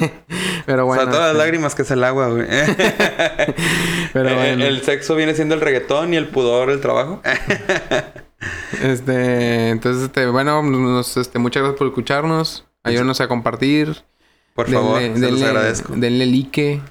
Pero 0.65 0.85
bueno. 0.85 1.01
o 1.01 1.05
sea, 1.05 1.11
todas 1.13 1.27
las 1.27 1.31
este, 1.33 1.37
lágrimas 1.45 1.75
que 1.75 1.81
es 1.83 1.91
el 1.91 2.03
agua, 2.03 2.27
güey. 2.29 2.47
Pero 4.13 4.29
Eh, 4.29 4.35
bueno. 4.35 4.63
El 4.65 4.81
sexo 4.81 5.15
viene 5.15 5.33
siendo 5.35 5.55
el 5.55 5.61
reggaetón 5.61 6.13
y 6.13 6.17
el 6.17 6.27
pudor 6.27 6.69
el 6.69 6.81
trabajo. 6.81 7.21
Este, 8.81 9.69
entonces, 9.69 10.03
este, 10.03 10.25
bueno, 10.27 10.61
nos, 10.63 11.17
este, 11.17 11.39
muchas 11.39 11.63
gracias 11.63 11.77
por 11.79 11.87
escucharnos. 11.87 12.65
Ayúdanos 12.83 13.21
a 13.21 13.27
compartir. 13.27 14.03
Por 14.53 14.69
favor, 14.69 15.01
se 15.01 15.31
los 15.31 15.41
agradezco. 15.41 15.93
Denle 15.95 16.25
like. 16.25 16.81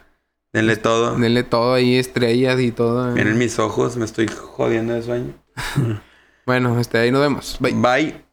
Denle 0.54 0.76
todo. 0.76 1.16
Denle 1.18 1.42
todo 1.42 1.74
ahí, 1.74 1.96
estrellas 1.96 2.60
y 2.60 2.70
todo. 2.70 3.10
Miren 3.10 3.36
mis 3.36 3.58
ojos, 3.58 3.96
me 3.96 4.04
estoy 4.04 4.28
jodiendo 4.28 4.94
de 4.94 5.02
sueño. 5.02 5.34
Bueno, 6.46 6.78
este, 6.78 6.98
ahí 6.98 7.10
nos 7.10 7.22
vemos. 7.22 7.56
Bye. 7.58 7.72
Bye. 7.72 8.23